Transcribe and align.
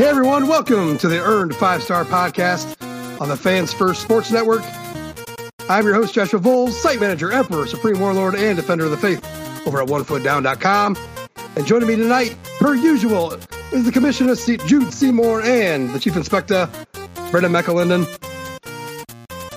Hey 0.00 0.06
everyone, 0.06 0.48
welcome 0.48 0.96
to 0.96 1.08
the 1.08 1.22
Earned 1.22 1.54
Five 1.54 1.82
Star 1.82 2.06
Podcast 2.06 2.74
on 3.20 3.28
the 3.28 3.36
Fans 3.36 3.70
First 3.70 4.00
Sports 4.00 4.30
Network. 4.30 4.62
I'm 5.68 5.84
your 5.84 5.92
host, 5.92 6.14
Joshua 6.14 6.40
Vowles, 6.40 6.70
site 6.70 6.98
manager, 6.98 7.30
emperor, 7.30 7.66
supreme 7.66 8.00
warlord, 8.00 8.34
and 8.34 8.56
defender 8.56 8.86
of 8.86 8.92
the 8.92 8.96
faith 8.96 9.22
over 9.66 9.82
at 9.82 9.88
onefootdown.com. 9.88 10.96
And 11.54 11.66
joining 11.66 11.86
me 11.86 11.96
tonight, 11.96 12.34
per 12.58 12.74
usual, 12.74 13.34
is 13.72 13.84
the 13.84 13.92
commissioner, 13.92 14.34
Jude 14.36 14.90
Seymour, 14.90 15.42
and 15.42 15.90
the 15.90 16.00
chief 16.00 16.16
inspector, 16.16 16.66
Brendan 17.30 17.52
McElinden. 17.52 18.06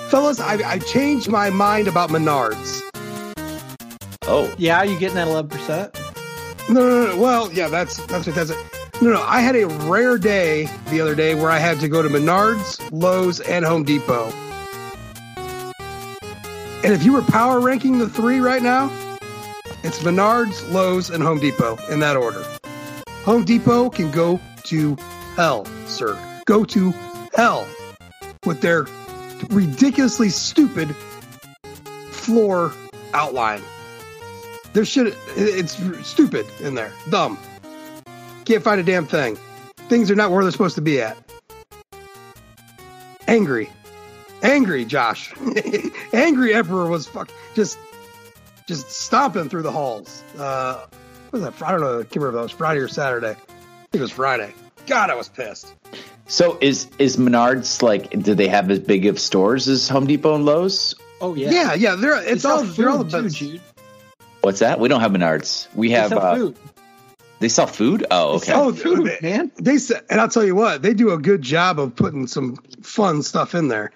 Fellas, 0.09 0.41
I, 0.41 0.55
I 0.69 0.79
changed 0.79 1.29
my 1.29 1.51
mind 1.51 1.87
about 1.87 2.09
Menards. 2.09 2.81
Oh, 4.23 4.53
Yeah, 4.57 4.83
you 4.83 4.99
getting 4.99 5.15
that 5.15 5.29
eleven 5.29 5.51
percent? 5.51 5.97
No, 6.67 6.81
no, 6.81 7.05
no, 7.05 7.11
no. 7.13 7.17
Well, 7.17 7.49
yeah, 7.53 7.69
that's 7.69 7.95
that's 8.07 8.27
what 8.27 8.35
that's 8.35 8.49
it. 8.49 8.82
No, 9.03 9.09
no. 9.09 9.21
I 9.21 9.41
had 9.41 9.57
a 9.57 9.65
rare 9.67 10.17
day 10.17 10.69
the 10.89 11.01
other 11.01 11.13
day 11.13 11.35
where 11.35 11.51
I 11.51 11.57
had 11.57 11.81
to 11.81 11.89
go 11.89 12.01
to 12.01 12.07
Menards, 12.07 12.79
Lowe's, 12.93 13.41
and 13.41 13.65
Home 13.65 13.83
Depot. 13.83 14.31
And 16.85 16.93
if 16.93 17.03
you 17.03 17.11
were 17.11 17.21
power 17.23 17.59
ranking 17.59 17.97
the 17.97 18.07
three 18.07 18.39
right 18.39 18.61
now, 18.61 18.89
it's 19.83 19.99
Menards, 20.03 20.71
Lowe's, 20.71 21.09
and 21.09 21.21
Home 21.21 21.41
Depot 21.41 21.77
in 21.89 21.99
that 21.99 22.15
order. 22.15 22.45
Home 23.25 23.43
Depot 23.43 23.89
can 23.89 24.09
go 24.09 24.39
to 24.63 24.95
hell, 25.35 25.65
sir. 25.85 26.17
Go 26.45 26.63
to 26.63 26.93
hell 27.35 27.67
with 28.45 28.61
their 28.61 28.85
ridiculously 29.49 30.29
stupid 30.29 30.95
floor 32.09 32.71
outline. 33.13 33.61
There 34.71 34.85
should 34.85 35.13
it's 35.35 35.77
stupid 36.07 36.45
in 36.61 36.75
there. 36.75 36.93
Dumb. 37.09 37.37
Can't 38.45 38.63
find 38.63 38.79
a 38.79 38.83
damn 38.83 39.05
thing. 39.05 39.37
Things 39.89 40.09
are 40.11 40.15
not 40.15 40.31
where 40.31 40.43
they're 40.43 40.51
supposed 40.51 40.75
to 40.75 40.81
be 40.81 41.01
at. 41.01 41.17
Angry. 43.27 43.69
Angry, 44.41 44.83
Josh. 44.85 45.33
Angry 46.13 46.53
Emperor 46.53 46.87
was 46.87 47.07
fuck 47.07 47.29
just 47.55 47.77
just 48.67 48.89
stomping 48.91 49.49
through 49.49 49.61
the 49.61 49.71
halls. 49.71 50.23
Uh 50.37 50.85
what 51.29 51.41
was 51.41 51.41
that? 51.59 51.67
I 51.67 51.71
don't 51.71 51.81
know. 51.81 51.99
I 51.99 52.03
can't 52.03 52.15
remember 52.17 52.29
if 52.29 52.33
that 52.35 52.43
was 52.43 52.51
Friday 52.51 52.79
or 52.81 52.87
Saturday. 52.87 53.29
I 53.31 53.33
think 53.33 53.95
it 53.95 54.01
was 54.01 54.11
Friday. 54.11 54.53
God, 54.87 55.09
I 55.09 55.15
was 55.15 55.29
pissed. 55.29 55.73
so 56.27 56.57
is 56.59 56.89
is 56.99 57.15
Menards 57.17 57.81
like? 57.81 58.09
Do 58.21 58.35
they 58.35 58.47
have 58.49 58.69
as 58.69 58.79
big 58.79 59.05
of 59.05 59.19
stores 59.19 59.67
as 59.69 59.87
Home 59.87 60.05
Depot 60.05 60.35
and 60.35 60.45
Lowe's? 60.45 60.95
Oh 61.21 61.33
yeah. 61.35 61.49
Yeah, 61.51 61.73
yeah. 61.73 61.95
They're 61.95 62.21
They 62.21 62.27
it's 62.31 62.41
sell 62.41 62.57
all 62.57 62.63
they're 62.63 62.89
all 62.89 63.03
the 63.03 63.09
food, 63.09 63.31
too. 63.33 63.51
Jude. 63.53 63.61
What's 64.41 64.59
that? 64.59 64.79
We 64.81 64.89
don't 64.89 64.99
have 64.99 65.11
Menards. 65.11 65.73
We 65.73 65.87
They 65.87 65.93
have. 65.93 66.09
sell 66.09 66.19
uh, 66.19 66.35
food. 66.35 66.57
They 67.43 67.49
sell 67.49 67.67
food. 67.67 68.05
Oh, 68.09 68.35
okay. 68.37 68.53
Oh, 68.53 68.71
Food, 68.71 69.03
dude, 69.05 69.21
man. 69.21 69.51
They 69.59 69.77
said, 69.77 70.03
and 70.09 70.21
I'll 70.21 70.29
tell 70.29 70.45
you 70.45 70.55
what, 70.55 70.81
they 70.81 70.93
do 70.93 71.11
a 71.11 71.17
good 71.17 71.41
job 71.41 71.77
of 71.77 71.93
putting 71.93 72.25
some 72.25 72.55
fun 72.81 73.21
stuff 73.21 73.53
in 73.53 73.67
there. 73.67 73.91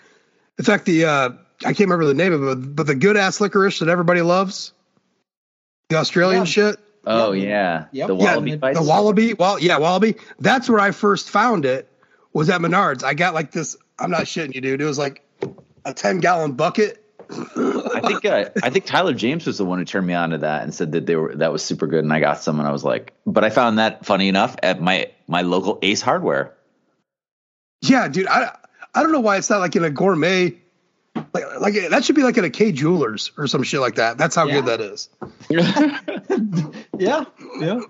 In 0.59 0.66
fact, 0.66 0.84
the 0.84 1.06
uh, 1.06 1.30
I 1.63 1.68
can't 1.72 1.80
remember 1.80 2.03
the 2.03 2.13
name 2.13 2.34
of 2.34 2.44
it, 2.44 2.75
but 2.75 2.88
the 2.88 2.94
good 2.96 3.16
ass 3.16 3.40
licorice 3.40 3.80
that 3.80 3.88
everybody 3.88 4.22
loves, 4.22 4.74
the 5.88 5.96
Australian 5.96 6.41
Yeah. 6.41 6.46
shit, 6.46 6.80
oh 7.06 7.31
Yep. 7.31 7.47
yeah. 7.47 7.85
Yep. 7.94 8.08
The 8.09 8.16
Yeah, 8.18 8.24
Wallaby 8.34 8.52
the- 8.52 8.58
bites. 8.58 8.80
the 8.80 8.85
wallaby. 8.85 9.34
Well, 9.35 9.59
yeah, 9.59 9.78
wallaby. 9.78 10.18
That's 10.41 10.69
where 10.69 10.81
I 10.81 10.91
first 10.91 11.29
found 11.29 11.64
it. 11.64 11.90
Was 12.34 12.50
at 12.50 12.59
Menards. 12.59 13.02
I 13.02 13.14
got 13.14 13.34
like 13.34 13.52
this. 13.53 13.78
I'm 13.97 14.12
not 14.12 14.24
shitting 14.24 14.53
you, 14.56 14.59
dude. 14.59 14.81
It 14.81 14.85
was 14.85 14.97
like 15.00 15.24
a 15.85 15.94
10 15.94 16.19
gallon 16.19 16.52
bucket. 16.52 17.02
I 17.30 18.02
think 18.06 18.26
uh, 18.26 18.50
I 18.64 18.70
think 18.70 18.86
Tyler 18.86 19.14
James 19.14 19.46
was 19.46 19.58
the 19.58 19.66
one 19.66 19.80
who 19.80 19.86
turned 19.86 20.08
me 20.08 20.14
on 20.14 20.30
to 20.32 20.38
that 20.40 20.64
and 20.64 20.74
said 20.74 20.92
that 20.94 21.06
they 21.06 21.16
were 21.16 21.36
that 21.36 21.52
was 21.52 21.64
super 21.64 21.88
good, 21.88 22.04
and 22.04 22.14
I 22.14 22.20
got 22.20 22.42
some, 22.42 22.60
and 22.60 22.68
I 22.68 22.72
was 22.72 22.84
like, 22.84 23.14
but 23.26 23.44
I 23.44 23.50
found 23.50 23.80
that 23.80 24.06
funny 24.06 24.28
enough 24.30 24.56
at 24.64 24.82
my 24.82 25.12
my 25.28 25.42
local 25.42 25.80
Ace 25.82 26.02
Hardware. 26.02 26.54
Yeah, 27.82 28.08
dude. 28.08 28.28
I 28.28 28.56
I 28.96 29.04
don't 29.04 29.12
know 29.12 29.20
why 29.20 29.38
it's 29.38 29.50
not 29.50 29.60
like 29.60 29.76
in 29.76 29.84
a 29.84 29.90
gourmet. 29.90 30.54
Like, 31.34 31.60
like 31.60 31.74
that 31.90 32.06
should 32.06 32.16
be 32.16 32.22
like 32.24 32.38
in 32.38 32.44
a 32.46 32.50
K 32.50 32.72
Jewelers 32.72 33.32
or 33.38 33.48
some 33.48 33.64
shit 33.64 33.80
like 33.80 33.96
that. 33.96 34.18
That's 34.18 34.36
how 34.36 34.46
Yeah. 34.46 34.62
good 34.62 34.66
that 34.68 34.82
is. 34.82 35.09
Yeah. 37.00 37.26
Yeah. 37.59 37.82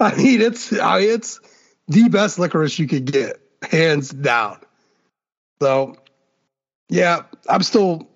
I 0.00 0.14
mean, 0.16 0.40
it's 0.42 0.72
I 0.72 1.00
mean, 1.00 1.10
it's 1.10 1.40
the 1.88 2.08
best 2.08 2.38
licorice 2.38 2.78
you 2.78 2.86
could 2.88 3.10
get, 3.10 3.40
hands 3.62 4.10
down. 4.10 4.58
So, 5.62 5.96
yeah, 6.88 7.22
I'm 7.48 7.62
still 7.62 8.08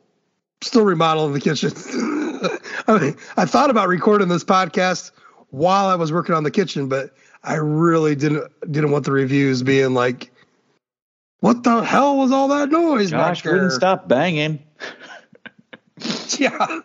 still 0.63 0.85
remodeling 0.85 1.33
the 1.33 1.41
kitchen. 1.41 1.73
I 2.87 2.99
mean, 2.99 3.17
I 3.37 3.45
thought 3.45 3.71
about 3.71 3.89
recording 3.89 4.29
this 4.29 4.45
podcast 4.45 5.11
while 5.51 5.87
I 5.87 5.97
was 5.97 6.13
working 6.13 6.35
on 6.35 6.43
the 6.43 6.51
kitchen, 6.51 6.89
but 6.89 7.15
I 7.43 7.57
really 7.57 8.15
didn't 8.15 8.51
didn't 8.71 8.91
want 8.91 9.05
the 9.05 9.13
reviews 9.13 9.63
being 9.63 9.95
like, 9.95 10.31
"What 11.41 11.63
the 11.63 11.83
hell 11.83 12.17
was 12.19 12.33
all 12.33 12.49
that 12.49 12.71
noise?" 12.71 13.11
back 13.11 13.37
Josh 13.37 13.45
wouldn't 13.45 13.73
stop 13.73 14.09
banging. 14.09 14.63
Yeah. 16.39 16.81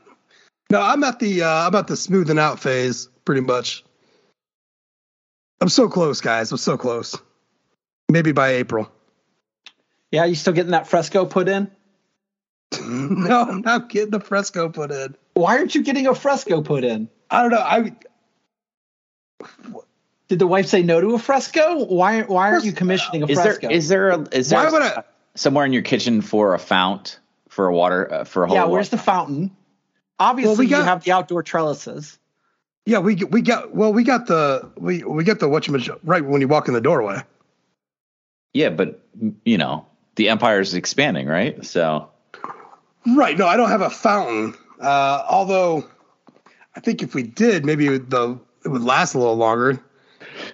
No, 0.70 0.82
I'm 0.82 1.04
at 1.04 1.20
the 1.20 1.44
uh, 1.44 1.68
I'm 1.68 1.76
at 1.76 1.88
the 1.88 1.96
smoothing 1.96 2.40
out 2.40 2.60
phase, 2.60 3.08
pretty 3.24 3.42
much. 3.42 3.84
I'm 5.62 5.70
so 5.70 5.88
close, 5.88 6.22
guys. 6.22 6.52
I'm 6.52 6.58
so 6.58 6.78
close. 6.78 7.18
Maybe 8.10 8.34
by 8.34 8.56
April. 8.56 8.92
Yeah. 10.12 10.26
You 10.26 10.36
still 10.36 10.54
getting 10.54 10.72
that 10.72 10.88
fresco 10.88 11.26
put 11.26 11.48
in? 11.48 11.72
no, 12.84 13.42
I'm 13.44 13.62
not 13.62 13.90
getting 13.90 14.12
the 14.12 14.20
fresco 14.20 14.70
put 14.70 14.92
in. 14.92 15.16
Why 15.34 15.58
aren't 15.58 15.76
you 15.76 15.84
getting 15.84 16.08
a 16.08 16.16
fresco 16.16 16.62
put 16.62 16.84
in? 16.84 17.10
I 17.30 17.42
don't 17.42 17.52
know. 17.52 17.60
I 17.60 17.94
Did 20.28 20.40
the 20.40 20.48
wife 20.48 20.68
say 20.68 20.82
no 20.84 21.02
to 21.02 21.14
a 21.16 21.20
fresco? 21.20 21.84
Why 21.86 22.22
why 22.22 22.52
aren't 22.52 22.66
you 22.66 22.74
commissioning 22.74 23.24
a 23.24 23.28
Is 23.28 23.42
fresco? 23.42 23.70
is 23.70 23.88
there 23.90 24.10
a, 24.10 24.28
is 24.32 24.50
there 24.50 24.64
Why 24.64 24.72
would 24.72 25.04
somewhere 25.36 25.66
in 25.66 25.74
your 25.74 25.82
kitchen 25.82 26.22
for 26.22 26.54
a 26.54 26.60
fount 26.60 27.20
for 27.50 27.68
a 27.68 27.74
water 27.74 28.12
uh, 28.12 28.24
for 28.24 28.44
a 28.44 28.48
whole 28.48 28.56
yeah, 28.56 28.66
where's 28.66 28.90
the 28.90 28.98
fountain? 28.98 29.56
Obviously, 30.20 30.68
got- 30.68 30.78
you 30.80 30.84
have 30.84 31.04
the 31.04 31.12
outdoor 31.12 31.44
trellises. 31.44 32.18
Yeah, 32.86 33.00
we 33.00 33.16
we 33.16 33.42
got 33.42 33.74
well, 33.76 33.92
we 33.92 34.04
got 34.04 34.28
the 34.28 34.72
we 34.78 35.04
we 35.04 35.24
got 35.24 35.40
the 35.40 35.50
what 35.50 35.68
right 36.04 36.24
when 36.24 36.42
you 36.42 36.48
walk 36.48 36.68
in 36.68 36.74
the 36.76 36.82
doorway. 36.82 37.22
yeah, 38.54 38.70
but 38.70 39.02
you 39.44 39.58
know 39.58 39.88
the 40.16 40.30
empire 40.30 40.60
is 40.60 40.74
expanding, 40.76 41.28
right? 41.28 41.66
So 41.66 42.10
Right. 43.08 43.38
No, 43.38 43.48
I 43.48 43.58
don't 43.58 43.70
have 43.70 43.82
a 43.82 43.90
fountain. 43.90 44.56
Uh, 44.80 45.24
although 45.30 45.86
I 46.76 46.80
think 46.80 47.04
if 47.04 47.16
we 47.16 47.24
did, 47.24 47.66
maybe 47.66 47.88
it 47.88 47.90
would, 47.90 48.10
the 48.10 48.40
it 48.64 48.70
would 48.70 48.84
last 48.84 49.14
a 49.14 49.20
little 49.20 49.36
longer. 49.36 49.80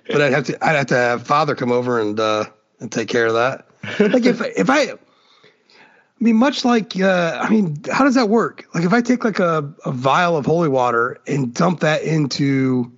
But 0.08 0.22
I'd 0.22 0.34
have 0.34 0.46
to 0.46 0.66
I'd 0.66 0.76
have 0.76 0.88
to 0.88 0.96
have 0.96 1.28
father 1.28 1.56
come 1.56 1.72
over 1.72 2.00
and 2.00 2.20
uh, 2.20 2.46
and 2.80 2.92
take 2.92 3.08
care 3.08 3.28
of 3.28 3.34
that. 3.34 3.68
Like 4.00 4.26
if 4.26 4.42
if 4.42 4.70
I. 4.70 4.94
I 4.94 6.24
mean, 6.24 6.36
much 6.36 6.64
like, 6.64 7.00
uh, 7.00 7.40
I 7.42 7.50
mean, 7.50 7.82
how 7.92 8.04
does 8.04 8.14
that 8.14 8.30
work? 8.30 8.68
Like, 8.76 8.84
if 8.84 8.94
I 8.94 9.02
take 9.02 9.24
like 9.24 9.40
a, 9.40 9.74
a 9.86 9.92
vial 9.92 10.38
of 10.38 10.46
holy 10.46 10.70
water 10.70 11.18
and 11.26 11.52
dump 11.52 11.80
that 11.80 12.04
into 12.04 12.92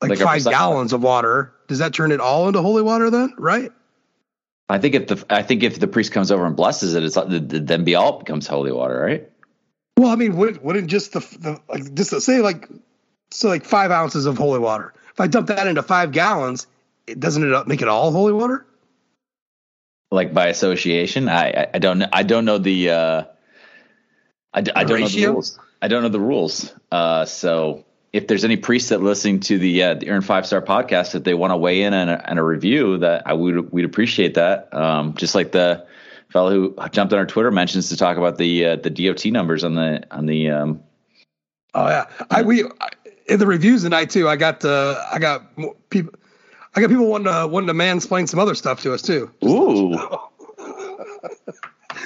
like, 0.00 0.18
Like 0.18 0.18
five 0.18 0.44
gallons 0.44 0.92
of 0.92 1.02
water, 1.02 1.52
does 1.68 1.78
that 1.78 1.92
turn 1.94 2.12
it 2.12 2.20
all 2.20 2.46
into 2.46 2.62
holy 2.62 2.82
water 2.82 3.10
then? 3.10 3.34
Right? 3.38 3.70
I 4.68 4.78
think 4.78 4.94
if 4.94 5.06
the 5.08 5.24
I 5.28 5.42
think 5.42 5.62
if 5.62 5.78
the 5.78 5.86
priest 5.86 6.12
comes 6.12 6.30
over 6.30 6.46
and 6.46 6.56
blesses 6.56 6.94
it, 6.94 7.04
it's 7.04 7.18
then 7.18 7.84
be 7.84 7.94
all 7.94 8.18
becomes 8.18 8.46
holy 8.46 8.72
water, 8.72 8.98
right? 8.98 9.30
Well, 9.96 10.10
I 10.10 10.16
mean, 10.16 10.36
wouldn't, 10.36 10.62
wouldn't 10.62 10.88
just 10.88 11.12
the, 11.12 11.20
the 11.38 11.60
like 11.68 11.94
just 11.94 12.18
say 12.22 12.40
like 12.40 12.68
so 13.30 13.48
like 13.48 13.64
five 13.64 13.90
ounces 13.90 14.26
of 14.26 14.38
holy 14.38 14.58
water. 14.58 14.94
If 15.12 15.20
I 15.20 15.26
dump 15.26 15.48
that 15.48 15.66
into 15.66 15.82
five 15.82 16.12
gallons, 16.12 16.66
it 17.06 17.20
doesn't 17.20 17.52
it 17.52 17.68
make 17.68 17.82
it 17.82 17.88
all 17.88 18.10
holy 18.10 18.32
water? 18.32 18.66
Like 20.10 20.32
by 20.32 20.48
association, 20.48 21.28
I 21.28 21.68
I, 21.74 21.78
don't 21.78 21.98
know. 21.98 22.08
I 22.12 22.22
don't 22.22 22.44
know 22.44 22.58
the. 22.58 22.90
Uh, 22.90 23.24
I, 24.52 24.58
I 24.58 24.84
don't 24.84 25.00
know 25.00 25.08
the 25.08 25.26
rules. 25.26 25.58
I 25.82 25.88
don't 25.88 26.02
know 26.02 26.08
the 26.08 26.20
rules. 26.20 26.72
Uh, 26.90 27.24
so 27.26 27.84
if 28.14 28.28
there's 28.28 28.44
any 28.44 28.56
priests 28.56 28.90
that 28.90 29.02
listening 29.02 29.40
to 29.40 29.58
the 29.58 29.82
uh, 29.82 29.94
the 29.94 30.08
Earn 30.08 30.22
Five 30.22 30.46
Star 30.46 30.62
podcast, 30.62 31.12
that 31.12 31.24
they 31.24 31.34
want 31.34 31.50
to 31.50 31.56
weigh 31.56 31.82
in 31.82 31.92
and 31.92 32.08
a, 32.08 32.30
and 32.30 32.38
a 32.38 32.44
review, 32.44 32.98
that 32.98 33.26
I 33.26 33.32
would 33.32 33.72
we'd 33.72 33.84
appreciate 33.84 34.34
that. 34.34 34.72
Um, 34.72 35.14
just 35.14 35.34
like 35.34 35.50
the 35.50 35.84
fellow 36.30 36.50
who 36.50 36.76
jumped 36.92 37.12
on 37.12 37.18
our 37.18 37.26
Twitter 37.26 37.50
mentions 37.50 37.88
to 37.88 37.96
talk 37.96 38.16
about 38.16 38.38
the 38.38 38.64
uh, 38.64 38.76
the 38.76 38.90
DOT 38.90 39.26
numbers 39.26 39.64
on 39.64 39.74
the 39.74 40.06
on 40.12 40.26
the 40.26 40.48
um, 40.48 40.80
Oh 41.74 41.88
yeah, 41.88 42.06
I 42.30 42.42
we 42.42 42.62
I, 42.62 42.88
in 43.26 43.40
the 43.40 43.46
reviews 43.46 43.82
tonight 43.82 44.10
too. 44.10 44.28
I 44.28 44.36
got 44.36 44.64
uh, 44.64 45.04
I 45.12 45.18
got 45.18 45.58
more 45.58 45.74
people. 45.90 46.14
I 46.76 46.80
got 46.80 46.90
people 46.90 47.06
wanting 47.06 47.32
to 47.32 47.48
wanting 47.48 47.66
to 47.66 47.74
mansplain 47.74 48.28
some 48.28 48.38
other 48.38 48.54
stuff 48.54 48.80
to 48.82 48.94
us 48.94 49.02
too. 49.02 49.28
ooh 49.44 49.98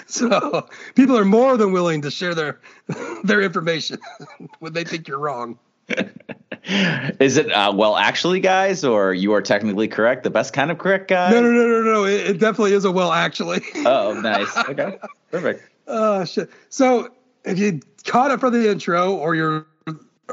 So 0.07 0.67
people 0.95 1.19
are 1.19 1.25
more 1.25 1.59
than 1.59 1.73
willing 1.73 2.01
to 2.01 2.11
share 2.11 2.35
their 2.35 2.61
their 3.25 3.43
information 3.43 3.99
when 4.59 4.73
they 4.73 4.85
think 4.85 5.07
you're 5.07 5.19
wrong. 5.19 5.59
Is 6.65 7.37
it 7.37 7.51
uh, 7.51 7.73
well 7.75 7.97
actually, 7.97 8.41
guys, 8.41 8.85
or 8.85 9.15
you 9.15 9.33
are 9.33 9.43
technically 9.43 9.89
correct, 9.89 10.23
the 10.23 10.31
best 10.31 10.53
kind 10.53 10.71
of 10.71 10.79
correct 10.79 11.09
guy? 11.09 11.31
No, 11.31 11.41
no, 11.41 11.51
no, 11.51 11.67
no, 11.67 11.83
no. 11.83 12.05
It, 12.05 12.31
it 12.31 12.39
definitely 12.39 12.75
is 12.75 12.85
a 12.85 12.91
well 12.91 13.13
actually. 13.13 13.63
Oh, 13.87 14.13
nice. 14.13 14.55
Okay, 14.69 14.99
perfect. 15.31 15.63
Oh 15.87 16.25
shit! 16.25 16.51
So 16.69 17.09
if 17.45 17.59
you 17.59 17.81
caught 18.05 18.31
it 18.31 18.41
for 18.41 18.51
the 18.51 18.71
intro, 18.71 19.15
or 19.15 19.35
you're, 19.35 19.67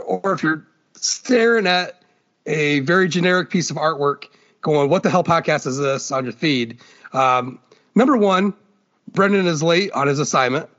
or 0.06 0.34
if 0.34 0.44
you're 0.44 0.68
staring 0.96 1.68
at 1.68 2.02
a 2.46 2.82
very 2.82 3.08
generic 3.08 3.50
piece 3.50 3.70
of 3.70 3.78
artwork, 3.78 4.26
going, 4.62 4.90
"What 4.90 5.04
the 5.04 5.10
hell 5.10 5.24
podcast 5.24 5.68
is 5.68 5.78
this?" 5.78 6.12
on 6.12 6.26
your 6.26 6.34
feed. 6.34 6.82
Um, 7.14 7.60
number 7.96 8.18
one, 8.18 8.54
Brendan 9.14 9.48
is 9.48 9.64
late 9.64 9.92
on 9.94 10.08
his 10.08 10.20
assignment. 10.20 10.70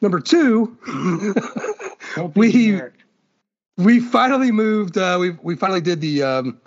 Number 0.00 0.18
two, 0.18 0.76
we 2.34 2.50
generic. 2.50 2.94
We 3.78 4.00
finally 4.00 4.50
moved. 4.50 4.98
Uh, 4.98 5.16
we 5.18 5.30
we 5.30 5.56
finally 5.56 5.80
did 5.80 6.00
the 6.00 6.22
um, 6.22 6.60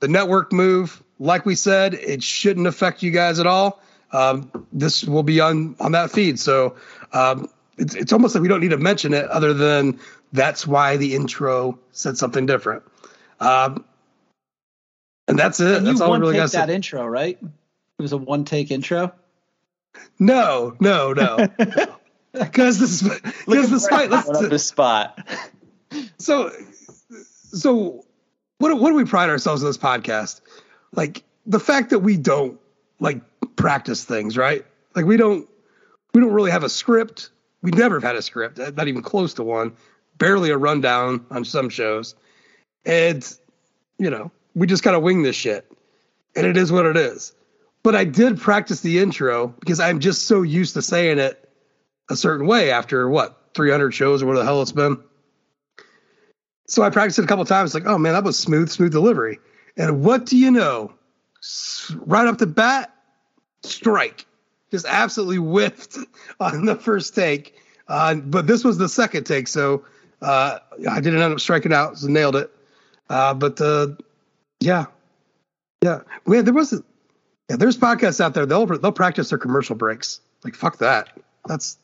the 0.00 0.08
network 0.08 0.52
move. 0.52 1.02
Like 1.18 1.44
we 1.44 1.54
said, 1.54 1.94
it 1.94 2.22
shouldn't 2.22 2.66
affect 2.66 3.02
you 3.02 3.10
guys 3.10 3.38
at 3.38 3.46
all. 3.46 3.82
Um, 4.12 4.50
this 4.72 5.04
will 5.04 5.22
be 5.22 5.40
on 5.40 5.76
on 5.80 5.92
that 5.92 6.10
feed, 6.10 6.38
so 6.38 6.76
um, 7.12 7.48
it's 7.76 7.94
it's 7.94 8.12
almost 8.12 8.34
like 8.34 8.42
we 8.42 8.48
don't 8.48 8.60
need 8.60 8.70
to 8.70 8.78
mention 8.78 9.12
it, 9.12 9.28
other 9.28 9.52
than 9.52 9.98
that's 10.32 10.66
why 10.66 10.96
the 10.96 11.14
intro 11.14 11.78
said 11.90 12.16
something 12.16 12.46
different. 12.46 12.84
Um, 13.40 13.84
and 15.26 15.38
that's 15.38 15.60
it. 15.60 15.78
And 15.78 15.86
that's 15.86 16.00
all 16.00 16.12
I 16.12 16.18
really 16.18 16.34
got 16.34 16.52
that 16.52 16.68
say. 16.68 16.74
intro, 16.74 17.06
right? 17.06 17.38
It 17.40 18.02
was 18.02 18.12
a 18.12 18.16
one 18.16 18.44
take 18.44 18.70
intro. 18.70 19.12
No, 20.18 20.76
no, 20.80 21.12
no. 21.12 21.48
Because 22.34 22.80
this, 22.80 23.02
because 23.46 23.70
despite 23.70 24.10
let's, 24.10 24.28
up 24.28 24.50
the 24.50 24.58
spot. 24.58 25.20
So 26.18 26.50
so 27.54 28.04
what 28.58 28.78
what 28.78 28.90
do 28.90 28.96
we 28.96 29.04
pride 29.04 29.30
ourselves 29.30 29.62
in 29.62 29.68
this 29.68 29.78
podcast? 29.78 30.40
Like 30.92 31.22
the 31.46 31.60
fact 31.60 31.90
that 31.90 32.00
we 32.00 32.16
don't 32.16 32.58
like 33.00 33.20
practice 33.56 34.04
things 34.04 34.36
right? 34.36 34.64
Like 34.94 35.04
we 35.04 35.16
don't 35.16 35.48
we 36.12 36.20
don't 36.20 36.32
really 36.32 36.50
have 36.50 36.64
a 36.64 36.68
script. 36.68 37.30
We 37.62 37.70
never 37.70 37.96
have 37.96 38.02
had 38.02 38.16
a 38.16 38.22
script 38.22 38.58
uh, 38.58 38.72
not 38.76 38.88
even 38.88 39.02
close 39.02 39.34
to 39.34 39.42
one 39.42 39.72
barely 40.16 40.50
a 40.50 40.56
rundown 40.56 41.26
on 41.30 41.44
some 41.44 41.68
shows. 41.68 42.14
And 42.84 43.26
you 43.98 44.10
know 44.10 44.30
we 44.54 44.66
just 44.66 44.82
kind 44.82 44.96
of 44.96 45.02
wing 45.02 45.22
this 45.22 45.36
shit 45.36 45.70
and 46.36 46.46
it 46.46 46.56
is 46.56 46.72
what 46.72 46.86
it 46.86 46.96
is. 46.96 47.32
But 47.82 47.94
i 47.94 48.04
did 48.04 48.40
practice 48.40 48.80
the 48.80 48.98
intro 48.98 49.48
because 49.60 49.78
i'm 49.78 50.00
just 50.00 50.22
so 50.22 50.40
used 50.40 50.72
to 50.74 50.82
saying 50.82 51.18
it 51.18 51.48
a 52.10 52.16
certain 52.16 52.46
way 52.46 52.70
after 52.70 53.08
what 53.08 53.38
300 53.54 53.92
shows 53.92 54.22
or 54.22 54.26
what 54.26 54.36
the 54.36 54.44
hell 54.44 54.62
it's 54.62 54.72
been 54.72 54.98
so 56.66 56.82
I 56.82 56.90
practiced 56.90 57.18
it 57.18 57.24
a 57.24 57.28
couple 57.28 57.44
times. 57.44 57.74
Like, 57.74 57.86
oh 57.86 57.98
man, 57.98 58.14
that 58.14 58.24
was 58.24 58.38
smooth, 58.38 58.70
smooth 58.70 58.92
delivery. 58.92 59.38
And 59.76 60.02
what 60.02 60.26
do 60.26 60.36
you 60.36 60.50
know? 60.50 60.92
Right 61.96 62.26
up 62.26 62.38
the 62.38 62.46
bat, 62.46 62.94
strike. 63.62 64.26
Just 64.70 64.86
absolutely 64.86 65.36
whiffed 65.36 65.98
on 66.40 66.64
the 66.64 66.76
first 66.76 67.14
take. 67.14 67.54
Uh, 67.86 68.14
but 68.14 68.46
this 68.46 68.64
was 68.64 68.78
the 68.78 68.88
second 68.88 69.24
take, 69.24 69.46
so 69.46 69.84
uh, 70.22 70.58
I 70.90 71.00
didn't 71.00 71.20
end 71.20 71.34
up 71.34 71.40
striking 71.40 71.72
out, 71.72 71.98
so 71.98 72.08
nailed 72.08 72.36
it. 72.36 72.50
Uh, 73.10 73.34
but 73.34 73.60
uh, 73.60 73.88
yeah, 74.60 74.86
yeah. 75.82 76.00
Man, 76.26 76.46
there 76.46 76.54
was 76.54 76.72
yeah. 77.50 77.56
There's 77.56 77.76
podcasts 77.76 78.22
out 78.22 78.32
there. 78.32 78.46
They'll 78.46 78.64
they'll 78.66 78.90
practice 78.90 79.28
their 79.28 79.38
commercial 79.38 79.76
breaks. 79.76 80.20
Like 80.44 80.54
fuck 80.54 80.78
that. 80.78 81.10
That's 81.46 81.76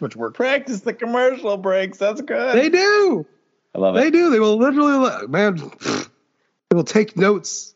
much 0.00 0.16
work. 0.16 0.34
Practice 0.34 0.80
the 0.80 0.92
commercial 0.92 1.56
breaks. 1.56 1.98
That's 1.98 2.20
good. 2.20 2.58
They 2.58 2.68
do. 2.68 3.24
I 3.78 3.80
love 3.80 3.94
They 3.94 4.10
do. 4.10 4.30
They 4.30 4.40
will 4.40 4.56
literally, 4.56 5.26
man. 5.28 5.56
They 5.56 6.74
will 6.74 6.84
take 6.84 7.16
notes. 7.16 7.74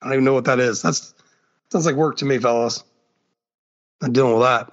I 0.00 0.06
don't 0.06 0.14
even 0.14 0.24
know 0.24 0.32
what 0.32 0.46
that 0.46 0.58
is. 0.58 0.80
That's 0.80 1.14
sounds 1.70 1.84
like 1.84 1.96
work 1.96 2.16
to 2.18 2.24
me, 2.24 2.38
fellas. 2.38 2.82
I'm 4.02 4.12
dealing 4.12 4.38
with 4.38 4.42
that. 4.42 4.70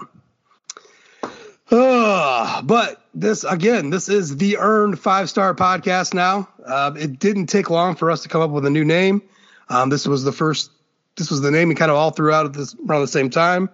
Uh, 1.69 2.61
but 2.61 3.05
this 3.13 3.43
again, 3.43 3.89
this 3.89 4.07
is 4.07 4.37
the 4.37 4.57
earned 4.57 4.97
five 4.97 5.29
star 5.29 5.53
podcast. 5.53 6.13
Now, 6.13 6.47
uh, 6.65 6.93
it 6.97 7.19
didn't 7.19 7.47
take 7.47 7.69
long 7.69 7.95
for 7.95 8.09
us 8.11 8.23
to 8.23 8.29
come 8.29 8.41
up 8.41 8.51
with 8.51 8.65
a 8.65 8.69
new 8.69 8.85
name. 8.85 9.21
Um, 9.67 9.89
this 9.89 10.07
was 10.07 10.23
the 10.23 10.31
first. 10.31 10.71
This 11.17 11.29
was 11.29 11.41
the 11.41 11.51
name 11.51 11.67
we 11.67 11.75
kind 11.75 11.91
of 11.91 11.97
all 11.97 12.11
threw 12.11 12.31
out 12.31 12.45
at 12.45 12.53
this 12.53 12.75
around 12.87 13.01
the 13.01 13.07
same 13.07 13.29
time. 13.29 13.69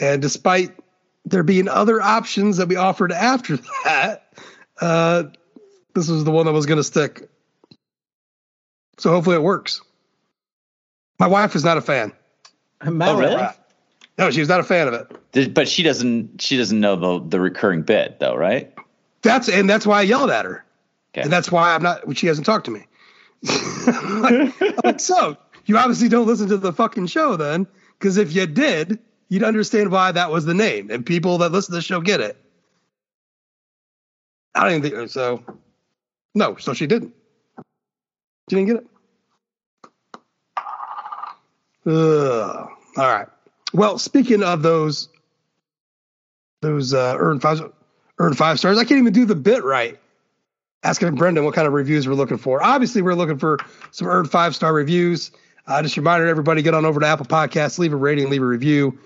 And 0.00 0.20
despite 0.20 0.76
there 1.24 1.44
being 1.44 1.68
other 1.68 2.02
options 2.02 2.56
that 2.56 2.68
we 2.68 2.74
offered 2.74 3.12
after 3.12 3.56
that, 3.84 4.25
uh, 4.80 5.24
this 5.94 6.08
was 6.08 6.24
the 6.24 6.30
one 6.30 6.46
that 6.46 6.52
was 6.52 6.66
going 6.66 6.78
to 6.78 6.84
stick. 6.84 7.28
So 8.98 9.10
hopefully 9.10 9.36
it 9.36 9.42
works. 9.42 9.80
My 11.18 11.26
wife 11.26 11.54
is 11.54 11.64
not 11.64 11.76
a 11.78 11.80
fan. 11.82 12.12
Matt, 12.84 13.08
Oh, 13.08 13.18
really? 13.18 13.46
No, 14.18 14.30
she 14.30 14.40
was 14.40 14.48
not 14.48 14.60
a 14.60 14.64
fan 14.64 14.88
of 14.88 14.94
it. 14.94 15.32
Did- 15.32 15.54
But 15.54 15.68
she 15.68 15.82
doesn't. 15.82 16.40
She 16.40 16.56
doesn't 16.56 16.78
know 16.80 16.96
the 16.96 17.26
the 17.28 17.40
recurring 17.40 17.82
bit, 17.82 18.18
though, 18.20 18.34
right? 18.34 18.72
That's 19.22 19.48
and 19.48 19.68
that's 19.68 19.86
why 19.86 19.98
I 20.00 20.02
yelled 20.02 20.30
at 20.30 20.44
her, 20.44 20.64
Okay. 21.12 21.22
and 21.22 21.32
that's 21.32 21.50
why 21.52 21.74
I'm 21.74 21.82
not. 21.82 22.16
She 22.16 22.26
hasn't 22.26 22.46
talked 22.46 22.64
to 22.66 22.70
me. 22.70 22.86
Like, 23.86 24.84
like, 24.84 25.00
so 25.00 25.36
you 25.66 25.76
obviously 25.78 26.08
don't 26.08 26.26
listen 26.26 26.48
to 26.48 26.56
the 26.56 26.72
fucking 26.72 27.06
show 27.06 27.36
then, 27.36 27.66
because 27.98 28.16
if 28.16 28.34
you 28.34 28.46
did, 28.46 28.98
you'd 29.28 29.44
understand 29.44 29.90
why 29.92 30.10
that 30.12 30.30
was 30.32 30.44
the 30.44 30.54
name, 30.54 30.90
and 30.90 31.04
people 31.06 31.38
that 31.38 31.52
listen 31.52 31.72
to 31.72 31.76
the 31.76 31.82
show 31.82 32.00
get 32.00 32.20
it. 32.20 32.36
I 34.56 34.64
don't 34.64 34.78
even 34.78 34.90
think 34.90 35.10
so. 35.10 35.42
No, 36.34 36.56
so 36.56 36.74
she 36.74 36.86
didn't. 36.86 37.14
She 38.50 38.56
didn't 38.56 38.66
get 38.66 38.76
it. 38.76 38.86
Ugh. 41.86 42.68
All 42.96 43.06
right. 43.06 43.28
Well, 43.72 43.98
speaking 43.98 44.42
of 44.42 44.62
those, 44.62 45.08
those 46.62 46.94
uh, 46.94 47.16
earn 47.18 47.38
five, 47.40 47.60
earn 48.18 48.34
five 48.34 48.58
stars. 48.58 48.78
I 48.78 48.84
can't 48.84 48.98
even 48.98 49.12
do 49.12 49.24
the 49.24 49.34
bit 49.34 49.62
right 49.62 49.98
asking 50.82 51.14
Brendan 51.16 51.44
what 51.44 51.54
kind 51.54 51.66
of 51.66 51.72
reviews 51.72 52.06
we're 52.06 52.14
looking 52.14 52.38
for. 52.38 52.62
Obviously, 52.62 53.02
we're 53.02 53.14
looking 53.14 53.38
for 53.38 53.58
some 53.90 54.08
earned 54.08 54.30
five 54.30 54.54
star 54.54 54.72
reviews. 54.72 55.32
Uh, 55.66 55.82
just 55.82 55.96
a 55.96 56.00
reminder, 56.00 56.26
everybody, 56.28 56.62
get 56.62 56.74
on 56.74 56.84
over 56.84 57.00
to 57.00 57.06
Apple 57.06 57.26
Podcasts, 57.26 57.78
leave 57.78 57.92
a 57.92 57.96
rating, 57.96 58.30
leave 58.30 58.42
a 58.42 58.46
review. 58.46 58.98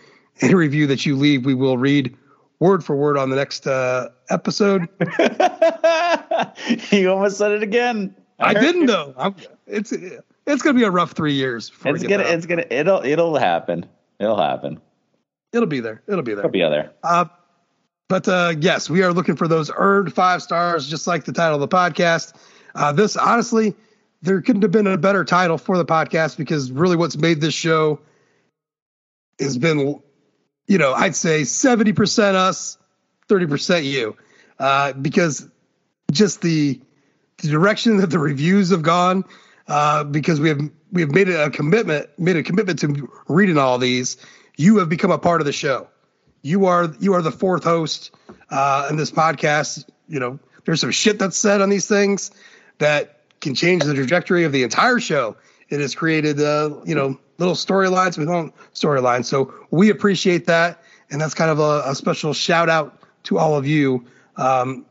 Any 0.43 0.55
review 0.55 0.87
that 0.89 1.05
you 1.07 1.17
leave, 1.17 1.45
we 1.45 1.55
will 1.55 1.79
read 1.79 2.17
word 2.61 2.85
for 2.85 2.95
word 2.95 3.19
on 3.19 3.31
the 3.31 3.37
next 3.37 3.67
uh, 3.67 4.11
episode. 4.29 4.89
you 6.93 7.11
almost 7.11 7.39
said 7.39 7.53
it 7.53 7.63
again. 7.63 8.15
I, 8.39 8.55
didn't 8.55 8.87
though. 8.87 9.13
I'm, 9.19 9.35
it's 9.67 9.93
it's 9.93 10.63
gonna 10.63 10.79
be 10.79 10.85
a 10.85 10.91
rough 10.91 11.13
three 11.13 11.35
years. 11.35 11.73
It's 11.85 12.03
gonna 12.03 12.23
it's 12.23 12.47
gonna 12.47 12.65
it'll 12.71 13.03
it'll 13.03 13.37
happen. 13.37 13.87
It'll 14.19 14.41
happen. 14.41 14.81
It'll 15.53 15.67
be 15.67 15.81
there. 15.81 16.03
It'll 16.07 16.23
be 16.23 16.35
there. 16.35 16.45
It'll 16.45 16.51
be 16.51 16.61
there. 16.61 16.93
Uh, 17.03 17.25
but 18.09 18.29
uh, 18.29 18.55
yes, 18.59 18.89
we 18.89 19.03
are 19.03 19.13
looking 19.13 19.37
for 19.37 19.49
those 19.49 19.71
earned 19.75 20.13
five 20.13 20.43
stars, 20.43 20.89
just 20.89 21.07
like 21.07 21.25
the 21.25 21.33
title 21.33 21.63
of 21.63 21.69
the 21.69 21.77
podcast. 21.77 22.35
Uh, 22.75 22.93
this 22.93 23.17
honestly, 23.17 23.75
there 24.23 24.41
couldn't 24.41 24.63
have 24.63 24.71
been 24.71 24.87
a 24.87 24.99
better 24.99 25.25
title 25.25 25.59
for 25.59 25.77
the 25.77 25.85
podcast 25.85 26.37
because 26.37 26.71
really, 26.71 26.97
what's 26.97 27.17
made 27.17 27.41
this 27.41 27.55
show 27.55 28.01
has 29.39 29.59
been, 29.59 30.01
you 30.71 30.79
know, 30.79 30.93
I'd 30.93 31.17
say 31.17 31.43
seventy 31.43 31.93
percent 31.93 32.37
us, 32.37 32.79
thirty 33.29 33.49
percent 33.49 33.85
you, 33.85 34.17
uh, 34.61 34.93
because 34.93 35.49
just 36.13 36.43
the, 36.43 36.81
the 37.39 37.49
direction 37.49 37.97
that 37.97 38.07
the 38.11 38.21
reviews 38.21 38.71
have 38.71 38.83
gone. 38.83 39.25
Uh, 39.67 40.05
because 40.05 40.41
we 40.41 40.49
have 40.49 40.61
we 40.93 41.01
have 41.01 41.11
made 41.11 41.29
a 41.29 41.51
commitment 41.51 42.09
made 42.19 42.37
a 42.37 42.45
commitment 42.45 42.79
to 42.79 43.11
reading 43.27 43.59
all 43.59 43.79
these. 43.79 44.17
You 44.57 44.79
have 44.79 44.89
become 44.89 45.11
a 45.11 45.19
part 45.19 45.41
of 45.41 45.45
the 45.45 45.53
show. 45.53 45.89
You 46.43 46.67
are 46.67 46.95
you 47.01 47.15
are 47.15 47.23
the 47.23 47.33
fourth 47.33 47.65
host 47.65 48.13
uh, 48.49 48.87
in 48.91 48.97
this 48.97 49.11
podcast. 49.11 49.89
You 50.09 50.21
know, 50.21 50.39
there's 50.67 50.81
some 50.81 50.93
shit 50.93 51.19
that's 51.19 51.37
said 51.37 51.61
on 51.61 51.69
these 51.69 51.89
things 51.89 52.31
that 52.79 53.23
can 53.41 53.57
change 53.57 53.83
the 53.83 53.95
trajectory 53.95 54.45
of 54.45 54.53
the 54.53 54.63
entire 54.63 55.01
show. 55.01 55.37
It 55.71 55.81
has 55.81 55.95
created 55.95 56.41
uh, 56.41 56.81
you 56.85 56.95
know 56.95 57.19
little 57.39 57.55
storylines 57.55 58.19
within 58.19 58.53
storylines. 58.75 59.25
So 59.27 59.55
we 59.71 59.91
appreciate 59.91 60.47
that, 60.47 60.83
and 61.11 61.21
that's 61.21 61.35
kind 61.35 61.51
of 61.51 61.59
a, 61.59 61.83
a 61.87 61.95
special 61.95 62.35
shout 62.35 62.69
out 62.69 63.03
to 63.25 63.39
all 63.39 63.57
of 63.57 63.67
you 63.67 64.05
um, 64.37 64.85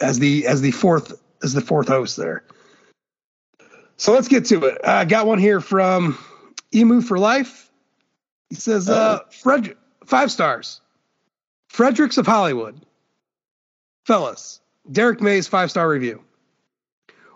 as 0.00 0.18
the 0.18 0.46
as 0.46 0.60
the 0.60 0.72
fourth 0.72 1.20
as 1.42 1.54
the 1.54 1.60
fourth 1.60 1.88
host 1.88 2.16
there. 2.16 2.44
So 3.96 4.12
let's 4.12 4.28
get 4.28 4.46
to 4.46 4.64
it. 4.64 4.80
I 4.82 5.04
got 5.04 5.26
one 5.26 5.38
here 5.38 5.60
from 5.60 6.18
Emu 6.74 7.02
for 7.02 7.18
Life. 7.18 7.70
He 8.48 8.54
says, 8.54 8.88
uh, 8.88 9.20
Fred, 9.30 9.76
five 10.06 10.32
stars. 10.32 10.80
Fredericks 11.68 12.16
of 12.16 12.26
Hollywood. 12.26 12.80
Fellas, 14.06 14.60
Derek 14.90 15.20
May's 15.20 15.46
five 15.46 15.70
star 15.70 15.88
review. 15.88 16.24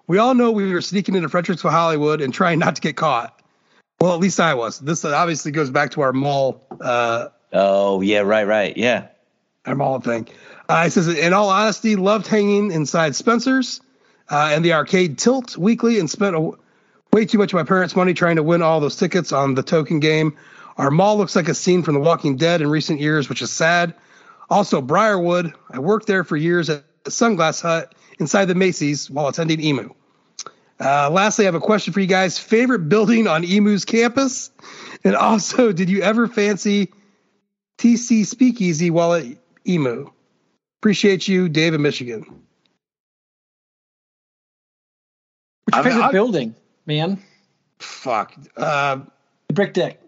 We 0.07 0.19
all 0.19 0.35
know 0.35 0.51
we 0.51 0.73
were 0.73 0.81
sneaking 0.81 1.15
into 1.15 1.29
Fredericks 1.29 1.65
of 1.65 1.71
Hollywood 1.71 2.21
and 2.21 2.33
trying 2.33 2.59
not 2.59 2.77
to 2.77 2.83
get 2.83 2.97
caught. 2.97 3.41
Well, 4.01 4.13
at 4.13 4.21
least 4.21 4.39
I 4.41 4.55
was. 4.55 4.79
This 4.79 5.05
obviously 5.05 5.53
goes 5.53 5.71
back 5.71 5.93
to 5.93 6.03
our 6.03 6.13
mall. 6.13 6.67
Uh, 6.81 7.29
oh, 7.53 8.01
yeah, 8.01 8.21
right, 8.21 8.47
right. 8.47 8.77
Yeah. 8.77 9.09
Our 9.65 9.75
mall 9.75 10.01
thing. 10.01 10.29
Uh, 10.69 10.85
he 10.85 10.91
says, 10.91 11.09
in 11.09 11.33
all 11.33 11.49
honesty, 11.49 11.97
loved 11.97 12.27
hanging 12.27 12.71
inside 12.71 13.17
Spencer's 13.17 13.81
uh, 14.31 14.51
and 14.53 14.65
the 14.65 14.75
arcade 14.75 15.19
tilt 15.19 15.57
weekly 15.57 15.99
and 15.99 16.11
spent 16.11 16.37
a, 16.37 16.53
way 17.13 17.25
too 17.25 17.39
much 17.39 17.53
of 17.53 17.57
my 17.57 17.63
parents' 17.63 17.95
money 17.95 18.13
trying 18.13 18.37
to 18.37 18.43
win 18.43 18.61
all 18.61 18.81
those 18.81 18.97
tickets 18.97 19.33
on 19.33 19.55
the 19.55 19.63
token 19.63 20.01
game. 20.01 20.37
Our 20.77 20.91
mall 20.91 21.17
looks 21.17 21.37
like 21.37 21.49
a 21.49 21.55
scene 21.55 21.83
from 21.83 21.95
The 21.95 22.01
Walking 22.01 22.37
Dead 22.37 22.61
in 22.61 22.69
recent 22.69 23.01
years, 23.01 23.29
which 23.29 23.41
is 23.41 23.53
sad. 23.53 23.95
Also, 24.51 24.83
Briarwood. 24.83 25.55
I 25.71 25.79
worked 25.79 26.07
there 26.07 26.25
for 26.25 26.37
years 26.37 26.69
at 26.69 26.85
the 27.05 27.11
Sunglass 27.11 27.63
Hut 27.63 27.95
inside 28.19 28.47
the 28.47 28.55
Macy's 28.55 29.11
while 29.11 29.29
attending 29.29 29.61
EMU. 29.63 29.91
Uh, 30.81 31.09
lastly, 31.11 31.45
I 31.45 31.47
have 31.47 31.55
a 31.55 31.61
question 31.61 31.93
for 31.93 32.01
you 32.01 32.07
guys. 32.07 32.39
Favorite 32.39 32.89
building 32.89 33.27
on 33.29 33.45
EMU's 33.45 33.85
campus? 33.85 34.51
And 35.05 35.15
also, 35.15 35.73
did 35.81 35.89
you 35.89 36.03
ever 36.03 36.27
fancy 36.27 36.93
TC 37.79 38.27
Speakeasy 38.27 38.91
while 38.91 39.15
at 39.15 39.25
EMU? 39.67 40.11
Appreciate 40.81 41.27
you, 41.29 41.49
Dave 41.49 41.75
in 41.75 41.83
Michigan. 41.83 42.27
What's 45.65 45.77
your 45.77 45.81
I 45.81 45.83
mean, 45.83 45.93
favorite 45.93 46.09
I- 46.09 46.13
building, 46.13 46.55
man? 46.87 47.23
Fuck. 47.79 48.35
Uh, 48.57 49.01
The 49.49 49.55
brick 49.55 49.75
deck. 49.75 50.01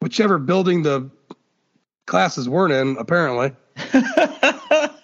whichever 0.00 0.38
building 0.38 0.82
the 0.82 1.10
classes 2.06 2.48
weren't 2.48 2.72
in, 2.72 2.96
apparently. 2.98 3.52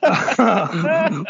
uh, 0.04 1.25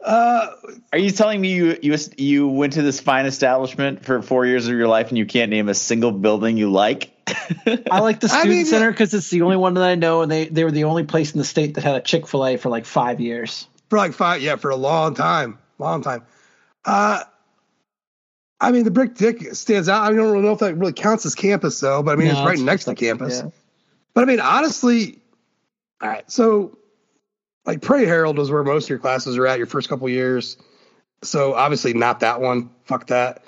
Are 0.92 0.98
you 0.98 1.10
telling 1.10 1.40
me 1.40 1.52
you 1.54 1.78
you 1.82 1.96
you 2.16 2.48
went 2.48 2.74
to 2.74 2.82
this 2.82 3.00
fine 3.00 3.26
establishment 3.26 4.04
for 4.04 4.22
four 4.22 4.46
years 4.46 4.66
of 4.66 4.74
your 4.76 4.88
life 4.88 5.08
and 5.10 5.18
you 5.18 5.26
can't 5.26 5.50
name 5.50 5.68
a 5.68 5.74
single 5.74 6.12
building 6.12 6.56
you 6.56 6.70
like? 6.70 7.10
I 7.90 8.00
like 8.00 8.20
the 8.20 8.26
I 8.32 8.40
student 8.40 8.48
mean, 8.48 8.66
center 8.66 8.90
because 8.90 9.14
it's 9.14 9.30
the 9.30 9.42
only 9.42 9.56
one 9.56 9.74
that 9.74 9.84
I 9.84 9.94
know, 9.94 10.22
and 10.22 10.30
they 10.30 10.46
they 10.46 10.64
were 10.64 10.70
the 10.72 10.84
only 10.84 11.04
place 11.04 11.32
in 11.32 11.38
the 11.38 11.44
state 11.44 11.74
that 11.74 11.84
had 11.84 11.96
a 11.96 12.00
Chick 12.00 12.26
Fil 12.26 12.46
A 12.46 12.56
for 12.56 12.68
like 12.70 12.86
five 12.86 13.20
years. 13.20 13.66
for 13.88 13.98
like 13.98 14.12
five, 14.12 14.42
yeah, 14.42 14.56
for 14.56 14.70
a 14.70 14.76
long 14.76 15.14
time, 15.14 15.58
long 15.78 16.02
time. 16.02 16.24
Uh, 16.84 17.22
I 18.62 18.72
mean, 18.72 18.84
the 18.84 18.90
brick 18.90 19.14
dick 19.14 19.54
stands 19.54 19.88
out. 19.88 20.02
I 20.02 20.14
don't 20.14 20.32
really 20.32 20.44
know 20.44 20.52
if 20.52 20.58
that 20.60 20.74
really 20.76 20.92
counts 20.92 21.24
as 21.26 21.34
campus, 21.34 21.78
though. 21.80 22.02
But 22.02 22.12
I 22.12 22.16
mean, 22.16 22.28
No, 22.28 22.32
it's 22.38 22.46
right 22.46 22.52
it's 22.54 22.62
next 22.62 22.84
to 22.84 22.90
like- 22.90 22.98
campus. 22.98 23.42
yeah. 23.44 23.50
But 24.12 24.22
I 24.22 24.24
mean, 24.26 24.40
honestly, 24.40 25.20
all 26.00 26.08
right. 26.08 26.30
So, 26.30 26.78
like, 27.66 27.82
Pray-Harrold 27.82 28.38
was 28.38 28.50
where 28.50 28.64
most 28.64 28.84
of 28.84 28.90
your 28.90 28.98
classes 28.98 29.36
are 29.36 29.46
at 29.46 29.58
your 29.58 29.66
first 29.66 29.88
couple 29.88 30.08
years. 30.08 30.56
So 31.22 31.54
obviously 31.54 31.92
not 31.92 32.20
that 32.20 32.40
one. 32.40 32.70
Fuck 32.84 33.08
that. 33.08 33.44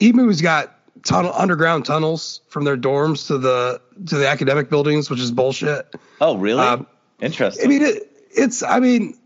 Emu's 0.00 0.40
got 0.40 0.76
tunnel 1.04 1.32
underground 1.34 1.84
tunnels 1.84 2.40
from 2.48 2.64
their 2.64 2.76
dorms 2.76 3.26
to 3.26 3.38
the 3.38 3.80
to 4.06 4.16
the 4.16 4.28
academic 4.28 4.70
buildings, 4.70 5.10
which 5.10 5.20
is 5.20 5.30
bullshit. 5.30 5.92
oh, 6.20 6.36
really? 6.36 6.62
Um, 6.62 6.86
Interesting. 7.20 7.64
I 7.64 7.68
mean, 7.68 7.82
it, 7.82 8.10
it's. 8.30 8.62
I 8.62 8.80
mean, 8.80 9.18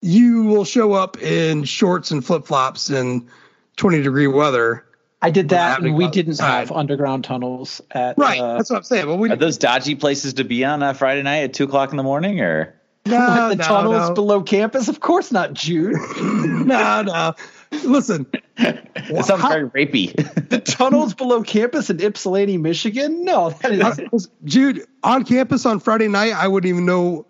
you 0.00 0.44
will 0.44 0.64
show 0.64 0.92
up 0.92 1.20
in 1.20 1.64
shorts 1.64 2.10
and 2.10 2.24
flip 2.24 2.46
flops 2.46 2.90
in 2.90 3.28
twenty 3.76 4.00
degree 4.02 4.28
weather. 4.28 4.84
I 5.20 5.30
did 5.30 5.48
that, 5.48 5.80
and 5.80 5.94
we 5.96 6.08
didn't 6.08 6.38
have 6.38 6.70
underground 6.70 7.24
tunnels 7.24 7.80
at 7.90 8.16
Right. 8.16 8.40
uh, 8.40 8.56
that's 8.56 8.70
what 8.70 8.76
I'm 8.76 8.82
saying. 8.84 9.06
But 9.06 9.16
we 9.16 9.30
Are 9.30 9.36
those 9.36 9.58
dodgy 9.58 9.94
places 9.96 10.34
to 10.34 10.44
be 10.44 10.64
on 10.64 10.82
uh, 10.82 10.92
Friday 10.92 11.22
night 11.22 11.38
at 11.38 11.52
two 11.54 11.64
o'clock 11.64 11.90
in 11.90 11.96
the 11.96 12.04
morning, 12.04 12.40
or 12.40 12.74
no, 13.04 13.48
the 13.48 13.56
no, 13.56 13.64
tunnels 13.64 14.08
no. 14.10 14.14
below 14.14 14.42
campus. 14.42 14.86
Of 14.88 15.00
course 15.00 15.32
not, 15.32 15.54
Jude. 15.54 15.96
no, 16.20 17.02
no. 17.02 17.34
Listen, 17.84 18.26
it 18.56 19.24
sounds 19.24 19.42
how- 19.42 19.48
very 19.48 19.68
rapey. 19.70 20.14
the 20.50 20.60
tunnels 20.60 21.14
below 21.14 21.42
campus 21.42 21.90
in 21.90 22.00
Ypsilanti, 22.00 22.56
Michigan. 22.56 23.24
No, 23.24 23.50
that 23.50 24.08
is 24.12 24.28
Jude, 24.44 24.86
on 25.02 25.24
campus 25.24 25.66
on 25.66 25.80
Friday 25.80 26.08
night, 26.08 26.32
I 26.32 26.46
wouldn't 26.46 26.68
even 26.70 26.86
know. 26.86 27.26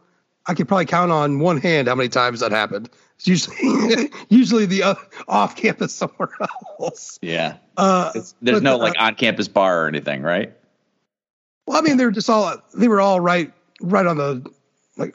I 0.48 0.54
could 0.54 0.66
probably 0.66 0.86
count 0.86 1.12
on 1.12 1.38
one 1.38 1.58
hand 1.58 1.88
how 1.88 1.94
many 1.94 2.08
times 2.08 2.40
that 2.40 2.50
happened. 2.50 2.88
It's 3.16 3.28
usually 3.28 4.10
usually 4.30 4.66
the 4.66 4.82
uh, 4.82 4.94
off 5.28 5.54
campus 5.56 5.94
somewhere 5.94 6.30
else. 6.80 7.18
yeah. 7.20 7.56
Uh, 7.76 8.12
there's 8.40 8.62
no 8.62 8.74
uh, 8.74 8.78
like 8.78 8.94
on 8.98 9.14
campus 9.14 9.46
bar 9.46 9.84
or 9.84 9.88
anything, 9.88 10.22
right? 10.22 10.54
Well, 11.66 11.76
I 11.76 11.82
mean, 11.82 11.98
they're 11.98 12.10
just 12.10 12.30
all 12.30 12.56
they 12.74 12.88
were 12.88 13.00
all 13.00 13.20
right, 13.20 13.52
right 13.82 14.06
on 14.06 14.16
the 14.16 14.50
like, 14.96 15.14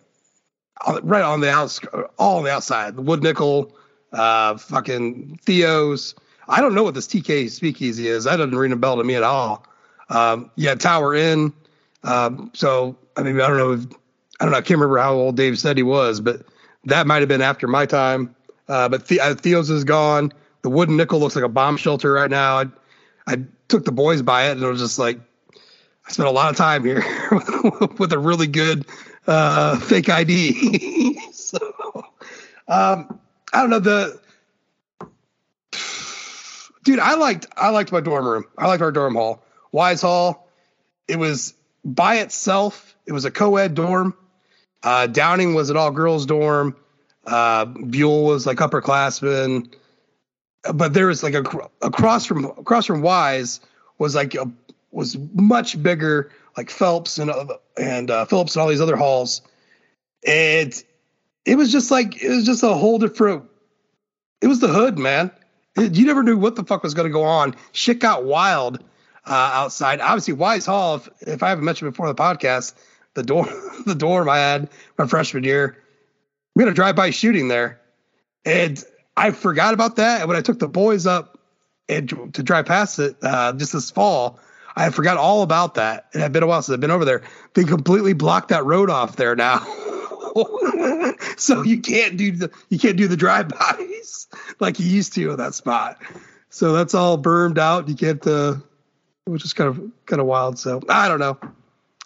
right 1.02 1.24
on 1.24 1.42
the 1.42 1.50
outs, 1.50 1.80
all 2.20 2.38
on 2.38 2.44
the 2.44 2.52
outside. 2.52 2.96
The 2.96 3.02
Wood 3.02 3.24
Nickel, 3.24 3.76
uh, 4.12 4.58
fucking 4.58 5.40
Theo's. 5.44 6.14
I 6.48 6.62
don't 6.62 6.76
know 6.76 6.84
what 6.84 6.94
this 6.94 7.08
TK 7.08 7.50
Speakeasy 7.50 8.08
is. 8.08 8.26
That 8.26 8.36
doesn't 8.36 8.56
ring 8.56 8.72
a 8.72 8.76
bell 8.76 8.98
to 8.98 9.04
me 9.04 9.16
at 9.16 9.24
all. 9.24 9.66
Um, 10.10 10.52
yeah, 10.56 10.76
Tower 10.76 11.16
Inn. 11.16 11.54
Um, 12.04 12.52
so 12.54 12.98
I 13.18 13.24
mean, 13.24 13.42
I 13.42 13.48
don't 13.48 13.58
know. 13.58 13.72
If, 13.72 13.86
I 14.44 14.46
don't 14.46 14.52
know. 14.52 14.58
I 14.58 14.62
can't 14.62 14.78
remember 14.78 14.98
how 14.98 15.14
old 15.14 15.38
Dave 15.38 15.58
said 15.58 15.78
he 15.78 15.84
was, 15.84 16.20
but 16.20 16.42
that 16.84 17.08
might 17.08 17.22
have 17.22 17.30
been 17.30 17.42
after 17.42 17.66
my 17.66 17.86
time. 17.86 18.36
Uh, 18.68 18.90
but 18.90 19.08
the, 19.08 19.22
uh, 19.22 19.36
Theo's 19.36 19.70
is 19.70 19.86
gone. 19.86 20.34
The 20.64 20.70
Wooden 20.70 20.98
Nickel 20.98 21.22
looks 21.22 21.38
like 21.38 21.46
a 21.46 21.50
bomb 21.50 21.78
shelter 21.78 22.12
right 22.12 22.30
now. 22.30 22.60
I, 22.60 22.66
I 23.26 23.38
took 23.70 23.86
the 23.86 23.94
boys 23.94 24.22
by 24.22 24.50
it, 24.50 24.52
and 24.52 24.62
it 24.62 24.68
was 24.68 24.82
just 24.82 25.00
like 25.00 25.18
I 26.06 26.12
spent 26.12 26.28
a 26.28 26.32
lot 26.34 26.50
of 26.50 26.58
time 26.58 26.84
here 26.84 27.06
with 27.98 28.12
a 28.12 28.20
really 28.20 28.48
good 28.48 28.86
uh, 29.28 29.80
fake 29.80 30.10
ID. 30.10 31.22
so, 31.32 31.58
um, 32.68 33.18
I 33.54 33.62
don't 33.62 33.70
know 33.70 33.80
the 33.80 34.20
dude. 36.84 37.00
I 37.00 37.16
liked 37.16 37.46
I 37.56 37.70
liked 37.70 37.94
my 37.94 38.02
dorm 38.02 38.28
room. 38.28 38.44
I 38.58 38.68
liked 38.68 38.82
our 38.82 38.92
dorm 38.92 39.16
hall, 39.16 39.42
Wise 39.72 40.02
Hall. 40.02 40.50
It 41.08 41.16
was 41.16 41.54
by 41.86 42.16
itself. 42.18 42.94
It 43.06 43.14
was 43.14 43.24
a 43.24 43.32
co-ed 43.32 43.76
dorm. 43.76 44.16
Uh, 44.84 45.08
Downing 45.08 45.54
was 45.54 45.70
an 45.70 45.78
all 45.78 45.92
girls 45.92 46.26
dorm. 46.26 46.76
Uh, 47.26 47.66
Buell 47.66 48.26
was 48.26 48.46
like 48.46 48.58
upperclassmen. 48.58 49.74
But 50.74 50.94
there 50.94 51.08
was 51.08 51.24
like 51.24 51.34
a 51.34 51.44
across 51.82 52.26
from 52.26 52.46
across 52.46 52.86
from 52.86 53.02
Wise 53.02 53.60
was 53.98 54.16
like 54.16 54.36
a 54.36 54.50
was 54.92 55.18
much 55.34 55.82
bigger, 55.82 56.32
like 56.56 56.70
Phelps 56.70 57.18
and 57.18 57.30
uh, 57.30 57.58
and 57.78 58.10
uh, 58.10 58.26
Phillips 58.26 58.56
and 58.56 58.62
all 58.62 58.70
these 58.70 58.82
other 58.82 58.96
halls. 58.96 59.42
And 60.26 60.74
it 61.46 61.56
was 61.56 61.72
just 61.72 61.92
like 61.92 62.22
it 62.22 62.30
was 62.30 62.46
just 62.46 62.64
a 62.64 62.74
whole 62.74 62.98
different. 62.98 63.44
It 64.42 64.48
was 64.48 64.60
the 64.60 64.68
hood, 64.68 64.98
man. 64.98 65.32
It, 65.76 65.96
you 65.96 66.06
never 66.06 66.24
knew 66.24 66.38
what 66.38 66.56
the 66.56 66.64
fuck 66.64 66.84
was 66.84 66.94
going 66.94 67.08
to 67.08 67.14
go 67.14 67.24
on. 67.24 67.56
Shit 67.72 68.00
got 68.00 68.24
wild 68.24 68.84
uh, 69.26 69.52
outside. 69.54 70.00
Obviously, 70.00 70.34
Wise 70.34 70.66
Hall. 70.66 70.96
If, 70.96 71.10
if 71.22 71.44
I 71.44 71.50
haven't 71.50 71.66
mentioned 71.66 71.92
before 71.92 72.08
the 72.08 72.16
podcast, 72.16 72.74
the 73.14 73.24
door, 73.24 73.48
the 73.86 73.96
dorm 73.96 74.30
I 74.30 74.38
had 74.38 74.70
my 74.98 75.08
freshman 75.08 75.44
year, 75.44 75.78
we 76.56 76.64
had 76.64 76.72
a 76.72 76.76
drive-by 76.76 77.10
shooting 77.10 77.48
there, 77.48 77.82
and 78.46 78.84
I 79.18 79.32
forgot 79.32 79.74
about 79.74 79.96
that. 79.98 80.22
And 80.22 80.28
when 80.28 80.38
I 80.38 80.42
took 80.42 80.60
the 80.60 80.68
boys 80.68 81.08
up 81.08 81.40
and 81.90 82.08
to, 82.10 82.30
to 82.32 82.44
drive 82.44 82.66
past 82.66 83.00
it 83.00 83.18
uh, 83.22 83.54
just 83.54 83.74
this 83.74 83.92
fall, 83.92 84.40
I 84.76 84.90
forgot 84.90 85.18
all 85.18 85.44
about 85.44 85.76
that. 85.76 86.08
It 86.14 86.20
had 86.20 86.32
been 86.32 86.44
a 86.44 86.48
while 86.48 86.62
since 86.62 86.74
I've 86.74 86.80
been 86.80 86.92
over 86.92 87.06
there. 87.06 87.22
They 87.54 87.64
completely 87.64 88.14
blocked 88.14 88.50
that 88.50 88.66
road 88.66 88.90
off 88.90 89.16
there 89.16 89.36
now. 89.36 89.60
so 91.38 91.62
you 91.62 91.80
can't 91.82 92.18
do 92.18 92.32
the 92.32 92.52
you 92.70 92.80
can't 92.80 92.98
do 92.98 93.08
the 93.08 93.18
drive-bys 93.18 94.28
like 94.60 94.80
you 94.80 94.88
used 94.88 95.14
to 95.14 95.32
in 95.32 95.38
that 95.38 95.54
spot. 95.54 96.02
So 96.50 96.74
that's 96.74 96.94
all 96.94 97.18
burned 97.18 97.60
out. 97.60 97.88
You 97.88 97.96
can't, 97.96 98.26
uh, 98.26 98.56
which 99.26 99.46
is 99.46 99.54
kind 99.54 99.70
of 99.70 99.92
kind 100.06 100.20
of 100.20 100.28
wild. 100.28 100.58
So 100.60 100.82
I 100.90 101.08
don't 101.08 101.20
know. 101.20 101.38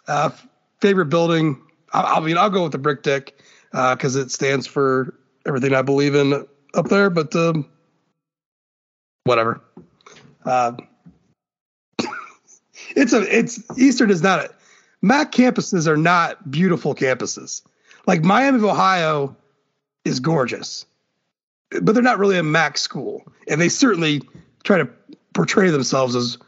Uh, 0.06 0.30
favorite 0.80 1.06
building? 1.06 1.60
I, 1.92 2.02
I 2.02 2.20
mean, 2.20 2.38
I'll 2.38 2.50
go 2.50 2.62
with 2.62 2.72
the 2.72 2.78
brick 2.78 3.02
deck 3.02 3.34
because 3.70 4.16
uh, 4.16 4.20
it 4.20 4.30
stands 4.30 4.66
for 4.66 5.14
everything 5.46 5.74
I 5.74 5.82
believe 5.82 6.14
in 6.14 6.46
up 6.74 6.88
there. 6.88 7.10
But 7.10 7.34
um, 7.36 7.68
whatever. 9.24 9.60
Uh, 10.44 10.72
it's 12.96 13.12
a 13.12 13.36
it's 13.36 13.62
Eastern 13.78 14.10
is 14.10 14.22
not 14.22 14.44
a 14.44 14.50
MAC 15.02 15.32
campuses 15.32 15.86
are 15.86 15.96
not 15.96 16.50
beautiful 16.50 16.94
campuses. 16.94 17.62
Like 18.06 18.24
Miami 18.24 18.58
of 18.58 18.64
Ohio 18.64 19.36
is 20.04 20.18
gorgeous, 20.18 20.86
but 21.82 21.92
they're 21.92 22.02
not 22.02 22.18
really 22.18 22.38
a 22.38 22.42
MAC 22.42 22.78
school, 22.78 23.30
and 23.46 23.60
they 23.60 23.68
certainly 23.68 24.22
try 24.64 24.78
to 24.78 24.88
portray 25.34 25.70
themselves 25.70 26.16
as 26.16 26.38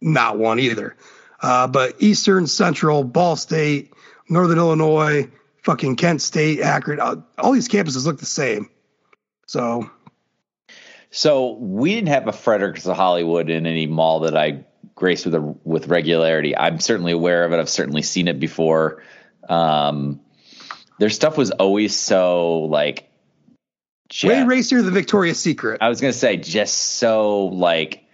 not 0.00 0.38
one 0.38 0.58
either. 0.58 0.96
Uh, 1.40 1.66
but 1.66 1.94
Eastern, 1.98 2.46
Central, 2.46 3.04
Ball 3.04 3.36
State, 3.36 3.92
Northern 4.28 4.58
Illinois, 4.58 5.30
fucking 5.62 5.96
Kent 5.96 6.22
State, 6.22 6.60
Akron, 6.60 7.00
all, 7.00 7.24
all 7.38 7.52
these 7.52 7.68
campuses 7.68 8.04
look 8.06 8.18
the 8.18 8.26
same. 8.26 8.68
So, 9.46 9.90
so 11.10 11.52
we 11.52 11.94
didn't 11.94 12.08
have 12.08 12.26
a 12.26 12.32
Fredericks 12.32 12.86
of 12.86 12.96
Hollywood 12.96 13.48
in 13.50 13.66
any 13.66 13.86
mall 13.86 14.20
that 14.20 14.36
I 14.36 14.64
grace 14.94 15.24
with 15.24 15.34
a, 15.34 15.40
with 15.64 15.88
regularity. 15.88 16.56
I'm 16.56 16.80
certainly 16.80 17.12
aware 17.12 17.44
of 17.44 17.52
it. 17.52 17.58
I've 17.58 17.68
certainly 17.68 18.02
seen 18.02 18.28
it 18.28 18.40
before. 18.40 19.02
Um, 19.48 20.20
their 20.98 21.10
stuff 21.10 21.38
was 21.38 21.50
always 21.52 21.96
so 21.96 22.60
like 22.64 23.08
just, 24.08 24.28
way 24.28 24.42
racier 24.42 24.82
than 24.82 24.92
Victoria's 24.92 25.38
Secret. 25.38 25.78
I 25.80 25.88
was 25.88 26.00
gonna 26.00 26.12
say 26.12 26.36
just 26.36 26.74
so 26.76 27.46
like 27.46 28.04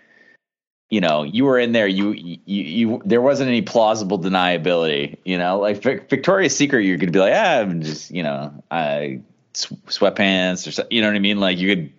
you 0.94 1.00
know 1.00 1.24
you 1.24 1.44
were 1.44 1.58
in 1.58 1.72
there 1.72 1.88
you 1.88 2.12
you, 2.12 2.38
you 2.46 3.02
there 3.04 3.20
wasn't 3.20 3.48
any 3.48 3.62
plausible 3.62 4.16
deniability 4.16 5.16
you 5.24 5.36
know 5.36 5.58
like 5.58 5.82
Victoria's 5.82 6.56
Secret 6.56 6.84
you're 6.84 6.96
gonna 6.96 7.10
be 7.10 7.18
like 7.18 7.32
ah 7.34 7.58
I'm 7.58 7.82
just 7.82 8.12
you 8.12 8.22
know 8.22 8.62
I 8.70 9.20
sweatpants 9.54 10.68
or 10.68 10.70
so, 10.70 10.86
you 10.90 11.00
know 11.00 11.08
what 11.08 11.16
I 11.16 11.18
mean 11.18 11.40
like 11.40 11.58
you 11.58 11.74
could 11.74 11.92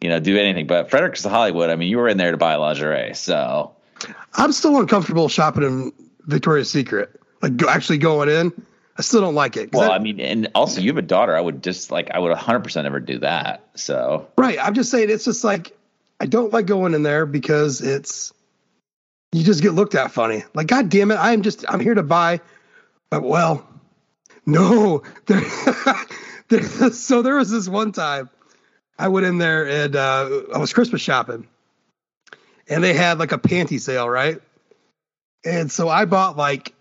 you 0.00 0.08
know 0.08 0.18
do 0.18 0.38
anything 0.38 0.66
but 0.66 0.88
Fredericks 0.88 1.22
Hollywood 1.24 1.68
I 1.68 1.76
mean 1.76 1.90
you 1.90 1.98
were 1.98 2.08
in 2.08 2.16
there 2.16 2.30
to 2.30 2.38
buy 2.38 2.54
lingerie 2.54 3.14
so 3.14 3.74
I'm 4.32 4.52
still 4.52 4.80
uncomfortable 4.80 5.28
shopping 5.28 5.64
in 5.64 5.92
Victoria's 6.22 6.70
Secret 6.70 7.20
like 7.42 7.62
actually 7.64 7.98
going 7.98 8.30
in 8.30 8.50
I 8.96 9.02
still 9.02 9.20
don't 9.20 9.36
like 9.36 9.56
it. 9.56 9.72
Well, 9.72 9.92
I, 9.92 9.94
I, 9.94 9.98
mean, 10.00 10.18
and 10.18 10.48
also 10.56 10.80
you 10.80 10.88
have 10.88 10.98
a 10.98 11.02
daughter. 11.02 11.36
I 11.36 11.40
would 11.40 11.62
just 11.62 11.92
like 11.92 12.10
I 12.10 12.18
would 12.18 12.30
100 12.30 12.64
percent 12.64 12.84
never 12.84 12.98
do 12.98 13.20
that. 13.20 13.62
So 13.76 14.26
right, 14.36 14.58
I'm 14.60 14.74
just 14.74 14.90
saying 14.90 15.08
it's 15.08 15.24
just 15.24 15.44
like 15.44 15.78
I 16.18 16.26
don't 16.26 16.52
like 16.52 16.66
going 16.66 16.94
in 16.94 17.04
there 17.04 17.24
because 17.24 17.80
it's 17.80 18.32
you 19.32 19.42
just 19.44 19.62
get 19.62 19.72
looked 19.72 19.94
at 19.94 20.12
funny. 20.12 20.44
Like 20.54 20.66
God 20.66 20.88
damn 20.88 21.10
it, 21.10 21.16
I'm 21.16 21.42
just 21.42 21.64
I'm 21.68 21.80
here 21.80 21.94
to 21.94 22.02
buy. 22.02 22.40
But 23.10 23.22
well, 23.22 23.66
no, 24.46 25.02
there, 25.26 25.42
there, 26.48 26.62
so 26.92 27.22
there 27.22 27.36
was 27.36 27.50
this 27.50 27.68
one 27.68 27.92
time 27.92 28.30
I 28.98 29.08
went 29.08 29.26
in 29.26 29.38
there 29.38 29.66
and 29.66 29.96
uh, 29.96 30.42
I 30.54 30.58
was 30.58 30.72
Christmas 30.72 31.02
shopping, 31.02 31.46
and 32.68 32.82
they 32.82 32.94
had 32.94 33.18
like 33.18 33.32
a 33.32 33.38
panty 33.38 33.80
sale, 33.80 34.08
right? 34.08 34.40
And 35.44 35.70
so 35.70 35.88
I 35.88 36.04
bought 36.04 36.36
like 36.36 36.74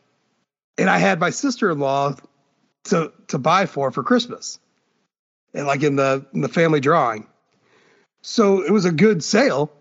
and 0.77 0.89
I 0.89 0.97
had 0.97 1.19
my 1.19 1.29
sister 1.29 1.71
in 1.71 1.79
law 1.79 2.15
to 2.85 3.11
to 3.27 3.37
buy 3.37 3.65
for 3.65 3.91
for 3.91 4.03
Christmas, 4.03 4.59
and 5.53 5.67
like 5.67 5.83
in 5.83 5.95
the 5.95 6.25
in 6.33 6.41
the 6.41 6.49
family 6.49 6.79
drawing. 6.79 7.27
So 8.21 8.61
it 8.63 8.71
was 8.71 8.85
a 8.85 8.91
good 8.91 9.23
sale. 9.23 9.71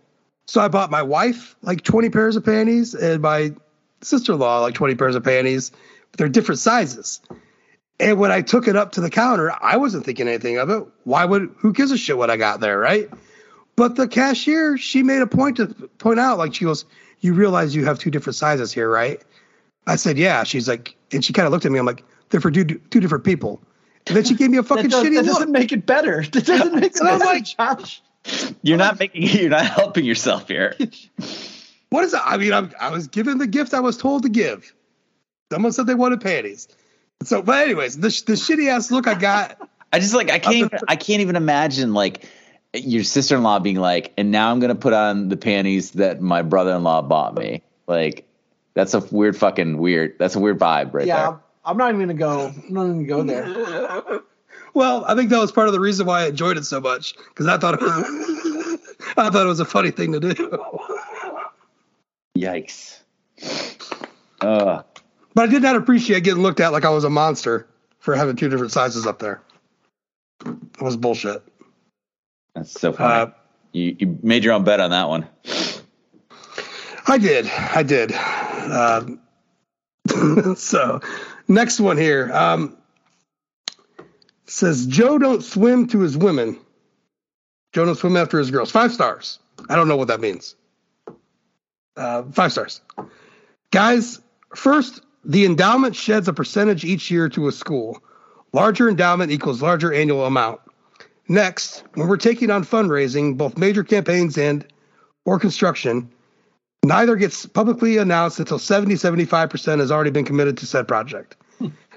So 0.46 0.60
I 0.60 0.68
bought 0.68 0.90
my 0.90 1.02
wife 1.02 1.56
like 1.62 1.82
20 1.82 2.10
pairs 2.10 2.36
of 2.36 2.44
panties 2.44 2.94
and 2.94 3.22
my 3.22 3.52
sister 4.02 4.32
in 4.32 4.38
law 4.38 4.60
like 4.60 4.74
20 4.74 4.94
pairs 4.94 5.14
of 5.16 5.24
panties. 5.24 5.72
But 6.10 6.18
they're 6.18 6.28
different 6.28 6.60
sizes. 6.60 7.20
And 7.98 8.18
when 8.18 8.30
I 8.30 8.42
took 8.42 8.68
it 8.68 8.76
up 8.76 8.92
to 8.92 9.00
the 9.00 9.10
counter, 9.10 9.52
I 9.60 9.76
wasn't 9.78 10.04
thinking 10.04 10.28
anything 10.28 10.58
of 10.58 10.70
it. 10.70 10.84
Why 11.04 11.24
would 11.24 11.54
who 11.58 11.72
gives 11.72 11.90
a 11.90 11.96
shit 11.96 12.16
what 12.16 12.30
I 12.30 12.36
got 12.36 12.60
there, 12.60 12.78
right? 12.78 13.08
But 13.74 13.96
the 13.96 14.06
cashier, 14.06 14.76
she 14.78 15.02
made 15.02 15.22
a 15.22 15.26
point 15.26 15.56
to 15.56 15.66
point 15.98 16.20
out, 16.20 16.38
like 16.38 16.54
she 16.54 16.64
goes, 16.64 16.84
"You 17.20 17.34
realize 17.34 17.74
you 17.74 17.84
have 17.86 17.98
two 17.98 18.10
different 18.10 18.36
sizes 18.36 18.72
here, 18.72 18.88
right?" 18.88 19.22
I 19.86 19.96
said, 19.96 20.18
yeah. 20.18 20.42
She's 20.44 20.68
like, 20.68 20.96
and 21.12 21.24
she 21.24 21.32
kind 21.32 21.46
of 21.46 21.52
looked 21.52 21.64
at 21.64 21.72
me. 21.72 21.78
I'm 21.78 21.86
like, 21.86 22.04
they're 22.30 22.40
for 22.40 22.50
two, 22.50 22.64
two 22.64 23.00
different 23.00 23.24
people. 23.24 23.62
And 24.06 24.16
then 24.16 24.24
she 24.24 24.34
gave 24.34 24.50
me 24.50 24.58
a 24.58 24.62
fucking 24.62 24.90
that 24.90 25.04
shitty 25.04 25.16
that 25.16 25.24
doesn't 25.24 25.52
make 25.52 25.72
it 25.72 25.86
better. 25.86 26.22
That 26.32 26.46
doesn't 26.46 26.74
make 26.74 26.96
it 26.96 27.00
better, 27.00 27.08
I'm 27.12 27.18
like, 27.20 27.44
Josh. 27.44 28.02
You're 28.62 28.78
not 28.78 28.98
making. 28.98 29.22
You're 29.40 29.50
not 29.50 29.66
helping 29.66 30.04
yourself 30.04 30.48
here. 30.48 30.74
what 31.90 32.04
is 32.04 32.12
that? 32.12 32.22
I 32.24 32.36
mean, 32.36 32.52
I'm, 32.52 32.72
I 32.80 32.90
was 32.90 33.06
given 33.08 33.38
the 33.38 33.46
gift 33.46 33.74
I 33.74 33.80
was 33.80 33.96
told 33.96 34.22
to 34.24 34.28
give. 34.28 34.74
Someone 35.52 35.72
said 35.72 35.86
they 35.86 35.94
wanted 35.94 36.20
panties. 36.20 36.68
So, 37.22 37.42
but 37.42 37.62
anyways, 37.62 37.96
the 37.96 38.08
the 38.08 38.34
shitty 38.34 38.68
ass 38.68 38.90
look 38.90 39.06
I 39.06 39.14
got. 39.14 39.68
I 39.92 40.00
just 40.00 40.14
like 40.14 40.30
I 40.30 40.38
can't. 40.38 40.56
Even, 40.56 40.78
I 40.88 40.96
can't 40.96 41.20
even 41.20 41.36
imagine 41.36 41.94
like 41.94 42.28
your 42.74 43.04
sister 43.04 43.36
in 43.36 43.42
law 43.42 43.58
being 43.58 43.76
like, 43.76 44.12
and 44.18 44.30
now 44.30 44.50
I'm 44.50 44.60
gonna 44.60 44.74
put 44.74 44.92
on 44.92 45.28
the 45.28 45.36
panties 45.36 45.92
that 45.92 46.20
my 46.20 46.42
brother 46.42 46.74
in 46.74 46.82
law 46.82 47.02
bought 47.02 47.34
me. 47.34 47.62
Like, 47.86 48.26
that's 48.74 48.94
a 48.94 49.00
weird 49.00 49.36
fucking 49.36 49.78
weird. 49.78 50.16
That's 50.18 50.34
a 50.34 50.40
weird 50.40 50.58
vibe 50.58 50.92
right 50.92 51.06
yeah, 51.06 51.30
there. 51.30 51.40
I'm 51.64 51.76
not 51.76 51.94
even 51.94 52.00
gonna 52.00 52.14
go. 52.14 52.46
I'm 52.48 52.74
not 52.74 52.84
even 52.86 53.06
gonna 53.06 53.24
go 53.24 54.02
there. 54.02 54.20
Well, 54.76 55.06
I 55.06 55.14
think 55.14 55.30
that 55.30 55.38
was 55.38 55.50
part 55.50 55.68
of 55.68 55.72
the 55.72 55.80
reason 55.80 56.06
why 56.06 56.24
I 56.24 56.26
enjoyed 56.26 56.58
it 56.58 56.66
so 56.66 56.82
much 56.82 57.16
because 57.16 57.46
I 57.46 57.56
thought 57.56 57.74
it 57.74 57.80
was, 57.80 58.78
I 59.16 59.30
thought 59.30 59.46
it 59.46 59.48
was 59.48 59.58
a 59.58 59.64
funny 59.64 59.90
thing 59.90 60.12
to 60.12 60.20
do. 60.20 60.34
Yikes. 62.38 63.00
Uh. 64.42 64.82
But 65.34 65.48
I 65.48 65.52
did 65.52 65.62
not 65.62 65.76
appreciate 65.76 66.24
getting 66.24 66.42
looked 66.42 66.60
at 66.60 66.72
like 66.72 66.84
I 66.84 66.90
was 66.90 67.04
a 67.04 67.10
monster 67.10 67.66
for 68.00 68.14
having 68.14 68.36
two 68.36 68.50
different 68.50 68.70
sizes 68.70 69.06
up 69.06 69.18
there. 69.18 69.40
It 70.44 70.82
was 70.82 70.98
bullshit. 70.98 71.42
That's 72.54 72.70
so 72.70 72.92
funny. 72.92 73.14
Uh, 73.14 73.34
you, 73.72 73.96
you 73.98 74.18
made 74.22 74.44
your 74.44 74.52
own 74.52 74.64
bet 74.64 74.80
on 74.80 74.90
that 74.90 75.08
one. 75.08 75.26
I 77.06 77.16
did. 77.16 77.46
I 77.46 77.82
did. 77.82 78.12
Um, 78.12 79.20
so, 80.56 81.00
next 81.48 81.80
one 81.80 81.96
here 81.96 82.30
um, 82.34 82.76
says 84.46 84.86
Joe 84.86 85.18
don't 85.18 85.42
swim 85.42 85.86
to 85.88 86.00
his 86.00 86.16
women. 86.16 86.58
Joe 87.72 87.84
don't 87.84 87.96
swim 87.96 88.16
after 88.16 88.38
his 88.38 88.50
girls. 88.50 88.70
Five 88.70 88.92
stars. 88.92 89.38
I 89.68 89.76
don't 89.76 89.88
know 89.88 89.96
what 89.96 90.08
that 90.08 90.20
means. 90.20 90.54
Uh, 91.96 92.22
five 92.32 92.52
stars. 92.52 92.80
Guys, 93.70 94.20
first, 94.54 95.02
the 95.24 95.44
endowment 95.44 95.96
sheds 95.96 96.28
a 96.28 96.32
percentage 96.32 96.84
each 96.84 97.10
year 97.10 97.28
to 97.30 97.48
a 97.48 97.52
school. 97.52 98.00
Larger 98.52 98.88
endowment 98.88 99.32
equals 99.32 99.62
larger 99.62 99.92
annual 99.92 100.24
amount. 100.24 100.60
Next, 101.28 101.82
when 101.94 102.06
we're 102.06 102.16
taking 102.16 102.50
on 102.50 102.64
fundraising, 102.64 103.36
both 103.36 103.58
major 103.58 103.82
campaigns 103.82 104.38
and 104.38 104.64
or 105.24 105.38
construction, 105.38 106.10
Neither 106.86 107.16
gets 107.16 107.46
publicly 107.46 107.96
announced 107.96 108.38
until 108.38 108.60
70, 108.60 108.94
75% 108.94 109.80
has 109.80 109.90
already 109.90 110.10
been 110.10 110.24
committed 110.24 110.56
to 110.58 110.66
said 110.66 110.86
project. 110.86 111.34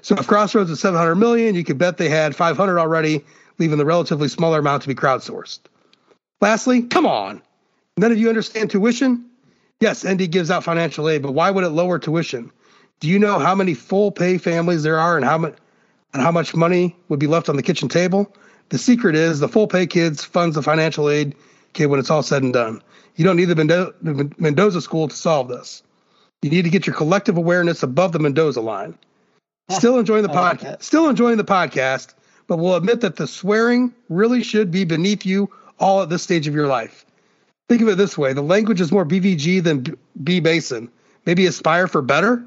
So 0.02 0.16
if 0.16 0.26
Crossroads 0.26 0.70
is 0.70 0.80
700 0.80 1.14
million, 1.16 1.54
you 1.54 1.64
could 1.64 1.78
bet 1.78 1.98
they 1.98 2.08
had 2.08 2.34
500 2.34 2.78
already, 2.78 3.24
leaving 3.58 3.78
the 3.78 3.84
relatively 3.84 4.28
smaller 4.28 4.58
amount 4.58 4.82
to 4.82 4.88
be 4.88 4.94
crowdsourced. 4.94 5.60
Lastly, 6.40 6.82
come 6.82 7.06
on. 7.06 7.42
None 7.96 8.12
of 8.12 8.18
you 8.18 8.28
understand 8.28 8.70
tuition? 8.70 9.26
Yes, 9.80 10.06
ND 10.06 10.30
gives 10.30 10.50
out 10.50 10.64
financial 10.64 11.08
aid, 11.08 11.22
but 11.22 11.32
why 11.32 11.50
would 11.50 11.64
it 11.64 11.70
lower 11.70 11.98
tuition? 11.98 12.50
Do 13.00 13.08
you 13.08 13.18
know 13.18 13.38
how 13.38 13.54
many 13.54 13.74
full 13.74 14.10
pay 14.10 14.38
families 14.38 14.82
there 14.82 14.98
are 14.98 15.16
and 15.16 15.24
how 15.24 15.38
much 15.38 15.56
and 16.12 16.22
how 16.22 16.32
much 16.32 16.54
money 16.54 16.96
would 17.08 17.20
be 17.20 17.26
left 17.26 17.48
on 17.48 17.56
the 17.56 17.62
kitchen 17.62 17.88
table? 17.88 18.34
The 18.70 18.78
secret 18.78 19.14
is 19.14 19.40
the 19.40 19.48
full 19.48 19.66
pay 19.66 19.86
kids 19.86 20.24
funds 20.24 20.56
the 20.56 20.62
financial 20.62 21.08
aid 21.08 21.34
kid 21.72 21.86
when 21.86 22.00
it's 22.00 22.10
all 22.10 22.22
said 22.22 22.42
and 22.42 22.52
done. 22.52 22.82
You 23.16 23.24
don't 23.24 23.36
need 23.36 23.46
the 23.46 24.34
Mendoza 24.38 24.80
school 24.80 25.08
to 25.08 25.16
solve 25.16 25.48
this. 25.48 25.82
You 26.42 26.50
need 26.50 26.62
to 26.62 26.70
get 26.70 26.86
your 26.86 26.96
collective 26.96 27.36
awareness 27.36 27.82
above 27.82 28.12
the 28.12 28.18
Mendoza 28.18 28.60
line. 28.60 28.96
Still 29.70 29.98
enjoying 29.98 30.22
the 30.22 30.28
podcast. 30.28 30.64
Like 30.64 30.82
still 30.82 31.08
enjoying 31.08 31.36
the 31.36 31.44
podcast, 31.44 32.14
but 32.46 32.58
we'll 32.58 32.76
admit 32.76 33.00
that 33.02 33.16
the 33.16 33.26
swearing 33.26 33.94
really 34.08 34.42
should 34.42 34.70
be 34.70 34.84
beneath 34.84 35.24
you 35.24 35.50
all 35.78 36.02
at 36.02 36.08
this 36.08 36.22
stage 36.22 36.46
of 36.46 36.54
your 36.54 36.66
life. 36.66 37.04
Think 37.68 37.82
of 37.82 37.88
it 37.88 37.96
this 37.96 38.18
way 38.18 38.32
the 38.32 38.42
language 38.42 38.80
is 38.80 38.90
more 38.90 39.04
BVG 39.04 39.62
than 39.62 39.80
B, 39.80 39.92
B 40.22 40.40
Basin. 40.40 40.90
Maybe 41.26 41.46
aspire 41.46 41.86
for 41.86 42.02
better? 42.02 42.44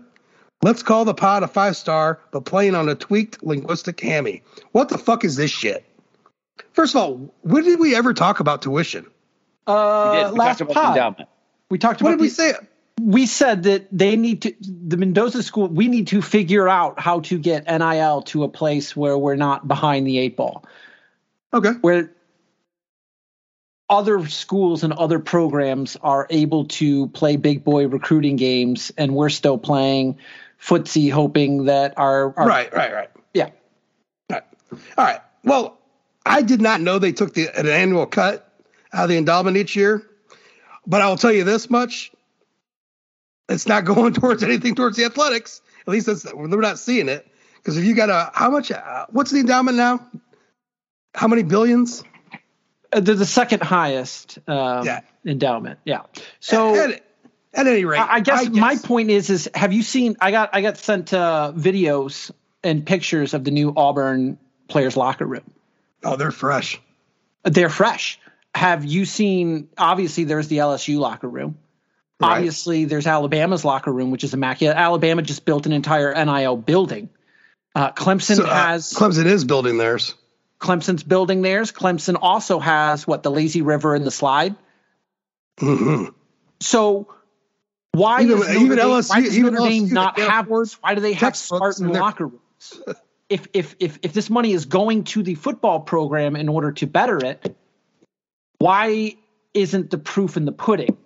Let's 0.62 0.82
call 0.84 1.06
the 1.06 1.14
pod 1.14 1.44
a 1.44 1.48
five 1.48 1.76
star, 1.76 2.20
but 2.32 2.46
playing 2.46 2.76
on 2.76 2.88
a 2.90 2.96
tweaked 2.96 3.44
linguistic 3.44 4.00
hammy. 4.00 4.42
What 4.72 4.90
the 4.90 4.98
fuck 4.98 5.24
is 5.24 5.36
this 5.36 5.52
shit? 5.52 5.86
First 6.74 6.96
of 6.96 7.02
all, 7.02 7.34
when 7.42 7.64
did 7.64 7.80
we 7.80 7.96
ever 7.96 8.14
talk 8.14 8.40
about 8.40 8.62
tuition? 8.62 9.06
Uh, 9.68 10.30
We 10.32 10.38
last 10.40 10.60
talked 10.60 10.62
about 10.62 10.68
the 10.68 10.74
pod, 10.74 10.98
endowment. 10.98 11.30
we 11.70 11.78
talked 11.78 12.02
What 12.02 12.10
about 12.10 12.18
did 12.18 12.22
we 12.22 12.30
say? 12.30 12.54
We 13.02 13.26
said 13.26 13.64
that 13.64 13.88
they 13.92 14.16
need 14.16 14.44
to 14.44 14.54
the 14.62 14.98
Mendoza 14.98 15.44
school 15.44 15.68
we 15.68 15.88
need 15.88 16.08
to 16.08 16.22
figure 16.22 16.70
out 16.70 17.00
how 17.00 17.20
to 17.22 17.38
get 17.40 17.66
NIL 17.68 18.22
to 18.24 18.44
a 18.44 18.50
place 18.50 18.96
where 18.96 19.18
we're 19.18 19.36
not 19.36 19.68
behind 19.68 20.08
the 20.08 20.20
eight 20.20 20.38
ball 20.38 20.66
Okay. 21.54 21.72
where 21.82 22.12
other 23.90 24.28
schools 24.28 24.84
and 24.84 24.94
other 24.94 25.20
programs 25.20 25.98
are 25.98 26.26
able 26.30 26.66
to 26.66 27.08
play 27.10 27.36
big 27.36 27.64
boy 27.64 27.88
recruiting 27.88 28.38
games 28.38 28.92
and 28.98 29.14
we're 29.14 29.30
still 29.30 29.58
playing 29.58 30.18
footsie 30.60 31.12
hoping 31.12 31.66
that 31.66 31.94
our, 31.98 32.34
our 32.38 32.48
Right, 32.48 32.74
right, 32.74 32.94
right. 32.94 33.10
yeah 33.34 33.50
All 34.30 34.38
right. 34.38 34.44
All 34.98 35.06
right. 35.06 35.20
Well, 35.44 35.78
I 36.26 36.42
did 36.42 36.62
not 36.62 36.80
know 36.80 37.00
they 37.00 37.12
took 37.12 37.34
the 37.34 37.50
an 37.60 37.68
annual 37.68 38.06
cut 38.06 38.50
out 38.94 39.04
of 39.04 39.10
the 39.10 39.18
endowment 39.18 39.58
each 39.58 39.76
year, 39.76 40.08
but 40.88 41.02
I 41.02 41.10
will 41.10 41.18
tell 41.18 41.34
you 41.34 41.44
this 41.44 41.70
much: 41.70 42.13
it's 43.54 43.68
not 43.68 43.86
going 43.94 44.14
towards 44.14 44.44
anything 44.44 44.76
towards 44.76 44.98
the 44.98 45.06
athletics. 45.06 45.62
At 45.88 45.92
least 45.92 46.08
that's 46.08 46.32
we're 46.34 46.48
not 46.48 46.80
seeing 46.80 47.10
it. 47.10 47.28
Because 47.58 47.78
if 47.78 47.86
you 47.86 47.96
got 47.96 48.10
a 48.10 48.32
how 48.34 48.50
much? 48.50 48.72
Uh, 48.72 49.06
what's 49.10 49.32
the 49.32 49.40
endowment 49.40 49.78
now? 49.78 50.06
How 51.16 51.28
many 51.28 51.44
billions? 51.44 52.04
Uh, 52.92 53.00
they're 53.00 53.16
the 53.16 53.26
second 53.26 53.62
highest 53.64 54.38
um, 54.48 54.86
Yeah. 54.86 55.00
endowment 55.26 55.80
yeah 55.84 56.02
so 56.40 56.76
at, 56.76 57.04
at 57.54 57.68
any 57.68 57.86
rate, 57.86 58.00
I 58.00 58.16
I 58.16 58.20
guess, 58.20 58.50
my 58.50 58.76
point 58.76 59.10
is 59.10 59.30
is 59.30 59.50
have 59.56 59.74
you 59.74 59.82
seen 59.82 60.16
I 60.22 60.30
got 60.32 60.52
I 60.54 60.62
got 60.62 60.78
sent 60.78 61.12
uh, 61.14 61.54
videos 61.56 62.30
and 62.64 62.86
pictures 62.86 63.34
of 63.34 63.44
the 63.44 63.52
new 63.52 63.74
Auburn 63.76 64.38
players 64.68 64.96
locker 64.96 65.26
room. 65.26 65.44
Oh, 66.04 66.16
they're 66.18 66.32
fresh. 66.32 66.80
They're 67.44 67.70
fresh. 67.70 68.20
Have 68.54 68.86
you 68.86 69.06
seen 69.06 69.70
obviously 69.78 70.26
there's 70.26 70.48
the 70.48 70.58
LSU 70.60 71.00
locker 71.00 71.28
room. 71.28 71.58
Right. 72.24 72.38
Obviously 72.38 72.86
there's 72.86 73.08
Alabama's 73.08 73.66
locker 73.66 73.92
room 73.92 74.12
which 74.12 74.24
is 74.24 74.34
immaculate. 74.34 74.78
Alabama 74.78 75.22
just 75.22 75.46
built 75.46 75.66
an 75.66 75.74
entire 75.74 76.14
NIL 76.14 76.58
building. 76.58 77.10
Uh, 77.76 77.92
Clemson 77.92 78.38
So, 78.38 78.46
uh, 78.46 78.54
has 78.54 78.94
Clemson 78.94 79.26
is 79.26 79.44
building 79.46 79.78
theirs. 79.78 80.16
Clemson's 80.60 81.04
building 81.04 81.42
theirs. 81.42 81.72
Clemson 81.72 82.18
also 82.22 82.60
has 82.60 83.06
what 83.06 83.24
the 83.24 83.32
lazy 83.32 83.62
river 83.62 83.96
and 83.96 84.06
the 84.06 84.12
slide. 84.12 84.56
hmm 85.60 86.06
So 86.62 87.14
why 87.92 88.22
Even- 88.22 88.38
does 88.38 88.48
Notre 88.48 88.60
even 88.60 88.78
Dame, 88.78 88.88
LSU 88.88 89.10
why 89.10 89.22
does 89.22 89.38
even 89.38 89.54
Notre 89.54 89.70
Dame 89.70 89.88
LSU, 89.88 89.92
not 89.92 90.20
have 90.20 90.46
afford 90.46 90.70
why 90.82 90.96
do 90.96 91.02
they 91.02 91.14
have 91.14 91.36
Spartan 91.36 91.90
locker 91.90 92.28
rooms? 92.28 92.80
If, 93.30 93.48
if 93.54 93.76
if 93.80 94.00
if 94.02 94.14
this 94.14 94.30
money 94.30 94.54
is 94.54 94.66
going 94.66 95.04
to 95.06 95.24
the 95.24 95.36
football 95.36 95.80
program 95.82 96.36
in 96.36 96.48
order 96.50 96.72
to 96.74 96.88
better 96.88 97.18
it, 97.26 97.56
why 98.60 99.16
isn't 99.54 99.90
the 99.90 99.98
proof 99.98 100.38
in 100.38 100.46
the 100.46 100.52
pudding? 100.52 100.98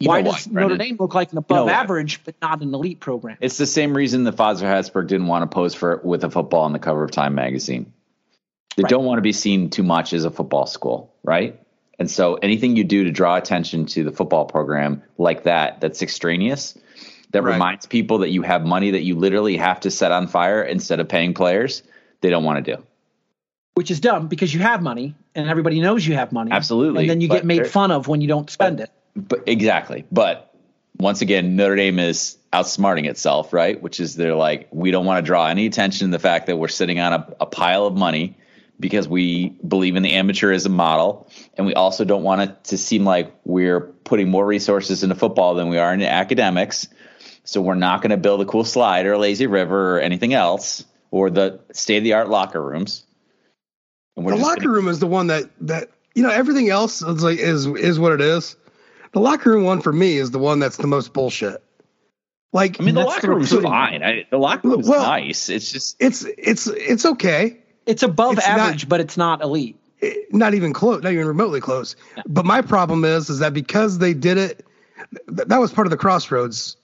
You 0.00 0.08
why 0.08 0.22
does 0.22 0.46
what, 0.46 0.54
Notre 0.54 0.78
Dame 0.78 0.96
look 0.98 1.14
like 1.14 1.30
an 1.32 1.38
above 1.38 1.66
what? 1.66 1.74
average 1.74 2.24
but 2.24 2.34
not 2.40 2.62
an 2.62 2.72
elite 2.72 3.00
program? 3.00 3.36
It's 3.40 3.58
the 3.58 3.66
same 3.66 3.94
reason 3.94 4.24
the 4.24 4.32
Father 4.32 4.66
Hesburgh 4.66 5.06
didn't 5.06 5.26
want 5.26 5.48
to 5.48 5.54
pose 5.54 5.74
for 5.74 6.00
with 6.02 6.24
a 6.24 6.30
football 6.30 6.62
on 6.62 6.72
the 6.72 6.78
cover 6.78 7.04
of 7.04 7.10
Time 7.10 7.34
magazine. 7.34 7.92
They 8.76 8.82
Right. 8.84 8.90
don't 8.90 9.04
want 9.04 9.18
to 9.18 9.22
be 9.22 9.34
seen 9.34 9.68
too 9.68 9.82
much 9.82 10.14
as 10.14 10.24
a 10.24 10.30
football 10.30 10.64
school, 10.64 11.12
right? 11.22 11.60
And 11.98 12.10
so 12.10 12.36
anything 12.36 12.76
you 12.76 12.84
do 12.84 13.04
to 13.04 13.10
draw 13.10 13.36
attention 13.36 13.84
to 13.86 14.02
the 14.02 14.10
football 14.10 14.46
program 14.46 15.02
like 15.18 15.42
that, 15.42 15.82
that's 15.82 16.00
extraneous, 16.00 16.78
that 17.32 17.42
Right. 17.42 17.52
reminds 17.52 17.84
people 17.84 18.18
that 18.18 18.30
you 18.30 18.40
have 18.40 18.64
money 18.64 18.92
that 18.92 19.02
you 19.02 19.16
literally 19.16 19.58
have 19.58 19.80
to 19.80 19.90
set 19.90 20.12
on 20.12 20.28
fire 20.28 20.62
instead 20.62 20.98
of 21.00 21.08
paying 21.10 21.34
players, 21.34 21.82
they 22.22 22.30
don't 22.30 22.44
want 22.44 22.64
to 22.64 22.76
do. 22.76 22.82
Which 23.74 23.90
is 23.90 24.00
dumb 24.00 24.28
because 24.28 24.54
you 24.54 24.60
have 24.60 24.82
money 24.82 25.14
and 25.34 25.46
everybody 25.46 25.78
knows 25.80 26.06
you 26.06 26.14
have 26.14 26.32
money. 26.32 26.52
Absolutely, 26.52 27.02
And 27.02 27.10
then 27.10 27.20
you 27.20 27.28
get 27.28 27.44
made 27.44 27.66
fun 27.66 27.90
of 27.90 28.08
when 28.08 28.22
you 28.22 28.28
don't 28.28 28.48
spend 28.48 28.80
it. 28.80 28.90
But 29.16 29.44
exactly. 29.46 30.04
But 30.10 30.54
once 30.98 31.22
again, 31.22 31.56
Notre 31.56 31.76
Dame 31.76 31.98
is 31.98 32.38
outsmarting 32.52 33.08
itself, 33.08 33.52
right? 33.52 33.80
Which 33.80 34.00
is 34.00 34.16
they're 34.16 34.34
like, 34.34 34.68
we 34.70 34.90
don't 34.90 35.06
want 35.06 35.18
to 35.18 35.26
draw 35.26 35.46
any 35.46 35.66
attention 35.66 36.08
to 36.08 36.16
the 36.16 36.22
fact 36.22 36.46
that 36.46 36.56
we're 36.56 36.68
sitting 36.68 37.00
on 37.00 37.12
a, 37.12 37.34
a 37.40 37.46
pile 37.46 37.86
of 37.86 37.96
money 37.96 38.36
because 38.78 39.06
we 39.06 39.50
believe 39.66 39.96
in 39.96 40.02
the 40.02 40.12
amateurism 40.12 40.70
model. 40.70 41.28
And 41.54 41.66
we 41.66 41.74
also 41.74 42.04
don't 42.04 42.22
want 42.22 42.42
it 42.42 42.64
to 42.64 42.78
seem 42.78 43.04
like 43.04 43.34
we're 43.44 43.80
putting 43.80 44.30
more 44.30 44.44
resources 44.46 45.02
into 45.02 45.14
football 45.14 45.54
than 45.54 45.68
we 45.68 45.78
are 45.78 45.92
into 45.92 46.10
academics. 46.10 46.88
So 47.44 47.60
we're 47.60 47.74
not 47.74 48.00
going 48.00 48.10
to 48.10 48.16
build 48.16 48.40
a 48.40 48.46
cool 48.46 48.64
slide 48.64 49.06
or 49.06 49.12
a 49.12 49.18
lazy 49.18 49.46
river 49.46 49.96
or 49.96 50.00
anything 50.00 50.34
else 50.34 50.84
or 51.10 51.30
the 51.30 51.60
state 51.72 51.98
of 51.98 52.04
the 52.04 52.14
art 52.14 52.28
locker 52.28 52.62
rooms. 52.62 53.04
The 54.16 54.22
locker 54.22 54.60
gonna- 54.60 54.70
room 54.70 54.88
is 54.88 54.98
the 54.98 55.06
one 55.06 55.28
that 55.28 55.50
that 55.62 55.90
you 56.14 56.22
know 56.22 56.30
everything 56.30 56.68
else 56.68 57.02
is 57.02 57.22
like 57.22 57.38
is 57.38 57.66
is 57.66 57.98
what 57.98 58.12
it 58.12 58.20
is. 58.20 58.56
The 59.12 59.20
locker 59.20 59.50
room 59.50 59.64
one 59.64 59.80
for 59.80 59.92
me 59.92 60.16
is 60.16 60.30
the 60.30 60.38
one 60.38 60.58
that's 60.60 60.76
the 60.76 60.86
most 60.86 61.12
bullshit. 61.12 61.62
Like 62.52 62.80
I 62.80 62.84
mean, 62.84 62.94
the 62.94 63.04
locker 63.04 63.28
the 63.28 63.34
room's 63.34 63.52
fine. 63.52 64.02
I, 64.02 64.26
the 64.30 64.38
locker 64.38 64.68
room's 64.68 64.88
Well- 64.88 65.02
nice. 65.02 65.48
It's 65.48 65.70
just 65.70 65.96
it's 66.00 66.24
it's 66.24 66.66
it's 66.66 67.06
okay. 67.06 67.58
It's 67.86 68.02
above 68.02 68.38
It's 68.38 68.46
not- 68.46 68.58
average, 68.58 68.88
but 68.88 69.00
it's 69.00 69.16
not 69.16 69.42
elite. 69.42 69.78
It- 70.00 70.32
not 70.34 70.54
even 70.54 70.72
close, 70.72 71.02
not 71.02 71.12
even 71.12 71.26
remotely 71.26 71.60
close. 71.60 71.96
But 72.26 72.44
my 72.44 72.62
problem 72.62 73.04
is, 73.04 73.30
is 73.30 73.38
that 73.40 73.52
because 73.54 73.98
they 73.98 74.14
did 74.14 74.38
it, 74.38 74.64
th- 75.28 75.48
that 75.48 75.58
was 75.60 75.72
part 75.72 75.86
of 75.86 75.90
the 75.90 75.96
crossroads 75.96 76.76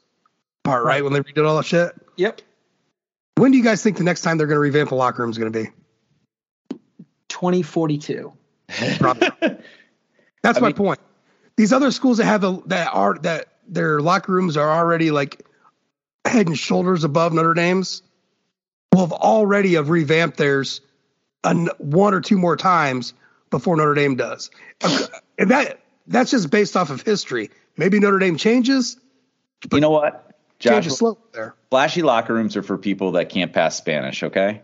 part, 0.65 0.85
right? 0.85 1.03
When 1.03 1.13
they 1.13 1.21
redid 1.21 1.47
all 1.49 1.57
that 1.57 1.65
shit. 1.67 1.93
Yep. 2.17 2.43
When 3.37 3.51
do 3.53 3.59
you 3.59 3.65
guys 3.65 3.83
think 3.83 3.97
the 3.99 4.05
next 4.05 4.23
time 4.23 4.39
they're 4.39 4.47
going 4.47 4.57
to 4.57 4.61
revamp 4.61 4.89
the 4.89 4.95
locker 4.97 5.23
room 5.23 5.31
is 5.31 5.39
going 5.39 5.53
to 5.53 5.65
be? 5.65 5.71
2042. 7.29 8.33
That's 8.69 9.01
I 10.59 10.61
my 10.61 10.69
mean- 10.69 10.75
point. 10.75 11.01
These 11.57 11.73
other 11.73 11.91
schools 11.91 12.19
that 12.19 12.27
have 12.27 12.41
the 12.43 12.63
that 12.67 12.89
are 12.93 13.19
that 13.19 13.49
their 13.69 14.01
locker 14.01 14.33
rooms 14.33 14.57
are 14.57 14.71
already 14.71 15.11
like 15.11 15.45
head 16.25 16.47
and 16.47 16.59
shoulders 16.59 17.05
above 17.05 17.33
Notre 17.33 17.55
Dame's 17.55 18.03
will 18.93 19.01
have 19.01 19.13
already 19.13 19.75
have 19.75 19.89
revamped 19.89 20.37
theirs 20.37 20.81
an, 21.45 21.69
one 21.79 22.15
or 22.15 22.21
two 22.21 22.39
more 22.39 22.57
times 22.57 23.15
before 23.51 23.77
Notre 23.77 23.95
Dame 23.95 24.17
does. 24.17 24.51
And 25.39 25.51
that 25.51 25.81
that's 26.07 26.31
just 26.31 26.51
based 26.51 26.77
off 26.77 26.91
of 26.91 27.03
history. 27.03 27.51
Maybe 27.77 28.01
Notre 28.01 28.19
Dame 28.19 28.37
changes, 28.37 28.99
you 29.73 29.81
know 29.81 29.91
what, 29.91 30.35
Josh? 30.59 30.89
there. 31.33 31.55
Flashy 31.71 32.03
locker 32.03 32.35
rooms 32.35 32.57
are 32.57 32.63
for 32.63 32.79
people 32.79 33.13
that 33.13 33.29
can't 33.29 33.53
pass 33.53 33.77
Spanish. 33.77 34.23
Okay, 34.23 34.63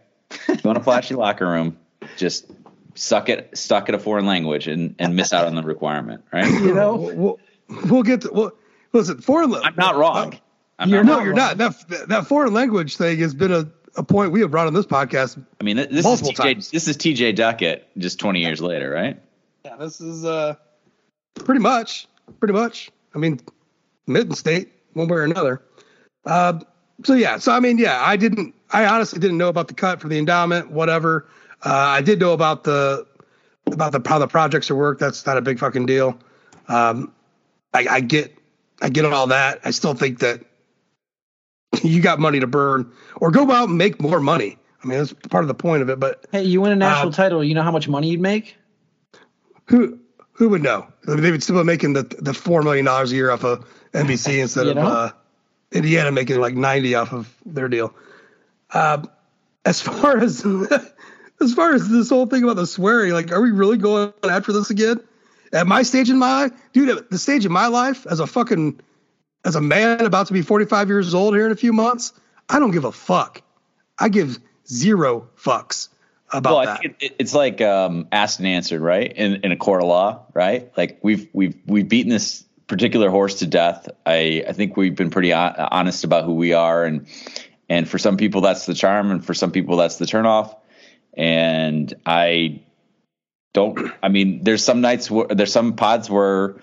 you 0.49 0.57
want 0.65 0.79
a 0.79 0.83
flashy 0.83 1.15
locker 1.15 1.47
room? 1.47 1.79
Just 2.17 2.51
suck 2.95 3.29
it, 3.29 3.51
stuck 3.57 3.89
at 3.89 3.95
a 3.95 3.99
foreign 3.99 4.27
language, 4.27 4.67
and 4.69 4.95
and 4.99 5.15
miss 5.17 5.33
out 5.33 5.47
on 5.47 5.55
the 5.55 5.63
requirement. 5.63 6.25
Right? 6.33 6.47
You 6.51 6.75
know, 6.75 6.95
We'll, 6.97 7.15
we'll, 7.17 7.41
we'll 7.91 8.03
get 8.03 8.23
to 8.23 8.31
well, 8.33 8.53
listen. 8.93 9.21
Foreign. 9.21 9.55
I'm 9.55 9.75
not 9.77 9.97
wrong. 9.97 10.39
I'm 10.79 10.89
You're 10.89 11.05
not 11.05 11.07
No, 11.11 11.17
wrong. 11.19 11.25
you're 11.27 11.35
not. 11.35 11.59
That 11.59 12.09
that 12.09 12.27
foreign 12.27 12.53
language 12.55 12.97
thing 12.97 13.19
has 13.21 13.35
been 13.35 13.53
a, 13.53 13.71
a 13.97 14.03
point 14.03 14.33
we 14.33 14.41
have 14.41 14.51
brought 14.51 14.67
on 14.67 14.75
this 14.75 14.87
podcast. 14.87 15.45
I 15.61 15.65
mean, 15.65 15.77
this 15.77 16.05
is 16.07 16.23
TJ. 16.23 16.35
times. 16.35 16.71
This 16.71 16.89
is 16.89 16.97
TJ 16.97 17.37
Duckett, 17.37 17.89
just 17.99 18.19
20 18.19 18.41
years 18.41 18.61
later, 18.61 18.91
right? 18.91 19.21
Yeah, 19.65 19.77
this 19.77 20.01
is 20.01 20.25
uh 20.25 20.55
pretty 21.35 21.61
much, 21.61 22.09
pretty 22.41 22.55
much. 22.55 22.91
I 23.15 23.19
mean, 23.19 23.39
Mitten 24.07 24.35
State, 24.35 24.73
one 24.95 25.09
way 25.09 25.19
or 25.19 25.25
another. 25.25 25.63
Uh, 26.25 26.61
so 27.05 27.15
yeah, 27.15 27.39
so 27.39 27.53
I 27.53 27.61
mean, 27.61 27.79
yeah, 27.79 28.01
I 28.05 28.17
didn't. 28.17 28.55
I 28.73 28.87
honestly 28.87 29.19
didn't 29.21 29.39
know 29.39 29.49
about 29.49 29.69
the 29.69 29.75
cut 29.75 30.01
for 30.01 30.09
the 30.09 30.19
endowment, 30.19 30.71
whatever. 30.71 31.29
Uh, 31.65 31.71
I 31.71 32.01
did 32.03 32.21
know 32.21 32.33
about 32.33 32.65
the 32.65 33.07
about 33.67 33.93
the 33.93 34.03
how 34.09 34.19
the 34.19 34.27
projects 34.27 34.71
are 34.71 34.75
worked. 34.75 35.01
That's 35.01 35.25
not 35.27 35.37
a 35.37 35.41
big 35.41 35.59
fucking 35.59 35.87
deal. 35.87 36.19
Um, 36.69 37.13
I, 37.75 37.87
I 37.89 38.01
get, 38.01 38.37
I 38.81 38.89
get 38.89 39.05
all 39.05 39.29
that. 39.29 39.61
I 39.65 39.71
still 39.71 39.95
think 39.95 40.19
that 40.21 40.43
you 41.83 42.01
got 42.03 42.19
money 42.19 42.41
to 42.41 42.47
burn, 42.47 42.91
or 43.17 43.31
go 43.31 43.51
out 43.51 43.69
and 43.69 43.79
make 43.79 44.01
more 44.01 44.21
money. 44.21 44.59
I 44.83 44.87
mean, 44.87 44.99
that's 44.99 45.13
part 45.13 45.45
of 45.45 45.49
the 45.49 45.55
point 45.55 45.83
of 45.83 45.89
it. 45.89 46.01
But 46.01 46.27
hey, 46.33 46.43
you 46.43 46.61
win 46.61 46.73
a 46.73 46.77
national 46.77 47.09
Um, 47.09 47.13
title, 47.13 47.45
you 47.45 47.55
know 47.55 47.63
how 47.63 47.71
much 47.71 47.89
money 47.89 48.09
you'd 48.11 48.21
make? 48.21 48.57
who 49.67 49.99
who 50.33 50.49
would 50.49 50.63
know? 50.63 50.87
I 51.07 51.11
mean, 51.13 51.23
they 51.23 51.31
would 51.31 51.43
still 51.43 51.57
be 51.59 51.65
making 51.65 51.93
the 51.93 52.03
the 52.03 52.35
four 52.35 52.63
million 52.63 52.85
dollars 52.85 53.13
a 53.13 53.15
year 53.15 53.31
off 53.31 53.45
of 53.45 53.65
NBC 53.93 54.39
instead 54.43 54.67
You 54.67 54.73
of 54.73 54.79
uh, 54.79 55.13
Indiana 55.71 56.11
making 56.11 56.41
like 56.41 56.55
ninety 56.55 56.95
off 56.95 57.13
of 57.13 57.33
their 57.47 57.69
deal. 57.69 57.95
Um, 58.75 59.09
as 59.65 59.81
far 59.81 60.19
as 60.19 60.45
as 61.43 61.53
far 61.55 61.75
as 61.75 61.89
this 61.89 62.09
whole 62.09 62.27
thing 62.27 62.43
about 62.43 62.57
the 62.57 62.67
swearing, 62.67 63.13
like, 63.13 63.33
are 63.33 63.41
we 63.41 63.51
really 63.51 63.77
going 63.77 64.13
after 64.29 64.53
this 64.53 64.71
again? 64.71 65.01
At 65.53 65.67
my 65.67 65.83
stage 65.83 66.09
in 66.09 66.19
my 66.19 66.51
dude, 66.73 66.89
at 66.89 67.11
the 67.11 67.19
stage 67.19 67.45
in 67.45 67.53
my 67.53 67.67
life 67.67 68.07
as 68.07 68.21
a 68.21 68.27
fucking 68.27 68.81
as 69.45 69.55
a 69.55 69.61
man 69.61 70.05
about 70.07 70.29
to 70.29 70.33
be 70.33 70.43
forty 70.43 70.65
five 70.65 70.89
years 70.89 71.15
old 71.15 71.35
here 71.35 71.45
in 71.45 71.53
a 71.53 71.57
few 71.57 71.73
months, 71.73 72.13
I 72.49 72.59
don't 72.59 72.71
give 72.71 72.85
a 72.85 72.93
fuck. 72.93 73.43
I 73.99 74.09
give 74.09 74.39
zero 74.67 75.29
fucks. 75.37 75.89
about 76.33 76.51
well, 76.51 76.59
I 76.59 76.67
that. 76.67 76.81
think 76.81 76.97
it, 77.01 77.17
it's 77.19 77.35
like 77.35 77.61
um, 77.61 78.09
asked 78.13 78.39
and 78.39 78.49
answered, 78.49 78.81
right? 78.81 79.13
In 79.13 79.41
in 79.45 79.53
a 79.53 79.57
court 79.57 79.83
of 79.83 79.89
law, 79.89 80.25
right? 80.33 80.73
Like 80.77 80.99
we've 81.03 81.29
we've 81.33 81.57
we've 81.67 81.89
beaten 81.89 82.11
this 82.11 82.45
particular 82.67 83.11
horse 83.11 83.41
to 83.41 83.47
death. 83.47 83.89
I 84.07 84.45
I 84.49 84.53
think 84.53 84.77
we've 84.77 84.97
been 84.97 85.11
pretty 85.11 85.33
honest 85.33 86.05
about 86.05 86.25
who 86.25 86.35
we 86.35 86.55
are, 86.55 86.85
and 86.85 87.07
and 87.69 87.87
for 87.89 87.99
some 87.99 88.17
people 88.17 88.41
that's 88.41 88.65
the 88.65 88.75
charm, 88.75 89.11
and 89.11 89.25
for 89.25 89.35
some 89.35 89.51
people 89.51 89.77
that's 89.77 89.97
the 89.97 90.07
turnoff. 90.07 90.57
And 91.15 91.93
I 92.07 92.63
don't. 93.55 93.79
I 94.03 94.09
mean, 94.09 94.43
there's 94.45 94.65
some 94.65 94.81
nights 94.81 95.11
where 95.11 95.27
there's 95.29 95.53
some 95.53 95.75
pods 95.77 96.09
where 96.09 96.57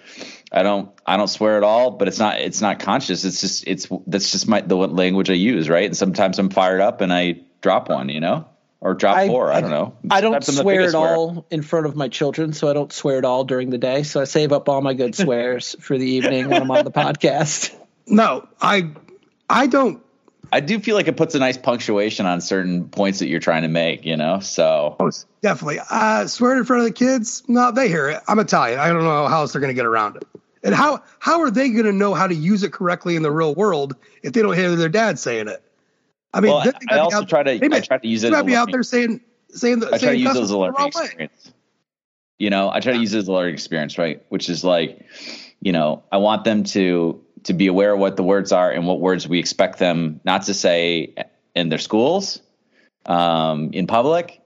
I 0.51 0.63
don't 0.63 0.89
I 1.05 1.17
don't 1.17 1.27
swear 1.27 1.57
at 1.57 1.63
all, 1.63 1.91
but 1.91 2.07
it's 2.07 2.19
not 2.19 2.39
it's 2.39 2.61
not 2.61 2.79
conscious. 2.79 3.23
It's 3.25 3.41
just 3.41 3.67
it's 3.67 3.87
that's 4.07 4.31
just 4.31 4.47
my 4.47 4.61
the 4.61 4.75
language 4.75 5.29
I 5.29 5.33
use, 5.33 5.69
right? 5.69 5.85
And 5.85 5.95
sometimes 5.95 6.39
I'm 6.39 6.49
fired 6.49 6.81
up 6.81 7.01
and 7.01 7.13
I 7.13 7.41
drop 7.61 7.89
one, 7.89 8.09
you 8.09 8.19
know, 8.19 8.47
or 8.81 8.95
drop 8.95 9.17
I- 9.17 9.27
four. 9.27 9.51
I, 9.51 9.61
don't 9.61 9.69
know. 9.69 9.93
I 10.09 10.21
don't 10.21 10.43
Sometimes 10.43 10.61
swear 10.61 10.81
at 10.81 10.89
swearer. 10.91 11.15
all 11.15 11.45
in 11.51 11.61
front 11.61 11.85
of 11.85 11.95
my 11.95 12.07
children, 12.07 12.53
so 12.53 12.67
I 12.69 12.73
don't 12.73 12.91
swear 12.91 13.19
at 13.19 13.25
all 13.25 13.43
during 13.43 13.69
the 13.69 13.77
day. 13.77 14.01
So 14.01 14.19
I 14.21 14.23
save 14.23 14.51
up 14.51 14.67
all 14.67 14.81
my 14.81 14.95
good 14.95 15.13
swears 15.23 15.75
for 15.79 15.95
the 15.97 16.09
evening 16.09 16.49
when 16.49 16.61
I'm 16.63 16.71
on 16.71 16.85
the 16.85 16.91
podcast. 17.03 17.75
no, 18.07 18.47
I 18.59 18.89
I 19.47 19.67
don't 19.67 20.01
I 20.51 20.59
do 20.59 20.79
feel 20.79 20.95
like 20.95 21.07
it 21.07 21.15
puts 21.17 21.35
a 21.35 21.39
nice 21.39 21.57
punctuation 21.57 22.25
on 22.25 22.41
certain 22.41 22.89
points 22.89 23.19
that 23.19 23.27
you're 23.27 23.39
trying 23.39 23.61
to 23.63 23.67
make, 23.67 24.05
you 24.05 24.17
know. 24.17 24.39
So 24.39 24.97
definitely 25.41 25.79
uh, 25.89 26.27
swear 26.27 26.57
in 26.57 26.65
front 26.65 26.81
of 26.81 26.87
the 26.87 26.93
kids. 26.93 27.43
No, 27.47 27.71
they 27.71 27.87
hear 27.87 28.09
it. 28.09 28.21
I'm 28.27 28.39
Italian. 28.39 28.79
I 28.79 28.87
don't 28.89 29.03
know 29.03 29.27
how 29.27 29.41
else 29.41 29.53
they're 29.53 29.61
going 29.61 29.69
to 29.73 29.75
get 29.75 29.85
around 29.85 30.15
it. 30.17 30.23
And 30.63 30.75
how 30.75 31.03
how 31.19 31.41
are 31.41 31.51
they 31.51 31.69
going 31.69 31.85
to 31.85 31.93
know 31.93 32.13
how 32.13 32.27
to 32.27 32.35
use 32.35 32.63
it 32.63 32.73
correctly 32.73 33.15
in 33.15 33.21
the 33.23 33.31
real 33.31 33.55
world 33.55 33.95
if 34.23 34.33
they 34.33 34.41
don't 34.41 34.55
hear 34.55 34.75
their 34.75 34.89
dad 34.89 35.17
saying 35.19 35.47
it? 35.47 35.63
I 36.33 36.41
mean, 36.41 36.51
Well, 36.51 36.63
they 36.65 36.71
I- 36.91 36.97
I 36.97 36.99
also 36.99 37.17
out- 37.17 37.29
try 37.29 37.43
to- 37.43 37.57
they 37.59 37.75
I 37.75 37.79
try 37.79 37.97
to 37.97 38.07
use 38.07 38.23
it 38.23 38.31
might 38.31 38.45
be 38.45 38.55
out 38.55 38.71
there 38.71 38.83
saying 38.83 39.21
saying 39.51 39.79
the 39.79 39.87
I 39.87 39.97
try 39.97 40.09
to 40.11 40.17
use 40.17 40.29
it 40.31 40.33
cuss 40.33 40.37
as 40.43 40.49
a 40.49 40.53
the 40.53 40.59
learning 40.59 40.75
wrong 40.77 40.91
way. 40.95 41.03
experience. 41.05 41.51
You 42.39 42.49
know, 42.49 42.69
I 42.69 42.79
try 42.79 42.93
to 42.93 42.99
use 42.99 43.13
it 43.13 43.19
as 43.19 43.27
a 43.27 43.31
learning 43.33 43.53
experience, 43.53 43.97
right? 43.97 44.21
Which 44.29 44.49
is 44.49 44.63
like, 44.63 45.05
you 45.61 45.71
know, 45.73 46.03
I 46.11 46.17
want 46.17 46.43
them 46.45 46.63
to 46.65 47.21
to 47.43 47.53
be 47.53 47.67
aware 47.67 47.93
of 47.93 47.99
what 47.99 48.15
the 48.17 48.23
words 48.23 48.51
are 48.51 48.71
and 48.71 48.85
what 48.87 48.99
words 48.99 49.27
we 49.27 49.39
expect 49.39 49.79
them 49.79 50.19
not 50.23 50.43
to 50.43 50.53
say 50.53 51.15
in 51.55 51.69
their 51.69 51.79
schools, 51.79 52.41
um, 53.05 53.71
in 53.73 53.87
public, 53.87 54.41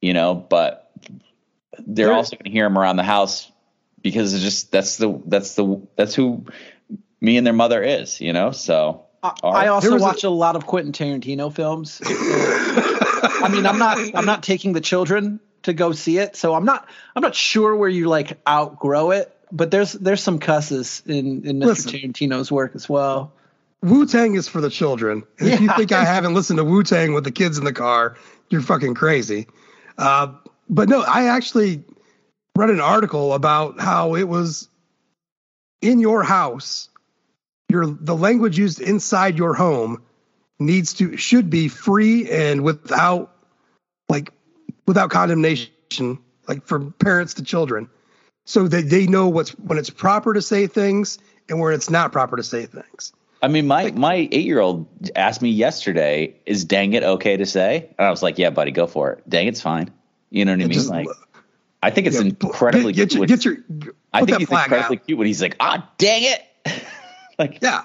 you 0.00 0.12
know, 0.12 0.34
but 0.34 0.90
they're 1.78 2.06
There- 2.06 2.14
also 2.14 2.36
going 2.36 2.44
to 2.44 2.50
hear 2.50 2.64
them 2.66 2.78
around 2.78 2.96
the 2.96 3.02
house 3.02 3.50
because 4.02 4.34
it's 4.34 4.42
just 4.42 4.70
that's 4.70 4.96
the 4.98 5.20
that's 5.26 5.54
the 5.54 5.80
that's 5.96 6.14
who 6.14 6.44
me 7.20 7.36
and 7.38 7.46
their 7.46 7.54
mother 7.54 7.82
is, 7.82 8.20
you 8.20 8.32
know. 8.32 8.50
So 8.50 9.06
I, 9.22 9.32
I 9.42 9.66
also 9.68 9.86
There 9.88 9.94
was 9.94 10.02
a- 10.02 10.04
watch 10.04 10.24
a, 10.24 10.30
lot 10.30 10.56
of 10.56 10.66
Quentin 10.66 10.92
Tarantino 10.92 11.52
films. 11.52 12.00
I 12.04 13.48
mean, 13.50 13.66
I'm 13.66 13.78
not 13.78 13.98
I'm 14.14 14.26
not 14.26 14.42
taking 14.42 14.72
the 14.74 14.80
children 14.80 15.40
to 15.62 15.72
go 15.72 15.92
see 15.92 16.18
it, 16.18 16.36
so 16.36 16.54
I'm 16.54 16.64
not 16.64 16.86
I'm 17.16 17.22
not 17.22 17.34
sure 17.34 17.74
where 17.74 17.88
you 17.88 18.08
like 18.08 18.38
outgrow 18.46 19.10
it. 19.12 19.30
But 19.54 19.70
there's 19.70 19.92
there's 19.92 20.22
some 20.22 20.40
cusses 20.40 21.02
in 21.06 21.46
in 21.46 21.60
Mr. 21.60 21.64
Listen. 21.66 21.92
Tarantino's 21.92 22.50
work 22.50 22.72
as 22.74 22.88
well. 22.88 23.32
Wu 23.82 24.06
Tang 24.06 24.34
is 24.34 24.48
for 24.48 24.60
the 24.60 24.70
children. 24.70 25.22
And 25.38 25.48
if 25.48 25.60
you 25.60 25.68
think 25.76 25.92
I 25.92 26.04
haven't 26.04 26.34
listened 26.34 26.56
to 26.56 26.64
Wu 26.64 26.82
Tang 26.82 27.12
with 27.12 27.24
the 27.24 27.30
kids 27.30 27.58
in 27.58 27.64
the 27.64 27.72
car, 27.72 28.16
you're 28.48 28.62
fucking 28.62 28.94
crazy. 28.94 29.46
Uh, 29.96 30.32
but 30.68 30.88
no, 30.88 31.02
I 31.02 31.28
actually 31.28 31.84
read 32.56 32.70
an 32.70 32.80
article 32.80 33.34
about 33.34 33.78
how 33.78 34.16
it 34.16 34.24
was 34.24 34.68
in 35.82 36.00
your 36.00 36.22
house. 36.22 36.88
Your 37.68 37.86
the 37.86 38.16
language 38.16 38.58
used 38.58 38.80
inside 38.80 39.38
your 39.38 39.54
home 39.54 40.02
needs 40.58 40.94
to 40.94 41.16
should 41.16 41.50
be 41.50 41.68
free 41.68 42.30
and 42.30 42.62
without 42.62 43.36
like 44.08 44.32
without 44.86 45.10
condemnation, 45.10 46.18
like 46.48 46.66
from 46.66 46.92
parents 46.92 47.34
to 47.34 47.42
children, 47.42 47.88
so 48.44 48.68
that 48.68 48.88
they 48.90 49.06
know 49.06 49.28
what's 49.28 49.50
when 49.58 49.78
it's 49.78 49.90
proper 49.90 50.34
to 50.34 50.42
say 50.42 50.66
things 50.66 51.18
and 51.48 51.58
where 51.60 51.72
it's 51.72 51.90
not 51.90 52.12
proper 52.12 52.36
to 52.36 52.42
say 52.42 52.66
things. 52.66 53.12
I 53.42 53.48
mean, 53.48 53.66
my 53.66 53.90
my 53.92 54.28
eight 54.32 54.46
year 54.46 54.60
old 54.60 54.86
asked 55.16 55.42
me 55.42 55.50
yesterday, 55.50 56.34
"Is 56.46 56.64
dang 56.64 56.94
it 56.94 57.02
okay 57.02 57.36
to 57.36 57.44
say?" 57.46 57.88
And 57.98 58.06
I 58.06 58.10
was 58.10 58.22
like, 58.22 58.38
"Yeah, 58.38 58.50
buddy, 58.50 58.70
go 58.70 58.86
for 58.86 59.12
it. 59.12 59.28
Dang 59.28 59.46
it's 59.46 59.60
fine." 59.60 59.90
You 60.30 60.44
know 60.44 60.52
what 60.52 60.60
I 60.60 60.64
mean? 60.64 60.72
just- 60.72 60.88
like, 60.90 61.06
I 61.82 61.90
think 61.90 62.06
it's 62.06 62.16
Yeah, 62.16 62.22
incredibly 62.22 62.92
get, 62.94 63.10
get 63.10 63.14
your, 63.14 63.26
get 63.26 63.44
your 63.44 63.56
I 64.14 64.24
think 64.24 64.38
he's 64.38 64.50
incredibly 64.50 64.96
out. 64.96 65.06
cute 65.06 65.18
when 65.18 65.26
he's 65.26 65.42
like, 65.42 65.56
"Ah, 65.60 65.86
dang 65.98 66.22
it!" 66.24 66.42
like, 67.38 67.58
Yeah. 67.62 67.84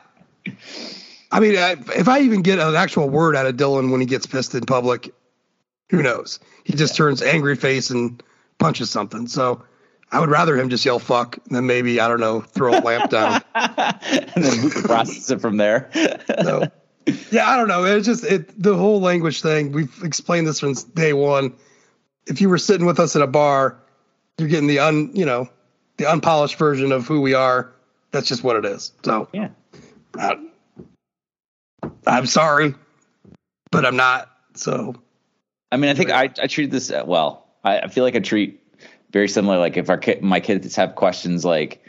I 1.32 1.40
mean, 1.42 1.58
I- 1.58 1.76
if 1.96 2.08
I 2.08 2.22
even 2.22 2.42
get 2.42 2.60
an 2.60 2.76
actual 2.76 3.10
word 3.10 3.36
out 3.36 3.46
of 3.46 3.56
Dylan 3.58 3.92
when 3.92 4.00
he 4.00 4.06
gets 4.08 4.26
pissed 4.26 4.56
in 4.56 4.62
public, 4.66 5.14
who 5.90 6.02
knows? 6.02 6.40
He 6.64 6.74
just 6.74 6.96
turns 6.96 7.22
angry 7.22 7.56
face 7.56 7.90
and 7.90 8.22
punches 8.58 8.90
something. 8.90 9.28
So 9.28 9.62
I 10.12 10.20
would 10.20 10.30
rather 10.30 10.58
him 10.58 10.70
just 10.70 10.86
yell 10.86 11.00
fuck 11.00 11.38
than 11.46 11.68
maybe, 11.68 12.00
I 12.00 12.08
don't 12.08 12.20
know, 12.20 12.42
throw 12.42 12.78
a 12.78 12.82
lamp 12.82 13.12
down. 13.12 13.42
and 13.56 14.44
then 14.44 14.64
we 14.64 14.72
can 14.72 14.82
process 14.82 15.30
it 15.30 15.40
from 15.40 15.58
there. 15.58 15.90
So, 16.42 16.68
yeah, 17.32 17.48
I 17.48 17.58
don't 17.58 17.68
know. 17.68 17.84
It's 17.86 18.08
just 18.08 18.24
it, 18.24 18.62
the 18.62 18.76
whole 18.76 19.02
language 19.02 19.42
thing. 19.42 19.72
We've 19.72 19.94
explained 20.04 20.48
this 20.48 20.60
since 20.60 20.84
day 20.84 21.14
one. 21.14 21.54
If 22.26 22.42
you 22.42 22.50
were 22.50 22.58
sitting 22.58 22.88
with 22.88 23.00
us 23.00 23.16
at 23.16 23.22
a 23.22 23.28
bar, 23.28 23.78
you're 24.38 24.48
getting 24.48 24.68
the 24.68 24.80
un, 24.80 25.12
you 25.14 25.26
know, 25.26 25.48
the 25.98 26.06
unpolished 26.06 26.58
version 26.58 26.92
of 26.92 27.08
who 27.08 27.22
we 27.22 27.34
are. 27.34 27.72
That's 28.12 28.28
just 28.28 28.44
what 28.44 28.56
it 28.56 28.66
is. 28.66 28.92
So 29.04 29.28
yeah. 29.32 29.50
I, 30.18 30.38
I'm 32.08 32.26
sorry, 32.26 32.74
but 33.72 33.86
I'm 33.86 33.96
not. 33.96 34.30
So 34.56 34.96
I 35.72 35.78
mean, 35.78 35.92
I 35.92 35.94
think 35.94 36.10
I, 36.10 36.24
I 36.42 36.48
treat 36.48 36.72
this 36.72 36.90
uh, 36.92 37.04
well. 37.06 37.46
I, 37.64 37.82
I 37.82 37.88
feel 37.88 38.04
like 38.04 38.16
I 38.16 38.20
treat 38.20 38.62
very 39.12 39.28
similar. 39.28 39.58
Like 39.58 39.78
if 39.78 39.90
our 39.90 39.98
kid, 39.98 40.22
my 40.22 40.40
kids 40.40 40.76
have 40.76 40.96
questions, 40.96 41.46
like, 41.46 41.84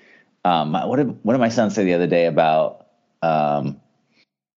um, 0.44 0.72
what 0.72 0.96
did 0.96 1.18
what 1.22 1.34
did 1.34 1.40
my 1.40 1.48
son 1.48 1.70
say 1.70 1.84
the 1.84 1.94
other 1.94 2.06
day 2.06 2.26
about? 2.26 2.86
Um, 3.22 3.80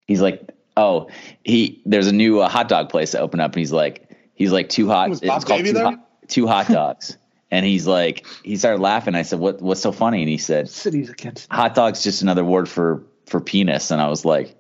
he's 0.08 0.22
like, 0.22 0.50
oh, 0.78 1.10
he 1.44 1.82
there's 1.86 2.08
a 2.08 2.14
new 2.14 2.40
uh, 2.40 2.50
hot 2.50 2.70
dog 2.70 2.90
place 2.90 3.12
that 3.12 3.22
opened 3.22 3.42
up, 3.42 3.52
and 3.52 3.60
he's 3.60 3.72
like, 3.72 4.10
he's 4.34 4.52
like 4.52 4.70
two 4.70 4.88
hot. 4.88 5.10
Was 5.10 5.22
it's 5.22 5.46
called 5.46 5.68
hot, 5.76 6.30
two 6.30 6.48
hot 6.48 6.68
dogs, 6.68 7.18
and 7.52 7.66
he's 7.66 7.86
like, 7.86 8.26
he 8.44 8.56
started 8.56 8.82
laughing. 8.82 9.16
I 9.16 9.24
said, 9.24 9.40
what 9.40 9.62
what's 9.62 9.82
so 9.82 9.92
funny? 9.92 10.22
And 10.22 10.30
he 10.30 10.38
said, 10.38 10.70
Cities 10.70 11.10
against 11.10 11.52
hot 11.52 11.76
dog's 11.76 12.04
just 12.04 12.22
another 12.22 12.46
word 12.46 12.70
for 12.70 13.04
for 13.26 13.42
penis. 13.42 13.92
And 13.92 14.02
I 14.02 14.08
was 14.08 14.24
like, 14.26 14.56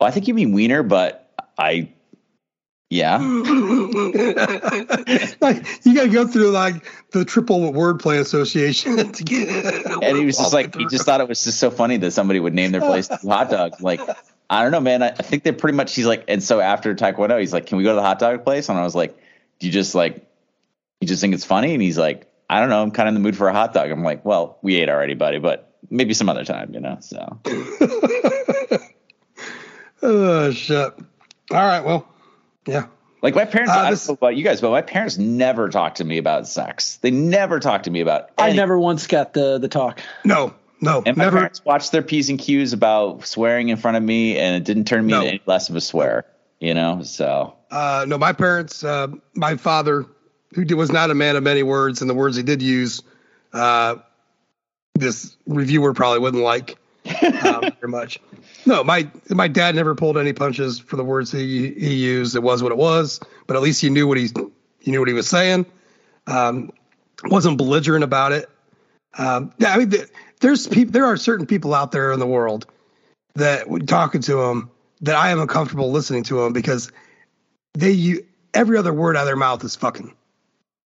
well, 0.00 0.08
I 0.08 0.10
think 0.10 0.28
you 0.28 0.34
mean 0.34 0.52
wiener, 0.52 0.82
but 0.82 1.32
I. 1.58 1.92
Yeah, 2.92 3.16
like 5.40 5.64
you 5.82 5.94
got 5.94 6.02
to 6.02 6.10
go 6.12 6.26
through 6.26 6.50
like 6.50 6.84
the 7.12 7.24
triple 7.24 7.72
wordplay 7.72 8.20
association 8.20 9.12
to 9.12 9.24
get. 9.24 9.48
It. 9.48 9.86
And 10.02 10.18
he 10.18 10.26
was 10.26 10.36
just 10.36 10.52
like 10.52 10.76
he 10.76 10.84
just 10.88 11.06
thought 11.06 11.22
it 11.22 11.26
was 11.26 11.42
just 11.42 11.58
so 11.58 11.70
funny 11.70 11.96
that 11.96 12.10
somebody 12.10 12.38
would 12.38 12.52
name 12.52 12.70
their 12.70 12.82
place 12.82 13.08
hot 13.08 13.48
dog. 13.48 13.80
Like 13.80 14.02
i 14.50 14.62
don't 14.62 14.72
know 14.72 14.80
man. 14.80 15.02
I, 15.02 15.06
I 15.08 15.22
think 15.22 15.42
they're 15.42 15.54
pretty 15.54 15.74
much 15.74 15.94
he's 15.94 16.04
like 16.04 16.24
and 16.28 16.42
so 16.42 16.60
after 16.60 16.94
taekwondo 16.94 17.40
he's 17.40 17.54
like 17.54 17.64
can 17.64 17.78
we 17.78 17.82
go 17.82 17.92
to 17.92 17.94
the 17.96 18.02
hot 18.02 18.18
dog 18.18 18.44
place? 18.44 18.68
And 18.68 18.76
i 18.78 18.82
was 18.82 18.94
like 18.94 19.16
do 19.58 19.68
you 19.68 19.72
just 19.72 19.94
like 19.94 20.26
you 21.00 21.08
just 21.08 21.22
think 21.22 21.32
it's 21.32 21.46
funny? 21.46 21.72
And 21.72 21.80
he's 21.80 21.96
like 21.96 22.30
i 22.50 22.60
don't 22.60 22.68
know. 22.68 22.82
I'm 22.82 22.90
kind 22.90 23.08
of 23.08 23.14
in 23.16 23.22
the 23.22 23.26
mood 23.26 23.38
for 23.38 23.48
a 23.48 23.54
hot 23.54 23.72
dog. 23.72 23.90
I'm 23.90 24.02
like 24.02 24.22
well 24.22 24.58
we 24.60 24.76
ate 24.76 24.90
already 24.90 25.14
buddy 25.14 25.38
but 25.38 25.74
maybe 25.88 26.12
some 26.12 26.28
other 26.28 26.44
time 26.44 26.74
you 26.74 26.80
know 26.80 26.98
so. 27.00 27.40
Oh 30.04 30.50
shit! 30.50 30.92
All 31.52 31.66
right, 31.66 31.84
well, 31.84 32.11
yeah. 32.66 32.86
like 33.22 33.34
my 33.34 33.44
parents 33.44 33.72
Uh, 33.72 33.78
i 33.78 33.90
don't 33.90 34.08
know 34.08 34.14
about 34.14 34.36
you 34.36 34.44
guys 34.44 34.60
but 34.60 34.70
my 34.70 34.82
parents 34.82 35.18
never 35.18 35.68
talked 35.68 35.98
to 35.98 36.04
me 36.04 36.18
about 36.18 36.46
sex 36.46 36.96
they 36.98 37.10
never 37.10 37.60
talked 37.60 37.84
to 37.84 37.90
me 37.90 38.00
about 38.00 38.30
I 38.38 38.52
never 38.52 38.78
once 38.78 39.06
got 39.06 39.32
the 39.32 39.58
the 39.58 39.68
talk. 39.68 40.00
No, 40.24 40.54
no, 40.80 41.02
and 41.06 41.16
my 41.16 41.24
never. 41.24 41.36
parents 41.38 41.64
watched 41.64 41.92
their 41.92 42.02
p's 42.02 42.28
and 42.30 42.38
q's 42.38 42.72
about 42.72 43.24
swearing 43.26 43.68
in 43.68 43.76
front 43.76 43.96
of 43.96 44.02
me 44.02 44.38
and 44.38 44.56
it 44.56 44.64
didn't 44.64 44.84
turn 44.84 45.06
me 45.06 45.12
No. 45.12 45.18
into 45.20 45.28
any 45.30 45.42
less 45.46 45.68
of 45.68 45.76
a 45.76 45.80
swear 45.80 46.24
you 46.60 46.74
know 46.74 47.02
so 47.02 47.54
Uh, 47.70 48.04
no, 48.06 48.18
my 48.18 48.32
parents, 48.34 48.84
uh, 48.84 49.06
my 49.34 49.56
father, 49.56 50.04
who 50.54 50.76
was 50.76 50.92
not 50.92 51.10
a 51.10 51.14
man 51.14 51.36
of 51.36 51.42
many 51.42 51.62
words, 51.62 52.02
and 52.02 52.10
the 52.10 52.14
words 52.14 52.36
he 52.36 52.42
did 52.42 52.60
use, 52.60 53.02
uh, 53.54 53.96
this 54.94 55.34
reviewer 55.46 55.94
probably 55.94 56.18
wouldn't 56.18 56.42
like 56.42 56.76
um, 57.44 57.70
much. 57.90 58.20
No, 58.66 58.84
my 58.84 59.08
my 59.30 59.48
dad 59.48 59.74
never 59.74 59.94
pulled 59.94 60.16
any 60.16 60.32
punches 60.32 60.78
for 60.78 60.96
the 60.96 61.04
words 61.04 61.32
he 61.32 61.72
he 61.74 61.94
used. 61.94 62.36
It 62.36 62.42
was 62.42 62.62
what 62.62 62.72
it 62.72 62.78
was, 62.78 63.20
but 63.46 63.56
at 63.56 63.62
least 63.62 63.80
he 63.80 63.90
knew 63.90 64.06
what 64.06 64.18
he 64.18 64.28
he 64.80 64.90
knew 64.90 65.00
what 65.00 65.08
he 65.08 65.14
was 65.14 65.28
saying. 65.28 65.66
Um, 66.26 66.70
wasn't 67.24 67.58
belligerent 67.58 68.04
about 68.04 68.32
it. 68.32 68.48
Um, 69.18 69.52
yeah, 69.58 69.74
I 69.74 69.78
mean, 69.78 69.90
th- 69.90 70.08
there's 70.40 70.66
people. 70.66 70.92
There 70.92 71.04
are 71.04 71.16
certain 71.16 71.46
people 71.46 71.74
out 71.74 71.92
there 71.92 72.12
in 72.12 72.20
the 72.20 72.26
world 72.26 72.66
that 73.34 73.66
talking 73.86 74.20
to 74.22 74.34
them 74.36 74.70
that 75.00 75.16
I 75.16 75.30
am 75.30 75.40
uncomfortable 75.40 75.90
listening 75.90 76.22
to 76.24 76.42
them 76.42 76.52
because 76.52 76.90
they 77.74 78.20
every 78.54 78.78
other 78.78 78.92
word 78.92 79.16
out 79.16 79.22
of 79.22 79.26
their 79.26 79.36
mouth 79.36 79.64
is 79.64 79.76
fucking 79.76 80.14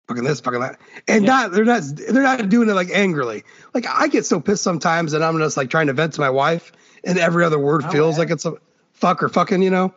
fucking 0.09 0.23
this 0.23 0.41
fucking 0.41 0.59
that. 0.59 0.79
And 1.07 1.23
not 1.23 1.51
they're 1.51 1.63
not 1.63 1.83
they're 1.95 2.23
not 2.23 2.49
doing 2.49 2.67
it 2.67 2.73
like 2.73 2.89
angrily. 2.91 3.45
Like 3.73 3.85
i 3.87 4.07
get 4.07 4.25
so 4.25 4.41
pissed 4.41 4.63
sometimes 4.63 5.13
and 5.13 5.23
i'm 5.23 5.37
just 5.37 5.55
like 5.55 5.69
trying 5.69 5.87
to 5.87 5.93
vent 5.93 6.13
to 6.13 6.21
my 6.21 6.29
wife 6.29 6.73
and 7.03 7.17
every 7.17 7.45
other 7.45 7.59
word 7.59 7.83
oh, 7.85 7.91
feels 7.91 8.17
like 8.17 8.29
it's 8.29 8.45
a 8.45 8.53
fuck 8.93 9.23
or 9.23 9.29
fucking 9.29 9.61
you 9.61 9.69
know? 9.69 9.93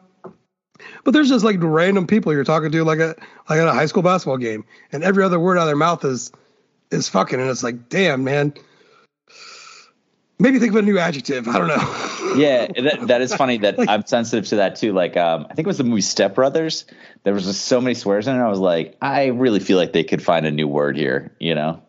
But 1.05 1.12
there's 1.12 1.29
just 1.29 1.44
like 1.44 1.57
random 1.61 2.07
people 2.07 2.33
you're 2.33 2.44
talking 2.44 2.70
to, 2.70 2.85
like 2.85 2.98
a 2.98 3.16
like 3.48 3.59
at 3.59 3.68
a 3.68 3.72
high 3.72 3.87
school 3.87 4.03
basketball 4.03 4.37
game, 4.37 4.64
and 4.90 5.03
every 5.03 5.25
other 5.25 5.38
word 5.38 5.57
out 5.57 5.62
of 5.62 5.66
their 5.66 5.77
mouth 5.77 6.05
is 6.05 6.33
is 6.90 7.09
fucking, 7.09 7.40
and 7.40 7.48
it's 7.48 7.62
like, 7.62 7.88
damn, 7.88 8.25
man. 8.25 8.55
Maybe 10.42 10.59
think 10.59 10.72
of 10.72 10.76
a 10.76 10.83
new 10.83 10.98
adjective. 10.98 11.46
I 11.46 11.57
don't 11.57 11.68
know. 11.68 12.35
yeah, 12.37 12.66
that, 12.66 13.07
that 13.07 13.20
is 13.20 13.33
funny 13.33 13.59
that 13.59 13.78
like, 13.78 13.88
I'm 13.88 14.05
sensitive 14.05 14.48
to 14.48 14.57
that 14.57 14.74
too. 14.74 14.92
Like, 14.92 15.16
um, 15.16 15.46
I 15.48 15.55
think 15.55 15.66
it 15.66 15.68
was 15.68 15.78
the 15.78 15.85
movie 15.85 16.00
Step 16.00 16.35
Brothers. 16.35 16.85
There 17.22 17.33
was 17.33 17.44
just 17.44 17.66
so 17.66 17.81
many 17.81 17.94
swears 17.94 18.26
in 18.26 18.35
it. 18.35 18.40
I 18.40 18.48
was 18.48 18.59
like, 18.59 18.96
I 19.00 19.26
really 19.26 19.61
feel 19.61 19.78
like 19.78 19.92
they 19.92 20.02
could 20.02 20.20
find 20.20 20.44
a 20.44 20.50
new 20.50 20.66
word 20.66 20.96
here. 20.96 21.33
You 21.38 21.55
know? 21.55 21.81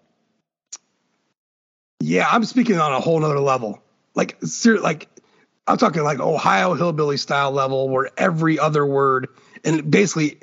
Yeah, 2.00 2.28
I'm 2.30 2.46
speaking 2.46 2.78
on 2.78 2.94
a 2.94 3.00
whole 3.00 3.26
other 3.26 3.40
level. 3.40 3.82
Like, 4.14 4.38
ser- 4.44 4.80
like 4.80 5.10
I'm 5.66 5.78
talking 5.78 6.04
like 6.04 6.20
Ohio 6.20 6.76
hillbilly 6.76 7.18
style 7.18 7.50
level, 7.50 7.90
where 7.90 8.12
every 8.20 8.60
other 8.60 8.86
word 8.86 9.30
and 9.64 9.90
basically 9.90 10.38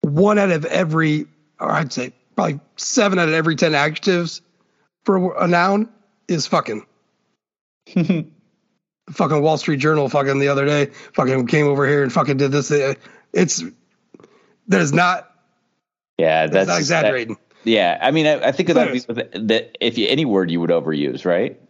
one 0.00 0.36
out 0.36 0.50
of 0.50 0.64
every, 0.64 1.26
or 1.60 1.70
I'd 1.70 1.92
say 1.92 2.12
probably 2.34 2.58
seven 2.74 3.20
out 3.20 3.28
of 3.28 3.34
every 3.34 3.54
ten 3.54 3.76
adjectives 3.76 4.42
for 5.04 5.40
a 5.40 5.46
noun 5.46 5.88
is 6.26 6.48
fucking. 6.48 6.84
fucking 9.10 9.42
Wall 9.42 9.58
Street 9.58 9.78
Journal 9.78 10.08
fucking 10.08 10.38
the 10.38 10.48
other 10.48 10.66
day 10.66 10.86
fucking 11.14 11.46
came 11.46 11.66
over 11.66 11.86
here 11.86 12.02
and 12.02 12.12
fucking 12.12 12.36
did 12.36 12.52
this. 12.52 12.70
It's 13.32 13.62
that 14.68 14.80
is 14.80 14.92
not. 14.92 15.30
Yeah, 16.18 16.46
that's 16.46 16.68
not 16.68 16.78
exaggerating. 16.78 17.34
That, 17.34 17.68
yeah, 17.68 17.98
I 18.00 18.10
mean, 18.10 18.26
I, 18.26 18.48
I 18.48 18.52
think 18.52 18.68
that, 18.70 19.32
that 19.34 19.76
if 19.80 19.98
you, 19.98 20.08
any 20.08 20.24
word 20.24 20.50
you 20.50 20.60
would 20.60 20.70
overuse, 20.70 21.24
right? 21.24 21.60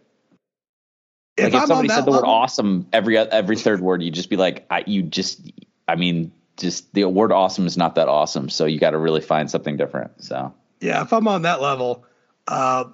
Like 1.37 1.53
if, 1.53 1.61
if 1.61 1.67
somebody 1.67 1.89
said 1.89 2.01
the 2.01 2.11
level, 2.11 2.27
word 2.27 2.31
awesome 2.31 2.87
every 2.91 3.17
every 3.17 3.55
third 3.55 3.81
word, 3.81 4.01
you'd 4.03 4.13
just 4.13 4.29
be 4.29 4.37
like, 4.37 4.65
I, 4.69 4.83
you 4.85 5.03
just, 5.03 5.51
I 5.87 5.95
mean, 5.95 6.31
just 6.57 6.93
the 6.93 7.05
word 7.05 7.31
awesome 7.31 7.65
is 7.65 7.77
not 7.77 7.95
that 7.95 8.07
awesome. 8.07 8.49
So 8.49 8.65
you 8.65 8.79
got 8.79 8.91
to 8.91 8.97
really 8.97 9.21
find 9.21 9.49
something 9.49 9.77
different. 9.77 10.23
So 10.23 10.53
yeah, 10.81 11.01
if 11.01 11.13
I'm 11.13 11.27
on 11.27 11.43
that 11.43 11.61
level, 11.61 12.05
uh, 12.47 12.85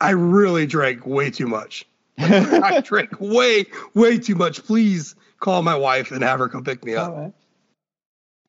I 0.00 0.10
really 0.10 0.66
drank 0.66 1.06
way 1.06 1.30
too 1.30 1.46
much. 1.46 1.86
I 2.18 2.80
drank 2.80 3.20
way, 3.20 3.66
way 3.94 4.18
too 4.18 4.34
much. 4.34 4.64
Please 4.64 5.14
call 5.40 5.62
my 5.62 5.74
wife 5.74 6.10
and 6.10 6.22
have 6.22 6.38
her 6.38 6.48
come 6.48 6.64
pick 6.64 6.84
me 6.84 6.94
up. 6.94 7.34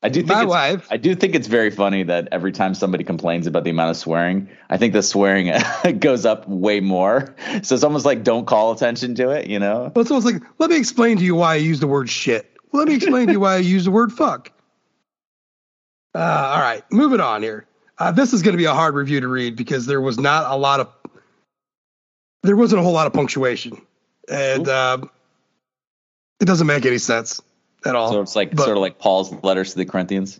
I 0.03 0.09
do 0.09 0.19
think 0.19 0.31
my 0.31 0.43
wife. 0.43 0.85
I 0.91 0.97
do 0.97 1.15
think 1.15 1.33
it's 1.33 1.47
very 1.47 1.71
funny 1.71 2.03
that 2.03 2.27
every 2.33 2.51
time 2.51 2.75
somebody 2.75 3.05
complains 3.05 3.47
about 3.47 3.63
the 3.63 3.69
amount 3.69 3.91
of 3.91 3.95
swearing, 3.95 4.49
I 4.69 4.77
think 4.77 4.91
the 4.91 5.01
swearing 5.01 5.53
goes 5.99 6.25
up 6.25 6.47
way 6.47 6.81
more. 6.81 7.33
So 7.63 7.73
it's 7.73 7.85
almost 7.85 8.05
like 8.05 8.23
don't 8.23 8.45
call 8.45 8.73
attention 8.73 9.15
to 9.15 9.29
it, 9.29 9.47
you 9.47 9.59
know? 9.59 9.91
Well, 9.95 10.01
it's 10.01 10.11
almost 10.11 10.25
like 10.25 10.43
let 10.59 10.69
me 10.69 10.75
explain 10.75 11.17
to 11.17 11.23
you 11.23 11.35
why 11.35 11.53
I 11.53 11.55
use 11.55 11.79
the 11.79 11.87
word 11.87 12.09
shit. 12.09 12.51
Let 12.73 12.89
me 12.89 12.95
explain 12.95 13.27
to 13.27 13.33
you 13.33 13.39
why 13.39 13.53
I 13.53 13.57
use 13.59 13.85
the 13.85 13.91
word 13.91 14.11
fuck. 14.11 14.51
Uh, 16.13 16.19
all 16.19 16.59
right, 16.59 16.83
moving 16.91 17.21
on 17.21 17.41
here. 17.41 17.65
Uh, 17.97 18.11
this 18.11 18.33
is 18.33 18.41
going 18.41 18.53
to 18.53 18.57
be 18.57 18.65
a 18.65 18.73
hard 18.73 18.95
review 18.95 19.21
to 19.21 19.27
read 19.27 19.55
because 19.55 19.85
there 19.85 20.01
was 20.01 20.19
not 20.19 20.51
a 20.51 20.55
lot 20.57 20.79
of 20.79 20.89
there 22.43 22.55
wasn't 22.55 22.79
a 22.79 22.83
whole 22.83 22.93
lot 22.93 23.07
of 23.07 23.13
punctuation, 23.13 23.81
and 24.29 24.67
uh, 24.67 24.99
it 26.39 26.45
doesn't 26.45 26.67
make 26.67 26.85
any 26.85 26.99
sense 26.99 27.41
at 27.85 27.95
all. 27.95 28.11
So 28.11 28.21
it's 28.21 28.35
like 28.35 28.55
but, 28.55 28.63
sort 28.63 28.77
of 28.77 28.81
like 28.81 28.99
Paul's 28.99 29.31
letters 29.43 29.71
to 29.71 29.77
the 29.77 29.85
Corinthians. 29.85 30.39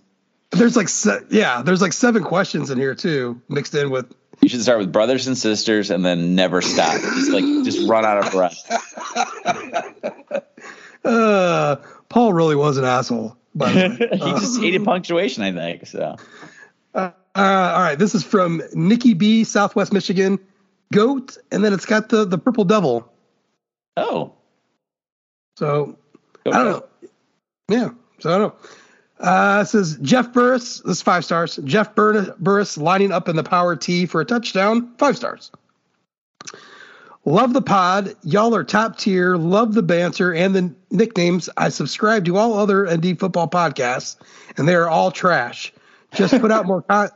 There's 0.51 0.77
like 0.77 0.89
se- 0.89 1.25
yeah, 1.31 1.63
there's 1.63 1.81
like 1.81 1.93
seven 1.93 2.23
questions 2.23 2.69
in 2.69 2.77
here 2.77 2.93
too, 2.93 3.41
mixed 3.49 3.73
in 3.73 3.89
with. 3.89 4.13
You 4.41 4.49
should 4.49 4.61
start 4.61 4.79
with 4.79 4.91
brothers 4.91 5.27
and 5.27 5.37
sisters, 5.37 5.89
and 5.89 6.05
then 6.05 6.35
never 6.35 6.61
stop. 6.61 6.99
just 6.99 7.31
like 7.31 7.45
just 7.63 7.87
run 7.89 8.05
out 8.05 8.25
of 8.25 8.31
breath. 8.31 8.57
uh, 11.05 11.77
Paul 12.09 12.33
really 12.33 12.55
was 12.55 12.77
an 12.77 12.83
asshole. 12.83 13.37
By 13.55 13.71
the 13.71 13.79
way. 13.79 14.09
he 14.17 14.21
uh, 14.21 14.39
just 14.39 14.59
hated 14.59 14.83
punctuation, 14.83 15.43
I 15.43 15.51
think. 15.53 15.87
So. 15.87 16.17
Uh, 16.93 17.11
all 17.35 17.81
right, 17.81 17.97
this 17.97 18.13
is 18.13 18.23
from 18.23 18.61
Nikki 18.73 19.15
B, 19.15 19.43
Southwest 19.43 19.93
Michigan. 19.93 20.39
Goat, 20.93 21.37
and 21.51 21.63
then 21.63 21.73
it's 21.73 21.85
got 21.85 22.09
the 22.09 22.25
the 22.25 22.37
purple 22.37 22.63
devil. 22.63 23.11
Oh. 23.97 24.33
So 25.57 25.97
I 26.45 26.51
don't 26.51 26.65
know. 26.65 26.83
Yeah. 27.69 27.89
So 28.19 28.33
I 28.33 28.37
don't 28.37 28.53
know. 28.53 28.69
Uh, 29.19 29.61
it 29.61 29.67
says 29.67 29.97
Jeff 30.01 30.33
Burris. 30.33 30.79
This 30.79 30.97
is 30.97 31.01
five 31.01 31.23
stars. 31.23 31.57
Jeff 31.63 31.95
Bur- 31.95 32.35
Burris 32.39 32.77
lining 32.77 33.11
up 33.11 33.29
in 33.29 33.35
the 33.35 33.43
power 33.43 33.75
T 33.75 34.05
for 34.05 34.21
a 34.21 34.25
touchdown. 34.25 34.93
Five 34.97 35.15
stars. 35.15 35.51
Love 37.25 37.53
the 37.53 37.61
pod. 37.61 38.15
Y'all 38.23 38.53
are 38.53 38.65
top 38.65 38.97
tier. 38.97 39.37
Love 39.37 39.73
the 39.73 39.83
banter 39.83 40.33
and 40.33 40.53
the 40.53 40.75
nicknames. 40.91 41.49
I 41.55 41.69
subscribe 41.69 42.25
to 42.25 42.35
all 42.35 42.55
other 42.55 42.85
ND 42.85 43.17
football 43.17 43.47
podcasts, 43.49 44.17
and 44.57 44.67
they 44.67 44.75
are 44.75 44.89
all 44.89 45.09
trash. 45.09 45.71
Just 46.13 46.37
put 46.41 46.51
out 46.51 46.65
more. 46.67 46.81
Con- 46.81 47.09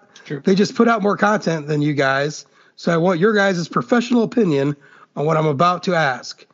they 0.46 0.56
just 0.56 0.76
put 0.76 0.88
out 0.88 1.02
more 1.02 1.18
content 1.18 1.68
than 1.68 1.82
you 1.82 1.94
guys. 1.94 2.46
So 2.78 2.94
I 2.94 2.98
want 2.98 3.20
your 3.20 3.34
guys' 3.34 3.68
professional 3.68 4.24
opinion 4.24 4.76
on 5.16 5.26
what 5.26 5.36
I'm 5.36 5.48
about 5.48 5.84
to 5.84 5.96
ask. 5.96 6.46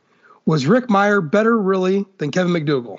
Was 0.46 0.66
Rick 0.66 0.88
Mirer 0.88 1.22
better, 1.30 1.56
really, 1.58 2.06
than 2.18 2.30
Kevin 2.30 2.52
McDougal? 2.52 2.98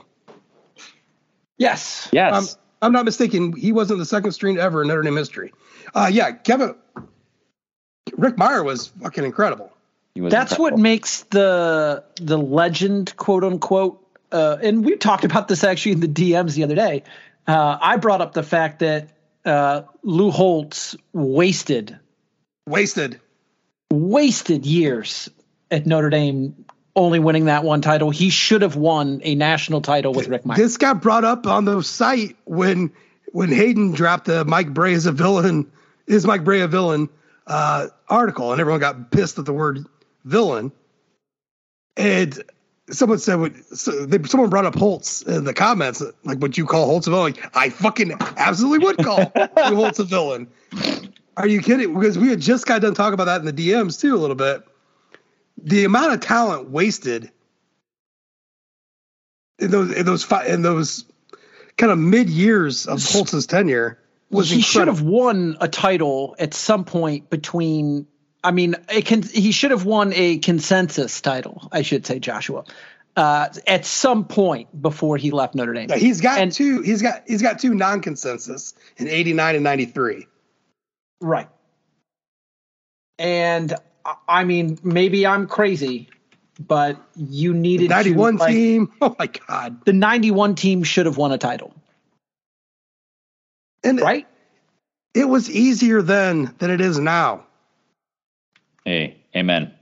Yes. 1.58 2.08
Yes. 2.12 2.54
Um, 2.54 2.60
I'm 2.82 2.92
not 2.92 3.04
mistaken. 3.06 3.54
He 3.54 3.72
wasn't 3.72 4.00
the 4.00 4.06
second 4.06 4.32
string 4.32 4.58
ever 4.58 4.84
in 4.84 4.88
Notre 4.88 5.02
Dame 5.02 5.18
history. 5.18 5.54
Uh, 5.94 6.10
yeah, 6.12 6.32
Kevin. 6.32 6.76
Rick 8.16 8.36
Mirer 8.36 8.64
was 8.64 8.88
fucking 8.88 9.24
incredible. 9.24 9.72
That's 10.16 10.54
incredible. 10.54 10.64
what 10.64 10.78
makes 10.78 11.24
the 11.24 12.04
the 12.22 12.38
legend, 12.38 13.16
quote 13.18 13.44
unquote. 13.44 14.02
Uh, 14.32 14.58
and 14.62 14.86
we 14.86 14.96
talked 14.98 15.26
about 15.26 15.48
this 15.48 15.64
actually 15.64 15.94
in 15.94 16.00
the 16.00 16.08
DMs 16.08 16.54
the 16.54 16.64
other 16.64 16.76
day. 16.76 17.04
Uh, 17.48 17.78
I 17.82 17.98
brought 17.98 18.22
up 18.22 18.34
the 18.34 18.44
fact 18.44 18.80
that 18.80 19.10
uh, 19.46 19.84
Lou 20.04 20.32
Holtz 20.32 20.96
wasted, 21.14 21.98
wasted, 22.68 23.20
wasted 23.92 24.66
years 24.66 25.30
at 25.72 25.86
Notre 25.86 26.10
Dame 26.10 26.66
only 26.96 27.20
winning 27.20 27.46
that 27.46 27.64
one 27.64 27.82
title. 27.82 28.10
He 28.10 28.30
should 28.30 28.62
have 28.62 28.76
won 28.76 29.22
a 29.24 29.36
national 29.36 29.82
title 29.82 30.14
with 30.14 30.28
Rick 30.28 30.44
Mirer. 30.44 30.56
This 30.56 30.78
got 30.78 31.02
brought 31.02 31.26
up 31.26 31.46
on 31.46 31.66
the 31.66 31.82
site 31.82 32.38
when 32.46 32.92
when 33.32 33.52
Hayden 33.52 33.92
dropped 33.92 34.26
the 34.26 34.46
Mike 34.46 34.74
Brey 34.74 34.94
is 34.94 35.06
a 35.06 35.12
villain 35.12 35.70
is 36.08 36.26
Mike 36.26 36.44
Brey 36.44 36.62
a 36.62 36.68
villain 36.68 37.10
uh, 37.48 37.88
article, 38.08 38.52
and 38.52 38.62
everyone 38.62 38.80
got 38.80 39.12
pissed 39.12 39.38
at 39.40 39.46
the 39.46 39.54
word 39.54 39.86
villain. 40.24 40.72
And 41.98 42.44
someone 42.90 43.20
said, 43.20 43.56
so 43.74 44.06
they, 44.06 44.22
someone 44.28 44.50
brought 44.50 44.66
up 44.66 44.76
Holtz 44.76 45.22
in 45.22 45.44
the 45.44 45.54
comments, 45.54 46.04
like, 46.24 46.40
would 46.40 46.58
you 46.58 46.66
call 46.66 46.86
Holtz 46.86 47.08
a 47.08 47.10
villain? 47.12 47.34
Like, 47.34 47.56
I 47.56 47.70
fucking 47.70 48.14
absolutely 48.38 48.86
would 48.86 48.98
call 48.98 49.32
Holtz 49.58 50.00
a 50.00 50.04
villain. 50.04 50.48
Are 51.38 51.48
you 51.48 51.62
kidding? 51.62 51.94
Because 51.94 52.18
we 52.18 52.30
had 52.30 52.40
just 52.40 52.66
got 52.66 52.82
done 52.82 52.94
talking 52.94 53.14
about 53.14 53.26
that 53.26 53.40
in 53.42 53.46
the 53.46 53.54
DMs 53.54 54.00
too 54.00 54.16
a 54.16 54.18
little 54.18 54.36
bit 54.36 54.64
the 55.62 55.86
amount 55.86 56.14
of 56.14 56.20
talent 56.20 56.70
wasted 56.70 57.32
in 59.60 59.72
those 59.72 59.92
in 59.92 60.06
those 60.06 60.32
in 60.48 60.62
those 60.62 61.06
kind 61.78 61.92
of 61.92 61.98
mid 61.98 62.30
years 62.30 62.88
of 62.88 63.00
Holtz's 63.04 63.48
tenure 63.48 64.00
was 64.30 64.50
he 64.50 64.62
should 64.62 64.88
have 64.88 65.02
won 65.02 65.58
a 65.62 65.68
title 65.68 66.36
at 66.40 66.54
some 66.54 66.84
point 66.84 67.30
between 67.30 68.08
I 68.44 68.52
mean 68.52 68.76
it 68.90 69.06
can 69.06 69.24
he 69.24 69.52
should 69.52 69.72
have 69.72 69.86
won 69.86 70.14
a 70.14 70.40
consensus 70.40 71.22
title 71.22 71.68
I 71.72 71.84
should 71.84 72.06
say 72.06 72.20
Joshua 72.20 72.66
uh, 73.16 73.48
at 73.66 73.86
some 73.86 74.26
point 74.26 74.82
before 74.82 75.16
he 75.16 75.32
left 75.32 75.56
Notre 75.56 75.74
Dame. 75.74 75.90
he's 75.90 76.20
got 76.20 76.38
and, 76.38 76.52
two 76.52 76.82
he's 76.82 77.02
got 77.02 77.24
he's 77.26 77.42
got 77.42 77.60
two 77.60 77.74
non-consensus 77.74 78.74
in 78.98 79.08
89 79.08 79.56
and 79.56 79.64
93. 79.64 80.28
Right. 81.22 81.50
And 83.18 83.74
I 84.28 84.44
mean, 84.44 84.78
maybe 84.84 85.26
I'm 85.26 85.48
crazy, 85.48 86.10
but 86.60 86.98
you 87.16 87.54
needed 87.54 87.86
the 87.86 87.96
91 87.96 88.34
to, 88.34 88.40
like, 88.40 88.54
team. 88.54 88.92
Oh 89.02 89.16
my 89.18 89.28
god. 89.28 89.84
The 89.86 89.94
91 89.94 90.56
team 90.56 90.84
should 90.84 91.06
have 91.06 91.18
won 91.18 91.32
a 91.32 91.38
title. 91.38 91.74
And 93.84 94.02
right? 94.02 94.28
It 95.14 95.26
was 95.30 95.50
easier 95.50 96.02
then 96.02 96.54
than 96.58 96.72
it 96.72 96.82
is 96.82 97.00
now. 97.00 97.46
Hey, 98.84 99.18
amen. 99.36 99.74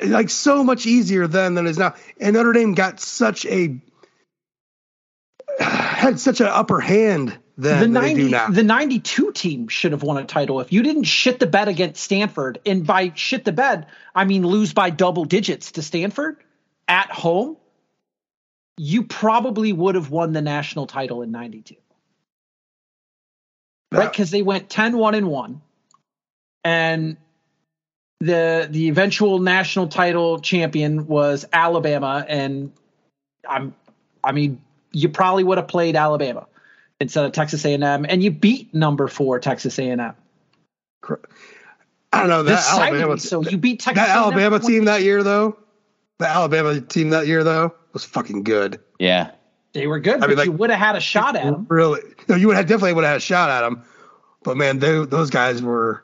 Like 0.00 0.30
so 0.30 0.64
much 0.64 0.86
easier 0.86 1.26
then 1.26 1.54
than 1.54 1.66
it 1.66 1.70
is 1.70 1.78
now. 1.78 1.94
And 2.20 2.34
Notre 2.34 2.52
Dame 2.52 2.74
got 2.74 3.00
such 3.00 3.44
a 3.46 3.80
had 5.60 6.20
such 6.20 6.40
an 6.40 6.46
upper 6.46 6.80
hand 6.80 7.28
than 7.30 7.45
the 7.58 7.88
90, 7.88 8.28
The 8.50 8.62
92 8.62 9.32
team 9.32 9.68
should 9.68 9.92
have 9.92 10.02
won 10.02 10.18
a 10.18 10.24
title. 10.24 10.60
If 10.60 10.72
you 10.72 10.82
didn't 10.82 11.04
shit 11.04 11.38
the 11.38 11.46
bed 11.46 11.68
against 11.68 12.02
Stanford, 12.02 12.60
and 12.66 12.86
by 12.86 13.12
shit 13.14 13.44
the 13.44 13.52
bed, 13.52 13.86
I 14.14 14.24
mean 14.24 14.46
lose 14.46 14.74
by 14.74 14.90
double 14.90 15.24
digits 15.24 15.72
to 15.72 15.82
Stanford 15.82 16.36
at 16.86 17.10
home, 17.10 17.56
you 18.76 19.04
probably 19.04 19.72
would 19.72 19.94
have 19.94 20.10
won 20.10 20.32
the 20.32 20.42
national 20.42 20.86
title 20.86 21.22
in 21.22 21.30
92. 21.30 21.76
Right? 23.90 24.10
Because 24.10 24.30
they 24.30 24.42
went 24.42 24.68
10 24.68 24.98
1 24.98 25.14
and 25.14 25.28
1. 25.28 25.62
And 26.62 27.16
the 28.20 28.68
the 28.70 28.88
eventual 28.88 29.38
national 29.38 29.88
title 29.88 30.40
champion 30.40 31.06
was 31.06 31.46
Alabama. 31.54 32.24
And 32.28 32.72
I'm 33.48 33.74
I 34.22 34.32
mean, 34.32 34.60
you 34.92 35.08
probably 35.08 35.44
would 35.44 35.56
have 35.56 35.68
played 35.68 35.96
Alabama 35.96 36.46
instead 37.00 37.24
of 37.24 37.32
Texas 37.32 37.64
A&M, 37.64 38.06
and 38.08 38.22
you 38.22 38.30
beat 38.30 38.74
number 38.74 39.08
four 39.08 39.38
Texas 39.38 39.78
A&M. 39.78 40.00
I 40.00 40.14
don't 42.20 42.28
know 42.28 42.42
that 42.42 42.56
Decidedly 42.56 43.00
Alabama. 43.00 43.20
so 43.20 43.42
you 43.42 43.58
beat 43.58 43.80
Texas 43.80 44.04
that 44.04 44.16
A&M 44.16 44.22
Alabama 44.22 44.60
team 44.60 44.86
that 44.86 45.02
year 45.02 45.22
though. 45.22 45.58
The 46.18 46.26
Alabama 46.26 46.80
team 46.80 47.10
that 47.10 47.26
year 47.26 47.44
though 47.44 47.74
was 47.92 48.04
fucking 48.04 48.42
good. 48.42 48.80
Yeah. 48.98 49.32
They 49.72 49.86
were 49.86 50.00
good, 50.00 50.24
I 50.24 50.26
mean, 50.26 50.36
but 50.36 50.46
you 50.46 50.52
would 50.52 50.70
have 50.70 50.78
had 50.78 50.96
a 50.96 51.00
shot 51.00 51.36
at 51.36 51.44
them. 51.44 51.66
Really, 51.68 52.00
no, 52.28 52.36
you 52.36 52.46
would 52.46 52.56
have 52.56 52.66
definitely 52.66 52.94
would 52.94 53.04
have 53.04 53.10
had 53.10 53.16
a 53.18 53.20
shot 53.20 53.50
at 53.50 53.60
them. 53.60 53.84
But 54.42 54.56
man, 54.56 54.78
they, 54.78 55.04
those 55.04 55.28
guys 55.28 55.60
were 55.60 56.02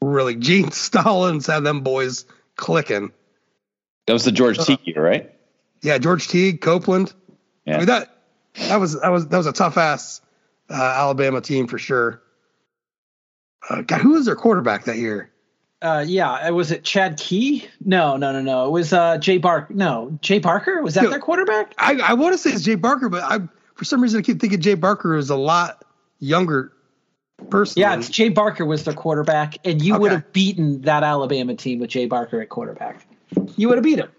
really 0.00 0.36
Gene 0.36 0.70
Stallings 0.70 1.48
had 1.48 1.64
them 1.64 1.80
boys 1.80 2.26
clicking. 2.54 3.10
That 4.06 4.12
was 4.12 4.24
the 4.24 4.30
George 4.30 4.60
uh, 4.60 4.64
Teague 4.64 4.78
year, 4.84 5.04
right? 5.04 5.34
Yeah, 5.82 5.98
George 5.98 6.28
Teague, 6.28 6.60
Copeland. 6.60 7.12
Yeah. 7.64 7.74
I 7.74 7.76
mean 7.78 7.86
that 7.86 8.16
that 8.54 8.78
was 8.78 9.00
that 9.00 9.08
was 9.08 9.26
that 9.26 9.36
was 9.36 9.46
a 9.46 9.52
tough 9.52 9.76
ass 9.76 10.20
uh, 10.70 10.74
Alabama 10.74 11.40
team 11.40 11.66
for 11.66 11.78
sure. 11.78 12.22
Uh, 13.68 13.82
God, 13.82 14.00
who 14.00 14.10
was 14.10 14.26
their 14.26 14.36
quarterback 14.36 14.84
that 14.84 14.98
year? 14.98 15.30
Uh, 15.80 16.04
yeah, 16.06 16.48
was 16.50 16.72
it 16.72 16.82
Chad 16.82 17.16
Key? 17.18 17.64
No, 17.84 18.16
no, 18.16 18.32
no, 18.32 18.40
no. 18.42 18.66
It 18.66 18.70
was 18.70 18.92
uh, 18.92 19.18
Jay 19.18 19.38
Bark. 19.38 19.70
No, 19.70 20.18
Jay 20.22 20.38
Barker. 20.40 20.82
Was 20.82 20.94
that 20.94 21.08
their 21.08 21.20
quarterback? 21.20 21.74
I, 21.78 22.00
I 22.00 22.14
want 22.14 22.34
to 22.34 22.38
say 22.38 22.50
it's 22.50 22.64
Jay 22.64 22.74
Barker, 22.74 23.08
but 23.08 23.22
I 23.22 23.40
for 23.74 23.84
some 23.84 24.00
reason 24.00 24.18
I 24.18 24.22
keep 24.22 24.40
thinking 24.40 24.60
Jay 24.60 24.74
Barker 24.74 25.16
is 25.16 25.30
a 25.30 25.36
lot 25.36 25.84
younger 26.18 26.72
person. 27.48 27.80
Yeah, 27.80 27.96
it's 27.96 28.08
Jay 28.08 28.28
Barker 28.28 28.64
was 28.64 28.82
their 28.82 28.94
quarterback, 28.94 29.64
and 29.64 29.80
you 29.80 29.96
would 29.96 30.10
have 30.10 30.32
beaten 30.32 30.82
that 30.82 31.04
Alabama 31.04 31.54
team 31.54 31.78
with 31.78 31.90
Jay 31.90 32.06
Barker 32.06 32.40
at 32.40 32.48
quarterback. 32.48 33.06
You 33.56 33.68
would 33.68 33.76
have 33.76 33.84
beat 33.84 34.00
him. 34.00 34.10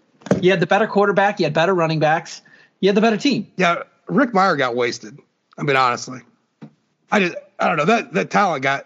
You 0.41 0.51
had 0.51 0.61
the 0.61 0.67
better 0.67 0.87
quarterback. 0.87 1.39
You 1.41 1.45
had 1.45 1.53
better 1.53 1.73
running 1.73 1.99
backs. 1.99 2.41
You 2.79 2.87
had 2.87 2.95
the 2.95 3.01
better 3.01 3.17
team. 3.17 3.51
yeah. 3.57 3.83
Rick 4.07 4.31
Mirer 4.31 4.57
got 4.57 4.75
wasted. 4.75 5.19
I 5.57 5.61
mean, 5.61 5.75
honestly, 5.75 6.21
I 7.11 7.19
just 7.19 7.35
I 7.59 7.67
don't 7.67 7.77
know 7.77 7.85
that 7.85 8.13
that 8.13 8.29
talent 8.29 8.63
got. 8.63 8.85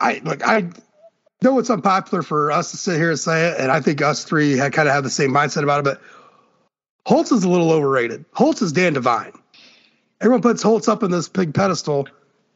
I 0.00 0.20
like 0.24 0.46
I 0.46 0.68
know 1.42 1.58
it's 1.58 1.70
unpopular 1.70 2.22
for 2.22 2.50
us 2.50 2.70
to 2.72 2.76
sit 2.76 2.96
here 2.96 3.10
and 3.10 3.18
say 3.18 3.48
it, 3.48 3.60
and 3.60 3.70
I 3.70 3.80
think 3.80 4.02
us 4.02 4.24
three 4.24 4.56
had 4.56 4.72
kind 4.72 4.88
of 4.88 4.94
have 4.94 5.04
the 5.04 5.10
same 5.10 5.30
mindset 5.30 5.62
about 5.62 5.80
it. 5.80 5.84
But 5.84 6.00
Holtz 7.06 7.32
is 7.32 7.44
a 7.44 7.48
little 7.48 7.70
overrated. 7.72 8.24
Holtz 8.32 8.62
is 8.62 8.72
Dan 8.72 8.94
Devine. 8.94 9.32
Everyone 10.20 10.42
puts 10.42 10.62
Holtz 10.62 10.88
up 10.88 11.02
in 11.02 11.10
this 11.10 11.28
big 11.28 11.54
pedestal. 11.54 12.08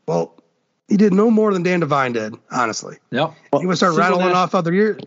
Well, 0.06 0.34
he 0.88 0.96
did 0.96 1.12
no 1.12 1.30
more 1.30 1.52
than 1.52 1.62
Dan 1.62 1.80
Devine 1.80 2.12
did, 2.12 2.34
honestly. 2.50 2.96
Yep. 3.10 3.34
He 3.60 3.66
would 3.66 3.76
start 3.76 3.96
rattling 3.96 4.28
Nash- 4.28 4.36
off 4.36 4.54
other 4.54 4.72
years. 4.72 5.00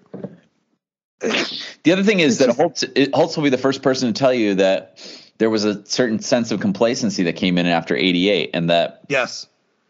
The 1.20 1.92
other 1.92 2.04
thing 2.04 2.20
is 2.20 2.38
that 2.40 2.50
Holtz 2.56 2.84
Holtz 3.14 3.36
will 3.36 3.44
be 3.44 3.50
the 3.50 3.58
first 3.58 3.82
person 3.82 4.12
to 4.12 4.18
tell 4.18 4.34
you 4.34 4.56
that 4.56 5.00
there 5.42 5.50
was 5.50 5.66
a 5.66 5.84
certain 5.88 6.20
sense 6.20 6.52
of 6.52 6.60
complacency 6.60 7.24
that 7.24 7.36
came 7.36 7.58
in 7.58 7.66
after 7.66 7.96
88 7.96 8.52
and 8.54 8.70
that 8.70 9.02
Yes. 9.10 9.48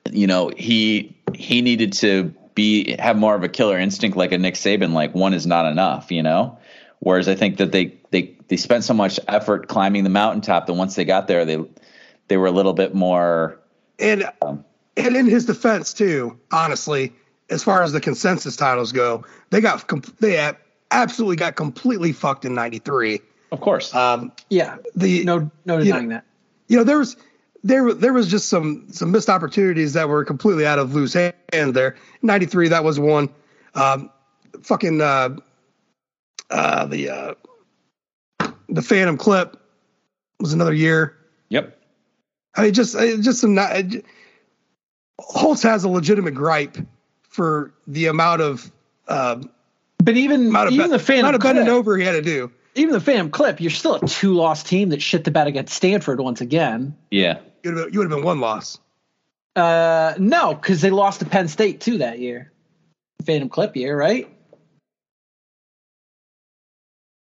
you 0.10 0.26
know 0.26 0.50
he 0.56 1.14
he 1.36 1.62
needed 1.62 1.92
to 1.94 2.34
be 2.56 2.96
have 2.98 3.18
more 3.18 3.36
of 3.36 3.44
a 3.44 3.50
killer 3.50 3.78
instinct 3.78 4.16
like 4.16 4.32
a 4.32 4.38
Nick 4.38 4.54
Saban 4.56 4.94
like 4.94 5.14
one 5.14 5.34
is 5.34 5.46
not 5.46 5.70
enough 5.70 6.10
you 6.10 6.24
know 6.24 6.58
whereas 7.00 7.28
I 7.28 7.36
think 7.36 7.58
that 7.58 7.74
they 7.74 7.98
they 8.12 8.34
they 8.48 8.56
spent 8.56 8.86
so 8.86 8.94
much 8.94 9.20
effort 9.28 9.68
climbing 9.68 10.06
the 10.06 10.10
mountaintop 10.10 10.68
that 10.68 10.74
once 10.74 10.96
they 10.96 11.04
got 11.04 11.28
there 11.28 11.44
they 11.44 11.60
they 12.30 12.38
were 12.38 12.48
a 12.48 12.52
little 12.52 12.74
bit 12.74 12.96
more 12.96 13.60
And 14.00 14.24
um, 14.42 14.64
and 14.96 15.18
in 15.18 15.26
his 15.26 15.46
defense 15.46 15.94
too, 15.94 16.40
honestly, 16.54 17.12
as 17.50 17.62
far 17.62 17.84
as 17.84 17.92
the 17.92 18.00
consensus 18.00 18.56
titles 18.56 18.94
go, 18.94 19.26
they 19.50 19.60
got 19.60 19.86
they 20.20 20.54
absolutely 20.92 21.36
got 21.36 21.56
completely 21.56 22.14
fucked 22.14 22.46
in 22.46 22.56
'93. 22.56 23.20
Of 23.52 23.60
course 23.62 23.94
Um, 23.94 24.32
Yeah. 24.50 24.78
the 24.96 25.24
No, 25.24 25.50
no 25.66 25.78
you 25.78 25.86
denying 25.86 26.10
know, 26.10 26.16
that. 26.16 26.26
you 26.68 26.78
know 26.78 26.84
there 26.84 26.98
was 27.00 27.18
there 27.64 27.94
there 27.94 28.14
was 28.14 28.28
just 28.28 28.50
some 28.50 28.88
some 28.92 29.12
missed 29.12 29.30
opportunities 29.30 29.94
that 29.94 30.10
were 30.10 30.26
completely 30.26 30.66
out 30.66 30.80
of 30.80 30.96
loose 30.96 31.14
hand 31.14 31.34
there. 31.74 31.96
'93 32.24 32.70
that 32.70 32.84
was 32.84 33.00
one. 33.00 33.30
Um, 33.76 34.10
fucking 34.64 35.00
uh, 35.02 35.36
uh, 36.50 36.86
the 36.88 37.10
uh, 37.10 37.34
the 38.70 38.82
Phantom 38.82 39.18
clip 39.18 39.58
was 40.40 40.54
another 40.54 40.74
year. 40.74 41.16
yep 41.50 41.78
I 42.56 42.64
mean, 42.64 42.74
just 42.74 42.98
just 42.98 43.40
some 43.42 43.54
not. 43.54 43.72
Holtz 45.20 45.62
has 45.64 45.84
a 45.84 45.90
legitimate 45.90 46.34
gripe 46.34 46.78
for 47.30 47.74
the 47.88 48.08
amount 48.08 48.42
of 48.42 48.72
uh, 49.08 49.40
But 50.04 50.18
even 50.18 50.48
amount 50.48 50.68
of 50.70 50.74
even 50.74 50.88
be- 50.88 50.92
the 50.98 51.00
fan 51.00 51.20
amount 51.20 51.36
of 51.36 51.42
bending 51.42 51.66
clip, 51.66 51.76
over 51.76 51.96
he 51.98 52.04
had 52.04 52.14
to 52.14 52.22
do. 52.22 52.52
Even 52.76 52.94
the 52.94 53.00
Phantom 53.02 53.30
clip, 53.30 53.60
you're 53.60 53.70
still 53.72 53.96
a 53.96 54.08
two 54.08 54.34
loss 54.34 54.64
team 54.64 54.90
that 54.90 55.02
shit 55.02 55.24
the 55.24 55.32
bed 55.32 55.48
against 55.48 55.74
Stanford 55.74 56.20
once 56.20 56.42
again. 56.42 56.96
yeah 57.10 57.40
You 57.64 57.72
would 57.72 57.78
have 57.78 57.86
been, 57.88 57.94
you 57.94 58.00
would 58.00 58.10
have 58.12 58.18
been 58.18 58.26
one 58.26 58.40
loss. 58.40 58.80
Uh, 59.56 60.14
no, 60.18 60.54
because 60.56 60.80
they 60.82 60.90
lost 60.90 61.20
to 61.20 61.26
Penn 61.26 61.48
State 61.50 61.82
too 61.82 61.98
that 62.00 62.20
year. 62.20 62.52
Phantom 63.26 63.50
clip 63.50 63.76
year, 63.76 63.98
right? 63.98 64.28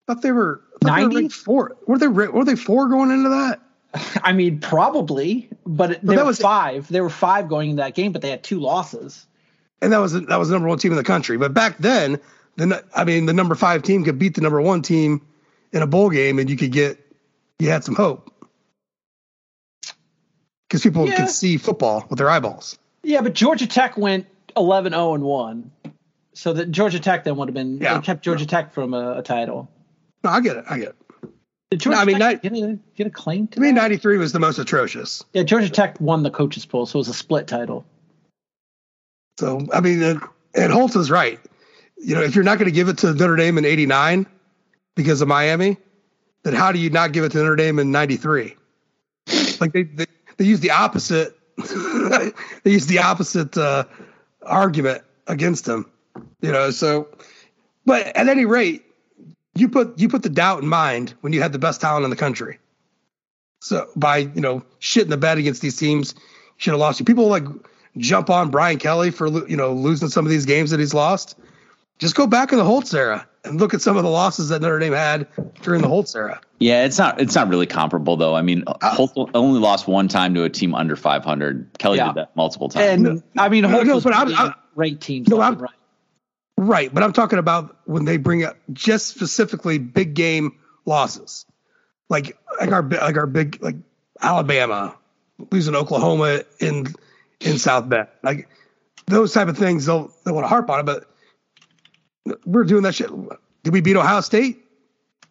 I 0.08 0.14
thought 0.14 0.22
they 0.22 0.32
were 0.32 0.62
I 0.82 0.86
thought 0.86 0.96
they 0.96 1.02
were 1.02 1.08
90? 1.08 1.16
ranked 1.16 1.34
four. 1.34 1.76
Were 1.86 1.98
they 1.98 2.08
were 2.08 2.44
they 2.44 2.56
four 2.56 2.88
going 2.88 3.10
into 3.10 3.28
that? 3.30 3.60
I 4.22 4.32
mean, 4.32 4.60
probably, 4.60 5.48
but 5.66 5.90
it- 5.92 6.00
But 6.02 6.06
they 6.10 6.16
that 6.16 6.22
were 6.22 6.28
was- 6.28 6.38
five. 6.40 6.88
They 6.88 7.00
were 7.00 7.10
five 7.10 7.48
going 7.48 7.70
into 7.70 7.82
that 7.82 7.94
game, 7.94 8.12
but 8.12 8.22
they 8.22 8.30
had 8.30 8.42
two 8.42 8.60
losses. 8.60 9.26
And 9.80 9.92
that 9.92 9.98
was 9.98 10.12
that 10.12 10.36
was 10.38 10.48
the 10.48 10.54
number 10.54 10.68
one 10.68 10.78
team 10.78 10.92
in 10.92 10.98
the 10.98 11.04
country. 11.04 11.36
But 11.36 11.54
back 11.54 11.78
then, 11.78 12.18
the 12.56 12.84
I 12.94 13.04
mean, 13.04 13.26
the 13.26 13.32
number 13.32 13.54
five 13.54 13.82
team 13.82 14.04
could 14.04 14.18
beat 14.18 14.34
the 14.34 14.40
number 14.40 14.60
one 14.60 14.82
team 14.82 15.22
in 15.72 15.82
a 15.82 15.86
bowl 15.86 16.10
game, 16.10 16.38
and 16.38 16.48
you 16.48 16.56
could 16.56 16.72
get 16.72 16.98
you 17.58 17.70
had 17.70 17.84
some 17.84 17.94
hope 17.94 18.30
because 20.68 20.82
people 20.82 21.06
Yeah. 21.08 21.16
could 21.16 21.28
see 21.30 21.56
football 21.56 22.04
with 22.08 22.18
their 22.18 22.30
eyeballs. 22.30 22.78
Yeah, 23.02 23.20
but 23.22 23.34
Georgia 23.34 23.66
Tech 23.66 23.96
went 23.96 24.26
11 24.56 24.92
0 24.92 25.14
and 25.14 25.24
1. 25.24 25.70
So 26.34 26.52
that 26.52 26.70
Georgia 26.70 27.00
Tech 27.00 27.24
then 27.24 27.36
would 27.36 27.48
have 27.48 27.54
been, 27.54 27.78
Yeah. 27.78 27.94
they 27.94 28.00
kept 28.00 28.22
Georgia 28.24 28.46
Tech 28.46 28.72
from 28.72 28.94
a, 28.94 29.18
a 29.18 29.22
title. 29.22 29.68
No, 30.22 30.30
I 30.30 30.40
get 30.40 30.56
it. 30.58 30.64
I 30.68 30.78
get 30.78 30.88
it. 30.88 30.96
Did 31.70 31.80
Georgia 31.80 31.96
No, 31.96 32.02
I 32.02 32.04
mean, 32.04 32.18
Tech 32.18 32.42
that- 32.42 32.52
get, 32.54 32.62
a, 32.62 32.78
get 32.96 33.06
a 33.06 33.10
claim 33.10 33.46
to 33.48 33.54
To 33.56 33.60
me, 33.60 33.68
that? 33.68 33.74
'93 33.74 34.18
was 34.18 34.32
the 34.32 34.38
most 34.38 34.58
atrocious. 34.58 35.24
Yeah, 35.32 35.42
Georgia 35.42 35.68
Tech 35.68 36.00
won 36.00 36.22
the 36.22 36.30
coaches 36.30 36.64
poll, 36.64 36.86
so 36.86 36.98
it 36.98 37.00
was 37.00 37.08
a 37.08 37.14
split 37.14 37.46
title. 37.46 37.84
So 39.38 39.66
I 39.72 39.80
mean, 39.80 40.02
and, 40.02 40.20
and 40.54 40.72
Holtz 40.72 40.96
is 40.96 41.10
right. 41.10 41.38
You 41.96 42.14
know, 42.14 42.22
if 42.22 42.34
you're 42.34 42.44
not 42.44 42.58
going 42.58 42.66
to 42.66 42.72
give 42.74 42.88
it 42.88 42.98
to 42.98 43.12
Notre 43.14 43.36
Dame 43.36 43.58
in 43.58 43.64
'89 43.64 44.26
because 44.98 45.22
of 45.22 45.28
Miami, 45.28 45.76
then 46.42 46.54
how 46.54 46.72
do 46.72 46.78
you 46.80 46.90
not 46.90 47.12
give 47.12 47.22
it 47.22 47.30
to 47.30 47.38
Notre 47.38 47.54
Dame 47.54 47.78
in 47.78 47.92
'93? 47.92 48.56
Like 49.60 49.72
they 49.72 49.84
they, 49.84 50.06
they 50.36 50.44
use 50.44 50.60
the 50.60 50.72
opposite. 50.72 51.38
they 51.56 52.32
use 52.70 52.86
the 52.86 52.98
opposite 52.98 53.56
uh, 53.56 53.84
argument 54.42 55.02
against 55.28 55.64
them. 55.64 55.88
You 56.42 56.50
know, 56.50 56.70
so 56.72 57.08
but 57.86 58.08
at 58.08 58.28
any 58.28 58.44
rate, 58.44 58.84
you 59.54 59.68
put 59.68 59.96
you 59.98 60.08
put 60.08 60.24
the 60.24 60.28
doubt 60.28 60.62
in 60.62 60.68
mind 60.68 61.14
when 61.20 61.32
you 61.32 61.40
had 61.40 61.52
the 61.52 61.60
best 61.60 61.80
talent 61.80 62.02
in 62.02 62.10
the 62.10 62.16
country. 62.16 62.58
So 63.60 63.88
by 63.94 64.18
you 64.18 64.40
know 64.40 64.64
shitting 64.80 65.10
the 65.10 65.16
bed 65.16 65.38
against 65.38 65.62
these 65.62 65.76
teams, 65.76 66.14
you 66.16 66.22
should 66.56 66.72
have 66.72 66.80
lost. 66.80 66.98
You 66.98 67.06
people 67.06 67.28
like 67.28 67.44
jump 67.98 68.30
on 68.30 68.50
Brian 68.50 68.78
Kelly 68.78 69.12
for 69.12 69.28
you 69.48 69.56
know 69.56 69.72
losing 69.72 70.08
some 70.08 70.26
of 70.26 70.30
these 70.30 70.44
games 70.44 70.72
that 70.72 70.80
he's 70.80 70.92
lost. 70.92 71.38
Just 72.00 72.16
go 72.16 72.26
back 72.26 72.50
in 72.50 72.58
the 72.58 72.64
Holtz 72.64 72.92
era 72.94 73.27
and 73.44 73.60
look 73.60 73.72
at 73.74 73.80
some 73.80 73.96
of 73.96 74.02
the 74.02 74.08
losses 74.10 74.48
that 74.50 74.60
Notre 74.62 74.78
Dame 74.78 74.92
had 74.92 75.26
during 75.62 75.80
the 75.82 75.88
Holtz 75.88 76.14
era. 76.14 76.40
Yeah, 76.58 76.84
it's 76.84 76.98
not 76.98 77.20
it's 77.20 77.34
not 77.34 77.48
really 77.48 77.66
comparable 77.66 78.16
though. 78.16 78.34
I 78.34 78.42
mean, 78.42 78.64
Uh, 78.66 78.94
Holt 78.94 79.30
only 79.34 79.60
lost 79.60 79.86
one 79.88 80.08
time 80.08 80.34
to 80.34 80.42
a 80.44 80.50
team 80.50 80.74
under 80.74 80.96
500. 80.96 81.70
Kelly 81.78 81.98
Yeah. 81.98 82.08
did 82.08 82.16
that 82.16 82.36
multiple 82.36 82.68
times. 82.68 83.06
And 83.06 83.22
I 83.38 83.48
mean, 83.48 83.62
no, 83.62 83.68
Holtz 83.68 83.86
no, 83.86 83.94
was 83.96 84.04
but 84.04 84.14
I'm- 84.14 84.26
beating 84.28 84.40
I'm- 84.40 84.54
great 84.74 85.00
teams. 85.00 85.28
No, 85.28 85.40
I'm- 85.40 85.56
right. 85.58 85.70
Right, 86.60 86.92
but 86.92 87.04
I'm 87.04 87.12
talking 87.12 87.38
about 87.38 87.76
when 87.84 88.04
they 88.04 88.16
bring 88.16 88.42
up 88.44 88.56
just 88.72 89.06
specifically 89.06 89.78
big 89.78 90.14
game 90.14 90.56
losses, 90.86 91.46
like 92.08 92.36
like 92.60 92.72
our 92.72 92.82
like 92.82 93.16
our 93.16 93.26
big 93.26 93.58
like 93.62 93.76
Alabama 94.20 94.96
losing 95.52 95.76
Oklahoma 95.76 96.40
in 96.58 96.86
in 97.40 97.58
South 97.58 97.88
Bend, 97.88 98.08
like 98.24 98.48
those 99.06 99.32
type 99.32 99.46
of 99.46 99.56
things. 99.56 99.86
They'll 99.86 100.10
they 100.24 100.32
want 100.32 100.42
to 100.44 100.48
harp 100.48 100.68
on 100.68 100.80
it, 100.80 100.86
but 100.86 101.04
we're 102.44 102.64
doing 102.64 102.82
that 102.82 102.94
shit. 102.94 103.10
Did 103.62 103.72
we 103.72 103.80
beat 103.80 103.96
Ohio 103.96 104.20
State? 104.20 104.64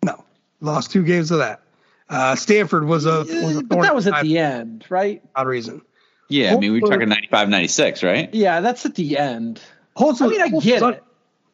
No, 0.03 0.23
lost 0.61 0.91
two 0.91 1.03
games 1.03 1.31
of 1.31 1.39
that. 1.39 1.61
Uh, 2.09 2.35
Stanford 2.35 2.85
was 2.85 3.05
a 3.05 3.19
was 3.19 3.57
a 3.57 3.63
but 3.63 3.81
that 3.81 3.93
was 3.95 4.07
at 4.07 4.23
the 4.23 4.37
end, 4.37 4.85
right? 4.89 5.21
odd 5.35 5.47
reason. 5.47 5.81
yeah, 6.29 6.49
I 6.49 6.57
mean, 6.57 6.71
we 6.73 6.81
were 6.81 6.87
Holtz- 6.87 6.95
talking 6.95 7.09
95, 7.09 7.49
96, 7.49 8.03
right? 8.03 8.33
Yeah, 8.33 8.61
that's 8.61 8.85
at 8.85 8.95
the 8.95 9.17
end. 9.17 9.61
Holtz 9.95 10.21
I 10.21 10.27
mean, 10.27 10.41
I 10.41 10.47
Holtz 10.47 10.65
get 10.65 10.81
was- 10.81 10.95
it. 10.95 11.03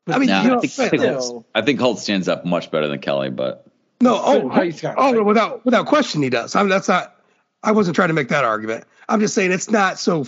I 0.06 0.18
mean, 0.20 0.28
No, 0.28 0.42
you 0.42 0.48
know, 0.50 0.58
I, 0.58 0.60
think, 0.60 0.80
I, 0.80 0.90
think 0.90 1.02
Holt, 1.04 1.46
I 1.56 1.62
think 1.62 1.80
Holt 1.80 1.98
stands 1.98 2.28
up 2.28 2.44
much 2.44 2.70
better 2.72 2.90
than 2.90 3.00
Kelly, 3.00 3.30
but 3.30 3.66
No, 4.02 4.22
oh, 4.22 4.50
But 4.50 4.66
he's 4.66 4.84
oh, 4.84 5.24
without 5.24 5.64
without 5.66 5.86
question, 5.86 6.22
he 6.22 6.30
does. 6.30 6.56
I 6.56 6.62
mean, 6.62 6.70
that's 6.70 6.90
not. 6.90 7.16
I 7.64 7.72
wasn't 7.72 7.96
trying 7.96 8.10
to 8.10 8.14
make 8.14 8.28
that 8.28 8.44
argument. 8.44 8.84
I'm 9.08 9.22
just 9.22 9.34
saying 9.34 9.54
it's 9.54 9.72
not 9.72 9.98
so 9.98 10.26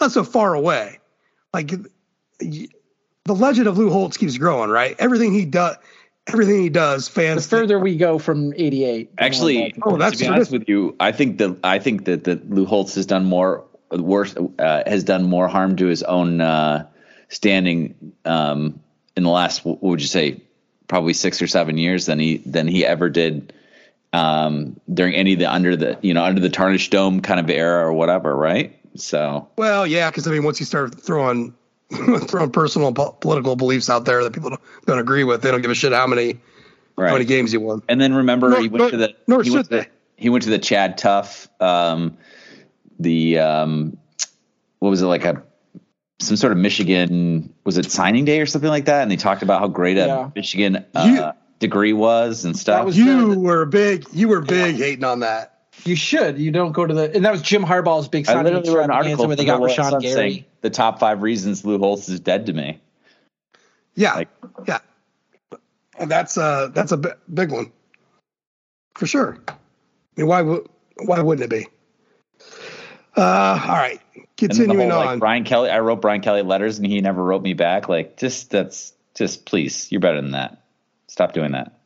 not 0.00 0.10
so 0.10 0.24
far 0.24 0.54
away. 0.54 0.98
Like 1.52 1.70
y- 2.40 2.66
the 3.24 3.34
legend 3.34 3.66
of 3.66 3.78
Lou 3.78 3.90
Holtz 3.90 4.16
keeps 4.16 4.36
growing, 4.36 4.70
right? 4.70 4.94
Everything 4.98 5.32
he 5.32 5.44
does, 5.44 5.76
everything 6.26 6.60
he 6.60 6.68
does, 6.68 7.08
fans. 7.08 7.44
The 7.46 7.50
fans. 7.50 7.62
further 7.62 7.78
we 7.78 7.96
go 7.96 8.18
from 8.18 8.52
'88, 8.54 9.10
Actually, 9.18 9.74
involved- 9.74 9.82
Oh, 9.86 9.96
that's 9.96 10.18
to 10.18 10.24
be 10.24 10.28
honest 10.28 10.52
with 10.52 10.68
you, 10.68 10.94
I 11.00 11.12
think 11.12 11.38
that 11.38 11.56
I 11.64 11.78
think 11.78 12.04
that 12.04 12.24
that 12.24 12.50
Lou 12.50 12.66
Holtz 12.66 12.94
has 12.96 13.06
done 13.06 13.24
more 13.24 13.64
worse 13.90 14.34
uh, 14.58 14.82
has 14.86 15.04
done 15.04 15.24
more 15.24 15.48
harm 15.48 15.76
to 15.76 15.86
his 15.86 16.02
own 16.02 16.40
uh, 16.40 16.86
standing 17.28 18.12
um, 18.24 18.80
in 19.16 19.22
the 19.22 19.30
last 19.30 19.64
what 19.64 19.82
would 19.82 20.00
you 20.02 20.08
say 20.08 20.40
probably 20.86 21.14
six 21.14 21.40
or 21.40 21.46
seven 21.46 21.78
years 21.78 22.06
than 22.06 22.18
he 22.18 22.38
than 22.38 22.68
he 22.68 22.84
ever 22.84 23.08
did 23.08 23.52
um, 24.12 24.78
during 24.92 25.14
any 25.14 25.32
of 25.32 25.38
the 25.38 25.50
under 25.50 25.76
the 25.76 25.98
you 26.02 26.12
know 26.12 26.24
under 26.24 26.40
the 26.40 26.50
tarnished 26.50 26.92
dome 26.92 27.20
kind 27.20 27.40
of 27.40 27.48
era 27.48 27.86
or 27.86 27.92
whatever, 27.94 28.36
right? 28.36 28.78
So 28.96 29.48
well, 29.56 29.86
yeah, 29.86 30.10
because 30.10 30.28
I 30.28 30.30
mean, 30.30 30.44
once 30.44 30.60
you 30.60 30.66
start 30.66 31.00
throwing 31.00 31.54
throwing 32.28 32.50
personal 32.50 32.92
po- 32.92 33.12
political 33.12 33.56
beliefs 33.56 33.88
out 33.90 34.04
there 34.04 34.22
that 34.24 34.32
people 34.32 34.50
don't, 34.50 34.60
don't 34.86 34.98
agree 34.98 35.24
with, 35.24 35.42
they 35.42 35.50
don't 35.50 35.62
give 35.62 35.70
a 35.70 35.74
shit 35.74 35.92
how 35.92 36.06
many 36.06 36.40
how 36.96 37.12
many 37.12 37.24
games 37.24 37.52
you 37.52 37.60
won. 37.60 37.82
And 37.88 38.00
then 38.00 38.14
remember 38.14 38.50
Nor- 38.50 38.60
he 38.60 38.68
went 38.68 38.80
nor- 38.82 38.90
to 38.90 38.96
the 38.96 39.14
nor 39.26 39.42
he 39.42 39.50
went 39.50 39.68
to 39.70 39.76
the, 39.78 39.86
he 40.16 40.28
went 40.28 40.44
to 40.44 40.50
the 40.50 40.58
ChadTough 40.58 41.48
um, 41.62 42.16
the 42.98 43.38
um, 43.40 43.96
what 44.78 44.90
was 44.90 45.02
it 45.02 45.06
like 45.06 45.24
a 45.24 45.42
some 46.20 46.36
sort 46.36 46.52
of 46.52 46.58
Michigan 46.58 47.52
was 47.64 47.76
it 47.76 47.90
signing 47.90 48.24
day 48.24 48.40
or 48.40 48.46
something 48.46 48.70
like 48.70 48.84
that 48.86 49.02
and 49.02 49.10
they 49.10 49.16
talked 49.16 49.42
about 49.42 49.60
how 49.60 49.68
great 49.68 49.98
a 49.98 50.06
Yeah. 50.06 50.30
Michigan 50.34 50.84
uh, 50.94 51.04
You- 51.06 51.40
degree 51.58 51.92
was 51.92 52.44
and 52.44 52.56
stuff. 52.56 52.84
Was 52.84 52.96
You 52.98 53.34
the- 53.34 53.38
were 53.40 53.64
big. 53.66 54.04
You 54.12 54.28
were 54.28 54.40
big 54.40 54.76
hating 54.76 55.04
on 55.04 55.20
that. 55.20 55.53
You 55.84 55.96
should. 55.96 56.38
You 56.38 56.50
don't 56.50 56.72
go 56.72 56.86
to 56.86 56.94
the, 56.94 57.14
and 57.14 57.24
that 57.24 57.32
was 57.32 57.42
Jim 57.42 57.62
Harbaugh's 57.62 58.08
big 58.08 58.28
I 58.28 58.40
literally 58.42 58.70
wrote 58.74 58.84
an 58.84 58.90
article 58.90 59.26
where 59.26 59.36
they 59.36 59.44
got 59.44 59.60
the 59.60 59.66
Rashan 59.66 60.00
Gary. 60.00 60.14
saying 60.14 60.44
the 60.62 60.70
top 60.70 60.98
five 60.98 61.22
reasons 61.22 61.64
Lou 61.64 61.78
Holtz 61.78 62.08
is 62.08 62.20
dead 62.20 62.46
to 62.46 62.52
me. 62.52 62.80
Yeah, 63.94 64.14
Like- 64.14 64.28
yeah, 64.66 64.78
and 65.98 66.10
that's 66.10 66.36
uh 66.38 66.68
that's 66.74 66.90
a 66.92 66.96
big 67.32 67.52
one 67.52 67.70
for 68.96 69.06
sure. 69.06 69.38
I 69.48 69.54
mean, 70.16 70.26
why 70.26 70.42
would 70.42 70.66
why 71.04 71.20
wouldn't 71.20 71.52
it 71.52 71.56
be? 71.56 71.68
Uh, 73.16 73.60
all 73.62 73.74
right, 73.76 74.00
And 74.16 74.24
the 74.24 74.28
continuing 74.48 74.90
whole, 74.90 75.00
on. 75.00 75.06
like 75.06 75.18
Brian 75.20 75.44
Kelly, 75.44 75.70
I 75.70 75.78
wrote 75.78 76.00
Brian 76.00 76.20
Kelly 76.20 76.42
letters 76.42 76.78
and 76.78 76.86
he 76.86 77.00
never 77.00 77.22
wrote 77.22 77.42
me 77.42 77.52
back. 77.52 77.88
Like, 77.88 78.16
just 78.16 78.50
that's 78.50 78.92
just 79.14 79.44
please, 79.44 79.90
you're 79.92 80.00
better 80.00 80.20
than 80.20 80.32
that. 80.32 80.62
Stop 81.06 81.32
doing 81.32 81.52
that. 81.52 81.78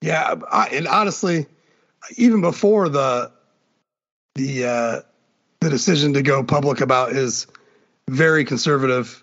Yeah, 0.00 0.36
I, 0.50 0.68
and 0.68 0.88
honestly, 0.88 1.46
even 2.16 2.40
before 2.40 2.88
the 2.88 3.30
the 4.34 4.64
uh, 4.64 5.00
the 5.60 5.70
decision 5.70 6.14
to 6.14 6.22
go 6.22 6.42
public 6.42 6.80
about 6.80 7.12
his 7.12 7.46
very 8.08 8.44
conservative, 8.44 9.22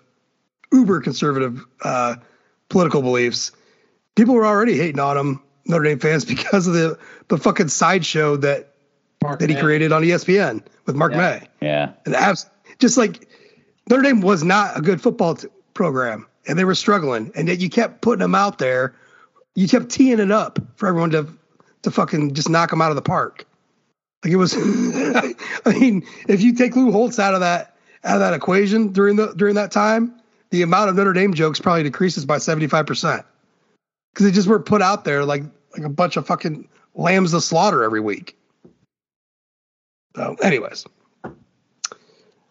uber 0.72 1.00
conservative 1.00 1.64
uh, 1.82 2.16
political 2.68 3.02
beliefs, 3.02 3.52
people 4.16 4.34
were 4.34 4.46
already 4.46 4.76
hating 4.76 5.00
on 5.00 5.16
him, 5.16 5.42
Notre 5.66 5.84
Dame 5.84 5.98
fans, 5.98 6.24
because 6.26 6.66
of 6.66 6.74
the 6.74 6.98
the 7.28 7.38
fucking 7.38 7.68
sideshow 7.68 8.36
that 8.36 8.74
Mark 9.22 9.40
that 9.40 9.50
he 9.50 9.56
created 9.56 9.92
on 9.92 10.02
ESPN 10.02 10.62
with 10.86 10.96
Mark 10.96 11.12
May. 11.12 11.46
Yeah. 11.60 11.92
And 12.06 12.14
abs- 12.14 12.48
just 12.78 12.96
like 12.96 13.28
Notre 13.88 14.02
Dame 14.02 14.20
was 14.20 14.42
not 14.42 14.78
a 14.78 14.80
good 14.80 15.00
football 15.00 15.34
t- 15.34 15.48
program, 15.74 16.26
and 16.46 16.58
they 16.58 16.64
were 16.64 16.74
struggling, 16.74 17.30
and 17.34 17.48
yet 17.48 17.60
you 17.60 17.68
kept 17.68 18.00
putting 18.00 18.20
them 18.20 18.34
out 18.34 18.58
there. 18.58 18.94
You 19.56 19.68
kept 19.68 19.90
teeing 19.90 20.20
it 20.20 20.30
up 20.30 20.58
for 20.76 20.86
everyone 20.86 21.10
to 21.10 21.26
to 21.82 21.90
fucking 21.90 22.34
just 22.34 22.48
knock 22.48 22.70
them 22.70 22.82
out 22.82 22.90
of 22.90 22.96
the 22.96 23.02
park. 23.02 23.46
Like 24.24 24.32
it 24.32 24.36
was. 24.36 24.54
I 24.56 25.34
mean, 25.66 26.06
if 26.28 26.42
you 26.42 26.54
take 26.54 26.76
Lou 26.76 26.92
Holtz 26.92 27.18
out 27.18 27.34
of 27.34 27.40
that 27.40 27.76
out 28.04 28.16
of 28.16 28.20
that 28.20 28.34
equation 28.34 28.92
during 28.92 29.16
the 29.16 29.32
during 29.34 29.54
that 29.54 29.70
time, 29.72 30.14
the 30.50 30.62
amount 30.62 30.90
of 30.90 30.96
Notre 30.96 31.12
Dame 31.12 31.34
jokes 31.34 31.58
probably 31.58 31.82
decreases 31.82 32.24
by 32.24 32.38
seventy 32.38 32.66
five 32.66 32.86
percent 32.86 33.24
because 34.12 34.26
they 34.26 34.32
just 34.32 34.48
were 34.48 34.60
put 34.60 34.82
out 34.82 35.04
there 35.04 35.24
like 35.24 35.42
like 35.72 35.84
a 35.84 35.88
bunch 35.88 36.16
of 36.16 36.26
fucking 36.26 36.68
lambs 36.94 37.30
to 37.32 37.40
slaughter 37.40 37.82
every 37.82 38.00
week. 38.00 38.36
So, 40.16 40.36
anyways. 40.42 40.86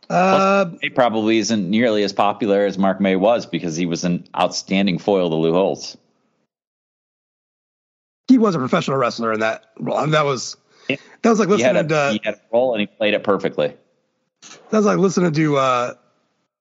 Uh, 0.10 0.72
He 0.82 0.90
probably 0.90 1.38
isn't 1.38 1.70
nearly 1.70 2.04
as 2.04 2.14
popular 2.14 2.66
as 2.66 2.78
Mark 2.80 3.00
May 3.00 3.16
was 3.16 3.46
because 3.46 3.76
he 3.76 3.86
was 3.86 4.04
an 4.04 4.28
outstanding 4.36 4.98
foil 4.98 5.30
to 5.30 5.36
Lou 5.36 5.54
Holtz. 5.54 5.98
He 8.30 8.38
was 8.38 8.56
a 8.56 8.60
professional 8.60 8.96
wrestler 8.98 9.34
in 9.34 9.42
that 9.42 9.66
role. 9.80 9.98
And 10.00 10.14
that 10.14 10.24
was 10.24 10.56
that 10.88 11.00
was 11.30 11.40
like 11.40 11.50
He 11.50 11.62
had, 11.62 11.76
listening 11.76 11.92
a, 11.92 12.08
to 12.08 12.12
he 12.14 12.22
had 12.24 12.36
a 12.36 12.40
role 12.54 12.74
and 12.74 12.80
he 12.80 12.88
played 12.88 13.14
it 13.14 13.24
perfectly. 13.24 13.76
that 14.42 14.78
was 14.78 14.86
like 14.86 14.98
listening 15.00 15.34
to 15.34 15.58
uh 15.58 15.94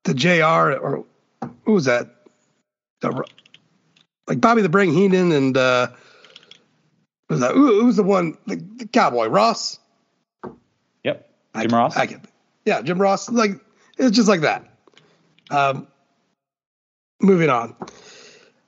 to 0.05 0.14
Jr. 0.14 0.79
or 0.81 1.05
who 1.64 1.73
was 1.73 1.85
that? 1.85 2.09
The, 3.01 3.23
like 4.27 4.41
Bobby 4.41 4.62
the 4.62 4.69
Brain 4.69 4.93
Heenan 4.93 5.31
and 5.33 5.57
uh 5.57 5.89
was 7.29 7.41
that 7.41 7.53
who, 7.53 7.81
who 7.81 7.87
was 7.87 7.97
the 7.97 8.03
one 8.03 8.37
the, 8.47 8.57
the 8.57 8.87
cowboy 8.89 9.27
Ross? 9.29 9.79
Yep. 11.05 11.31
I 11.55 11.62
Jim 11.62 11.71
can- 11.71 11.79
Ross. 11.79 11.97
I 11.97 12.07
get 12.07 12.21
yeah, 12.64 12.83
Jim 12.83 13.01
Ross. 13.01 13.31
Like 13.31 13.53
it's 13.99 14.16
just 14.16 14.29
like 14.29 14.41
that. 14.43 14.64
Um, 15.51 15.87
moving 17.21 17.49
on. 17.51 17.75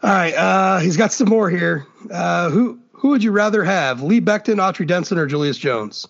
All 0.03 0.11
right, 0.11 0.33
uh, 0.33 0.79
he's 0.79 0.97
got 0.97 1.13
some 1.13 1.29
more 1.29 1.51
here. 1.51 1.87
Uh, 2.11 2.49
who 2.49 2.79
who 3.01 3.09
would 3.09 3.23
you 3.25 3.33
rather 3.33 3.65
have, 3.65 4.03
Lee 4.03 4.21
Becton, 4.21 4.57
Autry 4.57 4.87
Denson, 4.87 5.17
or 5.19 5.25
Julius 5.27 5.57
Jones? 5.57 6.07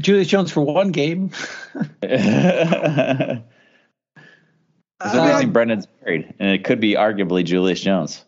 Julius 0.00 0.28
Jones 0.28 0.52
for 0.52 0.60
one 0.60 0.92
game. 0.92 1.30
There's 2.02 3.40
Uh, 5.00 5.30
only 5.32 5.46
Brendan's 5.46 5.86
married, 6.04 6.34
and 6.38 6.50
it 6.50 6.64
could 6.64 6.78
be 6.80 6.92
arguably 6.94 7.42
Julius 7.44 7.80
Jones. 7.80 8.22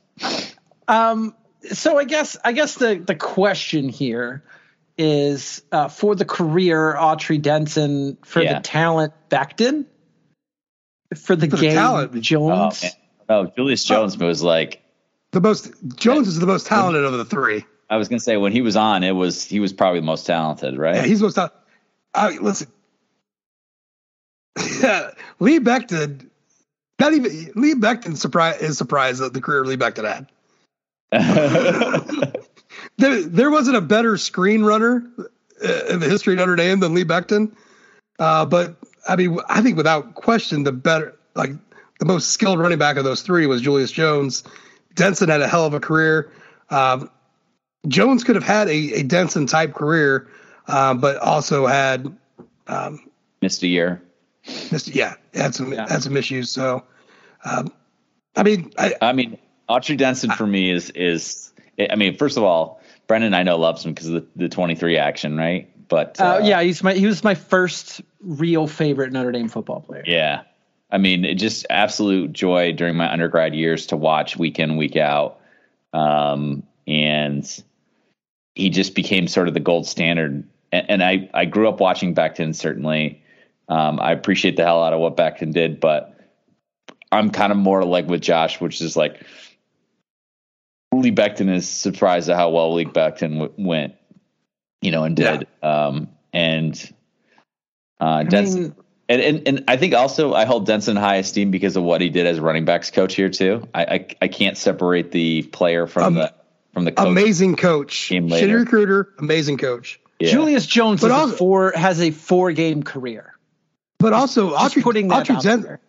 Um, 0.89 1.34
so 1.70 1.99
I 1.99 2.05
guess 2.05 2.37
I 2.45 2.53
guess 2.53 2.76
the 2.76 2.95
the 2.97 3.14
question 3.14 3.89
here 3.91 4.43
is 4.99 5.62
uh, 5.72 5.89
for 5.89 6.14
the 6.14 6.24
career 6.24 6.95
Autry 6.99 7.41
Denson 7.41 8.16
for 8.24 8.43
Yeah. 8.43 8.55
the 8.55 8.61
talent 8.61 9.12
Becton 9.30 9.84
for 11.14 11.37
the 11.37 11.49
For 11.49 11.57
the 11.57 11.62
game 11.62 11.74
talent. 11.74 12.12
Oh, 12.14 12.20
Jones. 12.20 12.82
man. 12.82 12.93
oh, 13.28 13.53
Julius 13.55 13.84
Jones 13.84 14.16
was 14.18 14.43
like 14.43 14.82
The 15.32 15.40
most 15.40 15.72
Jones 15.96 16.28
is 16.28 16.38
the 16.38 16.46
most 16.46 16.66
talented 16.66 17.04
of 17.04 17.12
the 17.12 17.24
three. 17.24 17.64
I 17.88 17.96
was 17.96 18.08
gonna 18.08 18.20
say 18.20 18.36
when 18.36 18.52
he 18.52 18.62
was 18.62 18.76
on, 18.76 19.02
it 19.02 19.12
was 19.12 19.44
he 19.44 19.60
was 19.60 19.72
probably 19.72 20.00
the 20.00 20.06
most 20.06 20.26
talented, 20.26 20.78
right? 20.78 20.96
Yeah, 20.96 21.02
he's 21.04 21.22
most. 21.22 21.34
talented. 21.34 21.58
I 22.14 22.30
mean, 22.30 22.42
listen, 22.42 22.68
Yeah, 24.80 25.10
Lee 25.38 25.60
Becton. 25.60 26.28
Not 26.98 27.12
even 27.12 27.52
Lee 27.54 27.74
Becton 27.74 28.16
surprise 28.16 28.60
is 28.62 28.78
surprised 28.78 29.20
at 29.22 29.34
the 29.34 29.40
career 29.40 29.64
Lee 29.66 29.76
Becton 29.76 30.28
had. 31.12 32.32
There, 32.98 33.22
there 33.22 33.50
wasn't 33.50 33.76
a 33.76 33.80
better 33.80 34.16
screen 34.16 34.62
runner 34.62 35.06
uh, 35.18 35.84
in 35.90 36.00
the 36.00 36.08
history 36.08 36.34
of 36.34 36.38
Notre 36.38 36.56
Dame 36.56 36.80
than 36.80 36.94
Lee 36.94 37.04
Becton. 37.04 37.52
Uh, 38.18 38.46
but 38.46 38.76
I 39.06 39.16
mean, 39.16 39.38
I 39.48 39.60
think 39.60 39.76
without 39.76 40.14
question, 40.14 40.64
the 40.64 40.72
better, 40.72 41.14
like 41.34 41.52
the 41.98 42.06
most 42.06 42.30
skilled 42.30 42.58
running 42.58 42.78
back 42.78 42.96
of 42.96 43.04
those 43.04 43.22
three 43.22 43.46
was 43.46 43.60
Julius 43.60 43.92
Jones. 43.92 44.44
Denson 44.97 45.28
had 45.28 45.40
a 45.40 45.49
hell 45.49 45.64
of 45.64 45.74
a 45.74 45.80
career. 45.80 46.32
Um, 46.68 47.11
Jones 47.86 48.24
could 48.24 48.34
have 48.34 48.44
had 48.44 48.68
a, 48.68 48.94
a 48.94 49.03
Denson 49.03 49.47
type 49.47 49.74
career, 49.74 50.28
uh, 50.66 50.94
but 50.94 51.18
also 51.18 51.66
had, 51.66 52.16
um, 52.66 53.09
Missed 53.42 53.62
a 53.62 53.68
year. 53.68 54.03
missed, 54.72 54.88
yeah, 54.88 55.14
had 55.34 55.55
some 55.55 55.70
had 55.70 56.03
some 56.03 56.16
issues. 56.16 56.51
So, 56.51 56.82
um, 57.44 57.72
I 58.34 58.42
mean, 58.42 58.72
I, 58.78 58.94
I 59.01 59.12
mean, 59.12 59.38
Autry 59.68 59.97
Denson 59.97 60.30
for 60.30 60.47
me 60.47 60.70
is 60.70 60.90
is 60.90 61.53
I 61.78 61.97
mean, 61.97 62.16
first 62.16 62.36
of 62.36 62.42
all, 62.42 62.80
Brendan 63.07 63.34
I 63.34 63.42
know 63.42 63.59
loves 63.59 63.84
him 63.84 63.92
because 63.92 64.09
of 64.09 64.14
the, 64.14 64.26
the 64.36 64.49
23 64.49 64.97
action, 64.97 65.36
right? 65.36 65.70
But 65.88 66.20
Uh, 66.20 66.40
yeah, 66.42 66.62
he's 66.62 66.82
my 66.82 66.94
he 66.94 67.07
was 67.07 67.22
my 67.22 67.34
first 67.34 68.01
real 68.20 68.66
favorite 68.66 69.12
Notre 69.12 69.32
Dame 69.32 69.49
football 69.49 69.80
player. 69.80 70.03
Yeah. 70.07 70.42
I 70.91 70.99
mean, 70.99 71.24
it 71.24 71.34
just 71.34 71.66
absolute 71.68 72.32
joy 72.32 72.72
during 72.72 72.97
my 72.97 73.12
undergrad 73.12 73.55
years 73.55 73.87
to 73.87 73.97
watch 73.97 74.37
week 74.37 74.59
in, 74.59 74.76
week 74.76 74.97
out. 74.97 75.41
Um, 75.93 76.62
and 76.87 77.64
he 78.55 78.70
just 78.70 78.95
became 78.95 79.26
sort 79.26 79.49
of 79.49 79.55
the 79.55 79.61
gold 79.61 79.87
standard. 79.87 80.45
And, 80.70 80.91
and 80.91 81.03
I, 81.03 81.28
I 81.34 81.45
grew 81.45 81.68
up 81.68 81.80
watching 81.80 82.14
Becton, 82.14 82.55
certainly. 82.55 83.22
Um, 83.68 83.99
I 84.01 84.12
appreciate 84.12 84.57
the 84.57 84.64
hell 84.64 84.82
out 84.82 84.93
of 84.93 85.01
what 85.01 85.16
Becton 85.16 85.53
did, 85.53 85.80
but 85.80 86.16
I'm 87.11 87.30
kind 87.30 87.51
of 87.51 87.59
more 87.59 87.84
like 87.84 88.07
with 88.07 88.20
Josh, 88.20 88.61
which 88.61 88.80
is 88.80 88.97
like 88.97 89.20
Lee 90.93 91.11
Becton 91.11 91.53
is 91.53 91.68
surprised 91.68 92.28
at 92.30 92.37
how 92.37 92.51
well 92.51 92.74
Lee 92.74 92.84
Becton 92.84 93.41
w- 93.41 93.53
went, 93.59 93.95
you 94.82 94.93
know, 94.93 95.03
and 95.03 95.16
did. 95.16 95.49
Um, 95.62 96.11
and 96.32 96.95
uh, 97.99 98.22
Denson. 98.22 98.62
mean- 98.62 98.76
and, 99.09 99.22
and 99.22 99.42
and 99.48 99.64
I 99.68 99.76
think 99.76 99.94
also 99.94 100.34
I 100.34 100.44
hold 100.44 100.66
Denson 100.66 100.96
in 100.96 101.02
high 101.02 101.16
esteem 101.16 101.50
because 101.50 101.76
of 101.76 101.82
what 101.84 102.00
he 102.00 102.09
did 102.11 102.26
as 102.26 102.40
running 102.40 102.64
backs 102.64 102.90
coach 102.90 103.14
here 103.14 103.28
too. 103.30 103.68
I 103.74 103.84
I, 103.84 104.07
I 104.22 104.28
can't 104.28 104.57
separate 104.57 105.11
the 105.12 105.42
player 105.42 105.86
from 105.86 106.04
Um, 106.04 106.14
the 106.14 106.34
from 106.72 106.84
the 106.84 106.92
coach. 106.92 107.07
amazing 107.07 107.57
coach, 107.57 108.09
shitty 108.11 108.54
recruiter, 108.54 109.12
amazing 109.18 109.59
coach. 109.59 110.00
Yeah. 110.18 110.30
Julius 110.30 110.66
Jones 110.66 111.00
But 111.02 111.11
is 111.11 111.32
a 111.32 111.36
four 111.36 111.72
has 111.76 112.00
a 112.00 112.11
four 112.11 112.52
game 112.52 112.82
career. 112.82 113.34
But 113.98 114.12
also, 114.12 114.50
Just 114.50 114.74
Autry, 114.76 114.82
putting 114.82 115.09
that 115.09 115.26
Autry, 115.26 115.36
out 115.36 115.42
Den- 115.42 115.62
there. 115.62 115.80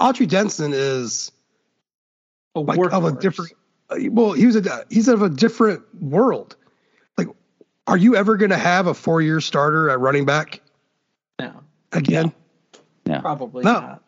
Autry 0.00 0.26
Denson 0.28 0.72
is 0.74 1.30
A 2.54 2.60
like 2.60 2.78
of 2.92 3.04
a 3.04 3.12
different. 3.12 3.52
uh, 3.90 3.96
Well, 4.10 4.32
he 4.32 4.46
was 4.46 4.56
a 4.56 4.84
he's 4.90 5.08
of 5.08 5.22
a 5.22 5.28
different 5.28 5.82
world. 6.02 6.56
Like, 7.18 7.28
are 7.86 7.96
you 7.96 8.16
ever 8.16 8.36
going 8.38 8.50
to 8.50 8.56
have 8.58 8.86
a 8.86 8.94
four 8.94 9.20
year 9.22 9.40
starter 9.40 9.90
at 9.90 10.00
running 10.00 10.24
back 10.24 10.61
No, 11.92 11.98
again? 11.98 12.32
Yeah. 13.04 13.20
probably 13.20 13.64
No. 13.64 13.72
not. 13.72 14.02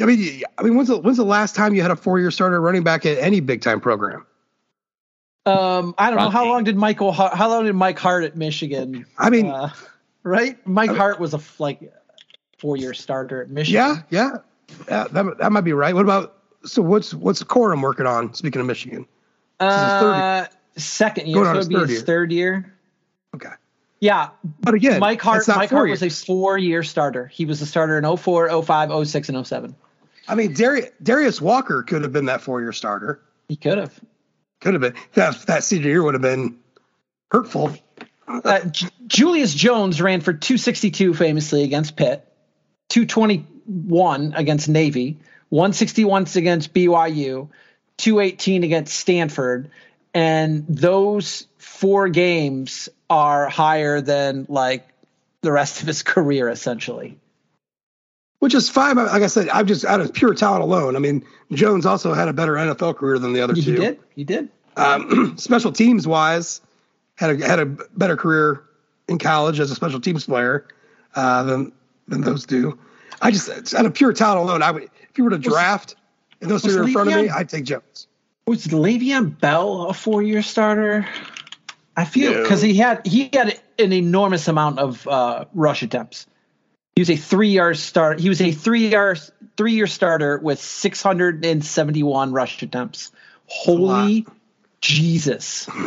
I 0.00 0.06
mean, 0.06 0.42
I 0.58 0.62
mean, 0.62 0.74
when's 0.76 0.88
the 0.88 0.98
when's 0.98 1.18
the 1.18 1.24
last 1.24 1.54
time 1.54 1.74
you 1.74 1.82
had 1.82 1.90
a 1.90 1.96
four 1.96 2.18
year 2.18 2.30
starter 2.30 2.60
running 2.60 2.82
back 2.82 3.04
at 3.06 3.18
any 3.18 3.40
big 3.40 3.60
time 3.60 3.80
program? 3.80 4.26
Um, 5.44 5.94
I 5.98 6.10
don't 6.10 6.18
know 6.20 6.30
how 6.30 6.46
long 6.46 6.64
did 6.64 6.76
Michael 6.76 7.12
how 7.12 7.48
long 7.48 7.64
did 7.64 7.74
Mike 7.74 7.98
Hart 7.98 8.24
at 8.24 8.36
Michigan? 8.36 9.04
I 9.18 9.28
mean, 9.30 9.46
Uh, 9.46 9.70
right, 10.22 10.56
Mike 10.66 10.90
Hart 10.90 11.18
was 11.20 11.34
a 11.34 11.40
like 11.58 11.92
four 12.58 12.76
year 12.76 12.94
starter 12.94 13.42
at 13.42 13.50
Michigan. 13.50 14.04
yeah, 14.10 14.30
yeah, 14.30 14.36
yeah, 14.88 15.08
that 15.10 15.38
that 15.38 15.52
might 15.52 15.60
be 15.62 15.72
right. 15.72 15.94
What 15.94 16.04
about 16.04 16.38
so 16.64 16.80
what's 16.80 17.12
what's 17.12 17.42
Corum 17.42 17.82
working 17.82 18.06
on? 18.06 18.32
Speaking 18.34 18.60
of 18.60 18.66
Michigan, 18.66 19.06
This 19.60 19.68
third 19.74 20.14
Uh, 20.14 20.46
second 20.76 21.26
year, 21.26 21.34
Going 21.34 21.46
so 21.46 21.50
on 21.50 21.56
it 21.56 21.58
his 21.58 21.68
would 21.68 21.70
be 21.70 21.76
third 21.80 21.88
his 21.88 21.98
year. 21.98 22.06
third 22.06 22.32
year. 22.32 22.74
okay, 23.34 23.52
Yeah, 24.02 24.30
but 24.60 24.74
again, 24.74 24.98
Mike 24.98 25.22
Hart. 25.22 25.46
Mike 25.46 25.70
four 25.70 25.78
Hart 25.78 25.90
was 25.90 26.02
a 26.02 26.10
four-year 26.10 26.82
starter. 26.82 27.28
He 27.28 27.44
was 27.44 27.62
a 27.62 27.66
starter 27.66 27.96
in 27.96 28.16
04, 28.16 28.60
05, 28.60 29.06
06, 29.06 29.28
and 29.28 29.46
07. 29.46 29.76
I 30.26 30.34
mean, 30.34 30.54
Darius, 30.54 30.90
Darius 31.00 31.40
Walker 31.40 31.84
could 31.84 32.02
have 32.02 32.12
been 32.12 32.24
that 32.24 32.40
four 32.40 32.60
year 32.60 32.72
starter. 32.72 33.22
He 33.48 33.54
could 33.54 33.78
have. 33.78 33.96
Could 34.60 34.74
have 34.74 34.80
been 34.80 34.94
that 35.12 35.46
that 35.46 35.62
senior 35.62 35.88
year 35.88 36.02
would 36.02 36.14
have 36.14 36.22
been 36.22 36.58
hurtful. 37.30 37.76
Uh, 38.26 38.64
J- 38.64 38.88
Julius 39.06 39.54
Jones 39.54 40.02
ran 40.02 40.20
for 40.20 40.32
262 40.32 41.14
famously 41.14 41.62
against 41.62 41.96
Pitt, 41.96 42.26
221 42.88 44.32
against 44.34 44.68
Navy, 44.68 45.20
161 45.50 46.26
against 46.34 46.74
BYU, 46.74 47.50
218 47.98 48.64
against 48.64 48.98
Stanford, 48.98 49.70
and 50.12 50.66
those 50.66 51.46
four 51.58 52.08
games 52.08 52.88
are 53.12 53.48
higher 53.48 54.00
than 54.00 54.46
like 54.48 54.88
the 55.42 55.52
rest 55.52 55.80
of 55.82 55.86
his 55.86 56.02
career 56.14 56.48
essentially. 56.48 57.18
which 58.38 58.54
is 58.54 58.68
fine. 58.68 58.94
but 58.96 59.06
Like 59.06 59.22
I 59.22 59.26
said, 59.28 59.48
I'm 59.50 59.66
just 59.66 59.84
out 59.84 60.00
of 60.00 60.12
pure 60.12 60.34
talent 60.34 60.62
alone. 60.62 60.96
I 60.96 60.98
mean, 60.98 61.24
Jones 61.52 61.86
also 61.86 62.12
had 62.14 62.28
a 62.28 62.32
better 62.32 62.54
NFL 62.54 62.96
career 62.96 63.18
than 63.18 63.32
the 63.32 63.40
other 63.40 63.54
He 63.54 63.62
two. 63.62 63.76
did. 63.76 64.00
He 64.16 64.24
did. 64.24 64.48
Um, 64.76 65.36
special 65.38 65.70
teams 65.72 66.06
wise, 66.08 66.60
had 67.16 67.40
a 67.40 67.46
had 67.46 67.58
a 67.60 67.66
better 67.66 68.16
career 68.16 68.64
in 69.08 69.18
college 69.18 69.60
as 69.60 69.70
a 69.70 69.74
special 69.74 70.00
teams 70.00 70.24
player 70.24 70.66
uh, 71.14 71.42
than 71.44 71.72
than 72.08 72.22
those 72.22 72.46
do. 72.46 72.78
I 73.20 73.30
just 73.30 73.74
out 73.74 73.86
of 73.86 73.94
pure 73.94 74.12
talent 74.12 74.40
alone, 74.48 74.62
I 74.62 74.70
would 74.70 74.84
if 74.84 75.18
you 75.18 75.24
were 75.24 75.30
to 75.30 75.38
draft 75.38 75.94
and 76.40 76.50
those 76.50 76.62
two 76.62 76.68
was 76.68 76.76
are 76.78 76.84
in 76.84 76.92
front 76.92 77.10
of 77.10 77.16
me, 77.16 77.28
I'd 77.28 77.48
take 77.48 77.64
Jones. 77.64 78.08
Was 78.46 78.66
Le'Veon 78.66 79.38
Bell 79.38 79.82
a 79.88 79.94
four-year 79.94 80.42
starter? 80.42 81.06
I 81.96 82.04
feel 82.04 82.32
No. 82.32 82.42
because 82.42 82.62
he 82.62 82.74
had 82.74 83.06
he 83.06 83.28
had 83.32 83.60
an 83.78 83.92
enormous 83.92 84.48
amount 84.48 84.78
of 84.78 85.06
uh, 85.06 85.44
rush 85.52 85.82
attempts. 85.82 86.26
He 86.96 87.00
was 87.02 87.10
a 87.10 87.16
three-year 87.16 87.74
start. 87.74 88.20
He 88.20 88.28
was 88.28 88.40
a 88.42 88.52
three-year 88.52 89.16
three-year 89.56 89.86
starter 89.86 90.38
with 90.38 90.60
671 90.60 92.32
rush 92.32 92.62
attempts. 92.62 93.12
Holy 93.46 94.26
Jesus! 94.80 95.68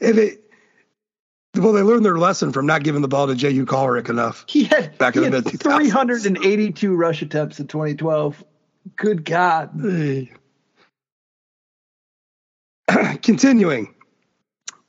If 0.00 0.16
it 0.18 0.38
well, 1.54 1.74
they 1.74 1.82
learned 1.82 2.04
their 2.04 2.16
lesson 2.16 2.50
from 2.50 2.64
not 2.66 2.82
giving 2.82 3.02
the 3.02 3.08
ball 3.08 3.26
to 3.26 3.34
Jehuu 3.34 3.66
Caulcrick 3.66 4.08
enough. 4.08 4.46
He 4.48 4.64
had 4.64 4.96
Back 4.96 5.14
he 5.14 5.22
in 5.22 5.30
the 5.30 5.36
had 5.36 5.44
mid-2000s. 5.44 5.60
382 5.60 6.94
rush 6.96 7.20
attempts 7.20 7.60
in 7.60 7.66
2012. 7.66 8.42
Good 8.96 9.24
God! 9.26 9.70
Hey. 9.80 10.32
Continuing, 13.22 13.94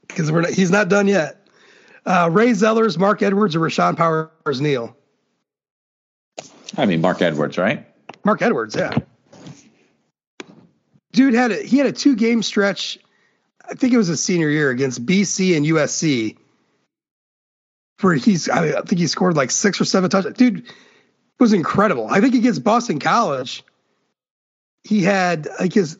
because 0.07 0.31
we're 0.31 0.41
not, 0.41 0.51
he's 0.51 0.71
not 0.71 0.89
done 0.89 1.07
yet. 1.07 1.47
Uh, 2.05 2.29
Ray 2.31 2.51
Zellars, 2.51 2.97
Mark 2.97 3.21
Edwards, 3.21 3.55
or 3.55 3.59
Rashon 3.59 3.95
Powers 3.95 4.61
Neal. 4.61 4.95
I 6.77 6.85
mean, 6.85 7.01
Mark 7.01 7.21
Edwards, 7.21 7.57
right? 7.57 7.87
Mark 8.25 8.41
Edwards, 8.41 8.75
yeah. 8.75 8.97
Dude 11.11 11.33
had 11.33 11.51
a, 11.51 11.61
he 11.61 11.77
had 11.77 11.87
a 11.87 11.91
two 11.91 12.15
game 12.15 12.41
stretch. 12.41 12.97
I 13.69 13.75
think 13.75 13.93
it 13.93 13.97
was 13.97 14.07
his 14.07 14.21
senior 14.21 14.49
year 14.49 14.71
against 14.71 15.05
BC 15.05 15.55
and 15.55 15.65
USC, 15.65 16.37
where 18.01 18.15
he's 18.15 18.49
I, 18.49 18.79
I 18.79 18.81
think 18.81 18.99
he 18.99 19.07
scored 19.07 19.37
like 19.37 19.51
six 19.51 19.79
or 19.79 19.85
seven 19.85 20.09
touchdowns. 20.09 20.37
Dude 20.37 20.65
it 21.39 21.41
was 21.43 21.53
incredible. 21.53 22.07
I 22.09 22.21
think 22.21 22.35
against 22.35 22.63
Boston 22.63 22.99
College, 22.99 23.63
he 24.83 25.01
had 25.01 25.47
like 25.59 25.73
his 25.73 25.97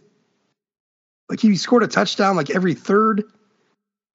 like 1.29 1.39
he 1.39 1.55
scored 1.55 1.83
a 1.83 1.87
touchdown 1.87 2.35
like 2.35 2.49
every 2.49 2.73
third. 2.73 3.23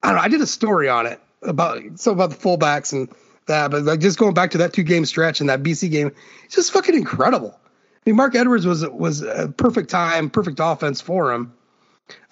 I 0.03 0.07
don't 0.07 0.17
know. 0.17 0.23
I 0.23 0.27
did 0.27 0.41
a 0.41 0.47
story 0.47 0.89
on 0.89 1.05
it 1.05 1.19
about 1.41 1.81
so 1.95 2.11
about 2.11 2.29
the 2.29 2.35
fullbacks 2.35 2.93
and 2.93 3.09
that, 3.47 3.71
but 3.71 3.83
like 3.83 3.99
just 3.99 4.17
going 4.17 4.33
back 4.33 4.51
to 4.51 4.59
that 4.59 4.73
two 4.73 4.83
game 4.83 5.05
stretch 5.05 5.39
and 5.41 5.49
that 5.49 5.63
BC 5.63 5.91
game, 5.91 6.11
it's 6.45 6.55
just 6.55 6.71
fucking 6.71 6.95
incredible. 6.95 7.59
I 7.59 7.99
mean, 8.05 8.15
Mark 8.15 8.35
Edwards 8.35 8.65
was 8.65 8.87
was 8.87 9.21
a 9.21 9.53
perfect 9.55 9.89
time, 9.89 10.29
perfect 10.29 10.59
offense 10.61 11.01
for 11.01 11.33
him. 11.33 11.53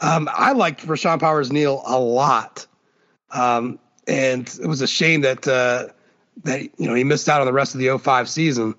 Um, 0.02 0.30
I 0.32 0.54
liked 0.54 0.88
Rashon 0.88 1.20
Powers 1.20 1.52
Neal 1.52 1.84
a 1.86 2.00
lot, 2.00 2.66
um, 3.32 3.80
and 4.08 4.48
it 4.62 4.68
was 4.68 4.82
a 4.82 4.88
shame 4.88 5.22
that 5.22 5.48
uh, 5.48 5.88
that 6.44 6.62
you 6.80 6.88
know 6.88 6.94
he 6.94 7.04
missed 7.04 7.28
out 7.28 7.42
on 7.42 7.48
the 7.48 7.54
rest 7.54 7.76
of 7.76 7.80
the 7.80 7.98
05 7.98 8.30
season 8.30 8.76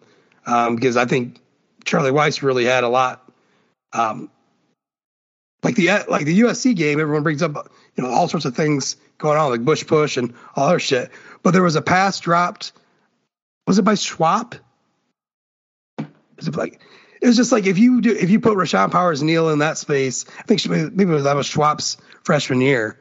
um, 0.47 0.77
because 0.77 0.97
I 0.97 1.05
think 1.05 1.41
Charlie 1.85 2.11
Weis 2.11 2.43
really 2.43 2.65
had 2.65 2.85
a 2.85 2.89
lot. 2.89 3.31
Um, 3.93 4.31
like 5.63 5.75
the 5.75 5.89
like 6.09 6.25
the 6.25 6.41
USC 6.41 6.75
game, 6.75 7.01
everyone 7.01 7.23
brings 7.23 7.43
up 7.43 7.71
you 7.97 8.05
know 8.05 8.11
all 8.11 8.29
sorts 8.29 8.47
of 8.47 8.57
things 8.57 8.97
going 9.19 9.39
on, 9.39 9.51
like 9.51 9.65
Bush 9.65 9.87
push 9.87 10.17
and 10.17 10.35
all 10.55 10.69
other 10.69 10.79
shit. 10.79 11.11
But 11.43 11.53
there 11.53 11.63
was 11.63 11.77
a 11.77 11.83
pass 11.83 12.21
dropped. 12.21 12.73
Was 13.67 13.79
it 13.79 13.83
by 13.83 13.95
Schwapp? 13.95 14.59
Is 16.39 16.49
it 16.49 16.57
like 16.57 16.81
it 17.21 17.27
was 17.27 17.37
just 17.37 17.53
like 17.53 17.67
if 17.67 17.79
you 17.79 18.01
do 18.01 18.13
if 18.13 18.31
you 18.31 18.41
put 18.41 18.57
Rashon 18.57 18.91
Powers 18.91 19.23
Neal 19.23 19.51
in 19.51 19.59
that 19.59 19.79
space, 19.79 20.25
I 20.39 20.43
think 20.43 20.61
she- 20.61 20.69
maybe 20.69 21.07
was, 21.07 21.25
that 21.25 21.37
was 21.37 21.49
Schwapp's 21.49 21.97
freshman 22.23 22.61
year. 22.61 23.01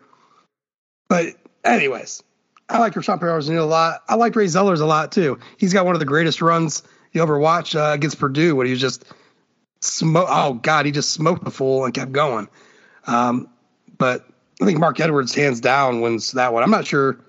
But 1.08 1.36
anyways, 1.64 2.24
I 2.68 2.80
like 2.80 2.94
Rashon 2.94 3.20
Powers 3.20 3.50
Neal 3.50 3.64
a 3.64 3.66
lot. 3.66 4.02
I 4.10 4.16
like 4.16 4.36
Ray 4.36 4.46
Zellars 4.46 4.82
a 4.82 4.86
lot 4.86 5.12
too. 5.12 5.40
He's 5.58 5.74
got 5.74 5.86
one 5.86 5.96
of 5.96 6.00
the 6.00 6.06
greatest 6.06 6.42
runs 6.42 6.84
you 7.14 7.22
ever 7.22 7.38
watch 7.38 7.76
uh, 7.76 7.92
against 7.94 8.20
Purdue 8.20 8.56
when 8.56 8.66
he 8.66 8.72
was 8.72 8.82
just 8.82 9.06
smoke. 9.82 10.28
Oh 10.30 10.54
God, 10.54 10.86
he 10.86 10.92
just 10.92 11.12
smoked 11.12 11.44
the 11.44 11.52
fool 11.52 11.86
and 11.86 11.94
kept 11.94 12.12
going. 12.12 12.48
Um, 13.06 13.50
but 13.98 14.28
I 14.62 14.66
think 14.66 14.80
Mark 14.80 15.00
Edwards 15.00 15.34
hands 15.36 15.60
down 15.62 16.02
wins 16.02 16.32
that 16.34 16.54
one. 16.54 16.64
I'm 16.64 16.72
not 16.72 16.86
sure. 16.88 17.20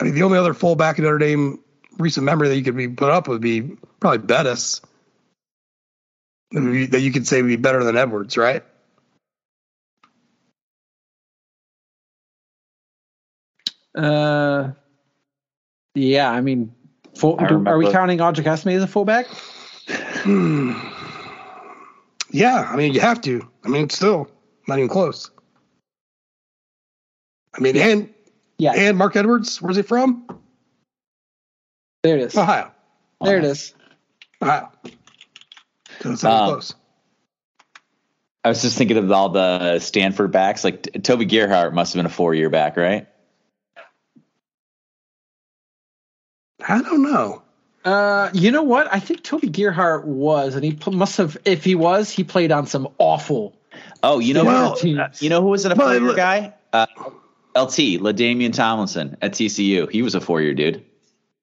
I 0.00 0.04
mean, 0.04 0.14
the 0.14 0.22
only 0.22 0.38
other 0.38 0.54
fullback 0.54 0.98
in 0.98 1.04
Notre 1.04 1.18
Dame 1.18 1.58
recent 1.98 2.24
memory 2.24 2.48
that 2.48 2.56
you 2.56 2.62
could 2.62 2.76
be 2.76 2.88
put 2.88 3.10
up 3.10 3.28
would 3.28 3.40
be 3.40 3.62
probably 4.00 4.18
Bettis. 4.18 4.80
That 6.52 6.62
would 6.62 6.72
be- 6.72 6.86
that 6.86 7.00
you 7.00 7.12
could 7.12 7.26
say 7.26 7.42
would 7.42 7.48
be 7.48 7.56
better 7.56 7.82
than 7.82 7.96
Edwards, 7.96 8.36
right? 8.36 8.62
Uh, 13.94 14.72
yeah, 15.94 16.30
I 16.30 16.40
mean, 16.40 16.74
full, 17.16 17.40
I 17.40 17.48
do- 17.48 17.54
are 17.54 17.58
we 17.78 17.86
remember- 17.86 17.92
counting 17.92 18.18
Audric 18.18 18.46
Estime 18.46 18.74
as 18.76 18.82
a 18.82 18.86
fullback? 18.86 19.26
Yeah, 22.36 22.68
I 22.70 22.76
mean, 22.76 22.92
you 22.92 23.00
have 23.00 23.22
to. 23.22 23.48
I 23.64 23.68
mean, 23.68 23.84
it's 23.84 23.96
still 23.96 24.28
not 24.68 24.76
even 24.78 24.90
close. 24.90 25.30
I 27.54 27.60
mean, 27.60 27.78
and 27.78 28.10
Yeah, 28.58 28.74
and 28.76 28.98
Mark 28.98 29.16
Edwards, 29.16 29.62
where's 29.62 29.76
he 29.76 29.82
from? 29.82 30.26
there 32.02 32.18
it 32.18 32.24
is. 32.24 32.36
Ohio. 32.36 32.72
There 33.22 33.38
it 33.38 33.44
is. 33.44 33.74
Ohio. 34.42 34.70
So 36.02 36.12
it's 36.12 36.22
not 36.22 36.42
Um, 36.42 36.48
close. 36.50 36.74
I 38.44 38.50
was 38.50 38.60
just 38.60 38.76
thinking 38.76 38.98
of 38.98 39.10
all 39.10 39.30
the 39.30 39.78
Stanford 39.78 40.30
backs. 40.30 40.62
Like 40.62 41.02
Toby 41.02 41.24
Gerhart 41.24 41.72
must 41.72 41.94
have 41.94 41.98
been 42.00 42.06
a 42.06 42.10
four 42.14 42.34
year 42.34 42.50
back, 42.50 42.76
right? 42.76 43.08
I 46.68 46.82
don't 46.82 47.02
know. 47.02 47.42
Uh, 47.86 48.30
you 48.34 48.50
know 48.50 48.64
what? 48.64 48.92
I 48.92 48.98
think 48.98 49.22
Toby 49.22 49.48
Gerhart 49.48 50.04
was, 50.06 50.56
and 50.56 50.64
he 50.64 50.72
pl- 50.72 50.92
must 50.92 51.16
have. 51.18 51.38
If 51.44 51.62
he 51.62 51.76
was, 51.76 52.10
he 52.10 52.24
played 52.24 52.50
on 52.50 52.66
some 52.66 52.88
awful. 52.98 53.56
Oh, 54.02 54.18
you 54.18 54.34
know, 54.34 54.44
Well, 54.44 54.76
who, 54.76 54.88
you 55.20 55.30
know 55.30 55.40
who 55.40 55.48
was 55.48 55.64
in 55.64 55.70
a 55.70 55.76
well, 55.76 55.96
four 55.96 56.08
year 56.08 56.16
guy? 56.16 56.52
Uh, 56.72 56.86
LT, 57.54 58.00
LaDainian 58.02 58.52
Tomlinson 58.52 59.16
at 59.22 59.32
TCU. 59.32 59.88
He 59.88 60.02
was 60.02 60.16
a 60.16 60.20
four 60.20 60.42
year 60.42 60.52
dude. 60.52 60.84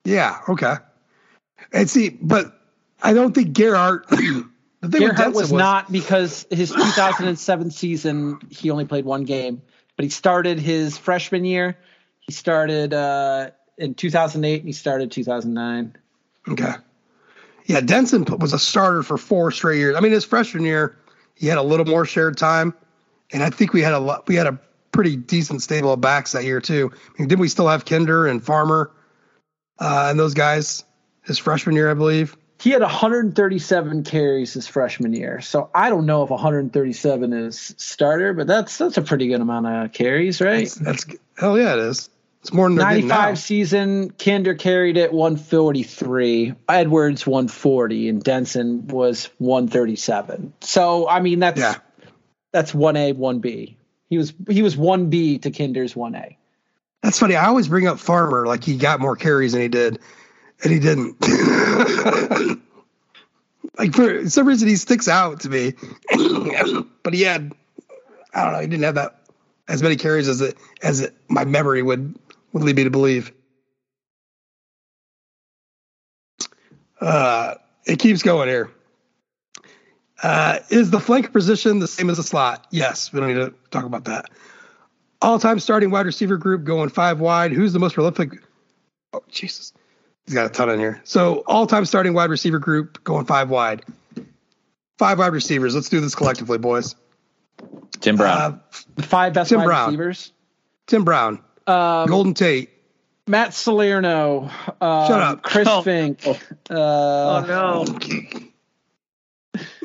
Yeah, 0.04 0.40
okay. 0.50 0.76
And 1.72 1.90
see, 1.90 2.10
but 2.10 2.60
I 3.02 3.14
don't 3.14 3.34
think 3.34 3.54
Gerhart. 3.54 4.08
the 4.10 4.46
Gearhart 4.82 5.16
Denson 5.16 5.34
was, 5.34 5.54
not 5.54 5.94
because 5.94 6.46
his 6.52 6.72
2007 6.74 7.72
season 7.72 8.40
he 8.50 8.70
only 8.70 8.84
played 8.84 9.06
one 9.06 9.24
game, 9.24 9.62
but 9.96 10.04
he 10.04 10.10
started 10.10 10.60
his 10.60 10.98
freshman 10.98 11.46
year. 11.46 11.78
He 12.20 12.34
started 12.34 12.94
uh, 12.94 13.52
in 13.78 13.96
2008 13.96 14.60
and 14.60 14.68
he 14.68 14.74
started 14.74 15.10
2009. 15.10 15.96
Okay. 16.48 16.74
Yeah, 17.66 17.80
Denson 17.80 18.26
was 18.40 18.54
a 18.54 18.60
starter 18.60 19.04
for 19.04 19.18
four 19.18 19.52
straight 19.52 19.78
years. 19.78 19.96
I 19.96 20.02
mean, 20.02 20.12
his 20.12 20.26
freshman 20.26 20.64
year, 20.64 20.98
he 21.36 21.48
had 21.48 21.58
a 21.58 21.64
little 21.64 21.86
more 21.86 22.06
shared 22.06 22.38
time, 22.38 22.74
and 23.32 23.42
I 23.42 23.50
think 23.50 23.74
we 23.74 23.82
had 23.82 23.94
a 23.94 24.00
lot. 24.00 24.28
We 24.28 24.36
had 24.36 24.48
a 24.48 24.60
pretty 24.92 25.16
decent 25.16 25.62
stable 25.62 25.94
of 25.94 26.02
backs 26.02 26.34
that 26.34 26.44
year 26.44 26.60
too. 26.60 26.92
I 26.94 27.22
mean, 27.22 27.28
didn't 27.28 27.42
we 27.42 27.48
still 27.48 27.68
have 27.68 27.86
Kinder 27.86 28.28
and 28.28 28.44
Farmer 28.44 28.92
uh, 29.80 30.08
and 30.10 30.20
those 30.20 30.34
guys 30.34 30.84
his 31.24 31.38
freshman 31.38 31.76
year, 31.76 31.90
I 31.90 31.94
believe? 31.94 32.36
He 32.60 32.70
had 32.70 32.82
137 32.82 34.04
carries 34.04 34.54
his 34.54 34.68
freshman 34.68 35.14
year, 35.14 35.42
so 35.42 35.70
I 35.74 35.90
don't 35.90 36.06
know 36.06 36.24
if 36.24 36.30
137 36.30 37.34
is 37.34 37.76
starter, 37.78 38.34
but 38.34 38.48
that's 38.48 38.78
that's 38.78 38.98
a 38.98 39.02
pretty 39.02 39.28
good 39.28 39.42
amount 39.42 39.68
of 39.68 39.92
carries, 39.92 40.40
right? 40.40 40.70
That's, 40.70 40.76
that's 40.76 41.06
hell 41.38 41.58
yeah, 41.58 41.74
it 41.74 41.80
is. 41.80 42.10
It's 42.44 42.52
more 42.52 42.68
than 42.68 42.76
95 42.76 43.40
season. 43.40 44.12
Kinder 44.12 44.54
carried 44.54 44.98
it 44.98 45.14
143, 45.14 46.54
Edwards 46.68 47.26
140, 47.26 48.10
and 48.10 48.22
Denson 48.22 48.86
was 48.88 49.30
137. 49.38 50.52
So 50.60 51.08
I 51.08 51.22
mean 51.22 51.40
that's 51.40 51.62
yeah. 51.62 51.76
that's 52.52 52.74
one 52.74 52.98
A, 52.98 53.14
one 53.14 53.40
B. 53.40 53.78
He 54.10 54.18
was 54.18 54.34
he 54.50 54.62
was 54.62 54.76
one 54.76 55.10
B 55.10 55.38
to 55.38 55.52
Kinder's 55.52 55.96
one 55.96 56.16
A. 56.16 56.38
That's 57.02 57.18
funny. 57.18 57.38
I 57.38 57.46
always 57.46 57.70
bring 57.70 57.88
up 57.88 57.98
Farmer 57.98 58.46
like 58.46 58.66
he 58.66 58.76
got 58.76 59.00
more 59.00 59.16
carries 59.16 59.54
than 59.54 59.62
he 59.62 59.70
did, 59.70 60.00
and 60.64 60.74
he 60.74 60.80
didn't. 60.80 61.16
like 63.78 63.96
for 63.96 64.30
some 64.30 64.46
reason 64.50 64.68
he 64.68 64.76
sticks 64.76 65.08
out 65.08 65.40
to 65.42 65.50
me, 65.50 65.76
but 67.04 67.14
he 67.14 67.22
had 67.22 67.54
I 68.34 68.44
don't 68.44 68.52
know. 68.52 68.60
He 68.60 68.68
didn't 68.68 68.84
have 68.84 68.96
that 68.96 69.24
as 69.68 69.82
many 69.82 69.96
carries 69.96 70.28
as 70.28 70.42
it 70.42 70.58
as 70.82 71.02
it, 71.02 71.16
my 71.30 71.46
memory 71.46 71.82
would 71.82 72.18
would 72.54 72.64
lead 72.64 72.76
me 72.76 72.84
to 72.86 72.90
believe. 72.90 73.32
Uh, 77.02 77.56
it 77.86 78.00
keeps 78.00 78.22
going 78.24 78.48
here. 78.48 78.70
Uh, 80.22 80.60
is 80.70 80.90
the 80.90 81.00
flank 81.00 81.34
position 81.34 81.80
the 81.80 81.88
same 81.88 82.10
as 82.10 82.16
the 82.16 82.24
slot? 82.24 82.66
Yes, 82.72 83.12
we 83.12 83.20
don't 83.20 83.28
need 83.28 83.36
to 83.36 83.54
talk 83.72 83.84
about 83.84 84.06
that. 84.06 84.30
All 85.22 85.38
time 85.38 85.60
starting 85.60 85.92
wide 85.92 86.06
receiver 86.06 86.38
group 86.38 86.64
going 86.64 86.90
five 86.90 87.20
wide. 87.20 87.52
Who's 87.52 87.74
the 87.74 87.80
most 87.80 87.94
prolific? 87.94 88.42
Oh, 89.12 89.22
Jesus. 89.30 89.74
He's 90.26 90.34
got 90.34 90.46
a 90.46 90.50
ton 90.50 90.70
in 90.70 90.80
here. 90.80 91.02
So, 91.04 91.44
all 91.48 91.68
time 91.68 91.84
starting 91.86 92.14
wide 92.14 92.30
receiver 92.30 92.60
group 92.60 93.04
going 93.04 93.26
five 93.26 93.50
wide. 93.50 93.84
Five 94.98 95.20
wide 95.20 95.34
receivers. 95.34 95.76
Let's 95.76 95.90
do 95.90 96.00
this 96.00 96.16
collectively, 96.16 96.58
boys. 96.58 96.96
Tim 98.00 98.16
Brown. 98.16 98.38
Uh, 98.38 98.60
the 98.96 99.04
five 99.04 99.34
best 99.34 99.50
Tim 99.50 99.60
wide 99.60 99.66
Brown. 99.66 99.88
receivers. 99.88 100.32
Tim 100.88 101.04
Brown. 101.04 101.42
Um, 101.68 102.08
Golden 102.08 102.34
Tate. 102.34 102.70
Matt 103.28 103.54
Salerno. 103.54 104.50
Um, 104.82 105.08
Shut 105.08 105.22
up. 105.22 105.44
Chris 105.44 105.68
oh. 105.68 105.82
Finke. 105.82 106.40
Uh, 106.70 107.46
oh, 107.48 107.86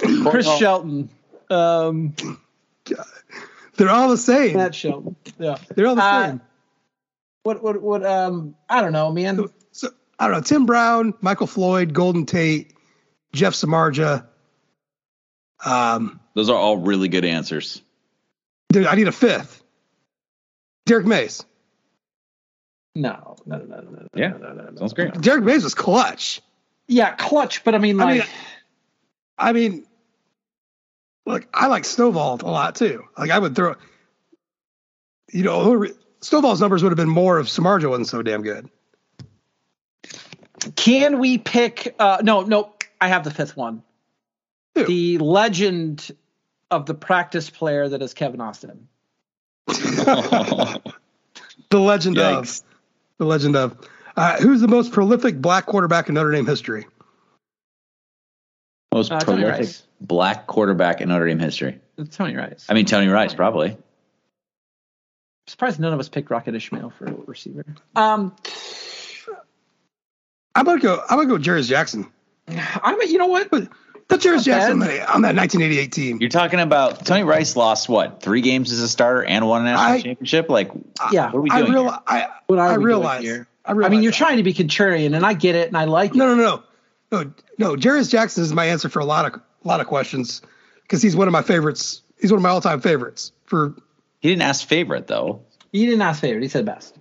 no. 0.03 0.31
Chris 0.31 0.47
Shelton. 0.59 1.09
Um, 1.51 2.15
They're 3.77 3.91
all 3.91 4.09
the 4.09 4.19
same. 4.19 4.57
Matt 4.57 4.75
Shelton. 4.75 5.15
Yeah. 5.39 5.59
They're 5.75 5.87
all 5.87 5.95
the 5.95 6.03
uh, 6.03 6.27
same. 6.27 6.41
What, 7.45 7.63
what, 7.63 7.81
what, 7.81 8.05
um, 8.05 8.57
I 8.69 8.81
don't 8.81 8.93
know, 8.93 9.13
man. 9.13 9.37
So, 9.37 9.51
so, 9.71 9.89
I 10.19 10.27
don't 10.27 10.37
know. 10.37 10.43
Tim 10.43 10.67
Brown, 10.67 11.15
Michael 11.21 11.47
Floyd, 11.47 11.95
Golden 11.95 12.27
Tate, 12.27 12.75
Jeff 13.33 13.55
Samardzija. 13.55 14.27
Um, 15.65 16.19
Those 16.35 16.51
are 16.51 16.57
all 16.57 16.79
really 16.79 17.09
good 17.09 17.25
answers. 17.25 17.81
Dude, 18.71 18.87
I 18.87 18.97
need 18.97 19.09
a 19.09 19.13
fifth. 19.13 19.63
Derrick 20.85 21.07
Mayes. 21.07 21.45
No, 22.99 23.37
no, 23.47 23.59
no, 23.59 23.81
no, 23.81 23.91
no. 23.91 24.09
Yeah, 24.17 24.31
no, 24.31 24.53
no, 24.53 24.71
no, 24.71 24.77
sounds 24.77 24.93
great. 24.93 25.15
Derrick 25.21 25.45
Mayes 25.45 25.63
was 25.63 25.75
clutch. 25.75 26.43
Yeah, 26.89 27.15
clutch, 27.15 27.63
but 27.63 27.77
I 27.77 27.79
mean, 27.79 27.97
like, 27.97 28.09
I 29.39 29.53
mean, 29.53 29.71
I 29.71 29.77
mean, 29.77 29.87
look, 31.25 31.47
I 31.55 31.69
like 31.69 31.85
Stovall 31.85 32.43
a 32.43 32.47
lot 32.47 32.75
too. 32.75 33.05
Like, 33.17 33.31
I 33.31 33.39
would 33.39 33.55
throw, 33.55 33.77
you 35.31 35.45
know, 35.45 35.87
Stovall's 36.21 36.61
numbers 36.61 36.83
would 36.83 36.91
have 36.91 36.97
been 36.97 37.09
more 37.09 37.39
if 37.39 37.47
Samardzija 37.47 37.89
wasn't 37.89 38.09
so 38.09 38.21
damn 38.23 38.43
good. 38.43 38.69
Can 40.75 41.21
we 41.21 41.39
pick? 41.39 41.95
Uh, 42.01 42.19
no, 42.21 42.41
no, 42.41 42.73
I 43.01 43.07
have 43.07 43.23
the 43.23 43.31
fifth 43.31 43.57
one. 43.57 43.85
Who? 44.75 44.87
The 44.87 45.19
legend 45.19 46.11
of 46.73 46.87
the 46.87 46.95
practice 46.95 47.49
player 47.49 47.89
that 47.89 48.03
is 48.03 48.13
Kevin 48.13 48.41
Austin. 48.41 48.89
the 49.67 50.81
legend 51.73 52.17
Yikes. 52.17 52.63
of 52.63 52.68
the 53.19 53.25
legend 53.25 53.57
of 53.57 53.77
uh, 54.17 54.37
who's 54.39 54.61
the 54.61 54.69
most 54.69 54.93
prolific 54.93 55.41
black 55.41 55.67
quarterback 55.67 56.09
in 56.09 56.15
Notre 56.15 56.33
Dame 56.33 56.47
history? 56.47 56.87
Most 58.93 59.13
uh, 59.13 59.21
prolific 59.21 59.77
black 60.01 60.47
quarterback 60.47 61.01
in 61.01 61.09
Notre 61.09 61.27
Dame 61.27 61.39
history. 61.39 61.81
It's 61.97 62.17
Tony 62.17 62.35
Rice. 62.37 62.67
I 62.69 62.75
mean 62.75 62.87
Tony 62.87 63.09
Rice, 63.09 63.35
probably. 63.35 63.71
I'm 63.71 63.79
surprised 65.47 65.79
none 65.81 65.93
of 65.93 66.01
us 66.01 66.09
picked 66.09 66.31
Rocket 66.31 66.55
Ismail 66.55 66.91
for 66.99 67.05
receiver. 67.27 67.65
Um, 67.95 68.35
I'm 70.55 70.65
gonna 70.65 70.81
go. 70.81 71.01
I'm 71.09 71.19
gonna 71.19 71.29
go 71.29 71.39
Jarious 71.39 71.69
Jackson. 71.69 72.11
I'm. 72.49 73.01
You 73.03 73.19
know 73.19 73.27
what? 73.27 73.51
But 73.51 73.69
Put 74.09 74.23
Jarious 74.23 74.45
Jackson 74.45 74.73
on 74.73 74.79
that, 74.81 75.09
on 75.11 75.23
that 75.23 75.37
1988 75.37 75.93
team. 75.93 76.19
You're 76.19 76.31
talking 76.31 76.61
about 76.61 77.05
Tony 77.05 77.25
Rice 77.25 77.57
lost 77.57 77.91
what 77.91 78.23
three 78.23 78.41
games 78.41 78.73
as 78.73 78.81
a 78.81 78.89
starter 78.89 79.23
and 79.23 79.47
won 79.47 79.63
a 79.63 79.65
national 79.65 79.87
I, 79.87 80.01
championship. 80.01 80.49
Like, 80.49 80.71
yeah, 81.13 81.27
what 81.27 81.35
are 81.35 81.41
we 81.43 81.51
doing? 81.51 81.67
I, 81.67 81.69
real, 81.69 82.03
I, 82.07 82.29
what 82.47 82.59
are 82.59 82.69
I 82.69 82.75
realize. 82.77 83.23
Here? 83.23 83.47
I, 83.67 83.73
realize 83.73 83.91
I 83.91 83.91
mean, 83.91 84.03
you're 84.03 84.13
that. 84.13 84.19
trying 84.19 84.39
to 84.39 84.43
be 84.43 84.55
contrarian, 84.55 85.15
and 85.15 85.27
I 85.27 85.35
get 85.35 85.57
it, 85.57 85.69
and 85.69 85.77
I 85.77 85.85
like 85.85 86.15
no, 86.15 86.25
it. 86.25 86.37
No, 86.37 86.43
no, 86.43 86.63
no, 87.13 87.23
no, 87.23 87.33
no. 87.59 87.77
Jarious 87.77 88.11
Jackson 88.11 88.43
is 88.45 88.53
my 88.53 88.65
answer 88.65 88.89
for 88.89 89.01
a 89.01 89.05
lot 89.05 89.27
of 89.27 89.35
a 89.35 89.69
lot 89.69 89.81
of 89.81 89.87
questions 89.87 90.41
because 90.83 91.03
he's 91.03 91.15
one 91.15 91.29
of 91.29 91.33
my 91.33 91.43
favorites. 91.43 92.01
He's 92.19 92.33
one 92.33 92.39
of 92.39 92.43
my 92.43 92.49
all 92.49 92.63
time 92.63 92.81
favorites. 92.81 93.33
For 93.45 93.75
he 94.21 94.31
didn't 94.31 94.43
ask 94.43 94.67
favorite 94.67 95.07
though. 95.07 95.43
He 95.71 95.85
didn't 95.85 96.01
ask 96.01 96.23
favorite. 96.23 96.43
He 96.43 96.49
said 96.49 96.65
best. 96.65 96.97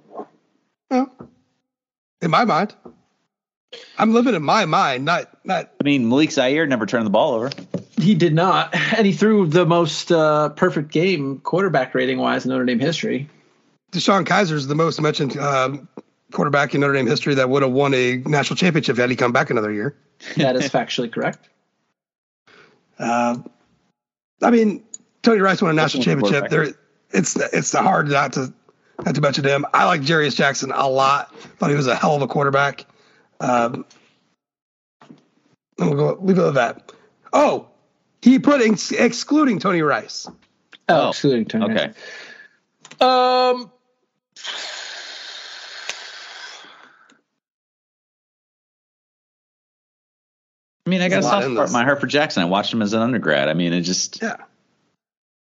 Well, 0.91 1.09
in 2.21 2.31
my 2.31 2.43
mind. 2.43 2.75
I'm 3.97 4.13
living 4.13 4.35
in 4.35 4.43
my 4.43 4.65
mind, 4.65 5.05
not 5.05 5.45
not. 5.45 5.71
I 5.79 5.83
mean, 5.83 6.07
Malik 6.07 6.31
Zaire 6.31 6.65
never 6.67 6.85
turned 6.85 7.05
the 7.05 7.11
ball 7.11 7.33
over. 7.33 7.49
He 7.99 8.15
did 8.15 8.33
not, 8.33 8.73
and 8.95 9.05
he 9.05 9.13
threw 9.13 9.47
the 9.47 9.65
most 9.65 10.11
uh, 10.11 10.49
perfect 10.49 10.91
game 10.91 11.39
quarterback 11.39 11.93
rating 11.95 12.19
wise 12.19 12.45
in 12.45 12.51
Notre 12.51 12.65
Dame 12.65 12.79
history. 12.79 13.29
DeShone 13.91 14.25
Kizer 14.25 14.53
is 14.53 14.67
the 14.67 14.75
most 14.75 15.01
mentioned 15.01 15.37
uh, 15.37 15.77
quarterback 16.31 16.75
in 16.75 16.81
Notre 16.81 16.93
Dame 16.93 17.07
history 17.07 17.33
that 17.35 17.49
would 17.49 17.63
have 17.63 17.71
won 17.71 17.93
a 17.93 18.17
national 18.17 18.57
championship 18.57 18.97
had 18.97 19.09
he 19.09 19.15
come 19.15 19.31
back 19.31 19.49
another 19.49 19.71
year. 19.71 19.95
That 20.37 20.55
is 20.55 20.67
factually 20.69 21.11
correct. 21.11 21.47
Uh, 22.97 23.37
I 24.41 24.49
mean, 24.49 24.83
Tony 25.21 25.41
Rice 25.41 25.61
won 25.61 25.69
a 25.69 25.73
national 25.75 26.03
championship. 26.03 26.49
There, 26.49 26.69
it's 27.11 27.35
it's 27.35 27.71
hard 27.71 28.07
not 28.07 28.33
to 28.33 28.51
not 29.05 29.13
to 29.13 29.21
mention 29.21 29.43
him. 29.43 29.65
I 29.73 29.85
like 29.85 30.01
Jarious 30.01 30.35
Jackson 30.35 30.71
a 30.73 30.87
lot. 30.87 31.35
Thought 31.57 31.69
he 31.69 31.75
was 31.75 31.85
a 31.85 31.95
hell 31.95 32.15
of 32.15 32.23
a 32.23 32.27
quarterback. 32.27 32.85
Um, 33.39 33.85
we'll 35.77 35.95
go 35.95 36.17
leave 36.21 36.37
it 36.37 36.43
at 36.43 36.53
that. 36.55 36.91
Oh, 37.31 37.67
he 38.21 38.39
put 38.39 38.61
ex- 38.61 38.91
excluding 38.91 39.59
Tony 39.59 39.81
Rice. 39.81 40.27
Oh, 40.89 41.05
oh 41.05 41.09
excluding 41.09 41.45
Tony. 41.45 41.73
Okay. 41.73 41.87
Rice. 41.87 43.01
Um. 43.01 43.71
I 50.85 50.89
mean, 50.89 51.01
I 51.01 51.09
got 51.09 51.19
a 51.19 51.23
soft 51.23 51.45
spot 51.51 51.71
my 51.71 51.83
heart 51.83 51.99
for 51.99 52.07
Jackson. 52.07 52.43
I 52.43 52.45
watched 52.45 52.71
him 52.71 52.81
as 52.81 52.93
an 52.93 53.01
undergrad. 53.01 53.49
I 53.49 53.53
mean, 53.53 53.73
it 53.73 53.81
just 53.81 54.21
yeah 54.21 54.37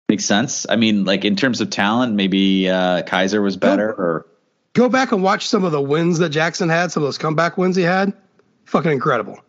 makes 0.10 0.26
sense. 0.26 0.66
I 0.68 0.76
mean, 0.76 1.06
like 1.06 1.26
in 1.26 1.36
terms 1.36 1.62
of 1.62 1.70
talent, 1.70 2.16
maybe 2.16 2.70
uh, 2.70 3.04
Kizer 3.04 3.42
was 3.42 3.58
better, 3.58 3.90
or 3.90 4.26
Go 4.76 4.90
back 4.90 5.14
and 5.14 5.24
watch 5.24 5.48
some 5.48 5.64
of 5.64 5.72
the 5.72 5.82
wins 5.82 6.20
that 6.20 6.30
Jackson 6.30 6.68
had, 6.68 6.92
some 6.92 7.02
of 7.02 7.08
those 7.08 7.18
comeback 7.18 7.58
wins 7.58 7.78
he 7.78 7.84
had. 7.84 8.14
Fucking 8.66 8.92
incredible. 8.92 9.40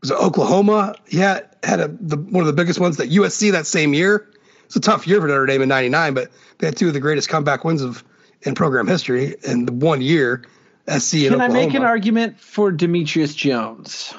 Was 0.00 0.12
it 0.12 0.14
Oklahoma? 0.14 0.94
Yeah, 1.08 1.34
had, 1.34 1.56
had 1.64 1.80
a, 1.80 1.88
the, 1.88 2.16
one 2.16 2.42
of 2.42 2.46
the 2.46 2.52
biggest 2.52 2.78
ones 2.78 2.98
that 2.98 3.10
USC 3.10 3.50
that 3.52 3.66
same 3.66 3.94
year. 3.94 4.30
It's 4.64 4.76
a 4.76 4.80
tough 4.80 5.08
year 5.08 5.20
for 5.20 5.26
Notre 5.26 5.44
Dame 5.46 5.62
in 5.62 5.68
99, 5.68 6.14
but 6.14 6.30
they 6.58 6.68
had 6.68 6.76
two 6.76 6.86
of 6.86 6.94
the 6.94 7.00
greatest 7.00 7.28
comeback 7.28 7.64
wins 7.64 7.82
of 7.82 8.04
in 8.42 8.54
program 8.54 8.86
history 8.86 9.34
in 9.42 9.66
the 9.66 9.72
one 9.72 10.00
year. 10.00 10.44
SC 10.86 11.12
Can 11.12 11.34
Oklahoma. 11.34 11.44
I 11.44 11.48
make 11.48 11.74
an 11.74 11.82
argument 11.82 12.38
for 12.38 12.70
Demetrius 12.70 13.34
Jones? 13.34 14.14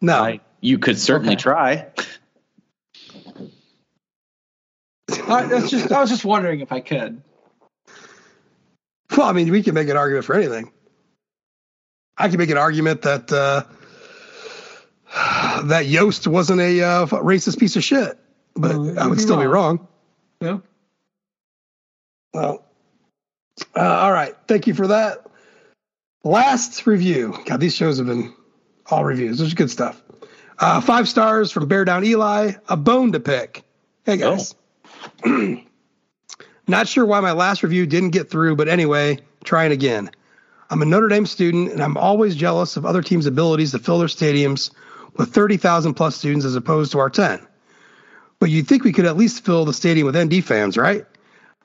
No. 0.00 0.24
I, 0.24 0.40
you 0.60 0.78
could 0.78 0.98
certainly 0.98 1.34
okay. 1.34 1.42
try. 1.42 1.86
I, 5.28 5.66
just, 5.68 5.92
I 5.92 6.00
was 6.00 6.08
just 6.08 6.24
wondering 6.24 6.60
if 6.60 6.72
I 6.72 6.80
could. 6.80 7.22
Well, 9.16 9.26
I 9.28 9.32
mean, 9.32 9.50
we 9.50 9.62
can 9.62 9.74
make 9.74 9.88
an 9.88 9.96
argument 9.96 10.24
for 10.24 10.34
anything. 10.34 10.72
I 12.16 12.28
can 12.28 12.38
make 12.38 12.50
an 12.50 12.58
argument 12.58 13.02
that 13.02 13.32
uh, 13.32 13.64
that 15.64 15.86
Yost 15.86 16.26
wasn't 16.26 16.60
a 16.60 16.82
uh, 16.82 17.06
racist 17.06 17.58
piece 17.58 17.76
of 17.76 17.84
shit, 17.84 18.18
but 18.54 18.72
I 18.72 19.06
would 19.06 19.20
still 19.20 19.36
wrong. 19.36 19.44
be 19.44 19.48
wrong. 19.48 19.88
Yeah. 20.40 20.58
Well, 22.32 22.64
uh, 23.76 23.80
all 23.80 24.12
right. 24.12 24.34
Thank 24.48 24.66
you 24.66 24.74
for 24.74 24.88
that. 24.88 25.26
Last 26.24 26.86
review. 26.86 27.36
God, 27.44 27.60
these 27.60 27.74
shows 27.74 27.98
have 27.98 28.06
been 28.06 28.34
all 28.86 29.04
reviews. 29.04 29.38
There's 29.38 29.54
good 29.54 29.70
stuff. 29.70 30.02
Uh, 30.58 30.80
five 30.80 31.08
stars 31.08 31.52
from 31.52 31.68
Bear 31.68 31.84
Down 31.84 32.04
Eli. 32.04 32.52
A 32.68 32.76
bone 32.76 33.12
to 33.12 33.20
pick. 33.20 33.64
Hey 34.04 34.16
guys. 34.16 34.54
Oh. 35.24 35.58
Not 36.66 36.88
sure 36.88 37.04
why 37.04 37.20
my 37.20 37.32
last 37.32 37.62
review 37.62 37.86
didn't 37.86 38.10
get 38.10 38.30
through, 38.30 38.56
but 38.56 38.68
anyway, 38.68 39.18
trying 39.44 39.72
again. 39.72 40.10
I'm 40.70 40.80
a 40.80 40.86
Notre 40.86 41.08
Dame 41.08 41.26
student, 41.26 41.72
and 41.72 41.82
I'm 41.82 41.96
always 41.96 42.34
jealous 42.34 42.76
of 42.76 42.86
other 42.86 43.02
teams' 43.02 43.26
abilities 43.26 43.72
to 43.72 43.78
fill 43.78 43.98
their 43.98 44.08
stadiums 44.08 44.70
with 45.16 45.32
30,000 45.32 45.94
plus 45.94 46.16
students 46.16 46.44
as 46.44 46.56
opposed 46.56 46.92
to 46.92 46.98
our 46.98 47.10
10. 47.10 47.46
But 48.40 48.50
you'd 48.50 48.66
think 48.66 48.82
we 48.82 48.92
could 48.92 49.04
at 49.04 49.16
least 49.16 49.44
fill 49.44 49.64
the 49.64 49.72
stadium 49.72 50.06
with 50.06 50.16
ND 50.16 50.44
fans, 50.44 50.76
right? 50.76 51.04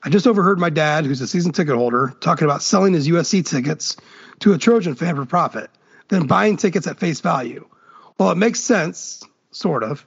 I 0.03 0.09
just 0.09 0.27
overheard 0.27 0.59
my 0.59 0.69
dad, 0.69 1.05
who's 1.05 1.21
a 1.21 1.27
season 1.27 1.51
ticket 1.51 1.75
holder, 1.75 2.13
talking 2.21 2.45
about 2.45 2.61
selling 2.61 2.93
his 2.93 3.07
USC 3.07 3.45
tickets 3.45 3.97
to 4.39 4.53
a 4.53 4.57
Trojan 4.57 4.95
fan 4.95 5.15
for 5.15 5.25
profit, 5.25 5.69
then 6.09 6.27
buying 6.27 6.57
tickets 6.57 6.87
at 6.87 6.99
face 6.99 7.21
value. 7.21 7.67
Well, 8.17 8.31
it 8.31 8.37
makes 8.37 8.59
sense, 8.59 9.23
sort 9.51 9.83
of. 9.83 10.05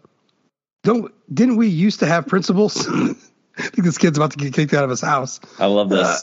Don't 0.82 1.12
didn't 1.32 1.56
we 1.56 1.68
used 1.68 2.00
to 2.00 2.06
have 2.06 2.26
principals? 2.26 2.88
I 3.62 3.66
think 3.68 3.84
this 3.84 3.98
kid's 3.98 4.18
about 4.18 4.32
to 4.32 4.38
get 4.38 4.52
kicked 4.52 4.74
out 4.74 4.84
of 4.84 4.90
his 4.90 5.00
house. 5.00 5.40
I 5.58 5.66
love 5.66 5.88
this. 5.88 6.00
Uh, 6.00 6.18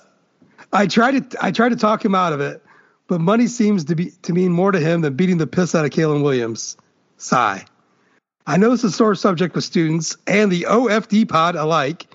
I 0.71 0.87
tried 0.87 1.31
to 1.31 1.43
I 1.43 1.51
tried 1.51 1.69
to 1.69 1.75
talk 1.75 2.03
him 2.03 2.13
out 2.13 2.33
of 2.33 2.41
it, 2.41 2.63
but 3.07 3.21
money 3.21 3.47
seems 3.47 3.85
to 3.85 3.95
be 3.95 4.11
to 4.23 4.33
mean 4.33 4.51
more 4.51 4.71
to 4.71 4.79
him 4.79 5.01
than 5.01 5.15
beating 5.15 5.37
the 5.37 5.47
piss 5.47 5.73
out 5.73 5.85
of 5.85 5.91
Kalen 5.91 6.21
Williams. 6.21 6.77
Sigh. 7.17 7.65
I 8.45 8.57
know 8.57 8.71
it's 8.71 8.83
a 8.83 8.91
sore 8.91 9.15
subject 9.15 9.55
with 9.55 9.63
students 9.63 10.17
and 10.25 10.51
the 10.51 10.67
OFD 10.69 11.29
pod 11.29 11.55
alike, 11.55 12.07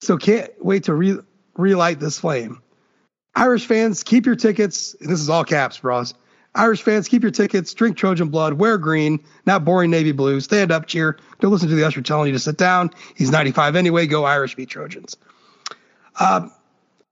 so 0.00 0.16
can't 0.16 0.50
wait 0.60 0.84
to 0.84 0.94
re- 0.94 1.18
relight 1.56 1.98
this 1.98 2.18
flame. 2.18 2.60
Irish 3.34 3.66
fans, 3.66 4.02
keep 4.02 4.26
your 4.26 4.36
tickets. 4.36 4.94
And 5.00 5.10
This 5.10 5.20
is 5.20 5.30
all 5.30 5.44
caps, 5.44 5.78
bros. 5.78 6.14
Irish 6.56 6.82
fans, 6.82 7.06
keep 7.08 7.22
your 7.22 7.30
tickets. 7.30 7.72
Drink 7.74 7.96
Trojan 7.96 8.28
blood. 8.28 8.54
Wear 8.54 8.78
green, 8.78 9.22
not 9.44 9.64
boring 9.64 9.90
navy 9.90 10.12
blue. 10.12 10.40
Stand 10.40 10.72
up, 10.72 10.86
cheer. 10.86 11.18
Don't 11.40 11.52
listen 11.52 11.68
to 11.68 11.74
the 11.74 11.86
usher 11.86 12.02
telling 12.02 12.28
you 12.28 12.32
to 12.32 12.38
sit 12.38 12.56
down. 12.56 12.90
He's 13.14 13.30
95 13.30 13.76
anyway. 13.76 14.06
Go 14.06 14.24
Irish, 14.24 14.54
beat 14.54 14.68
Trojans. 14.70 15.16
Um, 16.18 16.50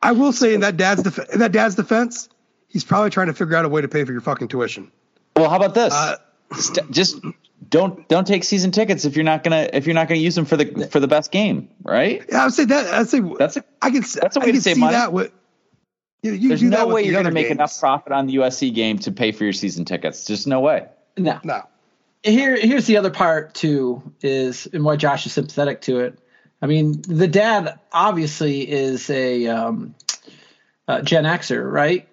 I 0.03 0.13
will 0.13 0.33
say 0.33 0.55
in 0.55 0.61
that 0.61 0.77
dad's 0.77 1.03
def- 1.03 1.31
in 1.33 1.41
that 1.41 1.53
dad's 1.53 1.75
defense, 1.75 2.29
he's 2.69 2.85
probably 2.85 3.11
trying 3.11 3.27
to 3.29 3.35
figure 3.35 3.57
out 3.57 3.65
a 3.65 3.69
way 3.69 3.81
to 3.83 3.89
pay 3.89 4.05
for 4.05 4.13
your 4.13 4.21
fucking 4.21 4.49
tuition. 4.49 4.91
Well, 5.37 5.49
how 5.51 5.57
about 5.57 5.75
this? 5.75 5.93
Uh, 5.93 6.17
St- 6.57 6.91
just 6.91 7.17
don't 7.71 8.07
don't 8.09 8.27
take 8.27 8.45
season 8.45 8.71
tickets 8.71 9.05
if 9.05 9.17
you're 9.17 9.25
not 9.25 9.43
gonna 9.43 9.69
if 9.73 9.87
you're 9.87 9.95
not 9.95 10.09
gonna 10.09 10.21
use 10.21 10.35
them 10.35 10.45
for 10.45 10.57
the 10.57 10.87
for 10.89 11.01
the 11.01 11.09
best 11.09 11.33
game, 11.33 11.69
right? 11.83 12.23
Yeah, 12.29 12.43
I 12.43 12.45
would 12.45 12.55
say 12.55 12.65
that. 12.67 12.95
I'd 12.95 13.09
say 13.09 13.21
that's 13.39 13.57
a, 13.57 13.65
I 13.83 13.91
can 13.91 14.03
that's 14.21 14.37
a 14.37 14.41
way 14.41 14.53
to 14.53 14.61
save 14.61 14.77
money. 14.79 14.93
That 14.93 15.13
with, 15.13 15.33
you, 16.25 16.33
you 16.33 16.49
There's 16.49 16.63
no 16.63 16.87
way 16.87 17.03
you're 17.05 17.13
going 17.13 17.27
to 17.27 17.31
make 17.31 17.49
games. 17.49 17.59
enough 17.59 17.79
profit 17.79 18.13
on 18.13 18.27
the 18.27 18.37
USC 18.37 18.75
game 18.75 18.99
to 19.01 19.13
pay 19.13 19.31
for 19.31 19.45
your 19.45 19.53
season 19.53 19.85
tickets. 19.85 20.25
Just 20.25 20.47
no 20.47 20.61
way. 20.61 20.89
No, 21.19 21.39
no. 21.45 21.63
Here, 22.23 22.57
here's 22.57 22.87
the 22.87 22.97
other 22.97 23.11
part 23.11 23.53
too, 23.55 24.03
is 24.23 24.67
and 24.73 24.83
why 24.85 24.97
Josh 24.97 25.27
is 25.27 25.35
sympathetic 25.35 25.83
to 25.83 26.01
it. 26.01 26.19
I 26.63 26.67
mean, 26.67 27.03
the 27.03 27.29
dad 27.29 27.79
obviously 27.93 28.67
is 28.67 29.11
a 29.11 29.47
um, 29.49 29.95
uh, 30.89 31.03
Gen 31.03 31.25
Xer, 31.25 31.71
right? 31.71 32.09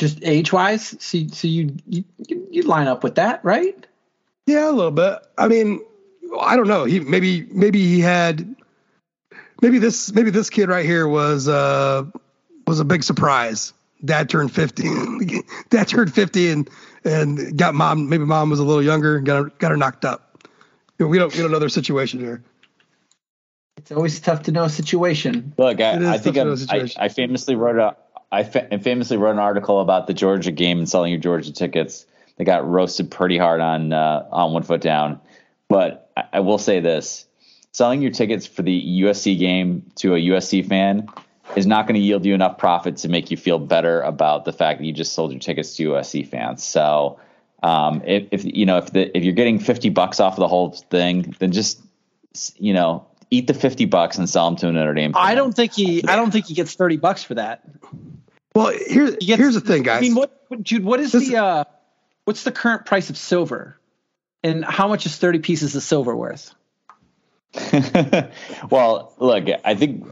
Just 0.00 0.18
age 0.24 0.52
wise, 0.52 0.96
so, 0.98 1.18
so 1.28 1.46
you 1.46 1.76
you 1.86 2.04
you 2.26 2.62
line 2.62 2.88
up 2.88 3.04
with 3.04 3.14
that, 3.14 3.44
right? 3.44 3.86
Yeah, 4.48 4.68
a 4.68 4.72
little 4.72 4.90
bit. 4.90 5.18
I 5.38 5.46
mean, 5.46 5.80
I 6.40 6.56
don't 6.56 6.66
know. 6.66 6.86
He 6.86 6.98
maybe 6.98 7.46
maybe 7.52 7.80
he 7.80 8.00
had 8.00 8.56
maybe 9.60 9.78
this 9.78 10.12
maybe 10.12 10.30
this 10.30 10.50
kid 10.50 10.68
right 10.68 10.84
here 10.84 11.06
was 11.06 11.46
uh 11.46 12.04
was 12.66 12.80
a 12.80 12.84
big 12.84 13.02
surprise. 13.02 13.72
Dad 14.04 14.28
turned 14.28 14.52
fifty. 14.52 14.88
Dad 15.70 15.88
turned 15.88 16.12
fifty 16.12 16.50
and 16.50 16.68
and 17.04 17.56
got 17.56 17.74
mom. 17.74 18.08
Maybe 18.08 18.24
mom 18.24 18.50
was 18.50 18.58
a 18.58 18.64
little 18.64 18.82
younger. 18.82 19.20
Got 19.20 19.44
her 19.44 19.50
got 19.58 19.70
her 19.70 19.76
knocked 19.76 20.04
up. 20.04 20.46
We 20.98 21.18
don't 21.18 21.32
we 21.34 21.40
don't 21.40 21.50
know 21.50 21.58
their 21.58 21.68
situation 21.68 22.20
here. 22.20 22.42
It's 23.76 23.90
always 23.90 24.20
tough 24.20 24.42
to 24.44 24.52
know 24.52 24.64
a 24.64 24.70
situation. 24.70 25.54
Look, 25.56 25.80
I, 25.80 26.14
I 26.14 26.18
think 26.18 26.36
I, 26.36 26.88
I, 26.98 27.08
famously 27.08 27.56
wrote 27.56 27.78
a 27.78 27.96
I 28.30 28.44
fa- 28.44 28.78
famously 28.78 29.16
wrote 29.16 29.32
an 29.32 29.38
article 29.38 29.80
about 29.80 30.06
the 30.06 30.14
Georgia 30.14 30.52
game 30.52 30.78
and 30.78 30.88
selling 30.88 31.10
your 31.10 31.20
Georgia 31.20 31.52
tickets. 31.52 32.06
They 32.36 32.44
got 32.44 32.68
roasted 32.68 33.10
pretty 33.10 33.38
hard 33.38 33.60
on 33.60 33.92
uh, 33.92 34.26
on 34.30 34.52
one 34.52 34.62
foot 34.62 34.80
down. 34.80 35.20
But 35.68 36.10
I, 36.16 36.24
I 36.34 36.40
will 36.40 36.58
say 36.58 36.80
this: 36.80 37.26
selling 37.72 38.02
your 38.02 38.10
tickets 38.10 38.46
for 38.46 38.62
the 38.62 39.02
USC 39.02 39.38
game 39.38 39.90
to 39.96 40.14
a 40.14 40.18
USC 40.18 40.66
fan 40.66 41.08
is 41.56 41.66
not 41.66 41.86
going 41.86 41.94
to 41.94 42.00
yield 42.00 42.24
you 42.24 42.34
enough 42.34 42.58
profit 42.58 42.98
to 42.98 43.08
make 43.08 43.30
you 43.30 43.36
feel 43.36 43.58
better 43.58 44.00
about 44.02 44.44
the 44.44 44.52
fact 44.52 44.78
that 44.78 44.84
you 44.84 44.92
just 44.92 45.12
sold 45.12 45.32
your 45.32 45.40
tickets 45.40 45.76
to 45.76 45.90
USC 45.90 46.26
fans. 46.26 46.62
So, 46.62 47.18
um, 47.62 48.02
if, 48.04 48.28
if, 48.30 48.44
you 48.44 48.66
know 48.66 48.78
if 48.78 48.92
the 48.92 49.16
if 49.16 49.24
you're 49.24 49.34
getting 49.34 49.58
fifty 49.58 49.88
bucks 49.88 50.20
off 50.20 50.34
of 50.34 50.40
the 50.40 50.48
whole 50.48 50.70
thing, 50.70 51.34
then 51.38 51.52
just 51.52 51.80
you 52.56 52.72
know 52.72 53.06
eat 53.30 53.46
the 53.46 53.54
fifty 53.54 53.84
bucks 53.84 54.18
and 54.18 54.28
sell 54.28 54.46
them 54.50 54.56
to 54.56 54.68
a 54.68 54.72
Notre 54.72 54.94
Dame. 54.94 55.12
Fan. 55.12 55.22
I 55.22 55.34
don't 55.34 55.52
think 55.52 55.72
he 55.72 56.04
I 56.06 56.16
don't 56.16 56.30
think 56.30 56.46
he 56.46 56.54
gets 56.54 56.74
thirty 56.74 56.96
bucks 56.96 57.22
for 57.22 57.34
that. 57.34 57.62
Well, 58.54 58.72
here, 58.72 59.12
gets, 59.12 59.40
here's 59.40 59.54
the 59.54 59.60
thing, 59.60 59.82
guys. 59.82 59.98
I 59.98 60.00
mean, 60.00 60.14
what, 60.14 60.62
Jude? 60.62 60.84
What 60.84 61.00
is 61.00 61.12
this, 61.12 61.28
the 61.28 61.36
uh, 61.36 61.64
what's 62.24 62.42
the 62.42 62.52
current 62.52 62.84
price 62.84 63.08
of 63.08 63.16
silver, 63.16 63.78
and 64.42 64.64
how 64.64 64.88
much 64.88 65.06
is 65.06 65.16
thirty 65.16 65.38
pieces 65.38 65.76
of 65.76 65.82
silver 65.82 66.14
worth? 66.14 66.54
well, 68.70 69.14
look, 69.18 69.44
I 69.64 69.74
think 69.74 70.10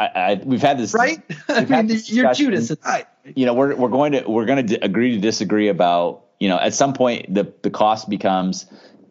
I, 0.00 0.06
I, 0.14 0.40
we've 0.42 0.62
had 0.62 0.78
this 0.78 0.94
right. 0.94 1.22
I 1.48 1.64
mean, 1.66 2.00
you're 2.06 2.32
Judas. 2.32 2.72
I, 2.82 3.04
you 3.24 3.44
know, 3.44 3.52
we're 3.52 3.76
we're 3.76 3.90
going 3.90 4.12
to 4.12 4.24
we're 4.26 4.46
going 4.46 4.66
to 4.66 4.84
agree 4.84 5.14
to 5.14 5.20
disagree 5.20 5.68
about. 5.68 6.24
You 6.38 6.48
know, 6.48 6.58
at 6.58 6.72
some 6.72 6.94
point 6.94 7.32
the 7.32 7.52
the 7.60 7.68
cost 7.68 8.08
becomes 8.08 8.64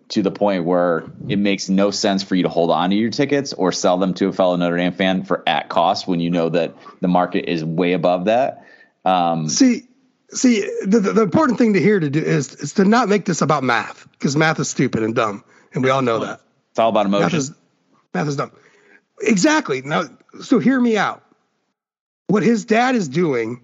to 0.10 0.24
the 0.24 0.32
point 0.32 0.66
where 0.66 1.04
it 1.28 1.38
makes 1.38 1.70
no 1.70 1.92
sense 1.92 2.24
for 2.24 2.34
you 2.34 2.42
to 2.42 2.50
hold 2.50 2.72
on 2.72 2.90
to 2.90 2.96
your 2.96 3.12
tickets 3.12 3.54
or 3.54 3.72
sell 3.72 4.00
them 4.00 4.16
to 4.16 4.30
a 4.30 4.34
fellow 4.34 4.56
Notre 4.56 4.78
Dame 4.78 4.92
fan 4.92 5.24
for 5.24 5.44
at 5.48 5.70
cost 5.70 6.08
when 6.08 6.20
you 6.20 6.32
know 6.32 6.50
that 6.50 6.76
the 7.02 7.08
market 7.08 7.48
is 7.48 7.64
way 7.64 7.94
above 7.94 8.26
that. 8.26 8.66
Um, 9.06 9.48
see, 9.48 9.84
see, 10.32 10.62
the, 10.82 11.00
the, 11.00 11.14
the 11.14 11.22
important 11.22 11.60
thing 11.60 11.74
to 11.74 11.80
hear 11.80 12.00
to 12.00 12.10
do 12.10 12.20
is 12.20 12.56
is 12.56 12.74
to 12.74 12.86
not 12.86 13.10
make 13.10 13.26
this 13.26 13.44
about 13.44 13.64
math 13.64 14.08
because 14.14 14.36
math 14.36 14.60
is 14.60 14.68
stupid 14.68 15.04
and 15.04 15.14
dumb, 15.14 15.44
and 15.72 15.84
we 15.84 15.92
all 15.92 16.02
know 16.02 16.18
that. 16.26 16.42
It's 16.72 16.80
all 16.80 16.90
about 16.90 17.06
emotion. 17.06 17.26
Math 17.26 17.34
is, 17.36 17.54
math 18.16 18.28
is 18.28 18.36
dumb. 18.36 18.52
Exactly. 19.22 19.84
Now, 19.84 20.06
so 20.42 20.60
hear 20.60 20.80
me 20.80 20.98
out. 20.98 21.24
What 22.28 22.44
his 22.44 22.66
dad 22.66 22.96
is 22.96 23.08
doing 23.08 23.62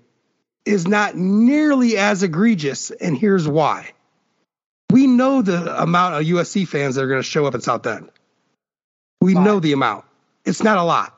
is 0.65 0.87
not 0.87 1.15
nearly 1.15 1.97
as 1.97 2.23
egregious, 2.23 2.89
and 2.89 3.17
here's 3.17 3.47
why. 3.47 3.91
We 4.91 5.07
know 5.07 5.41
the 5.41 5.81
amount 5.81 6.15
of 6.15 6.21
USC 6.21 6.67
fans 6.67 6.95
that 6.95 7.03
are 7.03 7.07
going 7.07 7.21
to 7.21 7.27
show 7.27 7.45
up 7.45 7.55
at 7.55 7.63
South 7.63 7.83
Bend. 7.83 8.09
We 9.21 9.33
know 9.33 9.59
the 9.59 9.73
amount. 9.73 10.05
It's 10.45 10.63
not 10.63 10.77
a 10.77 10.83
lot. 10.83 11.15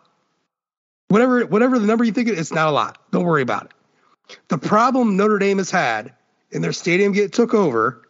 Whatever, 1.09 1.45
whatever 1.45 1.79
the 1.79 1.87
number 1.87 2.03
you 2.03 2.11
think 2.11 2.27
it, 2.27 2.37
it's 2.37 2.53
not 2.53 2.67
a 2.67 2.71
lot. 2.71 2.97
Don't 3.11 3.23
worry 3.23 3.41
about 3.41 3.65
it. 3.65 4.37
The 4.49 4.57
problem 4.57 5.15
Notre 5.15 5.39
Dame 5.39 5.57
has 5.57 5.71
had 5.71 6.13
in 6.51 6.61
their 6.61 6.73
stadium 6.73 7.13
get 7.13 7.33
took 7.33 7.53
over 7.53 8.01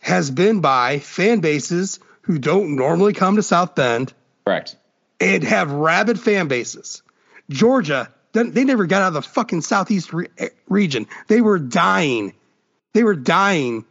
has 0.00 0.30
been 0.30 0.60
by 0.60 1.00
fan 1.00 1.40
bases 1.40 1.98
who 2.22 2.38
don't 2.38 2.76
normally 2.76 3.12
come 3.12 3.36
to 3.36 3.42
South 3.42 3.74
Bend. 3.74 4.12
Correct 4.44 4.76
and 5.20 5.42
have 5.44 5.70
rabid 5.70 6.20
fan 6.20 6.48
bases. 6.48 7.02
Georgia, 7.48 8.12
they 8.32 8.64
never 8.64 8.86
got 8.86 9.02
out 9.02 9.08
of 9.08 9.14
the 9.14 9.22
fucking 9.22 9.62
southeast 9.62 10.12
re- 10.12 10.28
eh, 10.38 10.48
region. 10.68 11.06
They 11.28 11.40
were 11.40 11.58
dying. 11.58 12.34
They 12.92 13.02
were 13.02 13.14
dying 13.14 13.84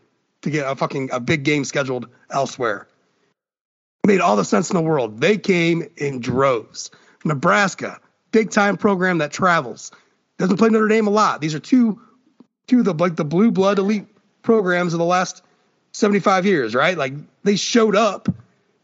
to 0.44 0.50
get 0.50 0.70
a 0.70 0.76
fucking 0.76 1.10
a 1.12 1.20
big 1.20 1.44
game 1.44 1.66
scheduled 1.66 2.08
elsewhere. 2.30 2.88
It 4.04 4.08
made 4.08 4.22
all 4.22 4.36
the 4.36 4.46
sense 4.46 4.70
in 4.70 4.76
the 4.76 4.84
world. 4.84 5.20
They 5.20 5.38
came 5.38 5.90
in 5.98 6.20
droves. 6.20 6.92
Nebraska, 7.24 8.00
big 8.32 8.52
time 8.52 8.78
program 8.78 9.18
that 9.18 9.32
travels. 9.32 9.92
Doesn't 10.38 10.58
play 10.58 10.70
Notre 10.70 10.88
Dame 10.88 11.08
a 11.08 11.12
lot. 11.12 11.42
These 11.42 11.56
are 11.56 11.60
two 11.60 12.00
two 12.68 12.80
of 12.80 12.86
the 12.86 12.94
like 12.94 13.16
the 13.16 13.26
blue 13.26 13.52
blood 13.52 13.80
elite 13.80 14.08
programs 14.42 14.94
of 14.94 15.00
the 15.00 15.06
last 15.06 15.42
75 15.94 16.46
years, 16.46 16.76
right? 16.76 16.98
Like 16.98 17.14
they 17.44 17.56
showed 17.56 17.96
up 17.96 18.30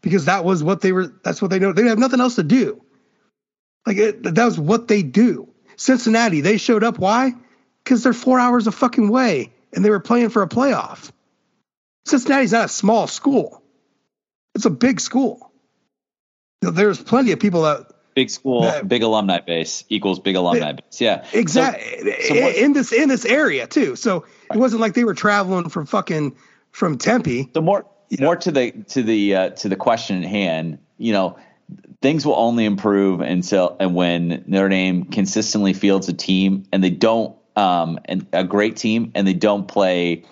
because 0.02 0.26
that 0.26 0.44
was 0.44 0.62
what 0.62 0.80
they 0.80 0.92
were. 0.92 1.12
That's 1.24 1.40
what 1.40 1.50
they 1.50 1.58
know. 1.58 1.72
They 1.72 1.86
have 1.86 1.98
nothing 1.98 2.20
else 2.20 2.34
to 2.34 2.42
do. 2.42 2.82
Like 3.86 3.96
it, 3.96 4.22
that 4.22 4.44
was 4.44 4.58
what 4.58 4.88
they 4.88 5.02
do. 5.02 5.48
Cincinnati, 5.76 6.40
they 6.40 6.58
showed 6.58 6.84
up. 6.84 6.98
Why? 6.98 7.32
Because 7.82 8.02
they're 8.02 8.12
four 8.12 8.38
hours 8.38 8.66
a 8.66 8.72
fucking 8.72 9.08
way, 9.08 9.52
and 9.72 9.84
they 9.84 9.90
were 9.90 10.00
playing 10.00 10.28
for 10.28 10.42
a 10.42 10.48
playoff. 10.48 11.10
Cincinnati's 12.06 12.52
not 12.52 12.66
a 12.66 12.68
small 12.68 13.06
school; 13.06 13.62
it's 14.54 14.66
a 14.66 14.70
big 14.70 15.00
school. 15.00 15.50
There's 16.60 17.02
plenty 17.02 17.32
of 17.32 17.40
people 17.40 17.62
that 17.62 17.86
big 18.14 18.30
school, 18.30 18.62
that, 18.62 18.86
big 18.86 19.02
alumni 19.02 19.40
base 19.40 19.84
equals 19.88 20.20
big 20.20 20.36
alumni 20.36 20.72
base. 20.72 21.00
Yeah, 21.00 21.24
exactly. 21.32 22.12
So, 22.22 22.34
so 22.34 22.48
in 22.48 22.72
this 22.72 22.92
in 22.92 23.08
this 23.08 23.24
area 23.24 23.66
too. 23.66 23.96
So 23.96 24.20
right. 24.20 24.56
it 24.56 24.58
wasn't 24.58 24.80
like 24.80 24.94
they 24.94 25.04
were 25.04 25.14
traveling 25.14 25.68
from 25.68 25.86
fucking 25.86 26.36
from 26.70 26.98
Tempe. 26.98 27.50
The 27.52 27.62
more 27.62 27.86
more 28.20 28.36
to 28.36 28.50
the 28.50 28.72
to 28.88 29.02
the 29.02 29.34
uh, 29.34 29.50
to 29.50 29.68
the 29.68 29.76
question 29.76 30.22
at 30.22 30.28
hand, 30.28 30.78
you 30.98 31.12
know, 31.12 31.38
things 32.00 32.26
will 32.26 32.36
only 32.36 32.64
improve 32.64 33.20
until 33.20 33.76
and 33.80 33.94
when 33.94 34.44
Notre 34.46 34.68
Dame 34.68 35.04
consistently 35.04 35.72
fields 35.72 36.08
a 36.08 36.12
team 36.12 36.64
and 36.72 36.82
they 36.82 36.90
don't 36.90 37.36
um 37.56 37.98
and 38.06 38.26
a 38.32 38.44
great 38.44 38.76
team 38.76 39.12
and 39.14 39.26
they 39.26 39.34
don't 39.34 39.68
play 39.68 40.24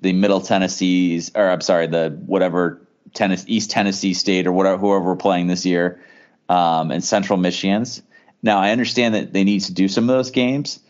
the 0.00 0.12
Middle 0.12 0.40
Tennessee's, 0.40 1.32
or 1.34 1.48
I'm 1.48 1.60
sorry, 1.60 1.86
the 1.86 2.10
whatever 2.26 2.86
Tennessee, 3.14 3.54
East 3.54 3.70
Tennessee 3.70 4.14
State 4.14 4.46
or 4.46 4.52
whatever, 4.52 4.78
whoever 4.78 5.04
we're 5.04 5.16
playing 5.16 5.46
this 5.46 5.64
year, 5.64 6.00
um, 6.48 6.90
and 6.90 7.02
Central 7.02 7.38
Michigan's. 7.38 8.02
Now, 8.42 8.58
I 8.58 8.70
understand 8.70 9.14
that 9.14 9.32
they 9.32 9.42
need 9.42 9.60
to 9.60 9.72
do 9.72 9.88
some 9.88 10.04
of 10.08 10.14
those 10.14 10.30
games, 10.30 10.80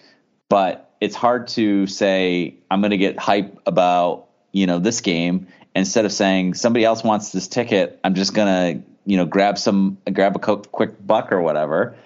but 0.48 0.94
it's 1.00 1.14
hard 1.14 1.48
to 1.48 1.86
say 1.86 2.56
I'm 2.70 2.80
going 2.80 2.90
to 2.90 2.96
get 2.96 3.18
hype 3.18 3.58
about 3.64 4.26
you 4.52 4.66
know 4.66 4.78
this 4.78 5.00
game 5.00 5.46
instead 5.76 6.04
of 6.04 6.12
saying 6.12 6.54
somebody 6.54 6.84
else 6.84 7.04
wants 7.04 7.30
this 7.30 7.46
ticket. 7.46 8.00
I'm 8.02 8.14
just 8.14 8.34
to 8.34 8.82
you 9.04 9.16
know 9.16 9.26
grab 9.26 9.58
some 9.58 9.98
grab 10.12 10.36
a 10.36 10.38
quick 10.38 11.06
buck 11.06 11.30
or 11.32 11.40
whatever, 11.40 11.96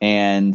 and 0.00 0.54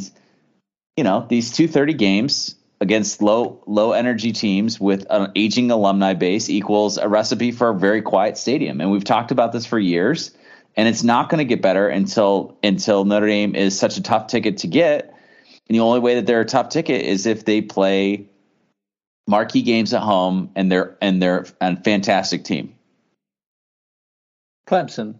you 0.95 1.03
know 1.03 1.26
these 1.28 1.51
230 1.51 1.93
games 1.95 2.55
against 2.80 3.22
low 3.22 3.62
low 3.68 3.91
energy 3.91 4.32
teams 4.32 4.80
with 4.80 5.05
an 5.09 5.32
aging 5.36 5.72
alumni 5.72 6.14
base 6.14 6.49
equals 6.49 6.97
a 6.97 7.07
recipe 7.07 7.51
for 7.51 7.70
a 7.70 7.76
very 7.76 8.01
quiet 8.01 8.38
stadium. 8.38 8.80
And 8.80 8.91
we've 8.91 9.03
talked 9.03 9.32
about 9.32 9.51
this 9.51 9.66
for 9.66 9.78
years 9.78 10.32
and 10.76 10.88
it's 10.88 11.03
not 11.03 11.30
going 11.30 11.39
to 11.39 11.45
get 11.45 11.62
better 11.62 11.88
until 11.88 12.57
until 12.64 13.05
Notre 13.05 13.28
Dame 13.28 13.55
is 13.55 13.78
such 13.78 13.97
a 13.97 14.03
tough 14.03 14.28
ticket 14.28 14.57
to 14.59 14.68
get. 14.68 15.14
And 15.68 15.76
the 15.76 15.82
only 15.82 15.99
way 15.99 16.16
that 16.16 16.26
they're 16.26 16.41
a 16.41 16.45
tough 16.45 16.70
ticket 16.70 17.01
is 17.05 17.26
if 17.26 17.45
they 17.45 17.62
play 17.62 18.28
marquee 19.28 19.61
games 19.61 19.93
at 19.93 20.01
home 20.01 20.51
and 20.55 20.72
they're 20.72 20.97
and 21.01 21.22
they're 21.22 21.45
a 21.59 21.82
fantastic 21.82 22.43
team. 22.43 22.76
Clemson. 24.67 25.15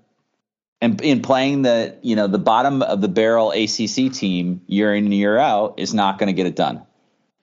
And 0.84 1.00
in 1.02 1.22
playing 1.22 1.62
the 1.62 1.98
you 2.02 2.16
know 2.16 2.28
the 2.28 2.40
bottom 2.40 2.82
of 2.82 3.02
the 3.02 3.08
barrel 3.08 3.52
ACC 3.52 4.12
team 4.12 4.62
year 4.68 4.96
in 4.96 5.06
and 5.06 5.14
year 5.14 5.38
out 5.38 5.76
is 5.78 5.94
not 5.94 6.18
going 6.18 6.28
to 6.28 6.34
get 6.34 6.48
it 6.48 6.56
done. 6.56 6.82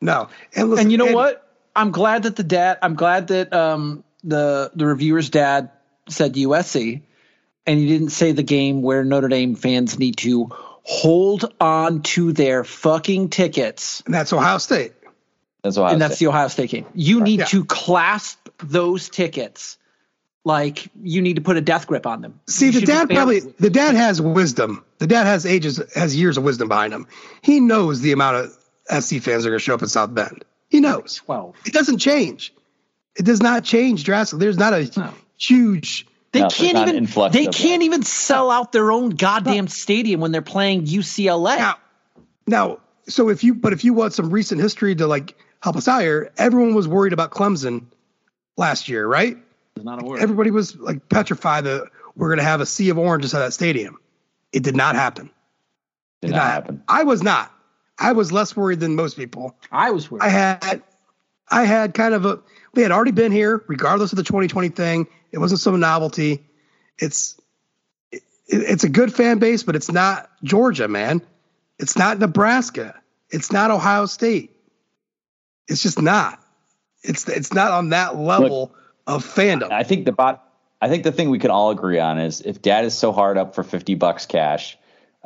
No, 0.01 0.29
and, 0.55 0.71
listen, 0.71 0.85
and 0.85 0.93
you 0.93 0.99
know 0.99 1.07
and, 1.07 1.15
what? 1.15 1.45
I'm 1.75 1.93
glad 1.93 2.25
that 2.25 2.37
the 2.37 2.43
dad. 2.43 2.79
I'm 2.83 2.95
glad 2.95 3.29
that 3.29 3.53
um, 3.53 4.03
the 4.25 4.71
the 4.75 4.87
reviewer's 4.87 5.31
dad 5.31 5.71
said 6.09 6.35
USC 6.35 7.03
and 7.69 7.79
he 7.79 7.87
didn't 7.87 8.11
say 8.11 8.33
the 8.33 8.43
game 8.43 8.81
where 8.81 9.05
Notre 9.05 9.29
Dame 9.29 9.55
fans 9.55 9.99
need 9.99 10.17
to 10.19 10.49
hold 10.83 11.53
on 11.61 12.01
to 12.01 12.33
their 12.33 12.65
fucking 12.65 13.29
tickets. 13.29 14.03
And 14.07 14.15
that's 14.15 14.33
Ohio 14.33 14.57
State. 14.57 14.95
That's 15.63 15.77
Ohio 15.77 15.93
and 15.93 16.01
State. 16.01 16.09
that's 16.09 16.21
the 16.21 16.27
Ohio 16.29 16.49
State 16.49 16.71
game. 16.71 16.87
You 16.95 17.19
right. 17.19 17.25
need 17.25 17.41
yeah. 17.41 17.47
to 17.47 17.65
clasp 17.65 18.49
those 18.59 19.09
tickets 19.09 19.79
like 20.45 20.89
you 21.03 21.21
need 21.21 21.37
to 21.37 21.43
put 21.43 21.57
a 21.57 21.61
death 21.61 21.87
grip 21.87 22.07
on 22.07 22.23
them. 22.23 22.41
See, 22.47 22.67
you 22.67 22.81
the 22.81 22.87
dad 22.87 23.11
probably 23.11 23.41
the 23.41 23.71
dad 23.71 23.95
has 23.95 24.21
wisdom. 24.21 24.85
The 24.99 25.07
dad 25.07 25.27
has 25.27 25.45
ages 25.47 25.81
has 25.95 26.17
years 26.17 26.37
of 26.37 26.45
wisdom 26.45 26.69
behind 26.69 26.93
him. 26.93 27.07
He 27.43 27.61
knows 27.61 28.01
the 28.01 28.13
amount 28.13 28.37
of 28.37 29.05
SC 29.05 29.21
fans 29.21 29.45
are 29.45 29.51
going 29.51 29.59
to 29.59 29.65
show 29.65 29.75
up 29.75 29.83
in 29.83 29.89
South 29.89 30.15
Bend. 30.15 30.45
He 30.69 30.81
knows. 30.81 31.17
Twelve. 31.25 31.57
It 31.67 31.73
doesn't 31.73 31.99
change. 31.99 32.55
It 33.17 33.25
does 33.25 33.43
not 33.43 33.65
change 33.65 34.05
drastically. 34.05 34.45
There's 34.45 34.59
not 34.59 34.75
a 34.75 34.91
no. 34.97 35.13
huge 35.37 36.07
they 36.33 36.41
no, 36.41 36.49
can't 36.49 36.89
even 36.89 37.31
they 37.33 37.47
can't 37.47 37.83
even 37.83 38.03
sell 38.03 38.51
out 38.51 38.73
their 38.73 38.93
own 38.93 39.11
goddamn 39.11 39.65
no. 39.65 39.69
stadium 39.69 40.21
when 40.21 40.31
they're 40.31 40.43
playing 40.43 40.85
UCLA. 40.85 41.57
Now, 41.59 41.77
now, 42.47 42.79
so 43.09 43.31
if 43.31 43.43
you 43.45 43.55
but 43.55 43.73
if 43.73 43.85
you 43.85 43.95
want 43.95 44.13
some 44.13 44.31
recent 44.31 44.61
history 44.61 44.95
to 44.97 45.07
like 45.07 45.37
help 45.63 45.77
us 45.77 45.89
out 45.89 46.03
here, 46.03 46.31
everyone 46.39 46.75
was 46.75 46.89
worried 46.89 47.13
about 47.13 47.31
Clemson 47.31 47.87
last 48.57 48.89
year, 48.89 49.07
right? 49.07 49.37
Not 49.83 50.03
a 50.03 50.21
Everybody 50.21 50.51
was 50.51 50.77
like 50.77 51.09
petrified 51.09 51.65
that 51.65 51.89
we're 52.17 52.29
going 52.29 52.39
to 52.39 52.45
have 52.45 52.61
a 52.61 52.67
sea 52.67 52.91
of 52.91 52.99
orange 52.99 53.25
inside 53.25 53.41
that 53.41 53.53
stadium. 53.53 53.99
It 54.53 54.63
did 54.63 54.77
not 54.77 54.97
happen. 54.97 55.31
Did, 56.21 56.29
did 56.29 56.37
not, 56.37 56.47
happen. 56.47 56.77
happen. 56.77 56.85
I 56.89 57.05
was 57.05 57.23
not. 57.23 57.53
I 57.99 58.13
was 58.13 58.33
less 58.33 58.57
worried 58.57 58.81
than 58.81 58.95
most 58.97 59.17
people. 59.17 59.57
I 59.71 59.91
was 59.91 60.11
worried. 60.11 60.23
I 60.23 60.29
had, 60.29 60.83
I 61.51 61.65
had 61.65 61.95
kind 61.95 62.15
of 62.15 62.25
a. 62.25 62.41
We 62.75 62.83
had 62.83 62.93
already 62.93 63.13
been 63.13 63.33
here, 63.33 63.65
regardless 63.67 64.13
of 64.13 64.17
the 64.17 64.23
2020 64.23 64.69
thing. 64.71 65.07
It 65.33 65.39
wasn't 65.39 65.61
some 65.61 65.79
novelty. 65.81 66.45
It's 66.99 67.41
it, 68.13 68.23
it's 68.47 68.85
a 68.85 68.89
good 68.89 69.13
fan 69.13 69.39
base, 69.39 69.63
but 69.63 69.77
it's 69.77 69.91
not 69.91 70.31
Georgia, 70.43 70.89
man. 70.89 71.23
It's 71.79 71.97
not 71.97 72.19
Nebraska. 72.19 73.01
It's 73.31 73.53
not 73.53 73.71
Ohio 73.71 74.07
State. 74.07 74.58
It's 75.69 75.83
just 75.83 76.01
not. 76.01 76.43
It's 77.03 77.29
it's 77.29 77.53
not 77.53 77.71
on 77.71 77.91
that 77.91 78.17
level 78.17 78.61
Look, 78.61 78.79
of 79.07 79.25
fandom. 79.25 79.71
I 79.71 79.85
think 79.85 80.05
the 80.05 80.13
bot. 80.13 80.45
I 80.81 80.89
think 80.89 81.05
the 81.05 81.13
thing 81.13 81.31
we 81.31 81.39
can 81.39 81.51
all 81.51 81.71
agree 81.71 81.99
on 81.99 82.19
is 82.19 82.41
if 82.41 82.63
Dad 82.63 82.85
is 82.85 82.97
so 82.97 83.13
hard 83.13 83.39
up 83.39 83.55
for 83.55 83.63
fifty 83.63 83.95
bucks 83.95 84.27
cash, 84.27 84.79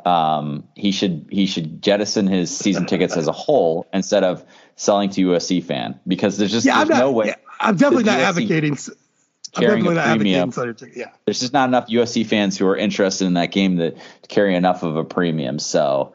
um, 0.05 0.67
he 0.75 0.91
should 0.91 1.27
he 1.29 1.45
should 1.45 1.81
jettison 1.81 2.27
his 2.27 2.55
season 2.55 2.85
tickets 2.85 3.15
as 3.15 3.27
a 3.27 3.31
whole 3.31 3.87
instead 3.93 4.23
of 4.23 4.45
selling 4.75 5.09
to 5.11 5.27
USC 5.27 5.63
fan 5.63 5.99
because 6.07 6.37
there's 6.37 6.51
just 6.51 6.65
yeah, 6.65 6.77
there's 6.77 6.89
not, 6.89 6.99
no 6.99 7.11
way. 7.11 7.27
Yeah, 7.27 7.35
I'm 7.59 7.75
definitely 7.75 8.05
not 8.05 8.19
USC, 8.19 8.23
advocating 8.23 8.77
carrying 9.53 9.87
I'm 9.87 9.95
definitely 9.95 10.33
a 10.35 10.47
premium. 10.47 10.91
Yeah. 10.95 11.11
There's 11.25 11.39
just 11.39 11.53
not 11.53 11.69
enough 11.69 11.87
USC 11.87 12.25
fans 12.25 12.57
who 12.57 12.67
are 12.67 12.75
interested 12.75 13.25
in 13.25 13.35
that 13.35 13.51
game 13.51 13.77
to, 13.77 13.91
to 13.91 14.27
carry 14.27 14.55
enough 14.55 14.83
of 14.83 14.95
a 14.97 15.03
premium. 15.03 15.59
So, 15.59 16.13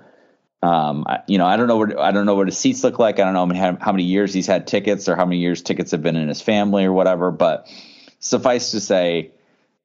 um, 0.62 1.04
I, 1.06 1.20
you 1.26 1.38
know, 1.38 1.46
I 1.46 1.56
don't 1.56 1.68
know 1.68 1.76
what 1.76 1.98
I 1.98 2.10
don't 2.10 2.26
know 2.26 2.34
what 2.34 2.48
his 2.48 2.58
seats 2.58 2.82
look 2.82 2.98
like. 2.98 3.20
I 3.20 3.24
don't 3.24 3.34
know 3.34 3.56
how, 3.56 3.78
how 3.80 3.92
many 3.92 4.04
years 4.04 4.34
he's 4.34 4.46
had 4.46 4.66
tickets 4.66 5.08
or 5.08 5.14
how 5.14 5.24
many 5.24 5.38
years 5.38 5.62
tickets 5.62 5.92
have 5.92 6.02
been 6.02 6.16
in 6.16 6.28
his 6.28 6.40
family 6.40 6.84
or 6.84 6.92
whatever. 6.92 7.30
But 7.30 7.68
suffice 8.18 8.72
to 8.72 8.80
say, 8.80 9.30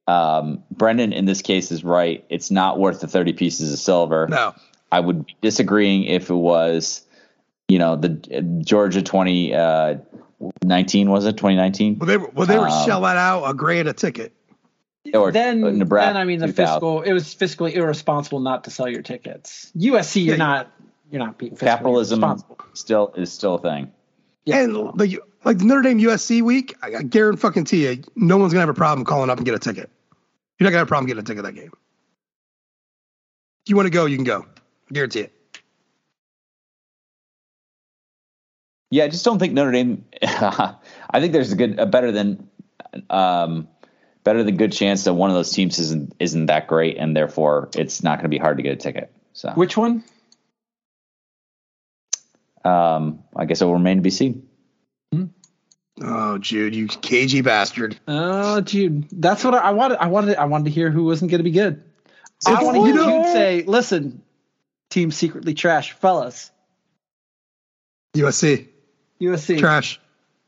um, 0.07 0.63
Brendan 0.71 1.13
in 1.13 1.25
this 1.25 1.41
case 1.41 1.71
is 1.71 1.83
right. 1.83 2.25
It's 2.29 2.49
not 2.49 2.79
worth 2.79 3.01
the 3.01 3.07
30 3.07 3.33
pieces 3.33 3.71
of 3.71 3.79
silver. 3.79 4.27
No, 4.27 4.55
I 4.91 4.99
would 4.99 5.25
be 5.25 5.35
disagreeing 5.41 6.05
if 6.05 6.29
it 6.29 6.35
was, 6.35 7.05
you 7.67 7.77
know, 7.77 7.95
the 7.95 8.09
Georgia 8.65 9.03
20, 9.03 9.53
uh, 9.53 9.95
19 10.63 11.09
was 11.09 11.25
it 11.25 11.37
2019 11.37 11.99
well 11.99 12.07
they 12.07 12.17
were 12.17 12.29
well 12.33 12.45
they 12.45 12.57
were 12.57 12.67
um, 12.67 12.85
shelling 12.85 13.15
out 13.15 13.45
a 13.45 13.53
grand 13.53 13.87
a 13.87 13.93
ticket 13.93 14.33
or 15.13 15.31
then 15.31 15.61
Nebraska 15.79 16.13
then 16.13 16.17
I 16.17 16.23
mean 16.23 16.39
the 16.39 16.47
fiscal 16.47 17.01
it 17.01 17.13
was 17.13 17.35
fiscally 17.35 17.73
irresponsible 17.73 18.39
not 18.39 18.63
to 18.65 18.71
sell 18.71 18.87
your 18.87 19.01
tickets. 19.01 19.71
USC 19.75 20.23
you're 20.23 20.35
yeah, 20.35 20.37
not 20.37 20.71
you're 21.11 21.19
not 21.19 21.37
being 21.37 21.55
capitalism 21.55 22.23
still 22.73 23.13
is 23.15 23.31
still 23.31 23.55
a 23.55 23.61
thing. 23.61 23.91
Yeah. 24.45 24.61
and 24.61 24.75
the 24.99 25.19
like 25.43 25.57
the 25.57 25.65
Notre 25.65 25.81
Dame 25.81 25.99
USC 25.99 26.41
week 26.41 26.75
I, 26.81 26.95
I 26.95 27.01
guarantee 27.03 27.41
fucking 27.41 27.65
to 27.65 27.77
you 27.77 28.03
no 28.15 28.37
one's 28.37 28.53
gonna 28.53 28.61
have 28.61 28.69
a 28.69 28.73
problem 28.73 29.05
calling 29.05 29.29
up 29.29 29.37
and 29.37 29.45
get 29.45 29.55
a 29.55 29.59
ticket. 29.59 29.89
You're 30.59 30.65
not 30.65 30.71
gonna 30.71 30.79
have 30.79 30.87
a 30.87 30.89
problem 30.89 31.07
getting 31.07 31.23
a 31.23 31.25
ticket 31.25 31.43
that 31.43 31.55
game. 31.55 31.71
If 33.65 33.69
you 33.69 33.75
want 33.75 33.87
to 33.87 33.91
go 33.91 34.05
you 34.05 34.15
can 34.15 34.25
go. 34.25 34.45
I 34.89 34.93
guarantee 34.93 35.21
it. 35.21 35.33
Yeah, 38.93 39.05
I 39.05 39.07
just 39.07 39.25
don't 39.25 39.39
think 39.39 39.53
Notre 39.53 39.71
Dame. 39.71 40.05
I 40.21 40.75
think 41.15 41.33
there's 41.33 41.51
a 41.51 41.55
good, 41.55 41.79
a 41.79 41.87
better 41.87 42.11
than, 42.11 42.47
um, 43.09 43.67
better 44.23 44.43
than 44.43 44.57
good 44.57 44.71
chance 44.71 45.03
that 45.03 45.13
one 45.13 45.29
of 45.29 45.35
those 45.35 45.51
teams 45.51 45.79
isn't 45.79 46.15
isn't 46.19 46.47
that 46.47 46.67
great, 46.67 46.97
and 46.97 47.15
therefore 47.15 47.69
it's 47.75 48.03
not 48.03 48.17
going 48.17 48.23
to 48.23 48.29
be 48.29 48.37
hard 48.37 48.57
to 48.57 48.63
get 48.63 48.73
a 48.73 48.75
ticket. 48.77 49.11
So 49.33 49.51
which 49.51 49.77
one? 49.77 50.03
Um, 52.63 53.23
I 53.35 53.45
guess 53.45 53.61
it 53.61 53.65
will 53.65 53.73
remain 53.73 53.97
to 53.97 54.03
be 54.03 54.09
seen. 54.09 54.47
Hmm? 55.11 55.25
Oh, 56.01 56.37
Jude, 56.37 56.75
you 56.75 56.87
cagey 56.87 57.41
bastard! 57.41 57.99
Oh, 58.07 58.61
Jude, 58.61 59.07
that's 59.11 59.43
what 59.43 59.53
I, 59.53 59.59
I 59.59 59.71
wanted. 59.71 59.97
I 59.99 60.07
wanted. 60.07 60.37
I 60.37 60.45
wanted 60.45 60.65
to 60.65 60.71
hear 60.71 60.89
who 60.89 61.05
wasn't 61.05 61.31
going 61.31 61.39
to 61.39 61.43
be 61.43 61.51
good. 61.51 61.83
I 62.45 62.63
want 62.63 62.77
to 62.77 62.83
hear 62.83 62.93
Jude 62.93 63.25
say, 63.33 63.63
"Listen, 63.63 64.21
team 64.89 65.11
secretly 65.11 65.53
trash, 65.53 65.91
fellas." 65.93 66.51
USC. 68.15 68.67
USC 69.21 69.57
trash. 69.59 69.99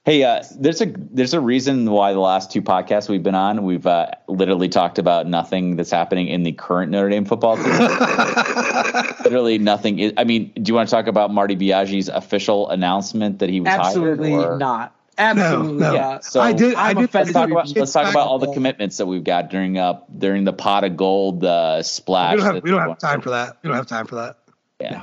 Hey, 0.05 0.23
uh, 0.23 0.43
there's 0.59 0.81
a 0.81 0.85
there's 0.85 1.33
a 1.33 1.39
reason 1.39 1.89
why 1.89 2.13
the 2.13 2.19
last 2.19 2.51
two 2.51 2.61
podcasts 2.61 3.09
we've 3.09 3.23
been 3.23 3.33
on, 3.33 3.63
we've 3.63 3.87
uh, 3.87 4.11
literally 4.27 4.69
talked 4.69 4.99
about 4.99 5.25
nothing 5.25 5.77
that's 5.77 5.89
happening 5.89 6.27
in 6.27 6.43
the 6.43 6.51
current 6.51 6.91
Notre 6.91 7.09
Dame 7.09 7.25
football 7.25 7.57
team. 7.57 7.65
literally 9.23 9.57
nothing. 9.57 9.97
Is, 9.97 10.13
I 10.15 10.23
mean, 10.23 10.51
do 10.53 10.69
you 10.69 10.75
want 10.75 10.89
to 10.89 10.95
talk 10.95 11.07
about 11.07 11.31
Marty 11.31 11.55
Biagi's 11.55 12.07
official 12.07 12.69
announcement 12.69 13.39
that 13.39 13.49
he 13.49 13.61
was 13.61 13.69
absolutely 13.69 14.33
hired, 14.33 14.59
not? 14.59 14.95
Absolutely 15.17 15.79
no, 15.79 15.91
no. 15.91 15.97
not. 15.97 16.23
So 16.23 16.39
I 16.39 16.53
did. 16.53 16.75
I 16.75 16.93
did. 16.93 17.11
Let's 17.11 17.33
talk 17.33 17.49
about, 17.49 17.75
let's 17.75 17.91
talk 17.91 18.07
about 18.07 18.27
all 18.27 18.37
the 18.37 18.53
commitments 18.53 18.97
that 18.97 19.07
we've 19.07 19.23
got 19.23 19.49
during 19.49 19.79
uh 19.79 20.01
during 20.15 20.43
the 20.43 20.53
pot 20.53 20.83
of 20.83 20.97
gold 20.97 21.43
uh, 21.43 21.81
splash. 21.81 22.35
We 22.35 22.43
don't 22.43 22.53
have, 22.53 22.63
we 22.63 22.69
don't 22.69 22.87
have 22.87 22.99
time 22.99 23.21
for 23.21 23.31
that. 23.31 23.57
We 23.63 23.69
don't 23.69 23.77
have 23.77 23.87
time 23.87 24.05
for 24.05 24.15
that. 24.15 24.37
Yeah. 24.79 25.01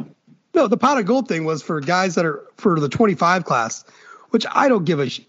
No, 0.54 0.68
the 0.68 0.76
pot 0.76 0.98
of 0.98 1.06
gold 1.06 1.26
thing 1.26 1.44
was 1.44 1.60
for 1.60 1.80
guys 1.80 2.14
that 2.14 2.26
are 2.26 2.46
for 2.56 2.78
the 2.78 2.88
25 2.88 3.44
class, 3.44 3.84
which 4.32 4.46
I 4.50 4.68
don't 4.68 4.84
give 4.84 4.98
a 4.98 5.08
shit. 5.08 5.26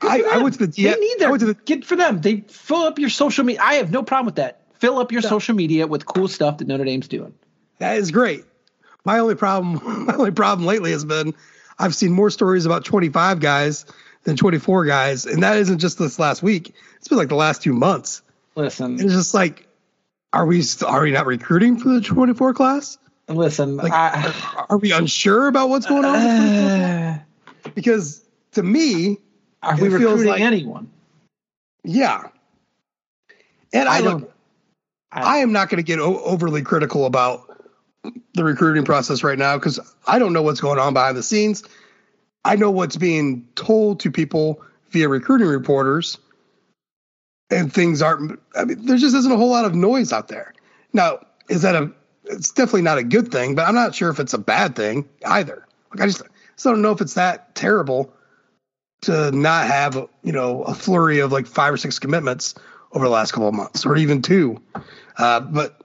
I, 0.00 0.22
I, 0.22 0.38
went 0.38 0.54
to 0.58 0.66
the 0.66 0.82
they 0.82 0.94
need 0.94 1.22
I 1.22 1.30
went 1.30 1.40
to 1.40 1.46
the, 1.46 1.54
get 1.54 1.84
for 1.84 1.96
them. 1.96 2.20
They 2.20 2.40
fill 2.42 2.82
up 2.82 2.98
your 2.98 3.08
social 3.08 3.44
media. 3.44 3.62
I 3.62 3.74
have 3.74 3.90
no 3.90 4.02
problem 4.02 4.26
with 4.26 4.36
that. 4.36 4.60
Fill 4.74 4.98
up 4.98 5.12
your 5.12 5.22
yeah. 5.22 5.28
social 5.28 5.54
media 5.54 5.86
with 5.86 6.04
cool 6.04 6.28
stuff 6.28 6.58
that 6.58 6.68
Notre 6.68 6.84
Dame's 6.84 7.08
doing. 7.08 7.34
That 7.78 7.96
is 7.96 8.10
great. 8.10 8.44
My 9.04 9.18
only 9.18 9.34
problem, 9.34 9.80
my 10.06 10.14
only 10.14 10.30
problem 10.30 10.66
lately 10.66 10.92
has 10.92 11.04
been 11.04 11.34
I've 11.78 11.94
seen 11.94 12.12
more 12.12 12.30
stories 12.30 12.66
about 12.66 12.84
25 12.84 13.40
guys 13.40 13.86
than 14.24 14.36
24 14.36 14.84
guys, 14.84 15.26
and 15.26 15.42
that 15.42 15.56
isn't 15.58 15.78
just 15.78 15.98
this 15.98 16.18
last 16.18 16.42
week. 16.42 16.74
It's 16.98 17.08
been 17.08 17.18
like 17.18 17.28
the 17.28 17.34
last 17.34 17.62
two 17.62 17.72
months. 17.74 18.22
Listen, 18.54 18.94
it's 18.94 19.12
just 19.12 19.34
like, 19.34 19.66
are 20.32 20.46
we 20.46 20.62
are 20.86 21.02
we 21.02 21.10
not 21.10 21.26
recruiting 21.26 21.78
for 21.78 21.88
the 21.88 22.00
24 22.00 22.54
class? 22.54 22.98
Listen, 23.28 23.76
like, 23.76 23.92
I, 23.92 24.32
are, 24.56 24.66
are, 24.70 24.78
we 24.78 24.92
unsure 24.92 25.46
about 25.48 25.70
what's 25.70 25.86
going 25.86 26.04
on? 26.04 26.14
Uh, 26.14 27.18
because 27.74 28.24
to 28.52 28.62
me, 28.62 29.18
Are 29.62 29.76
we 29.76 29.88
It 29.88 29.90
feels 29.90 30.02
recruiting 30.02 30.26
like- 30.32 30.40
anyone? 30.40 30.90
Yeah. 31.84 32.28
And 33.72 33.88
I, 33.88 33.96
I 33.96 34.00
look, 34.00 34.20
don't- 34.20 34.30
I, 35.12 35.38
am 35.38 35.52
not 35.52 35.68
going 35.68 35.78
to 35.78 35.82
get 35.86 35.98
o- 35.98 36.22
overly 36.24 36.62
critical 36.62 37.06
about 37.06 37.48
the 38.34 38.44
recruiting 38.44 38.84
process 38.84 39.22
right 39.22 39.38
now 39.38 39.56
because 39.56 39.78
I 40.06 40.18
don't 40.18 40.32
know 40.32 40.42
what's 40.42 40.60
going 40.60 40.78
on 40.78 40.92
behind 40.92 41.16
the 41.16 41.22
scenes. 41.22 41.62
I 42.44 42.56
know 42.56 42.70
what's 42.70 42.96
being 42.96 43.46
told 43.54 44.00
to 44.00 44.10
people 44.10 44.60
via 44.90 45.08
recruiting 45.08 45.46
reporters, 45.46 46.18
and 47.50 47.72
things 47.72 48.02
aren't. 48.02 48.38
I 48.56 48.64
mean, 48.64 48.84
there 48.84 48.98
just 48.98 49.14
isn't 49.14 49.32
a 49.32 49.36
whole 49.36 49.50
lot 49.50 49.64
of 49.64 49.74
noise 49.74 50.12
out 50.12 50.28
there. 50.28 50.52
Now, 50.92 51.20
is 51.48 51.62
that 51.62 51.74
a? 51.74 51.90
It's 52.24 52.50
definitely 52.50 52.82
not 52.82 52.98
a 52.98 53.02
good 53.04 53.30
thing, 53.32 53.54
but 53.54 53.66
I'm 53.66 53.74
not 53.74 53.94
sure 53.94 54.10
if 54.10 54.18
it's 54.20 54.34
a 54.34 54.38
bad 54.38 54.76
thing 54.76 55.08
either. 55.24 55.66
Like, 55.92 56.00
I 56.02 56.06
just, 56.06 56.22
just 56.56 56.64
don't 56.64 56.82
know 56.82 56.92
if 56.92 57.00
it's 57.00 57.14
that 57.14 57.54
terrible 57.54 58.12
to 59.02 59.30
not 59.32 59.66
have 59.66 59.94
you 60.22 60.32
know 60.32 60.62
a 60.62 60.74
flurry 60.74 61.20
of 61.20 61.32
like 61.32 61.46
five 61.46 61.72
or 61.72 61.76
six 61.76 61.98
commitments 61.98 62.54
over 62.92 63.04
the 63.04 63.10
last 63.10 63.32
couple 63.32 63.48
of 63.48 63.54
months 63.54 63.84
or 63.84 63.96
even 63.96 64.22
two 64.22 64.60
uh, 65.16 65.40
but 65.40 65.80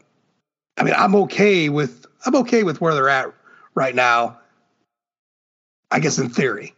i 0.78 0.84
mean 0.84 0.94
i'm 0.98 1.16
okay 1.16 1.70
with 1.70 2.06
i'm 2.26 2.36
okay 2.36 2.64
with 2.64 2.80
where 2.82 2.94
they're 2.94 3.10
at 3.10 3.34
right 3.76 3.96
now 3.96 4.38
i 5.92 6.00
guess 6.00 6.18
in 6.20 6.30
theory 6.30 6.74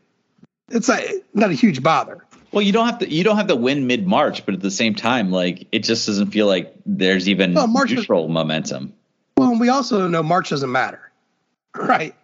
it's 0.69 0.87
not, 0.87 1.01
not 1.33 1.49
a 1.49 1.53
huge 1.53 1.83
bother 1.83 2.25
Well, 2.53 2.61
you 2.61 2.71
don't 2.71 2.85
have 2.85 2.99
to. 2.99 3.09
You 3.09 3.23
don't 3.25 3.35
have 3.37 3.47
to 3.47 3.55
win 3.57 3.87
mid 3.87 4.07
March, 4.07 4.45
but 4.45 4.55
at 4.55 4.61
the 4.61 4.71
same 4.71 4.93
time, 4.95 5.31
like 5.31 5.67
it 5.73 5.79
just 5.83 6.05
doesn't 6.07 6.31
feel 6.31 6.47
like 6.47 6.73
there's 6.85 7.27
even 7.29 7.53
Well, 7.53 7.67
March 7.67 7.91
is- 7.91 8.07
momentum. 8.09 8.93
well 9.37 9.51
and 9.51 9.59
we 9.59 9.67
also 9.69 10.07
know 10.07 10.23
march 10.23 10.49
doesn't 10.49 10.71
matter 10.71 11.11
right 11.75 12.15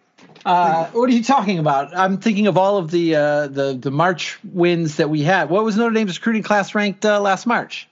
Uh, 0.48 0.86
what 0.92 1.08
are 1.10 1.12
you 1.12 1.22
talking 1.22 1.58
about? 1.58 1.96
I'm 1.96 2.18
thinking 2.18 2.46
of 2.46 2.56
all 2.56 2.78
of 2.78 2.90
the 2.90 3.14
uh, 3.16 3.46
the 3.48 3.74
the 3.78 3.90
March 3.90 4.38
wins 4.44 4.96
that 4.96 5.10
we 5.10 5.22
had. 5.22 5.50
What 5.50 5.64
was 5.64 5.76
Notre 5.76 5.92
Dame's 5.94 6.18
recruiting 6.18 6.42
class 6.42 6.74
ranked 6.74 7.04
uh, 7.04 7.20
last 7.20 7.46
March? 7.46 7.88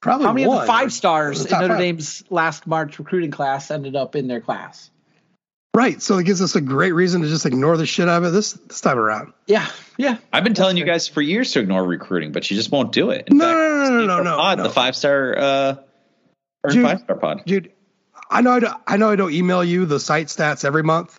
probably 0.00 0.26
How 0.26 0.32
many 0.32 0.46
of 0.46 0.60
the 0.60 0.66
five 0.66 0.92
stars 0.92 1.44
The 1.44 1.54
in 1.54 1.60
Notre 1.60 1.74
five. 1.74 1.78
Dame's 1.78 2.24
last 2.30 2.66
March 2.66 2.98
recruiting 2.98 3.30
class 3.30 3.70
ended 3.70 3.96
up 3.96 4.16
in 4.16 4.28
their 4.28 4.40
class? 4.40 4.90
right 5.76 6.00
so 6.02 6.18
it 6.18 6.24
gives 6.24 6.40
us 6.42 6.56
a 6.56 6.60
great 6.60 6.92
reason 6.92 7.20
to 7.22 7.28
just 7.28 7.46
ignore 7.46 7.76
the 7.76 7.86
shit 7.86 8.08
out 8.08 8.22
of 8.24 8.28
it 8.28 8.30
this 8.34 8.52
this 8.54 8.80
time 8.80 8.98
around 8.98 9.32
Yeah, 9.46 9.66
yeah. 9.96 10.16
I've 10.32 10.42
been 10.42 10.54
telling 10.54 10.76
you 10.76 10.84
guys 10.84 11.06
for 11.08 11.20
years 11.20 11.52
to 11.52 11.60
ignore 11.60 11.84
recruiting, 11.84 12.32
but 12.32 12.50
you 12.50 12.56
just 12.56 12.72
won't 12.72 12.90
do 12.90 13.10
it. 13.10 13.28
In 13.28 13.36
No, 13.36 13.44
fact, 13.44 13.58
no, 13.58 13.68
no, 13.68 13.78
no, 13.78 13.84
Steve 13.98 14.06
no, 14.08 14.22
no, 14.22 14.36
Pod, 14.38 14.58
no. 14.58 14.64
the 14.64 14.70
five 14.70 14.96
star, 14.96 15.38
uh, 15.38 15.74
or 16.64 16.70
five 16.72 17.00
star 17.00 17.16
pod. 17.16 17.42
dude 17.46 17.70
i 18.30 18.40
know 18.40 18.52
I, 18.52 18.60
don't, 18.60 18.82
I 18.86 18.96
know 18.96 19.10
i 19.10 19.16
don't 19.16 19.32
email 19.32 19.64
you 19.64 19.86
the 19.86 20.00
site 20.00 20.26
stats 20.26 20.64
every 20.64 20.82
month 20.82 21.18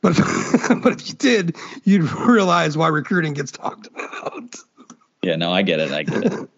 but 0.00 0.18
if, 0.18 0.68
but 0.82 0.92
if 0.92 1.08
you 1.08 1.14
did 1.14 1.56
you'd 1.84 2.02
realize 2.26 2.76
why 2.76 2.88
recruiting 2.88 3.34
gets 3.34 3.52
talked 3.52 3.88
about 3.88 4.54
Yeah, 5.26 5.34
no, 5.34 5.52
I 5.52 5.62
get 5.62 5.80
it. 5.80 5.90
I 5.90 6.04
get 6.04 6.24
it. 6.24 6.48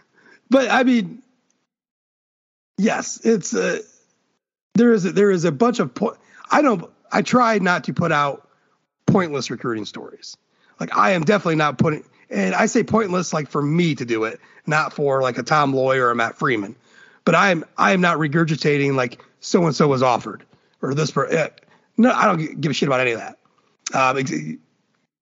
but 0.50 0.70
I 0.70 0.82
mean, 0.82 1.22
yes, 2.78 3.20
it's 3.22 3.52
a 3.54 3.80
there 4.74 4.92
is 4.92 5.04
a, 5.04 5.12
there 5.12 5.30
is 5.30 5.44
a 5.44 5.52
bunch 5.52 5.78
of 5.78 5.94
po- 5.94 6.16
I 6.50 6.62
don't 6.62 6.90
I 7.12 7.20
try 7.20 7.58
not 7.58 7.84
to 7.84 7.92
put 7.92 8.12
out 8.12 8.48
pointless 9.06 9.50
recruiting 9.50 9.84
stories. 9.84 10.38
Like 10.80 10.96
I 10.96 11.10
am 11.10 11.22
definitely 11.22 11.56
not 11.56 11.76
putting, 11.76 12.02
and 12.30 12.54
I 12.54 12.64
say 12.64 12.82
pointless 12.82 13.34
like 13.34 13.50
for 13.50 13.60
me 13.60 13.94
to 13.94 14.06
do 14.06 14.24
it, 14.24 14.40
not 14.66 14.94
for 14.94 15.20
like 15.20 15.36
a 15.36 15.42
Tom 15.42 15.74
Loy 15.74 15.98
or 15.98 16.10
a 16.10 16.14
Matt 16.14 16.36
Freeman. 16.36 16.76
But 17.24 17.34
I 17.34 17.50
am 17.50 17.64
I 17.78 17.92
am 17.92 18.00
not 18.00 18.18
regurgitating 18.18 18.94
like 18.94 19.22
so 19.40 19.64
and 19.64 19.74
so 19.74 19.88
was 19.88 20.02
offered 20.02 20.44
or 20.82 20.94
this. 20.94 21.10
Per- 21.10 21.30
uh, 21.30 21.48
no, 21.96 22.12
I 22.12 22.26
don't 22.26 22.60
give 22.60 22.70
a 22.70 22.74
shit 22.74 22.88
about 22.88 23.00
any 23.00 23.12
of 23.12 23.20
that. 23.20 23.38
Um, 23.94 24.58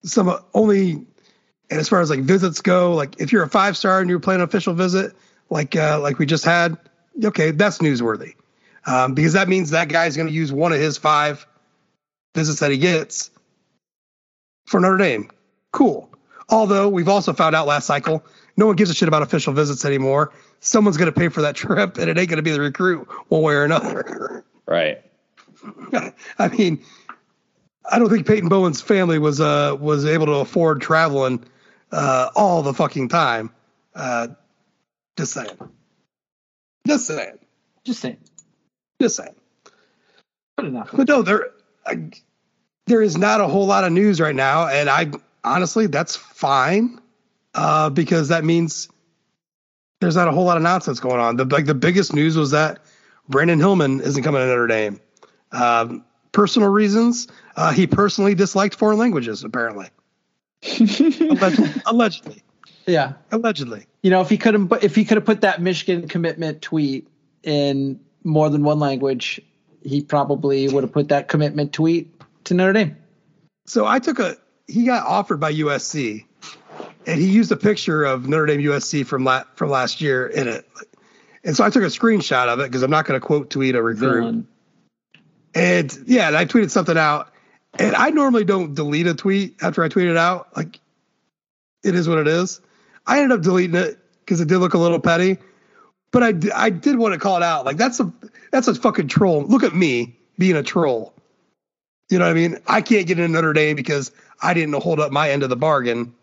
some 0.04 0.36
only 0.54 1.04
and 1.72 1.80
as 1.80 1.88
far 1.88 2.00
as 2.00 2.10
like 2.10 2.20
visits 2.20 2.60
go, 2.60 2.92
like 2.92 3.18
if 3.20 3.32
you're 3.32 3.42
a 3.42 3.48
five 3.48 3.76
star 3.76 4.00
and 4.00 4.10
you're 4.10 4.20
playing 4.20 4.40
an 4.40 4.44
official 4.44 4.74
visit, 4.74 5.14
like 5.48 5.74
uh, 5.74 5.98
like 6.00 6.18
we 6.18 6.26
just 6.26 6.44
had, 6.44 6.76
okay, 7.24 7.50
that's 7.50 7.78
newsworthy, 7.78 8.34
um, 8.86 9.14
because 9.14 9.32
that 9.32 9.48
means 9.48 9.70
that 9.70 9.88
guy's 9.88 10.16
going 10.16 10.28
to 10.28 10.34
use 10.34 10.52
one 10.52 10.72
of 10.72 10.78
his 10.78 10.98
five 10.98 11.46
visits 12.34 12.60
that 12.60 12.70
he 12.70 12.78
gets 12.78 13.30
for 14.66 14.80
Notre 14.80 14.98
Dame. 14.98 15.30
Cool. 15.72 16.10
Although 16.48 16.88
we've 16.90 17.08
also 17.08 17.32
found 17.32 17.54
out 17.54 17.66
last 17.66 17.86
cycle, 17.86 18.22
no 18.58 18.66
one 18.66 18.76
gives 18.76 18.90
a 18.90 18.94
shit 18.94 19.08
about 19.08 19.22
official 19.22 19.54
visits 19.54 19.84
anymore. 19.84 20.32
Someone's 20.64 20.96
going 20.96 21.12
to 21.12 21.18
pay 21.18 21.28
for 21.28 21.42
that 21.42 21.56
trip, 21.56 21.98
and 21.98 22.08
it 22.08 22.16
ain't 22.16 22.28
going 22.28 22.36
to 22.36 22.42
be 22.42 22.52
the 22.52 22.60
recruit 22.60 23.08
one 23.28 23.42
way 23.42 23.54
or 23.54 23.64
another. 23.64 24.44
Right. 24.64 25.02
I 26.38 26.48
mean, 26.48 26.84
I 27.90 27.98
don't 27.98 28.08
think 28.08 28.28
Peyton 28.28 28.48
Bowen's 28.48 28.80
family 28.80 29.18
was 29.18 29.40
uh 29.40 29.76
was 29.78 30.04
able 30.04 30.26
to 30.26 30.34
afford 30.34 30.80
traveling 30.80 31.44
uh 31.90 32.30
all 32.36 32.62
the 32.62 32.72
fucking 32.72 33.08
time. 33.08 33.50
Uh 33.94 34.28
just 35.16 35.32
saying. 35.32 35.58
Just 36.86 37.06
saying. 37.08 37.38
Just 37.84 38.00
saying. 38.00 38.18
Just 39.00 39.16
saying. 39.16 39.34
Good 40.58 40.66
enough. 40.68 40.90
But 40.92 41.08
no, 41.08 41.22
there 41.22 41.50
I, 41.84 42.10
there 42.86 43.02
is 43.02 43.16
not 43.16 43.40
a 43.40 43.48
whole 43.48 43.66
lot 43.66 43.84
of 43.84 43.92
news 43.92 44.20
right 44.20 44.34
now, 44.34 44.68
and 44.68 44.88
I 44.88 45.10
honestly 45.42 45.88
that's 45.88 46.14
fine. 46.14 47.00
Uh 47.52 47.90
because 47.90 48.28
that 48.28 48.44
means 48.44 48.88
there's 50.02 50.16
not 50.16 50.26
a 50.26 50.32
whole 50.32 50.44
lot 50.44 50.56
of 50.56 50.64
nonsense 50.64 50.98
going 50.98 51.20
on. 51.20 51.36
The 51.36 51.44
like 51.44 51.64
the 51.64 51.74
biggest 51.74 52.12
news 52.12 52.36
was 52.36 52.50
that 52.50 52.80
Brandyn 53.30 53.58
Hillman 53.58 54.00
isn't 54.00 54.22
coming 54.24 54.40
to 54.40 54.46
Notre 54.46 54.66
Dame. 54.66 55.00
Um, 55.52 56.04
personal 56.32 56.70
reasons. 56.70 57.28
Uh, 57.54 57.70
he 57.70 57.86
personally 57.86 58.34
disliked 58.34 58.74
foreign 58.74 58.98
languages, 58.98 59.44
apparently. 59.44 59.86
allegedly, 60.80 61.82
allegedly. 61.86 62.42
Yeah. 62.84 63.12
Allegedly. 63.30 63.86
You 64.02 64.10
know, 64.10 64.20
if 64.20 64.28
he 64.28 64.38
could 64.38 64.54
have 64.54 64.72
if 64.82 64.96
he 64.96 65.04
could 65.04 65.18
have 65.18 65.24
put 65.24 65.42
that 65.42 65.62
Michigan 65.62 66.08
commitment 66.08 66.62
tweet 66.62 67.08
in 67.44 68.00
more 68.24 68.50
than 68.50 68.64
one 68.64 68.80
language, 68.80 69.40
he 69.84 70.02
probably 70.02 70.68
would 70.68 70.82
have 70.82 70.92
put 70.92 71.10
that 71.10 71.28
commitment 71.28 71.72
tweet 71.72 72.12
to 72.44 72.54
Notre 72.54 72.72
Dame. 72.72 72.96
So 73.66 73.86
I 73.86 74.00
took 74.00 74.18
a. 74.18 74.36
He 74.66 74.84
got 74.84 75.06
offered 75.06 75.38
by 75.38 75.52
USC, 75.52 76.24
and 77.06 77.20
he 77.20 77.28
used 77.28 77.52
a 77.52 77.56
picture 77.56 78.04
of 78.04 78.28
Notre 78.28 78.46
Dame 78.46 78.60
USC 78.60 79.06
from 79.06 79.24
la- 79.24 79.44
from 79.54 79.70
last 79.70 80.00
year 80.00 80.26
in 80.26 80.48
it. 80.48 80.68
And 81.44 81.56
so 81.56 81.64
I 81.64 81.70
took 81.70 81.82
a 81.82 81.86
screenshot 81.86 82.48
of 82.48 82.60
it 82.60 82.64
because 82.64 82.82
I'm 82.82 82.90
not 82.90 83.04
going 83.06 83.20
to 83.20 83.26
quote 83.26 83.50
tweet 83.50 83.74
a 83.74 83.82
recruit. 83.82 84.20
Villain. 84.20 84.48
And 85.54 85.98
yeah, 86.06 86.28
and 86.28 86.36
I 86.36 86.44
tweeted 86.44 86.70
something 86.70 86.96
out. 86.96 87.28
And 87.78 87.96
I 87.96 88.10
normally 88.10 88.44
don't 88.44 88.74
delete 88.74 89.06
a 89.06 89.14
tweet 89.14 89.62
after 89.62 89.82
I 89.82 89.88
tweet 89.88 90.08
it 90.08 90.16
out. 90.16 90.54
Like, 90.56 90.78
it 91.82 91.94
is 91.94 92.08
what 92.08 92.18
it 92.18 92.28
is. 92.28 92.60
I 93.06 93.20
ended 93.20 93.38
up 93.38 93.42
deleting 93.42 93.76
it 93.76 93.98
because 94.20 94.40
it 94.40 94.48
did 94.48 94.58
look 94.58 94.74
a 94.74 94.78
little 94.78 95.00
petty. 95.00 95.38
But 96.10 96.22
I, 96.22 96.34
I 96.54 96.70
did 96.70 96.98
want 96.98 97.14
to 97.14 97.18
call 97.18 97.38
it 97.38 97.42
out. 97.42 97.64
Like, 97.64 97.78
that's 97.78 97.98
a 97.98 98.12
that's 98.50 98.68
a 98.68 98.74
fucking 98.74 99.08
troll. 99.08 99.44
Look 99.44 99.62
at 99.62 99.74
me 99.74 100.16
being 100.38 100.56
a 100.56 100.62
troll. 100.62 101.14
You 102.10 102.18
know 102.18 102.26
what 102.26 102.32
I 102.32 102.34
mean? 102.34 102.58
I 102.66 102.82
can't 102.82 103.06
get 103.06 103.18
into 103.18 103.32
Notre 103.32 103.54
Dame 103.54 103.74
because 103.74 104.12
I 104.42 104.52
didn't 104.52 104.74
hold 104.74 105.00
up 105.00 105.10
my 105.10 105.30
end 105.30 105.42
of 105.42 105.48
the 105.48 105.56
bargain. 105.56 106.14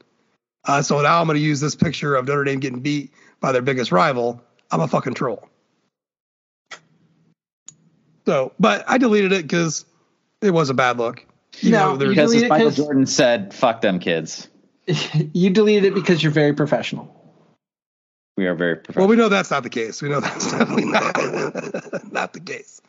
Uh, 0.65 0.81
so 0.81 1.01
now 1.01 1.19
I'm 1.21 1.27
going 1.27 1.37
to 1.37 1.43
use 1.43 1.59
this 1.59 1.75
picture 1.75 2.15
of 2.15 2.27
Notre 2.27 2.43
Dame 2.43 2.59
getting 2.59 2.81
beat 2.81 3.11
by 3.39 3.51
their 3.51 3.61
biggest 3.61 3.91
rival. 3.91 4.41
I'm 4.71 4.81
a 4.81 4.87
fucking 4.87 5.13
troll. 5.13 5.47
So, 8.25 8.53
but 8.59 8.83
I 8.87 8.97
deleted 8.97 9.31
it 9.31 9.43
because 9.43 9.85
it 10.41 10.51
was 10.51 10.69
a 10.69 10.73
bad 10.73 10.97
look. 10.97 11.25
You 11.59 11.71
No, 11.71 11.91
know, 11.91 11.97
there's- 11.97 12.11
Because 12.15 12.31
delete 12.31 12.43
as 12.43 12.45
it 12.45 12.49
Michael 12.49 12.67
'cause- 12.67 12.77
Jordan 12.77 13.05
said, 13.05 13.53
"Fuck 13.53 13.81
them 13.81 13.99
kids." 13.99 14.47
you 15.33 15.49
deleted 15.49 15.85
it 15.85 15.93
because 15.95 16.21
you're 16.21 16.31
very 16.31 16.53
professional. 16.53 17.15
We 18.37 18.45
are 18.47 18.55
very 18.55 18.75
professional. 18.77 19.03
well, 19.07 19.09
we 19.09 19.15
know 19.17 19.29
that's 19.29 19.51
not 19.51 19.63
the 19.63 19.69
case. 19.69 20.01
We 20.01 20.09
know 20.09 20.19
that's 20.21 20.51
definitely 20.51 20.85
not 20.85 21.15
not 22.11 22.33
the 22.33 22.39
case. 22.39 22.81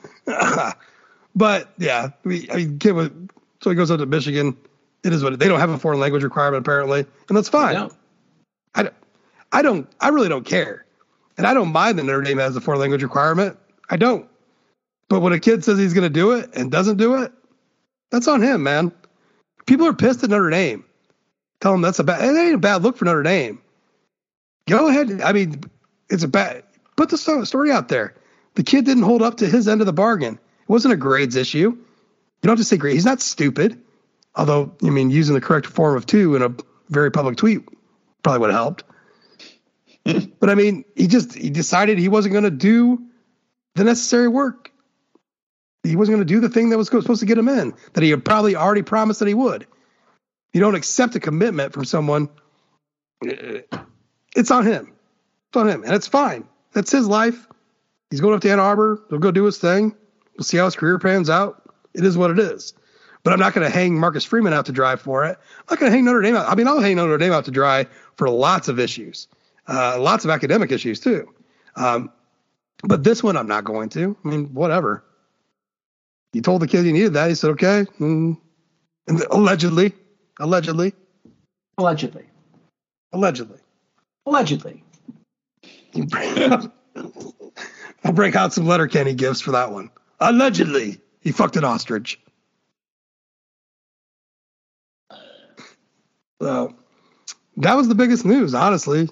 but 1.34 1.72
yeah, 1.78 2.10
we 2.24 2.48
I 2.50 2.56
mean, 2.56 2.78
kid 2.78 2.92
was, 2.92 3.10
so 3.62 3.70
he 3.70 3.76
goes 3.76 3.90
up 3.90 3.98
to 4.00 4.06
Michigan. 4.06 4.56
It 5.02 5.12
is 5.12 5.22
what 5.22 5.38
they 5.38 5.48
don't 5.48 5.60
have 5.60 5.70
a 5.70 5.78
foreign 5.78 6.00
language 6.00 6.22
requirement 6.22 6.66
apparently, 6.66 7.06
and 7.28 7.36
that's 7.36 7.48
fine. 7.48 7.74
No. 7.74 7.90
I 8.74 8.82
don't, 8.82 8.94
I 9.52 9.62
don't, 9.62 9.88
I 10.00 10.08
really 10.08 10.28
don't 10.28 10.44
care. 10.44 10.84
And 11.38 11.46
I 11.46 11.54
don't 11.54 11.72
mind 11.72 11.98
that 11.98 12.04
Notre 12.04 12.20
Dame 12.22 12.38
has 12.38 12.54
a 12.54 12.60
foreign 12.60 12.80
language 12.80 13.02
requirement. 13.02 13.58
I 13.88 13.96
don't. 13.96 14.28
But 15.08 15.20
when 15.20 15.32
a 15.32 15.40
kid 15.40 15.64
says 15.64 15.78
he's 15.78 15.94
going 15.94 16.04
to 16.04 16.10
do 16.10 16.32
it 16.32 16.50
and 16.54 16.70
doesn't 16.70 16.98
do 16.98 17.22
it, 17.22 17.32
that's 18.10 18.28
on 18.28 18.42
him, 18.42 18.62
man. 18.62 18.92
People 19.66 19.86
are 19.86 19.94
pissed 19.94 20.22
at 20.22 20.30
Notre 20.30 20.50
Dame. 20.50 20.84
Tell 21.60 21.72
them 21.72 21.80
that's 21.80 21.98
a 21.98 22.04
bad, 22.04 22.22
it 22.22 22.38
ain't 22.38 22.54
a 22.54 22.58
bad 22.58 22.82
look 22.82 22.96
for 22.96 23.06
Notre 23.06 23.22
Dame. 23.22 23.60
Go 24.68 24.88
ahead. 24.88 25.20
I 25.22 25.32
mean, 25.32 25.62
it's 26.10 26.22
a 26.22 26.28
bad, 26.28 26.62
put 26.96 27.08
the 27.08 27.16
story 27.16 27.72
out 27.72 27.88
there. 27.88 28.14
The 28.54 28.62
kid 28.62 28.84
didn't 28.84 29.04
hold 29.04 29.22
up 29.22 29.38
to 29.38 29.46
his 29.46 29.66
end 29.66 29.80
of 29.80 29.86
the 29.86 29.92
bargain. 29.92 30.34
It 30.34 30.68
wasn't 30.68 30.94
a 30.94 30.96
grades 30.96 31.36
issue. 31.36 31.58
You 31.58 31.78
don't 32.42 32.52
have 32.52 32.58
to 32.58 32.64
say 32.64 32.76
grade. 32.76 32.94
He's 32.94 33.04
not 33.04 33.20
stupid. 33.20 33.80
Although, 34.34 34.74
I 34.82 34.90
mean, 34.90 35.10
using 35.10 35.34
the 35.34 35.40
correct 35.40 35.66
form 35.66 35.96
of 35.96 36.06
two 36.06 36.36
in 36.36 36.42
a 36.42 36.54
very 36.88 37.10
public 37.10 37.36
tweet 37.36 37.62
probably 38.22 38.40
would 38.40 38.50
have 38.50 38.60
helped. 38.60 38.84
but 40.40 40.50
I 40.50 40.54
mean, 40.54 40.84
he 40.94 41.06
just 41.06 41.34
he 41.34 41.50
decided 41.50 41.98
he 41.98 42.08
wasn't 42.08 42.32
going 42.32 42.44
to 42.44 42.50
do 42.50 43.02
the 43.74 43.84
necessary 43.84 44.28
work. 44.28 44.70
He 45.82 45.96
wasn't 45.96 46.16
going 46.16 46.26
to 46.26 46.34
do 46.34 46.40
the 46.40 46.48
thing 46.48 46.70
that 46.70 46.78
was 46.78 46.88
supposed 46.88 47.20
to 47.20 47.26
get 47.26 47.38
him 47.38 47.48
in 47.48 47.72
that 47.94 48.02
he 48.02 48.10
had 48.10 48.24
probably 48.24 48.54
already 48.54 48.82
promised 48.82 49.20
that 49.20 49.28
he 49.28 49.34
would. 49.34 49.66
you 50.52 50.60
don't 50.60 50.74
accept 50.74 51.14
a 51.14 51.20
commitment 51.20 51.72
from 51.72 51.84
someone, 51.84 52.28
uh, 53.26 53.78
it's 54.36 54.50
on 54.50 54.66
him. 54.66 54.92
It's 55.48 55.56
on 55.56 55.68
him, 55.68 55.82
and 55.82 55.94
it's 55.94 56.06
fine. 56.06 56.44
That's 56.72 56.92
his 56.92 57.06
life. 57.06 57.46
He's 58.10 58.20
going 58.20 58.34
up 58.34 58.40
to 58.42 58.50
Ann 58.50 58.60
Arbor. 58.60 59.02
He'll 59.08 59.18
go 59.18 59.30
do 59.30 59.44
his 59.44 59.58
thing. 59.58 59.94
We'll 60.36 60.44
see 60.44 60.56
how 60.56 60.66
his 60.66 60.76
career 60.76 60.98
pans 60.98 61.30
out. 61.30 61.62
It 61.94 62.04
is 62.04 62.16
what 62.16 62.30
it 62.30 62.38
is. 62.38 62.74
But 63.22 63.32
I'm 63.32 63.38
not 63.38 63.52
going 63.52 63.66
to 63.66 63.72
hang 63.72 63.98
Marcus 63.98 64.24
Freeman 64.24 64.52
out 64.52 64.66
to 64.66 64.72
dry 64.72 64.96
for 64.96 65.24
it. 65.26 65.38
I'm 65.58 65.64
not 65.70 65.78
going 65.78 65.90
to 65.92 65.96
hang 65.96 66.04
Notre 66.04 66.22
Dame 66.22 66.36
out. 66.36 66.48
I 66.48 66.54
mean, 66.54 66.66
I'll 66.66 66.80
hang 66.80 66.96
Notre 66.96 67.18
Dame 67.18 67.32
out 67.32 67.44
to 67.44 67.50
dry 67.50 67.86
for 68.16 68.30
lots 68.30 68.68
of 68.68 68.78
issues, 68.80 69.28
uh, 69.68 70.00
lots 70.00 70.24
of 70.24 70.30
academic 70.30 70.72
issues 70.72 71.00
too. 71.00 71.28
Um, 71.76 72.10
but 72.82 73.04
this 73.04 73.22
one, 73.22 73.36
I'm 73.36 73.46
not 73.46 73.64
going 73.64 73.90
to. 73.90 74.16
I 74.24 74.28
mean, 74.28 74.46
whatever. 74.54 75.04
You 76.32 76.40
told 76.40 76.62
the 76.62 76.66
kid 76.68 76.86
you 76.86 76.92
needed 76.92 77.12
that. 77.14 77.28
He 77.28 77.34
said, 77.34 77.50
okay. 77.50 77.84
Mm. 77.98 78.38
And 79.08 79.22
allegedly, 79.30 79.92
allegedly, 80.38 80.94
Allegedly. 81.78 82.24
allegedly. 83.12 83.58
Allegedly. 84.26 84.84
I'll 88.04 88.12
break 88.12 88.36
out 88.36 88.52
some 88.52 88.66
Letterkenny 88.66 89.14
gifts 89.14 89.40
for 89.40 89.52
that 89.52 89.72
one. 89.72 89.90
Allegedly, 90.20 91.00
he 91.20 91.32
fucked 91.32 91.56
an 91.56 91.64
ostrich. 91.64 92.20
So 96.40 96.74
that 97.58 97.74
was 97.74 97.88
the 97.88 97.94
biggest 97.94 98.24
news, 98.24 98.54
honestly. 98.54 99.08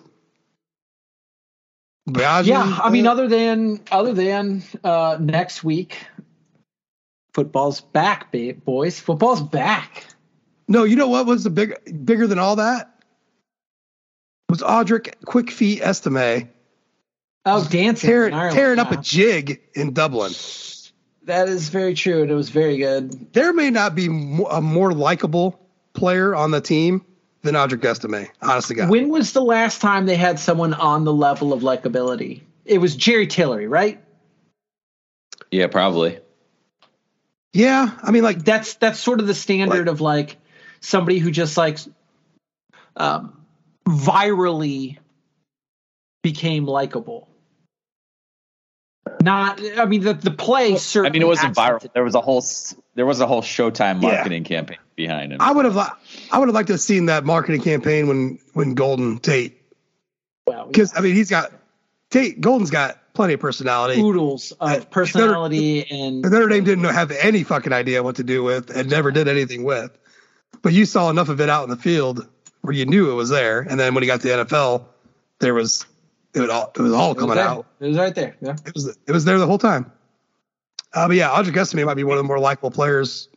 Yeah, 2.16 2.80
I 2.82 2.88
mean, 2.88 3.06
uh, 3.06 3.12
other 3.12 3.28
than 3.28 3.80
other 3.90 4.14
than 4.14 4.62
uh, 4.82 5.18
next 5.20 5.62
week, 5.62 5.98
football's 7.34 7.82
back, 7.82 8.32
ba- 8.32 8.54
boys. 8.54 8.98
Football's 8.98 9.42
back. 9.42 10.06
no, 10.68 10.84
you 10.84 10.96
know 10.96 11.08
what 11.08 11.26
was 11.26 11.44
the 11.44 11.50
big 11.50 11.74
bigger 12.06 12.26
than 12.26 12.38
all 12.38 12.56
that? 12.56 12.94
Was 14.48 14.62
Audric 14.62 15.22
Quick 15.26 15.50
Feet 15.50 15.82
Estime 15.82 16.48
Oh, 17.44 17.66
dancing, 17.68 18.08
tearing, 18.08 18.32
in 18.32 18.38
Ireland, 18.38 18.56
tearing 18.56 18.78
up 18.78 18.90
a 18.92 18.96
jig 18.96 19.60
in 19.74 19.92
Dublin? 19.92 20.32
That 21.24 21.48
is 21.48 21.68
very 21.68 21.92
true, 21.92 22.22
and 22.22 22.30
it 22.30 22.34
was 22.34 22.48
very 22.48 22.78
good. 22.78 23.34
There 23.34 23.52
may 23.52 23.68
not 23.68 23.94
be 23.94 24.06
a 24.06 24.62
more 24.62 24.92
likable 24.92 25.60
player 25.92 26.34
on 26.34 26.50
the 26.52 26.62
team 26.62 27.04
than 27.42 27.54
Audric 27.54 27.84
Estime, 27.84 28.28
honestly, 28.42 28.76
God. 28.76 28.90
When 28.90 29.08
was 29.10 29.32
the 29.32 29.42
last 29.42 29.80
time 29.80 30.06
they 30.06 30.16
had 30.16 30.38
someone 30.38 30.74
on 30.74 31.04
the 31.04 31.12
level 31.12 31.52
of 31.52 31.62
likability? 31.62 32.42
It 32.64 32.78
was 32.78 32.96
Jerry 32.96 33.26
Tillery, 33.26 33.66
right? 33.68 34.02
Yeah, 35.50 35.68
probably. 35.68 36.18
Yeah, 37.52 37.90
I 38.02 38.10
mean, 38.10 38.22
like 38.22 38.44
That's 38.44 38.74
that's 38.74 38.98
sort 39.00 39.20
of 39.20 39.26
the 39.26 39.34
standard 39.34 39.86
Like- 39.86 39.92
of 39.92 40.00
like 40.00 40.36
somebody 40.80 41.18
who 41.18 41.30
just 41.30 41.56
like 41.56 41.78
um, 42.96 43.32
virally 43.88 44.98
became 46.22 46.66
likable. 46.66 47.27
Not, 49.22 49.60
I 49.78 49.84
mean, 49.86 50.02
the 50.02 50.14
the 50.14 50.30
play 50.30 50.72
I 50.74 50.76
certainly. 50.76 51.18
mean, 51.18 51.22
it 51.22 51.26
wasn't 51.28 51.54
viral. 51.56 51.86
There 51.92 52.04
was 52.04 52.14
a 52.14 52.20
whole 52.20 52.44
there 52.94 53.06
was 53.06 53.20
a 53.20 53.26
whole 53.26 53.42
Showtime 53.42 54.02
Yeah. 54.02 54.12
marketing 54.14 54.44
campaign 54.44 54.78
behind 54.96 55.32
it. 55.32 55.40
I 55.40 55.52
would 55.52 55.64
have, 55.64 55.76
I 55.76 56.38
would 56.38 56.48
have 56.48 56.54
liked 56.54 56.68
to 56.68 56.74
have 56.74 56.80
seen 56.80 57.06
that 57.06 57.24
marketing 57.24 57.60
campaign 57.62 58.08
when 58.08 58.38
when 58.54 58.74
Golden 58.74 59.18
Tate, 59.18 59.60
Well, 60.46 60.66
because 60.66 60.92
I 60.96 61.00
mean, 61.00 61.14
he's 61.14 61.30
got 61.30 61.52
Tate. 62.10 62.40
Golden's 62.40 62.70
got 62.70 62.98
plenty 63.14 63.34
of 63.34 63.40
personality. 63.40 64.00
oodles 64.00 64.52
of 64.60 64.90
personality 64.90 65.84
and 65.90 66.24
And 66.24 66.32
Notre 66.32 66.48
Dame 66.48 66.64
didn't 66.64 66.84
have 66.84 67.10
any 67.10 67.42
fucking 67.44 67.72
idea 67.72 68.02
what 68.02 68.16
to 68.16 68.24
do 68.24 68.42
with, 68.42 68.70
and 68.70 68.88
never 68.88 69.10
did 69.10 69.28
anything 69.28 69.64
with. 69.64 69.90
But 70.62 70.72
you 70.72 70.86
saw 70.86 71.10
enough 71.10 71.28
of 71.28 71.40
it 71.40 71.48
out 71.50 71.64
in 71.64 71.70
the 71.70 71.76
field 71.76 72.26
where 72.62 72.72
you 72.74 72.86
knew 72.86 73.10
it 73.10 73.14
was 73.14 73.28
there, 73.28 73.60
and 73.60 73.78
then 73.78 73.94
when 73.94 74.02
he 74.02 74.06
got 74.06 74.20
to 74.22 74.28
the 74.28 74.34
NFL, 74.44 74.84
there 75.40 75.54
was 75.54 75.84
it 76.34 76.40
was 76.40 76.50
all 76.50 76.72
it 76.74 76.80
was 76.80 76.92
all 76.92 77.12
it 77.12 77.18
coming 77.18 77.36
there. 77.36 77.46
out. 77.46 77.66
it 77.80 77.86
was 77.88 77.96
right 77.96 78.14
there. 78.14 78.36
Yeah. 78.40 78.56
It 78.66 78.74
was 78.74 78.86
it 78.86 79.12
was 79.12 79.24
there 79.24 79.38
the 79.38 79.46
whole 79.46 79.58
time. 79.58 79.90
Uh, 80.92 81.06
but 81.08 81.16
yeah, 81.16 81.28
Audric 81.28 81.56
Estime 81.56 81.84
might 81.84 81.94
be 81.94 82.04
one 82.04 82.16
of 82.16 82.24
the 82.24 82.26
more 82.28 82.38
likable 82.38 82.70
players. 82.70 83.28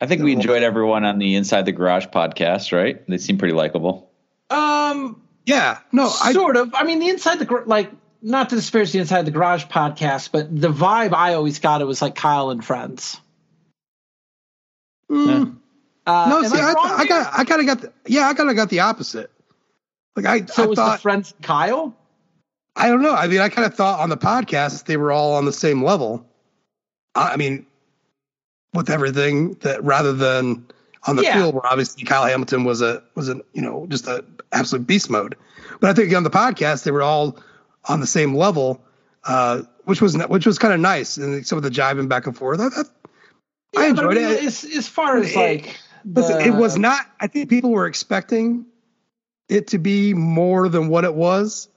I 0.00 0.06
think 0.06 0.22
we 0.22 0.32
enjoyed 0.32 0.62
everyone 0.62 1.04
on 1.04 1.18
the 1.18 1.34
Inside 1.34 1.66
the 1.66 1.72
Garage 1.72 2.06
podcast, 2.06 2.72
right? 2.76 3.06
They 3.06 3.18
seem 3.18 3.36
pretty 3.36 3.54
likable. 3.54 4.10
Um, 4.48 5.20
Yeah, 5.46 5.78
no, 5.92 6.10
I 6.22 6.32
sort 6.32 6.56
of. 6.56 6.74
I 6.74 6.84
mean, 6.84 7.00
the 7.00 7.08
inside 7.08 7.38
the 7.38 7.44
Gar- 7.44 7.64
like 7.66 7.90
not 8.22 8.50
to 8.50 8.56
disparage 8.56 8.92
the 8.92 8.98
inside 8.98 9.26
the 9.26 9.30
garage 9.30 9.64
podcast, 9.64 10.30
but 10.32 10.48
the 10.54 10.68
vibe 10.72 11.12
I 11.12 11.34
always 11.34 11.58
got 11.58 11.80
it 11.80 11.86
was 11.86 12.00
like 12.02 12.14
Kyle 12.14 12.50
and 12.50 12.64
friends. 12.64 13.20
mm, 15.10 15.56
Uh, 16.06 16.26
no. 16.28 16.42
See, 16.42 16.58
I, 16.58 16.72
wrong 16.72 16.86
I 16.98 17.06
got 17.06 17.38
I 17.38 17.44
kind 17.44 17.60
of 17.60 17.66
got 17.66 17.80
the, 17.80 17.92
yeah, 18.06 18.28
I 18.28 18.34
kind 18.34 18.50
of 18.50 18.56
got 18.56 18.68
the 18.70 18.80
opposite. 18.80 19.30
Like 20.16 20.26
I, 20.26 20.44
so 20.46 20.64
I 20.64 20.66
was 20.66 20.76
thought 20.76 20.96
the 20.96 21.02
friends 21.02 21.34
Kyle? 21.42 21.96
I 22.76 22.88
don't 22.88 23.02
know. 23.02 23.14
I 23.14 23.26
mean, 23.26 23.40
I 23.40 23.48
kind 23.48 23.66
of 23.66 23.74
thought 23.74 24.00
on 24.00 24.08
the 24.08 24.16
podcast 24.16 24.84
they 24.86 24.96
were 24.96 25.12
all 25.12 25.34
on 25.34 25.44
the 25.44 25.52
same 25.52 25.82
level. 25.84 26.26
I 27.14 27.32
I 27.32 27.36
mean, 27.36 27.66
with 28.74 28.90
everything 28.90 29.54
that 29.62 29.82
rather 29.84 30.12
than 30.12 30.66
on 31.06 31.16
the 31.16 31.22
Yeah. 31.22 31.34
field, 31.40 31.54
where 31.54 31.66
obviously 31.66 32.04
Kyle 32.04 32.24
Hamilton 32.26 32.64
was 32.64 32.82
a 32.82 33.02
was 33.14 33.28
a 33.28 33.40
you 33.52 33.62
know 33.62 33.86
just 33.88 34.06
a 34.06 34.24
absolute 34.52 34.86
beast 34.86 35.10
mode. 35.10 35.36
But 35.80 35.90
I 35.90 35.94
think 35.94 36.14
on 36.14 36.22
the 36.22 36.30
podcast 36.30 36.84
they 36.84 36.90
were 36.90 37.02
all 37.02 37.38
on 37.86 38.00
the 38.00 38.06
same 38.06 38.34
level, 38.34 38.80
uh, 39.24 39.62
which 39.84 40.00
was 40.00 40.16
which 40.28 40.46
was 40.46 40.58
kind 40.58 40.72
of 40.74 40.80
nice, 40.80 41.16
and 41.16 41.46
some 41.46 41.56
of 41.58 41.62
the 41.64 41.70
jiving 41.70 42.08
back 42.08 42.26
and 42.26 42.36
forth. 42.36 42.60
I, 42.60 42.64
I, 42.66 42.68
I 42.68 43.86
Yeah, 43.86 43.92
but 43.94 44.04
enjoyed 44.04 44.14
mean, 44.16 44.24
it. 44.26 44.44
As, 44.44 44.64
as 44.64 44.88
far 44.88 45.18
as 45.18 45.32
It- 45.32 45.36
like, 45.36 45.76
Listen, 46.04 46.40
it 46.40 46.54
was 46.54 46.78
not. 46.78 47.04
I 47.20 47.26
think 47.26 47.50
people 47.50 47.70
were 47.72 47.86
expecting 47.86 48.64
it 49.50 49.66
to 49.68 49.78
be 49.78 50.14
more 50.14 50.68
than 50.70 50.88
what 50.88 51.04
it 51.04 51.14
was, 51.14 51.68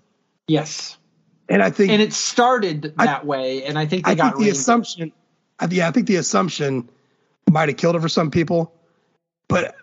yes, 0.47 0.97
and 1.49 1.61
I 1.63 1.69
think 1.69 1.91
and 1.91 2.01
it 2.01 2.13
started 2.13 2.93
I- 2.97 3.05
that 3.05 3.25
way, 3.25 3.63
and 3.63 3.77
I 3.77 3.85
think 3.85 4.05
they 4.05 4.11
I 4.11 4.15
got 4.15 4.33
think 4.33 4.45
the 4.45 4.49
assumption, 4.51 5.11
I, 5.59 5.67
yeah, 5.69 5.87
I 5.87 5.91
think 5.91 6.07
the 6.07 6.17
assumption 6.17 6.89
might 7.49 7.69
have 7.69 7.77
killed 7.77 7.95
it 7.95 8.01
for 8.01 8.09
some 8.09 8.31
people, 8.31 8.73
but 9.47 9.75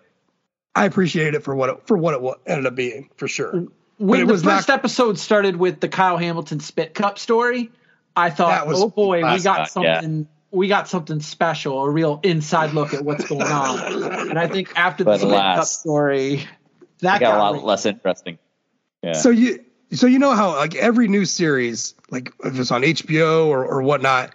I 0.75 0.85
appreciated 0.85 1.35
it 1.35 1.43
for 1.43 1.55
what 1.55 1.69
it, 1.69 1.87
for 1.87 1.97
what 1.97 2.13
it 2.13 2.21
wa- 2.21 2.35
ended 2.45 2.65
up 2.65 2.75
being 2.75 3.09
for 3.17 3.27
sure. 3.27 3.65
When 3.97 4.21
it 4.21 4.25
the 4.25 4.33
was 4.33 4.43
first 4.43 4.67
not. 4.67 4.79
episode 4.79 5.19
started 5.19 5.57
with 5.57 5.79
the 5.79 5.87
Kyle 5.87 6.17
Hamilton 6.17 6.59
spit 6.59 6.93
cup 6.95 7.19
story, 7.19 7.69
I 8.15 8.29
thought, 8.31 8.67
was 8.67 8.81
oh 8.81 8.89
boy, 8.89 9.17
we 9.17 9.23
last 9.23 9.43
got 9.43 9.57
night, 9.75 9.83
yeah. 9.83 10.01
something. 10.01 10.27
We 10.53 10.67
got 10.67 10.89
something 10.89 11.21
special, 11.21 11.81
a 11.81 11.89
real 11.89 12.19
inside 12.23 12.73
look 12.73 12.93
at 12.93 13.05
what's 13.05 13.25
going 13.25 13.43
on. 13.43 14.03
And 14.29 14.37
I 14.37 14.47
think 14.47 14.73
after 14.75 15.05
the 15.05 15.11
But 15.11 15.19
spit 15.19 15.31
cup 15.31 15.63
story, 15.65 16.45
that 16.99 17.21
got 17.21 17.35
a 17.35 17.37
lot 17.37 17.53
reined 17.53 17.65
less 17.65 17.85
interesting. 17.85 18.37
Yeah. 19.01 19.13
So 19.13 19.29
you, 19.29 19.63
so 19.93 20.07
you 20.07 20.19
know 20.19 20.33
how 20.33 20.55
like 20.55 20.75
every 20.75 21.07
new 21.07 21.25
series, 21.25 21.95
like 22.09 22.33
if 22.43 22.57
it's 22.57 22.71
on 22.71 22.81
HBO 22.83 23.47
or 23.47 23.65
or 23.65 23.81
whatnot, 23.81 24.33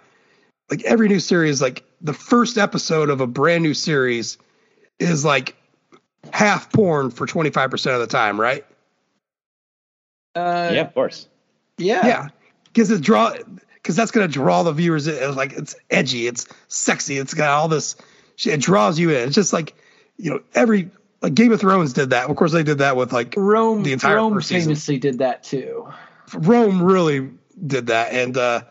like 0.69 0.83
every 0.83 1.07
new 1.07 1.19
series, 1.19 1.61
like 1.61 1.83
the 2.01 2.13
first 2.13 2.57
episode 2.57 3.09
of 3.09 3.21
a 3.21 3.27
brand 3.27 3.63
new 3.63 3.73
series 3.73 4.37
is 4.99 5.25
like 5.25 5.55
half 6.31 6.71
porn 6.71 7.09
for 7.09 7.25
twenty 7.25 7.49
five 7.49 7.71
percent 7.71 7.95
of 7.95 8.01
the 8.01 8.07
time, 8.07 8.39
right? 8.39 8.65
Uh, 10.35 10.71
yeah, 10.73 10.81
of 10.81 10.93
course. 10.93 11.27
yeah, 11.77 12.05
Yeah, 12.05 12.27
because 12.65 12.91
it 12.91 13.01
draw 13.01 13.35
because 13.73 13.95
that's 13.95 14.11
gonna 14.11 14.27
draw 14.27 14.63
the 14.63 14.73
viewers 14.73 15.07
in. 15.07 15.15
It's 15.15 15.35
like 15.37 15.53
it's 15.53 15.75
edgy, 15.89 16.27
it's 16.27 16.45
sexy, 16.67 17.17
it's 17.17 17.33
got 17.33 17.49
all 17.49 17.67
this. 17.67 17.95
shit. 18.35 18.53
It 18.53 18.61
draws 18.61 18.99
you 18.99 19.09
in. 19.09 19.27
It's 19.27 19.35
just 19.35 19.53
like 19.53 19.73
you 20.17 20.29
know 20.29 20.41
every 20.53 20.91
like 21.21 21.33
Game 21.33 21.51
of 21.51 21.59
Thrones 21.59 21.93
did 21.93 22.11
that. 22.11 22.29
Of 22.29 22.35
course, 22.35 22.51
they 22.51 22.63
did 22.63 22.79
that 22.79 22.95
with 22.95 23.11
like 23.13 23.33
Rome, 23.37 23.83
The 23.83 23.93
entire 23.93 24.15
Rome 24.15 24.33
first 24.33 24.49
season. 24.49 24.69
famously 24.69 24.97
did 24.99 25.19
that 25.19 25.43
too. 25.43 25.87
Rome 26.33 26.81
really 26.83 27.31
did 27.65 27.87
that. 27.87 28.11
And 28.13 28.37
uh 28.37 28.61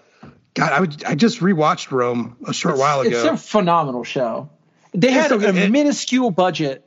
God, 0.54 0.72
I 0.72 0.80
would, 0.80 1.04
I 1.04 1.14
just 1.14 1.40
rewatched 1.40 1.90
Rome 1.90 2.36
a 2.46 2.52
short 2.54 2.78
while 2.78 3.00
ago. 3.02 3.10
It's 3.10 3.24
a 3.24 3.36
phenomenal 3.36 4.04
show. 4.04 4.48
They 4.94 5.10
had 5.12 5.30
a 5.32 5.38
it- 5.64 5.70
minuscule 5.70 6.30
budget, 6.30 6.82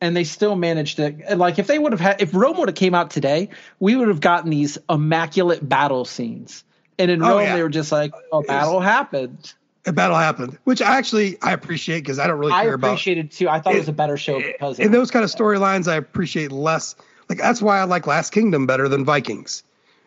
and 0.00 0.16
they 0.16 0.24
still 0.24 0.56
managed 0.56 0.96
to. 0.96 1.14
Like 1.36 1.60
if 1.60 1.68
they 1.68 1.78
would 1.78 1.92
have 1.92 2.00
had, 2.00 2.20
if 2.20 2.34
Rome 2.34 2.56
would 2.58 2.68
have 2.68 2.74
came 2.74 2.94
out 2.96 3.10
today, 3.12 3.50
we 3.78 3.94
would 3.94 4.08
have 4.08 4.20
gotten 4.20 4.50
these 4.50 4.76
immaculate 4.90 5.66
battle 5.68 6.04
scenes. 6.04 6.64
And 6.98 7.10
in 7.12 7.22
Oh, 7.22 7.28
Rome, 7.36 7.42
yeah. 7.42 7.56
they 7.56 7.62
were 7.62 7.68
just 7.68 7.92
like, 7.92 8.12
"A 8.32 8.40
battle 8.42 8.80
happened." 8.80 9.54
A 9.86 9.92
battle 9.92 10.16
happened, 10.16 10.58
which 10.64 10.80
I 10.80 10.96
actually 10.96 11.40
I 11.42 11.52
appreciate 11.52 12.00
because 12.00 12.18
I 12.18 12.26
don't 12.26 12.38
really 12.38 12.52
care 12.52 12.74
about 12.74 12.88
I 12.88 12.90
appreciated 12.92 13.26
it 13.26 13.32
too. 13.32 13.48
I 13.48 13.60
thought 13.60 13.74
it 13.74 13.78
was 13.78 13.88
a 13.88 13.92
better 13.92 14.16
show 14.16 14.40
because 14.40 14.78
in 14.78 14.92
those 14.92 15.10
kind 15.10 15.24
of 15.24 15.30
storylines. 15.30 15.88
I 15.88 15.96
appreciate 15.96 16.52
less. 16.52 16.94
Like 17.28 17.38
that's 17.38 17.60
why 17.60 17.80
I 17.80 17.84
like 17.84 18.06
Last 18.06 18.30
Kingdom 18.30 18.66
better 18.66 18.88
than 18.88 19.04
Vikings 19.04 19.64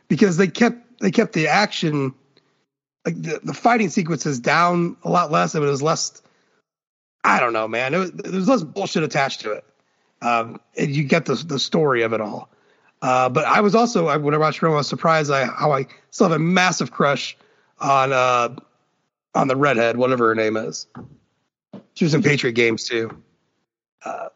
because 0.07 0.37
they 0.37 0.47
kept 0.47 0.99
they 0.99 1.11
kept 1.11 1.33
the 1.33 1.47
action 1.47 2.13
like 3.05 3.21
the, 3.21 3.39
the 3.43 3.53
fighting 3.53 3.89
sequences 3.89 4.39
down 4.39 4.97
a 5.03 5.09
lot 5.09 5.31
less. 5.31 5.55
I 5.55 5.59
And 5.59 5.67
it 5.67 5.71
was 5.71 5.81
less. 5.81 6.21
I 7.23 7.39
don't 7.39 7.53
know, 7.53 7.67
man. 7.67 7.93
It 7.93 7.97
was, 7.97 8.11
there 8.11 8.31
was 8.31 8.47
less 8.47 8.63
bullshit 8.63 9.03
attached 9.03 9.41
to 9.41 9.51
it. 9.51 9.65
Um, 10.21 10.59
and 10.77 10.95
you 10.95 11.03
get 11.03 11.25
the 11.25 11.35
the 11.35 11.59
story 11.59 12.01
of 12.03 12.13
it 12.13 12.21
all. 12.21 12.49
Uh, 13.01 13.29
but 13.29 13.45
I 13.45 13.59
was 13.61 13.75
also 13.75 14.07
I, 14.07 14.17
when 14.17 14.33
I 14.33 14.37
watched 14.37 14.61
Rome, 14.61 14.73
I 14.73 14.77
was 14.77 14.87
surprised 14.87 15.31
I, 15.31 15.45
how 15.45 15.71
I 15.73 15.85
still 16.11 16.29
have 16.29 16.35
a 16.35 16.39
massive 16.39 16.91
crush 16.91 17.37
on 17.79 18.13
uh, 18.13 18.55
on 19.35 19.47
the 19.47 19.55
redhead, 19.55 19.97
whatever 19.97 20.29
her 20.29 20.35
name 20.35 20.57
is. 20.57 20.87
She 21.93 22.05
was 22.05 22.13
in 22.13 22.23
Patriot 22.23 22.53
games 22.53 22.85
too. 22.85 23.21
Uh, 24.03 24.29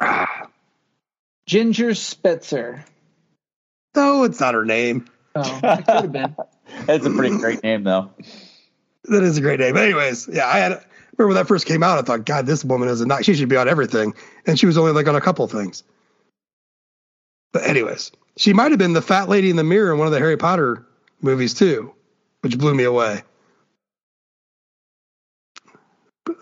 ah. 0.00 0.48
Ginger 1.46 1.94
Spitzer. 1.94 2.84
No, 3.94 4.24
it's 4.24 4.40
not 4.40 4.54
her 4.54 4.64
name. 4.64 5.06
Oh, 5.34 5.60
it 5.62 5.86
could 5.86 5.94
have 5.94 6.12
been. 6.12 6.36
That's 6.86 7.04
a 7.04 7.10
pretty 7.10 7.36
great 7.36 7.62
name, 7.62 7.84
though. 7.84 8.10
That 9.04 9.22
is 9.22 9.36
a 9.36 9.40
great 9.40 9.60
name. 9.60 9.74
But 9.74 9.84
anyways, 9.84 10.28
yeah, 10.32 10.46
I 10.46 10.58
had 10.58 10.84
remember 11.16 11.28
when 11.28 11.36
that 11.36 11.48
first 11.48 11.66
came 11.66 11.82
out. 11.82 11.98
I 11.98 12.02
thought, 12.02 12.24
God, 12.24 12.46
this 12.46 12.64
woman 12.64 12.88
is 12.88 13.00
a 13.00 13.06
not. 13.06 13.24
She 13.24 13.34
should 13.34 13.48
be 13.48 13.56
on 13.56 13.68
everything, 13.68 14.14
and 14.46 14.58
she 14.58 14.66
was 14.66 14.78
only 14.78 14.92
like 14.92 15.08
on 15.08 15.16
a 15.16 15.20
couple 15.20 15.46
things. 15.46 15.82
But 17.52 17.66
anyways, 17.66 18.12
she 18.36 18.52
might 18.52 18.70
have 18.70 18.78
been 18.78 18.94
the 18.94 19.02
fat 19.02 19.28
lady 19.28 19.50
in 19.50 19.56
the 19.56 19.64
mirror 19.64 19.92
in 19.92 19.98
one 19.98 20.06
of 20.06 20.12
the 20.12 20.18
Harry 20.18 20.36
Potter 20.36 20.86
movies 21.20 21.54
too 21.54 21.92
which 22.42 22.58
blew 22.58 22.74
me 22.74 22.84
away. 22.84 23.22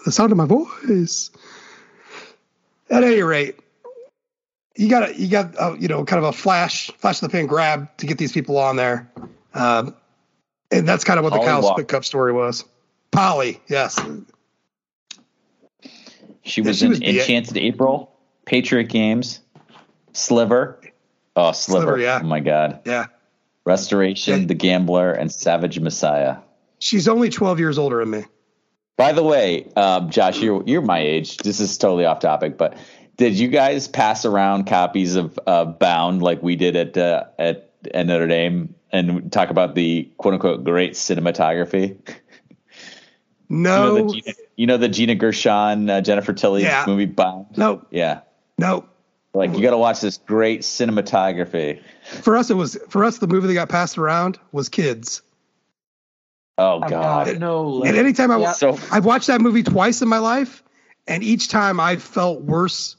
The 0.05 0.13
sound 0.13 0.33
of 0.33 0.39
my 0.39 0.47
voice. 0.47 1.31
At 2.91 3.05
any 3.05 3.23
rate, 3.23 3.57
you 4.77 4.91
got 4.91 5.17
you 5.17 5.29
got 5.29 5.57
uh, 5.59 5.77
you 5.79 5.89
know 5.89 6.05
kind 6.05 6.19
of 6.19 6.29
a 6.29 6.33
flash 6.33 6.91
flash 6.99 7.23
of 7.23 7.31
the 7.31 7.33
pan 7.33 7.47
grab 7.47 7.97
to 7.99 8.07
get 8.07 8.19
these 8.19 8.33
people 8.33 8.59
on 8.59 8.77
there, 8.77 9.11
um, 9.55 9.95
and 10.73 10.89
that's 10.89 11.05
kind 11.05 11.19
of 11.19 11.25
what 11.25 11.33
the 11.33 11.39
Kyle. 11.39 11.63
Spick 11.63 11.89
Cup 11.89 12.05
story 12.05 12.33
was. 12.33 12.65
Polly, 13.13 13.61
yes, 13.69 13.99
She 16.43 16.63
Yeah, 16.63 16.69
was 16.69 16.79
she 16.79 16.87
in 16.87 17.03
Enchanted 17.03 17.57
April, 17.57 18.13
Patriot 18.45 18.85
Games, 18.85 19.41
Sliver. 20.13 20.81
Oh, 21.37 21.53
Sliver. 21.53 21.85
Sliver, 21.85 21.99
yeah. 21.99 22.21
Oh, 22.23 22.27
my 22.27 22.41
God. 22.41 22.81
yeah. 22.85 23.07
Restoration. 23.65 24.47
The 24.47 24.55
Gambler, 24.55 25.13
and 25.13 25.31
Savage 25.31 25.79
Messiah. 25.81 26.37
She's 26.79 27.09
only 27.09 27.29
twelve 27.31 27.59
years 27.61 27.79
older 27.79 27.99
than 27.99 28.11
me. 28.11 28.25
By 28.97 29.13
the 29.13 29.23
way, 29.23 29.71
um, 29.77 30.11
Josh, 30.11 30.41
you're 30.41 30.63
you're 30.67 30.83
my 30.83 30.99
age. 31.01 31.39
This 31.39 31.61
is 31.61 31.77
totally 31.79 32.05
off 32.05 32.21
topic, 32.21 32.57
but 32.59 32.77
did 33.17 33.39
you 33.39 33.49
guys 33.49 33.87
pass 33.89 34.25
around 34.25 34.67
copies 34.67 35.15
of 35.17 35.39
uh, 35.47 35.65
Bound 35.67 36.23
like 36.23 36.43
we 36.43 36.57
did 36.57 36.77
at 36.77 36.97
uh, 36.97 37.25
at, 37.39 37.71
at 37.95 38.07
Notre 38.07 38.27
Dame 38.27 38.75
and 38.93 39.31
talk 39.33 39.51
about 39.51 39.75
the 39.75 40.11
quote 40.17 40.35
unquote 40.35 40.65
great 40.65 40.93
cinematography? 40.93 41.97
You 43.53 43.57
know, 43.57 43.95
No, 43.95 43.95
the 44.07 44.13
Gina, 44.13 44.35
you 44.55 44.67
know 44.69 44.77
the 44.77 44.89
Gina 44.89 45.17
Gershon, 45.17 45.91
uh, 45.91 46.01
Jennifer 46.03 46.33
Tilly 46.33 46.63
Yeah. 46.63 46.85
movie 46.87 47.07
Bound. 47.07 47.47
no, 47.57 47.85
Yeah, 47.91 48.21
no. 48.59 48.85
Like 49.35 49.55
you 49.57 49.63
got 49.63 49.71
to 49.71 49.79
watch 49.79 50.01
this 50.01 50.19
great 50.19 50.63
cinematography. 50.63 51.83
For 52.23 52.37
us, 52.37 52.51
it 52.51 52.55
was 52.55 52.79
for 52.89 53.05
us. 53.05 53.19
The 53.19 53.27
movie 53.27 53.47
that 53.49 53.55
got 53.55 53.69
passed 53.69 53.99
around 53.99 54.39
was 54.53 54.69
Kids. 54.69 55.23
Oh 56.59 56.81
God, 56.81 57.27
got 57.27 57.39
no. 57.39 57.83
And 57.85 57.97
anytime 57.97 58.31
I 58.31 58.39
Yeah. 58.39 58.53
so 58.53 58.79
I've 58.91 59.05
watched 59.05 59.29
that 59.29 59.41
movie 59.41 59.63
twice 59.63 60.03
in 60.03 60.09
my 60.09 60.19
life, 60.19 60.63
and 61.07 61.23
each 61.23 61.49
time 61.49 61.81
I 61.81 61.97
felt 61.97 62.43
worse. 62.43 62.97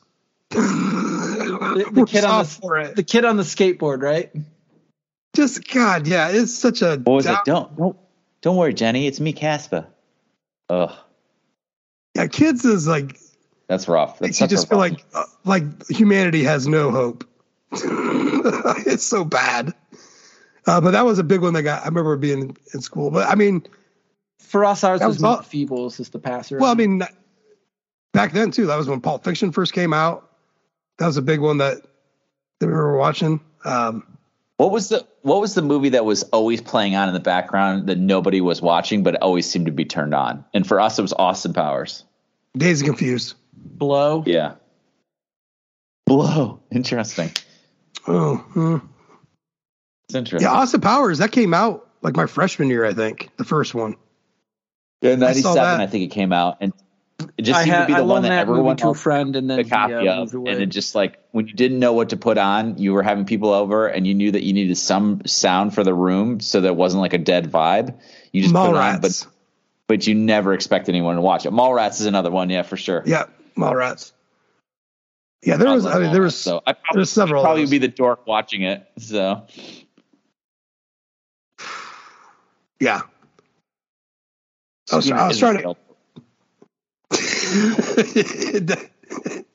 the, 0.50 1.90
the 1.94 2.06
kid 2.08 2.24
on 2.24 2.32
off 2.32 2.54
for 2.54 2.82
the, 2.84 2.90
it. 2.90 2.96
the 2.96 3.04
kid 3.04 3.24
on 3.26 3.38
the 3.38 3.44
skateboard, 3.44 4.02
right? 4.02 4.32
Just 5.36 5.70
God, 5.72 6.08
yeah, 6.08 6.30
it's 6.30 6.54
such 6.54 6.82
a. 6.82 6.98
what 6.98 7.14
was 7.14 7.26
it? 7.26 7.38
Don't 7.46 7.76
don't 7.78 7.98
don't 8.42 8.58
worry, 8.58 8.74
Jenny. 8.74 9.08
It's 9.08 9.20
me, 9.20 9.34
Casper. 9.34 9.86
Ugh, 10.70 10.92
Yeah, 12.16 12.28
Kids 12.28 12.66
is 12.66 12.88
like 12.88 13.18
that's 13.72 13.88
rough. 13.88 14.20
That's 14.20 14.22
makes 14.22 14.42
you 14.42 14.48
just 14.48 14.68
feel 14.70 14.80
rough- 14.80 14.92
like 14.92 15.06
uh, 15.14 15.24
like 15.46 15.88
humanity 15.90 16.44
has 16.44 16.68
no 16.68 16.92
hope. 16.92 17.24
it's 17.72 19.04
so 19.04 19.24
bad. 19.24 19.74
Uh, 20.68 20.82
but 20.82 20.92
that 20.92 21.06
was 21.06 21.20
a 21.20 21.24
big 21.24 21.42
one 21.42 21.54
that 21.54 21.64
got. 21.64 21.84
I 21.84 21.86
remember 21.86 22.16
being 22.18 22.56
in 22.74 22.82
school. 22.82 23.10
But 23.12 23.30
I 23.30 23.36
mean, 23.36 23.66
For 24.40 24.66
us, 24.66 24.84
ours 24.84 25.00
was, 25.02 25.16
was 25.18 25.24
all- 25.24 25.38
Meet 25.38 25.70
Feebles 25.70 26.00
is 26.00 26.10
the 26.10 26.20
passer. 26.20 26.58
well, 26.60 26.70
I 26.72 26.76
mean, 26.76 27.02
back 28.14 28.34
then 28.34 28.52
too. 28.52 28.66
That 28.68 28.76
was 28.76 28.88
when 28.88 29.00
Pulp 29.02 29.24
Fiction 29.24 29.52
first 29.54 29.72
came 29.74 29.94
out. 29.94 30.30
That 31.00 31.08
was 31.08 31.16
a 31.18 31.22
big 31.22 31.40
one 31.40 31.58
that 31.60 31.78
that 32.60 32.68
we 32.68 32.74
were 32.74 32.98
watching. 32.98 33.40
Um, 33.64 34.06
What 34.58 34.72
was 34.72 34.90
the 34.90 35.08
What 35.22 35.40
was 35.40 35.56
the 35.56 35.62
movie 35.62 35.90
that 35.90 36.04
was 36.04 36.24
always 36.24 36.62
playing 36.62 36.96
on 36.96 37.08
in 37.08 37.14
the 37.14 37.20
background 37.22 37.88
that 37.88 37.98
nobody 37.98 38.42
was 38.42 38.62
watching, 38.62 39.02
but 39.02 39.16
always 39.22 39.50
seemed 39.50 39.66
to 39.68 39.72
be 39.72 39.86
turned 39.86 40.14
on? 40.14 40.44
And 40.54 40.68
for 40.68 40.82
us, 40.82 41.00
it 41.00 41.02
was 41.04 41.14
Austin 41.14 41.54
Powers. 41.54 42.04
Dazed 42.58 42.82
and 42.82 42.90
Confused. 42.90 43.36
Blow. 43.54 44.24
Yeah. 44.26 44.56
Blow. 46.06 46.60
Interesting. 46.72 47.32
Oh, 48.08 48.38
hmm. 48.38 48.78
It's 50.06 50.16
interesting. 50.16 50.50
yeah, 50.50 50.58
Austin 50.58 50.82
Powers. 50.82 51.20
That 51.20 51.32
came 51.32 51.54
out 51.54 51.90
like 52.02 52.16
my 52.16 52.26
freshman 52.26 52.70
year, 52.70 52.86
I 52.86 52.94
think, 52.94 53.30
the 53.38 53.44
first 53.44 53.74
one. 53.74 53.96
Yeah, 55.02 55.16
ninety 55.16 55.42
seven. 55.42 55.56
that. 55.56 55.80
I 55.80 55.88
think 55.88 56.04
it 56.04 56.14
came 56.14 56.34
out, 56.34 56.58
and 56.62 56.74
it 57.38 57.44
just 57.44 57.60
I 57.60 57.64
seemed 57.64 57.76
had 57.76 57.82
to 57.82 57.88
be 57.88 57.94
I 57.94 58.00
the 58.00 58.06
one 58.06 58.24
that 58.24 58.30
that 58.30 58.40
everyone 58.40 58.64
movie 58.66 58.82
to 58.82 58.90
a 58.90 58.94
friend, 58.94 59.36
and 59.36 59.50
then 59.50 59.60
a 59.60 59.64
he, 59.64 59.70
copy 59.70 59.94
uh, 59.94 60.22
of, 60.22 60.34
moved 60.34 60.50
and 60.50 60.62
it 60.62 60.68
just 60.68 60.96
like 60.96 61.20
when 61.32 61.48
you 61.48 61.54
didn't 61.54 61.80
know 61.80 61.94
what 61.94 62.10
to 62.10 62.18
put 62.18 62.38
on, 62.38 62.78
you 62.78 62.94
were 62.94 63.04
having 63.04 63.26
people 63.26 63.52
over, 63.52 63.88
and 63.88 64.06
you 64.06 64.14
knew 64.14 64.32
that 64.32 64.44
you 64.44 64.54
needed 64.54 64.78
some 64.78 65.22
sound 65.26 65.74
for 65.74 65.84
the 65.84 65.94
room, 65.94 66.40
so 66.40 66.62
there 66.62 66.74
wasn't 66.74 67.02
like 67.02 67.14
a 67.14 67.18
dead 67.18 67.52
vibe. 67.52 67.98
You 68.32 68.42
just 68.42 68.54
put 68.54 68.70
it 68.70 68.76
on, 68.76 69.02
but 69.02 69.28
but 69.88 70.08
you 70.08 70.16
never 70.16 70.54
expect 70.54 70.90
anyone 70.90 71.16
to 71.16 71.22
watch 71.22 71.46
it. 71.46 71.52
Mallrats 71.52 72.00
is 72.00 72.06
another 72.06 72.32
one, 72.32 72.50
yeah, 72.50 72.62
for 72.62 72.78
sure. 72.78 73.04
Yeah, 73.06 73.26
Mallrats. 73.58 74.12
Yeah, 75.44 75.58
there 75.58 75.72
was. 75.72 75.86
I 75.86 76.00
mean, 76.00 76.12
there 76.14 76.22
was. 76.22 76.36
so 76.36 76.62
I 76.68 76.74
probably, 76.74 77.00
there's 77.00 77.10
several 77.12 77.42
of 77.42 77.46
probably 77.46 77.66
be 77.66 77.80
the 77.80 77.88
dork 77.88 78.28
watching 78.28 78.62
it. 78.62 78.88
So 78.98 79.46
Yeah. 82.82 83.02
I 84.92 84.96
was, 84.96 85.10
I 85.10 85.28
was 85.28 85.40
trying 85.40 85.58
to. 85.62 85.76
it 87.12 88.66
de- 88.66 88.90
it 89.32 89.46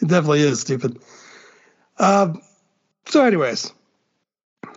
definitely 0.00 0.40
is 0.40 0.60
stupid. 0.60 0.98
Um, 1.98 2.40
so, 3.06 3.24
anyways, 3.24 3.72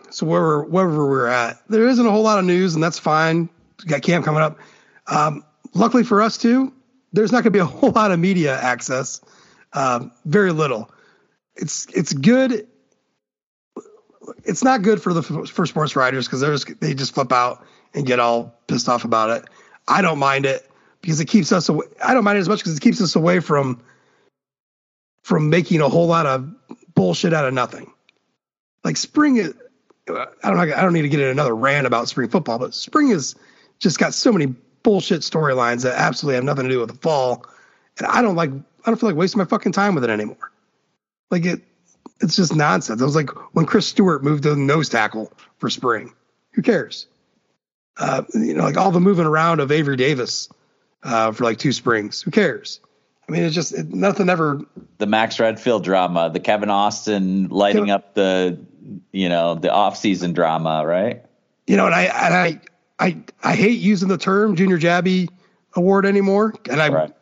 so 0.09 0.25
where 0.25 0.41
we're, 0.41 0.63
wherever 0.63 1.07
we're 1.07 1.27
at, 1.27 1.61
there 1.69 1.87
isn't 1.87 2.05
a 2.05 2.09
whole 2.09 2.23
lot 2.23 2.39
of 2.39 2.45
news, 2.45 2.73
and 2.73 2.83
that's 2.83 2.97
fine. 2.97 3.47
We 3.83 3.89
got 3.89 4.01
camp 4.01 4.25
coming 4.25 4.41
up. 4.41 4.57
Um, 5.07 5.45
luckily 5.73 6.03
for 6.03 6.21
us 6.21 6.37
too, 6.37 6.73
there's 7.13 7.31
not 7.31 7.43
going 7.43 7.51
to 7.51 7.51
be 7.51 7.59
a 7.59 7.65
whole 7.79 7.91
lot 7.91 8.11
of 8.11 8.19
media 8.19 8.59
access. 8.59 9.21
Um, 9.73 10.11
very 10.25 10.51
little. 10.51 10.91
It's 11.55 11.87
it's 11.93 12.13
good. 12.13 12.67
It's 14.43 14.63
not 14.63 14.81
good 14.81 15.01
for 15.01 15.13
the 15.13 15.23
for 15.23 15.65
sports 15.65 15.95
writers 15.95 16.27
because 16.27 16.41
they're 16.41 16.51
just, 16.51 16.79
they 16.79 16.93
just 16.93 17.13
flip 17.13 17.31
out 17.31 17.65
and 17.93 18.05
get 18.05 18.19
all 18.19 18.55
pissed 18.67 18.87
off 18.87 19.03
about 19.03 19.29
it. 19.29 19.49
I 19.87 20.01
don't 20.01 20.19
mind 20.19 20.45
it 20.45 20.69
because 21.01 21.19
it 21.19 21.25
keeps 21.25 21.51
us 21.51 21.69
away. 21.69 21.85
I 22.03 22.13
don't 22.13 22.23
mind 22.23 22.37
it 22.37 22.41
as 22.41 22.49
much 22.49 22.59
because 22.59 22.77
it 22.77 22.81
keeps 22.81 23.01
us 23.01 23.15
away 23.15 23.39
from 23.39 23.81
from 25.23 25.49
making 25.49 25.81
a 25.81 25.89
whole 25.89 26.07
lot 26.07 26.25
of 26.25 26.49
bullshit 26.95 27.33
out 27.33 27.45
of 27.45 27.53
nothing. 27.53 27.91
Like 28.83 28.97
spring 28.97 29.53
I 30.09 30.25
don't. 30.43 30.59
I 30.59 30.81
don't 30.81 30.93
need 30.93 31.03
to 31.03 31.09
get 31.09 31.19
in 31.19 31.27
another 31.27 31.55
rant 31.55 31.85
about 31.85 32.09
spring 32.09 32.29
football, 32.29 32.59
but 32.59 32.73
spring 32.73 33.09
is 33.09 33.35
just 33.79 33.99
got 33.99 34.13
so 34.13 34.31
many 34.31 34.55
bullshit 34.83 35.21
storylines 35.21 35.83
that 35.83 35.95
absolutely 35.97 36.35
have 36.35 36.43
nothing 36.43 36.63
to 36.65 36.69
do 36.69 36.79
with 36.79 36.89
the 36.89 36.97
fall, 36.97 37.45
and 37.97 38.07
I 38.07 38.21
don't 38.21 38.35
like. 38.35 38.51
I 38.51 38.91
don't 38.91 38.99
feel 38.99 39.09
like 39.09 39.17
wasting 39.17 39.39
my 39.39 39.45
fucking 39.45 39.73
time 39.73 39.95
with 39.95 40.03
it 40.03 40.09
anymore. 40.09 40.51
Like 41.31 41.45
it, 41.45 41.61
it's 42.21 42.35
just 42.35 42.55
nonsense. 42.55 43.01
It 43.01 43.05
was 43.05 43.15
like 43.15 43.29
when 43.53 43.65
Chris 43.65 43.87
Stewart 43.87 44.23
moved 44.23 44.43
to 44.43 44.51
the 44.51 44.55
nose 44.55 44.89
tackle 44.89 45.31
for 45.57 45.69
spring. 45.69 46.13
Who 46.53 46.61
cares? 46.61 47.07
Uh, 47.97 48.23
you 48.33 48.53
know, 48.53 48.63
like 48.63 48.77
all 48.77 48.91
the 48.91 48.99
moving 49.01 49.25
around 49.25 49.59
of 49.59 49.71
Avery 49.71 49.97
Davis 49.97 50.49
uh, 51.03 51.31
for 51.31 51.43
like 51.43 51.57
two 51.57 51.73
springs. 51.73 52.21
Who 52.21 52.31
cares? 52.31 52.79
I 53.27 53.31
mean, 53.31 53.43
it's 53.43 53.53
just 53.53 53.73
it, 53.73 53.93
nothing 53.93 54.29
ever. 54.29 54.61
the 54.97 55.05
Max 55.05 55.39
Redfield 55.39 55.83
drama, 55.83 56.29
the 56.31 56.39
Kevin 56.39 56.69
Austin 56.69 57.49
lighting 57.49 57.87
Kevin- 57.87 57.91
up 57.91 58.15
the 58.15 58.59
you 59.11 59.29
know 59.29 59.55
the 59.55 59.71
off 59.71 59.97
season 59.97 60.33
drama, 60.33 60.83
right? 60.85 61.23
You 61.67 61.77
know, 61.77 61.85
and 61.85 61.93
I 61.93 62.03
and 62.03 62.33
I 62.33 62.61
I 62.99 63.17
I 63.43 63.55
hate 63.55 63.79
using 63.79 64.09
the 64.09 64.17
term 64.17 64.55
Junior 64.55 64.77
Jabbie 64.77 65.29
Award 65.75 66.05
anymore, 66.05 66.53
and 66.69 66.81
I 66.81 66.89
Right. 66.89 67.13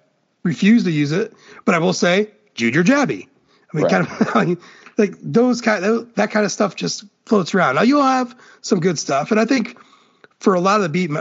refuse 0.43 0.83
to 0.85 0.91
use 0.91 1.11
it. 1.11 1.33
But 1.65 1.75
I 1.75 1.79
will 1.79 1.93
say 1.93 2.31
Junior 2.55 2.83
Jabbie. 2.83 3.27
I 3.73 3.77
mean, 3.77 3.85
Right. 3.85 4.05
kind 4.05 4.07
of 4.07 4.57
like 4.97 5.17
those 5.21 5.61
kind 5.61 6.07
that 6.15 6.31
kind 6.31 6.45
of 6.45 6.51
stuff 6.51 6.75
just 6.75 7.05
floats 7.25 7.53
around. 7.53 7.75
Now 7.75 7.81
you'll 7.83 8.01
have 8.03 8.35
some 8.61 8.79
good 8.79 8.97
stuff, 8.97 9.31
and 9.31 9.39
I 9.39 9.45
think 9.45 9.77
for 10.39 10.53
a 10.55 10.59
lot 10.59 10.77
of 10.77 10.83
the 10.83 10.89
beat 10.89 11.11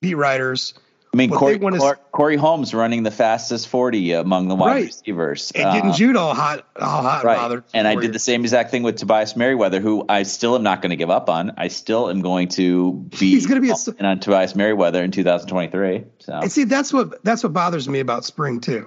beat 0.00 0.14
writers, 0.14 0.74
I 1.16 1.18
mean, 1.18 1.30
Corey, 1.30 1.56
is- 1.56 1.94
Corey 2.12 2.36
Holmes 2.36 2.74
running 2.74 3.02
the 3.02 3.10
fastest 3.10 3.68
forty 3.68 4.12
among 4.12 4.48
the 4.48 4.54
wide 4.54 4.66
Right. 4.70 4.84
receivers, 4.84 5.50
and 5.54 5.64
getting 5.72 5.90
Uh, 5.92 5.94
Jude 5.94 6.14
all 6.14 6.34
hot, 6.34 6.66
all 6.78 7.00
hot, 7.00 7.20
and 7.20 7.24
right? 7.24 7.36
bothered. 7.38 7.64
And 7.72 7.88
I 7.88 7.94
did 7.94 8.12
the 8.12 8.18
same 8.18 8.42
exact 8.42 8.70
thing 8.70 8.82
with 8.82 8.96
Tobias 8.96 9.34
Merriweather, 9.34 9.80
who 9.80 10.04
I 10.10 10.24
still 10.24 10.54
am 10.56 10.62
not 10.62 10.82
going 10.82 10.90
to 10.90 10.96
give 10.96 11.08
up 11.08 11.30
on. 11.30 11.52
I 11.56 11.68
still 11.68 12.10
am 12.10 12.20
going 12.20 12.48
to 12.48 12.92
be 13.18 13.30
He's 13.30 13.46
gonna 13.46 13.62
be 13.62 13.70
a- 13.70 14.04
on 14.04 14.20
Tobias 14.20 14.54
Merriweather 14.54 15.02
in 15.02 15.10
2023. 15.10 16.04
So 16.18 16.34
And 16.34 16.52
see, 16.52 16.64
that's 16.64 16.92
what 16.92 17.24
that's 17.24 17.42
what 17.42 17.54
bothers 17.54 17.88
me 17.88 18.00
about 18.00 18.26
spring 18.26 18.60
too, 18.60 18.86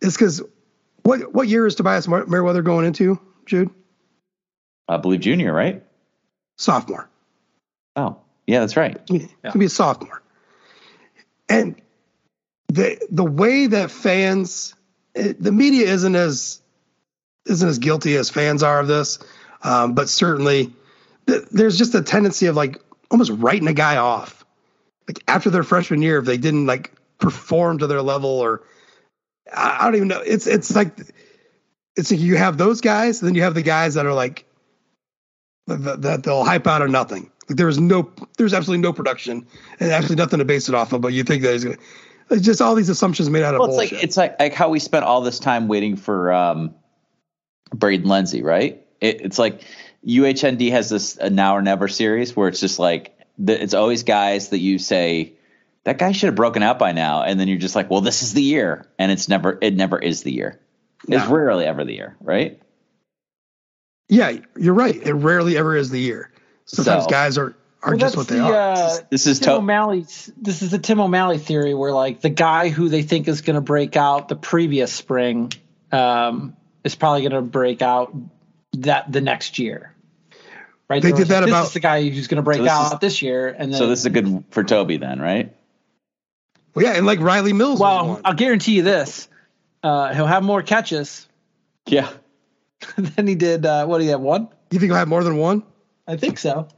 is 0.00 0.14
because 0.14 0.40
what 1.02 1.34
what 1.34 1.46
year 1.46 1.66
is 1.66 1.74
Tobias 1.74 2.08
Mer- 2.08 2.24
Merriweather 2.24 2.62
going 2.62 2.86
into, 2.86 3.20
Jude? 3.44 3.68
I 4.88 4.96
believe 4.96 5.20
junior, 5.20 5.52
right? 5.52 5.82
Sophomore. 6.56 7.10
Oh, 7.96 8.16
yeah, 8.46 8.60
that's 8.60 8.78
right. 8.78 8.98
He's 9.08 9.26
gonna 9.42 9.58
be 9.58 9.66
a 9.66 9.68
sophomore. 9.68 10.22
And 11.48 11.80
the 12.68 12.98
the 13.10 13.24
way 13.24 13.66
that 13.66 13.90
fans, 13.90 14.74
the 15.14 15.52
media 15.52 15.86
isn't 15.86 16.14
as 16.14 16.60
isn't 17.46 17.68
as 17.68 17.78
guilty 17.78 18.16
as 18.16 18.30
fans 18.30 18.62
are 18.62 18.80
of 18.80 18.88
this, 18.88 19.18
um, 19.62 19.94
but 19.94 20.08
certainly 20.08 20.72
th- 21.26 21.44
there's 21.52 21.76
just 21.76 21.94
a 21.94 22.02
tendency 22.02 22.46
of 22.46 22.56
like 22.56 22.80
almost 23.10 23.30
writing 23.32 23.68
a 23.68 23.74
guy 23.74 23.96
off, 23.96 24.44
like 25.06 25.22
after 25.28 25.50
their 25.50 25.62
freshman 25.62 26.02
year 26.02 26.18
if 26.18 26.24
they 26.24 26.38
didn't 26.38 26.66
like 26.66 26.92
perform 27.18 27.78
to 27.78 27.86
their 27.86 28.02
level 28.02 28.30
or 28.30 28.62
I, 29.52 29.78
I 29.80 29.84
don't 29.84 29.96
even 29.96 30.08
know. 30.08 30.20
It's 30.20 30.46
it's 30.46 30.74
like 30.74 30.98
it's 31.96 32.10
like 32.10 32.20
you 32.20 32.36
have 32.36 32.58
those 32.58 32.80
guys, 32.80 33.20
and 33.20 33.28
then 33.28 33.34
you 33.34 33.42
have 33.42 33.54
the 33.54 33.62
guys 33.62 33.94
that 33.94 34.06
are 34.06 34.14
like 34.14 34.46
that, 35.66 36.02
that 36.02 36.22
they'll 36.22 36.44
hype 36.44 36.66
out 36.66 36.82
of 36.82 36.90
nothing. 36.90 37.30
Like 37.48 37.56
there 37.58 37.68
is 37.68 37.78
no, 37.78 38.10
there's 38.38 38.54
absolutely 38.54 38.82
no 38.82 38.92
production 38.92 39.46
and 39.80 39.90
absolutely 39.90 40.22
nothing 40.22 40.38
to 40.38 40.44
base 40.44 40.68
it 40.68 40.74
off 40.74 40.92
of. 40.92 41.00
But 41.00 41.12
you 41.12 41.24
think 41.24 41.42
that 41.42 41.52
he's 41.52 41.64
gonna, 41.64 41.76
it's 42.30 42.42
just 42.42 42.62
all 42.62 42.74
these 42.74 42.88
assumptions 42.88 43.28
made 43.28 43.42
out 43.42 43.54
of 43.54 43.60
Well, 43.60 43.68
it's 43.68 43.76
bullshit. 43.76 43.92
like 43.94 44.04
it's 44.04 44.16
like 44.16 44.40
like 44.40 44.54
how 44.54 44.70
we 44.70 44.78
spent 44.78 45.04
all 45.04 45.20
this 45.20 45.38
time 45.38 45.68
waiting 45.68 45.96
for 45.96 46.32
um, 46.32 46.74
Braden 47.74 48.08
Lenzy, 48.08 48.42
right? 48.42 48.82
It, 49.00 49.20
it's 49.20 49.38
like 49.38 49.62
UHND 50.06 50.70
has 50.70 50.88
this 50.88 51.16
a 51.18 51.28
now 51.28 51.56
or 51.56 51.62
never 51.62 51.88
series 51.88 52.34
where 52.34 52.48
it's 52.48 52.60
just 52.60 52.78
like 52.78 53.18
the, 53.38 53.60
it's 53.62 53.74
always 53.74 54.04
guys 54.04 54.48
that 54.50 54.58
you 54.60 54.78
say 54.78 55.34
that 55.84 55.98
guy 55.98 56.12
should 56.12 56.28
have 56.28 56.34
broken 56.34 56.62
out 56.62 56.78
by 56.78 56.92
now, 56.92 57.22
and 57.24 57.38
then 57.38 57.46
you're 57.48 57.58
just 57.58 57.74
like, 57.74 57.90
well, 57.90 58.00
this 58.00 58.22
is 58.22 58.32
the 58.32 58.42
year, 58.42 58.86
and 58.98 59.12
it's 59.12 59.28
never 59.28 59.58
it 59.60 59.74
never 59.74 59.98
is 59.98 60.22
the 60.22 60.32
year. 60.32 60.58
It's 61.06 61.28
No. 61.28 61.30
rarely 61.34 61.66
ever 61.66 61.84
the 61.84 61.92
year, 61.94 62.16
right? 62.22 62.58
yeah, 64.08 64.32
you're 64.56 64.74
right. 64.74 64.94
It 64.96 65.12
rarely 65.12 65.56
ever 65.56 65.76
is 65.76 65.90
the 65.90 66.00
year. 66.00 66.30
Sometimes 66.66 67.04
So- 67.04 67.10
guys 67.10 67.38
are 67.38 67.54
are 67.82 67.90
Well, 67.90 67.98
just 67.98 68.16
what 68.16 68.28
they 68.28 68.36
the, 68.36 68.44
are. 68.44 68.54
Uh, 68.54 68.96
This 69.10 69.26
is 69.26 69.38
Tim 69.40 69.46
to- 69.48 69.56
O'Malley's. 69.56 70.32
This 70.40 70.62
is 70.62 70.70
the 70.70 70.78
Tim 70.78 71.00
O'Malley 71.00 71.36
theory, 71.36 71.74
where 71.74 71.92
like 71.92 72.22
the 72.22 72.30
guy 72.30 72.70
who 72.70 72.88
they 72.88 73.02
think 73.02 73.28
is 73.28 73.42
going 73.42 73.56
to 73.56 73.60
break 73.60 73.94
out 73.94 74.28
the 74.28 74.36
previous 74.36 74.90
spring 74.90 75.52
um, 75.92 76.56
is 76.82 76.94
probably 76.94 77.20
going 77.20 77.32
to 77.32 77.42
break 77.42 77.82
out 77.82 78.14
that 78.78 79.12
the 79.12 79.20
next 79.20 79.58
year. 79.58 79.94
Right? 80.88 81.02
They 81.02 81.10
There 81.10 81.16
did 81.18 81.18
was 81.20 81.28
that 81.28 81.40
like, 81.42 81.48
about- 81.50 81.60
This 81.60 81.68
is 81.68 81.74
the 81.74 81.80
guy 81.80 82.08
who's 82.08 82.26
going 82.26 82.36
to 82.36 82.42
break 82.42 82.56
So 82.58 82.62
this 82.62 82.72
out 82.72 82.92
is- 82.94 82.98
this 83.00 83.20
year, 83.22 83.48
and 83.48 83.70
then 83.70 83.78
So 83.78 83.86
this 83.86 84.00
is 84.06 84.10
good 84.10 84.44
for 84.50 84.64
Toby 84.64 84.96
then, 84.96 85.20
right? 85.20 85.54
well, 86.74 86.86
yeah, 86.86 86.92
and 86.92 87.04
like 87.04 87.20
Riley 87.20 87.52
Mills. 87.52 87.80
Well. 87.80 88.18
I'll 88.24 88.32
guarantee 88.32 88.76
you 88.76 88.82
this: 88.82 89.28
uh, 89.82 90.14
he'll 90.14 90.24
have 90.26 90.42
more 90.42 90.62
catches 90.62 91.28
Yeah. 91.86 92.08
than 92.96 93.26
he 93.26 93.34
did. 93.34 93.66
Uh, 93.66 93.84
what 93.84 93.98
do 93.98 94.04
you 94.04 94.12
have? 94.12 94.20
One? 94.22 94.48
you 94.70 94.78
think 94.80 94.90
he'll 94.90 94.98
have 94.98 95.06
more 95.08 95.22
than 95.22 95.36
one? 95.36 95.62
I 96.06 96.16
think 96.16 96.38
so. 96.38 96.68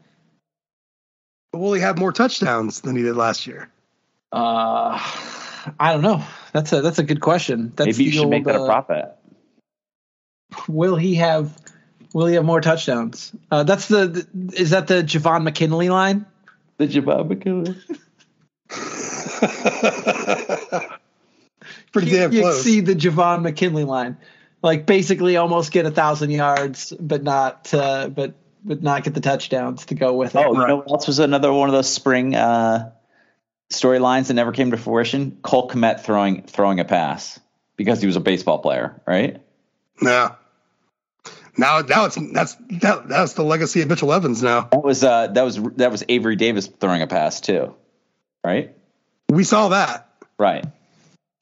But 1.52 1.58
will 1.58 1.72
he 1.72 1.80
have 1.80 1.98
more 1.98 2.12
touchdowns 2.12 2.80
than 2.80 2.96
he 2.96 3.02
did 3.02 3.16
last 3.16 3.46
year? 3.46 3.70
Uh, 4.32 4.98
I 5.80 5.92
don't 5.92 6.02
know. 6.02 6.24
That's 6.52 6.72
a 6.72 6.82
that's 6.82 6.98
a 6.98 7.04
good 7.04 7.20
question. 7.20 7.72
That's 7.76 7.98
Maybe 7.98 8.04
you 8.04 8.10
the 8.10 8.16
should 8.18 8.28
make 8.28 8.44
that 8.44 8.56
a 8.56 8.62
uh, 8.62 8.66
profit. 8.66 9.16
Will 10.68 10.96
he 10.96 11.16
have? 11.16 11.56
Will 12.12 12.26
he 12.26 12.34
have 12.34 12.44
more 12.44 12.60
touchdowns? 12.60 13.32
Uh, 13.50 13.64
that's 13.64 13.88
the, 13.88 14.06
the. 14.06 14.60
Is 14.60 14.70
that 14.70 14.86
the 14.86 15.02
Javon 15.02 15.42
McKinley 15.42 15.88
line? 15.88 16.26
The 16.78 16.86
Jabba 16.86 17.26
McKinley. 17.26 17.76
Pretty 21.92 22.10
You, 22.10 22.16
damn 22.16 22.32
you 22.32 22.40
close. 22.42 22.58
exceed 22.58 22.86
the 22.86 22.94
Javon 22.94 23.42
McKinley 23.42 23.84
line, 23.84 24.18
like 24.62 24.86
basically 24.86 25.36
almost 25.36 25.72
get 25.72 25.86
a 25.86 25.90
thousand 25.90 26.30
yards, 26.30 26.92
but 26.98 27.22
not 27.22 27.72
uh, 27.72 28.08
but 28.08 28.34
but 28.66 28.82
not 28.82 29.04
get 29.04 29.14
the 29.14 29.20
touchdowns 29.20 29.86
to 29.86 29.94
go 29.94 30.14
with 30.14 30.34
it. 30.34 30.38
Oh, 30.38 30.52
you 30.52 30.58
Right. 30.58 30.68
know 30.68 30.76
what 30.76 30.90
else 30.90 31.06
was 31.06 31.18
another 31.20 31.52
one 31.52 31.68
of 31.68 31.72
those 31.72 31.88
spring 31.92 32.34
uh, 32.34 32.90
storylines 33.72 34.26
that 34.26 34.34
never 34.34 34.52
came 34.52 34.72
to 34.72 34.76
fruition? 34.76 35.38
Cole 35.42 35.68
Kmet 35.68 36.00
throwing 36.00 36.42
throwing 36.42 36.80
a 36.80 36.84
pass 36.84 37.38
because 37.76 38.00
he 38.00 38.06
was 38.06 38.16
a 38.16 38.20
baseball 38.20 38.58
player, 38.58 39.00
right? 39.06 39.40
Yeah. 40.02 40.34
Now, 41.58 41.80
now 41.80 42.04
it's 42.04 42.16
that's 42.32 42.54
that, 42.82 43.08
that's 43.08 43.32
the 43.32 43.42
legacy 43.44 43.80
of 43.80 43.88
Mitchell 43.88 44.12
Evans. 44.12 44.42
Now 44.42 44.62
That 44.72 44.82
was 44.84 45.02
uh, 45.02 45.28
that 45.28 45.42
was 45.42 45.56
that 45.76 45.90
was 45.90 46.04
Avery 46.08 46.36
Davis 46.36 46.66
throwing 46.66 47.02
a 47.02 47.06
pass 47.06 47.40
too, 47.40 47.74
right? 48.44 48.74
we 49.28 49.42
saw 49.42 49.68
that, 49.70 50.08
Right. 50.38 50.64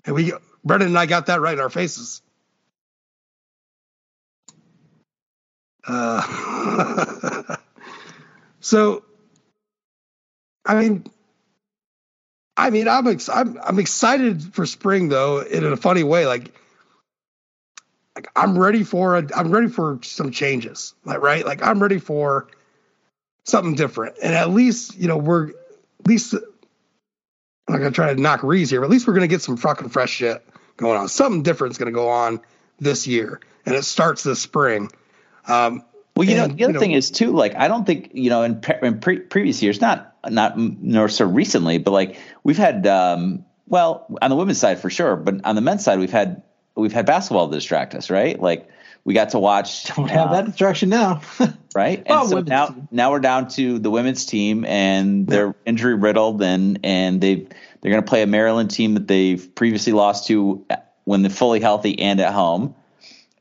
and 0.06 0.14
we 0.14 0.32
Brendan 0.64 0.88
and 0.90 0.98
I 0.98 1.06
got 1.06 1.26
that 1.26 1.40
right 1.40 1.54
in 1.54 1.60
our 1.60 1.68
faces. 1.68 2.22
Uh, 5.86 7.56
so, 8.60 9.04
I 10.64 10.80
mean, 10.80 11.04
I 12.56 12.70
mean, 12.70 12.88
I'm 12.88 13.06
ex- 13.08 13.28
I'm 13.28 13.58
I'm 13.62 13.78
excited 13.78 14.54
for 14.54 14.64
spring 14.66 15.08
though 15.08 15.40
in 15.40 15.64
a 15.64 15.76
funny 15.76 16.04
way. 16.04 16.26
Like, 16.26 16.54
like 18.14 18.28
I'm 18.36 18.58
ready 18.58 18.84
for 18.84 19.16
a 19.16 19.28
I'm 19.34 19.50
ready 19.50 19.68
for 19.68 19.98
some 20.02 20.30
changes. 20.30 20.94
Like, 21.04 21.20
right? 21.20 21.44
Like 21.44 21.62
I'm 21.62 21.82
ready 21.82 21.98
for 21.98 22.48
something 23.44 23.74
different. 23.74 24.16
And 24.22 24.34
at 24.34 24.50
least 24.50 24.96
you 24.96 25.08
know 25.08 25.16
we're 25.16 25.48
at 25.48 26.06
least 26.06 26.34
I'm 26.34 26.40
not 27.68 27.78
gonna 27.78 27.90
try 27.90 28.14
to 28.14 28.20
knock 28.20 28.42
Rees 28.42 28.70
here, 28.70 28.80
but 28.80 28.86
at 28.86 28.90
least 28.90 29.06
we're 29.08 29.14
gonna 29.14 29.26
get 29.26 29.42
some 29.42 29.56
fucking 29.56 29.88
fresh 29.88 30.10
shit 30.10 30.46
going 30.76 30.98
on. 30.98 31.08
Something 31.08 31.42
different's 31.42 31.78
gonna 31.78 31.90
go 31.90 32.08
on 32.08 32.40
this 32.78 33.06
year, 33.06 33.40
and 33.66 33.74
it 33.74 33.84
starts 33.84 34.22
this 34.22 34.40
spring. 34.40 34.90
Um, 35.46 35.84
Well, 36.16 36.28
you 36.28 36.36
know, 36.36 36.46
the 36.46 36.64
other 36.64 36.72
you 36.72 36.72
know- 36.74 36.80
thing 36.80 36.92
is 36.92 37.10
too. 37.10 37.32
Like, 37.32 37.56
I 37.56 37.68
don't 37.68 37.84
think 37.84 38.10
you 38.14 38.30
know 38.30 38.42
in, 38.42 38.60
pre- 38.60 38.78
in 38.82 39.00
pre- 39.00 39.20
previous 39.20 39.62
years, 39.62 39.80
not 39.80 40.14
not 40.30 40.58
nor 40.58 41.08
so 41.08 41.24
recently, 41.26 41.78
but 41.78 41.90
like 41.90 42.18
we've 42.44 42.58
had, 42.58 42.86
um, 42.86 43.44
well, 43.66 44.06
on 44.22 44.30
the 44.30 44.36
women's 44.36 44.58
side 44.58 44.78
for 44.78 44.90
sure, 44.90 45.16
but 45.16 45.44
on 45.44 45.54
the 45.54 45.60
men's 45.60 45.84
side, 45.84 45.98
we've 45.98 46.12
had 46.12 46.42
we've 46.76 46.92
had 46.92 47.06
basketball 47.06 47.48
to 47.48 47.54
distract 47.54 47.94
us, 47.94 48.10
right? 48.10 48.40
Like 48.40 48.68
we 49.04 49.14
got 49.14 49.30
to 49.30 49.38
watch. 49.38 49.84
Don't 49.94 50.08
have 50.08 50.28
uh, 50.28 50.32
that 50.34 50.46
distraction 50.46 50.88
now. 50.88 51.22
right? 51.74 52.02
And 52.06 52.28
so 52.28 52.40
now 52.40 52.66
team. 52.68 52.88
now 52.90 53.10
we're 53.10 53.20
down 53.20 53.48
to 53.50 53.78
the 53.78 53.90
women's 53.90 54.26
team, 54.26 54.64
and 54.64 55.26
they're 55.26 55.54
injury 55.66 55.94
riddled, 55.94 56.42
and 56.42 56.80
and 56.84 57.20
they 57.20 57.46
they're 57.80 57.90
going 57.90 58.02
to 58.02 58.08
play 58.08 58.22
a 58.22 58.26
Maryland 58.26 58.70
team 58.70 58.94
that 58.94 59.06
they've 59.06 59.54
previously 59.54 59.92
lost 59.92 60.26
to 60.28 60.64
when 61.04 61.22
they're 61.22 61.30
fully 61.30 61.60
healthy 61.60 61.98
and 61.98 62.20
at 62.20 62.32
home. 62.32 62.74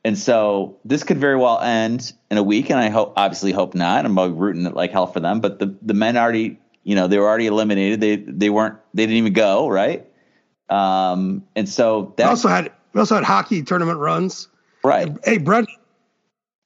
And 0.06 0.18
so 0.18 0.78
this 0.84 1.04
could 1.04 1.18
very 1.18 1.38
well 1.38 1.60
end 1.60 2.12
in 2.30 2.38
a 2.38 2.44
week, 2.44 2.70
and 2.70 2.78
I 2.80 2.90
hope 2.90 3.14
obviously 3.16 3.52
hope 3.54 3.74
not. 3.74 4.06
I'm 4.06 4.18
rooting 4.38 4.64
like 4.74 4.92
hell 4.92 5.08
for 5.08 5.20
them, 5.22 5.40
but 5.40 5.60
the 5.60 5.74
the 5.82 5.94
men 5.94 6.18
already 6.18 6.60
you 6.84 6.96
know 6.96 7.08
they 7.08 7.18
were 7.18 7.28
already 7.28 7.48
eliminated. 7.48 8.02
They 8.02 8.18
they 8.18 8.50
weren't 8.50 8.76
they 8.94 9.04
didn't 9.06 9.18
even 9.18 9.34
go 9.34 9.70
right. 9.70 10.06
Um, 10.70 11.44
and 11.56 11.70
so 11.70 12.14
we 12.18 12.24
also 12.26 12.48
had 12.50 12.72
we 12.94 13.00
also 13.00 13.16
had 13.16 13.24
hockey 13.24 13.64
tournament 13.64 14.00
runs. 14.00 14.50
right. 14.84 15.10
Hey, 15.24 15.38
Brent, 15.38 15.70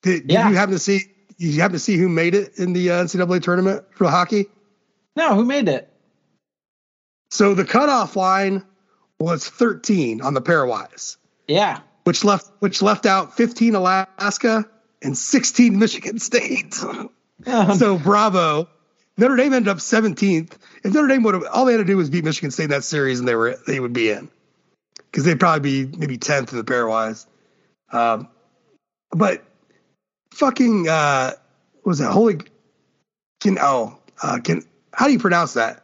did, 0.02 0.22
did 0.28 0.32
Yeah. 0.32 0.50
you 0.50 0.56
happen 0.56 0.74
to 0.74 0.80
see? 0.80 1.02
You 1.38 1.62
happen 1.62 1.74
to 1.74 1.80
see 1.80 1.98
who 1.98 2.10
made 2.10 2.34
it 2.34 2.58
in 2.58 2.74
the 2.74 2.90
uh, 2.90 3.04
NCAA 3.04 3.44
tournament 3.44 3.84
for 3.92 4.08
hockey? 4.10 4.48
no, 5.16 5.36
who 5.36 5.46
made 5.46 5.68
it? 5.68 5.90
So 7.32 7.54
the 7.54 7.66
cutoff 7.66 8.16
line 8.16 8.64
was 9.20 9.48
13 9.48 10.22
on 10.22 10.34
the 10.34 10.42
pairwise, 10.42 11.18
Yeah. 11.48 11.80
Which 12.08 12.24
left 12.24 12.50
which 12.60 12.82
left 12.82 13.06
out 13.06 13.36
15 13.36 13.76
Alaska 13.76 14.66
and 15.02 15.18
16 15.18 15.78
Michigan 15.78 16.20
State. 16.20 16.74
so 16.74 17.98
bravo. 17.98 18.70
Notre 19.18 19.36
Dame 19.36 19.52
ended 19.54 19.68
up 19.68 19.80
17th. 19.80 20.54
If 20.86 20.94
Notre 20.94 21.08
Dame 21.08 21.24
would 21.24 21.34
have 21.34 21.44
all 21.52 21.66
they 21.66 21.74
had 21.74 21.80
to 21.80 21.84
do 21.84 21.98
was 21.98 22.10
beat 22.10 22.24
Michigan 22.24 22.50
State 22.52 22.66
in 22.66 22.70
that 22.70 22.86
series, 22.86 23.20
and 23.20 23.28
they 23.28 23.36
were 23.36 23.58
they 23.68 23.82
would 23.82 23.92
be 23.92 24.10
in 24.10 24.30
because 25.12 25.26
they'd 25.26 25.38
probably 25.40 25.86
be 25.86 25.98
maybe 25.98 26.18
10th 26.18 26.54
in 26.54 26.58
the 26.58 26.64
pairwise. 26.64 27.26
Um, 27.92 28.30
but 29.12 29.44
fucking 30.34 30.88
uh, 30.88 31.34
what 31.82 31.90
was 31.92 32.00
that 32.00 32.12
holy? 32.14 32.38
Can 33.42 33.58
oh 33.60 34.00
uh, 34.24 34.40
can 34.42 34.64
how 34.94 35.08
do 35.08 35.12
you 35.12 35.20
pronounce 35.20 35.56
that? 35.56 35.84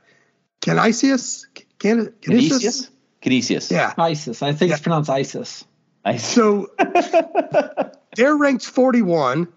Canisius? 0.61 1.47
Can 1.79 2.13
Canisius. 2.21 2.89
Canisius. 3.21 3.69
Yeah. 3.71 3.93
ISIS. 3.97 4.41
I 4.41 4.53
think 4.53 4.71
it's 4.71 4.79
Yeah. 4.79 4.83
pronounced 4.83 5.09
ISIS. 5.09 5.65
I, 6.05 6.17
So 6.17 6.71
they're 8.15 8.35
ranked 8.35 8.65
41. 8.65 9.47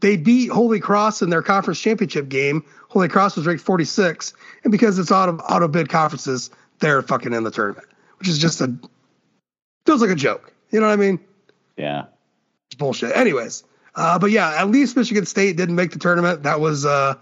They 0.00 0.16
beat 0.16 0.50
Holy 0.50 0.80
Cross 0.80 1.22
in 1.22 1.30
their 1.30 1.42
conference 1.42 1.80
championship 1.80 2.28
game. 2.28 2.64
Holy 2.88 3.08
Cross 3.08 3.36
was 3.36 3.46
ranked 3.46 3.64
46, 3.64 4.34
and 4.62 4.70
because 4.70 4.98
it's 4.98 5.10
out 5.10 5.28
of 5.28 5.40
auto 5.40 5.68
bid 5.68 5.88
conferences, 5.88 6.50
they're 6.78 7.02
fucking 7.02 7.32
in 7.32 7.44
the 7.44 7.50
tournament, 7.50 7.86
which 8.18 8.28
is 8.28 8.38
just 8.38 8.60
a 8.60 8.74
feels 9.86 10.00
like 10.00 10.10
a 10.10 10.14
joke. 10.16 10.52
You 10.70 10.80
know 10.80 10.86
what 10.86 10.92
I 10.92 10.96
mean? 10.96 11.20
yeah. 11.76 12.06
It's 12.68 12.76
bullshit. 12.76 13.16
Anyways, 13.16 13.64
uh, 13.94 14.18
but 14.18 14.30
yeah, 14.30 14.60
at 14.60 14.68
least 14.68 14.96
Michigan 14.96 15.24
State 15.24 15.56
didn't 15.56 15.76
make 15.76 15.92
the 15.92 15.98
tournament. 15.98 16.42
That 16.42 16.60
was 16.60 16.84
uh, 16.84 17.14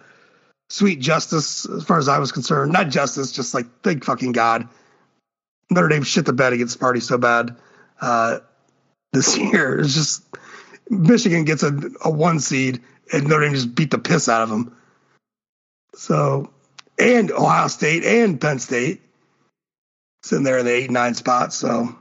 sweet 0.71 1.01
justice 1.01 1.67
as 1.67 1.85
far 1.85 1.99
as 1.99 2.09
I 2.09 2.19
was 2.19 2.33
concerned. 2.33 2.73
Not 2.73 2.89
justice, 2.89 3.31
just 3.31 3.55
like 3.55 3.67
thank 3.83 4.05
fucking 4.05 4.33
God. 4.33 4.69
Notre 5.71 5.89
Dame 5.89 6.03
shit 6.03 6.27
the 6.27 6.33
bed 6.33 6.53
against 6.53 6.79
Sparty 6.79 7.03
so 7.03 7.19
bad 7.19 7.57
uh, 8.01 8.41
this 9.15 9.39
year. 9.39 9.81
It's 9.81 9.95
just 9.95 10.25
Michigan 10.91 11.45
gets 11.45 11.63
a, 11.63 11.73
a 12.05 12.11
one 12.11 12.41
seed 12.41 12.83
and 13.13 13.27
Notre 13.29 13.45
Dame 13.45 13.55
just 13.55 13.75
beat 13.75 13.91
the 13.91 13.99
piss 13.99 14.29
out 14.29 14.43
of 14.43 14.51
them. 14.51 14.77
So, 15.95 16.51
and 16.99 17.31
Ohio 17.31 17.69
State 17.69 18.05
and 18.05 18.41
Penn 18.41 18.59
State 18.59 19.01
sitting 20.23 20.45
there 20.45 20.59
in 20.59 20.67
the 20.67 20.73
eight 20.73 20.91
nine 20.91 21.15
spot. 21.15 21.53
So, 21.53 21.97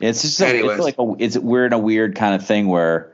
It's 0.00 0.22
just 0.22 0.40
a, 0.40 0.66
it's 0.66 0.82
like 0.82 0.98
a, 0.98 1.14
it's 1.18 1.38
we're 1.38 1.66
in 1.66 1.72
a 1.72 1.78
weird 1.78 2.16
kind 2.16 2.34
of 2.34 2.46
thing 2.46 2.68
where 2.68 3.12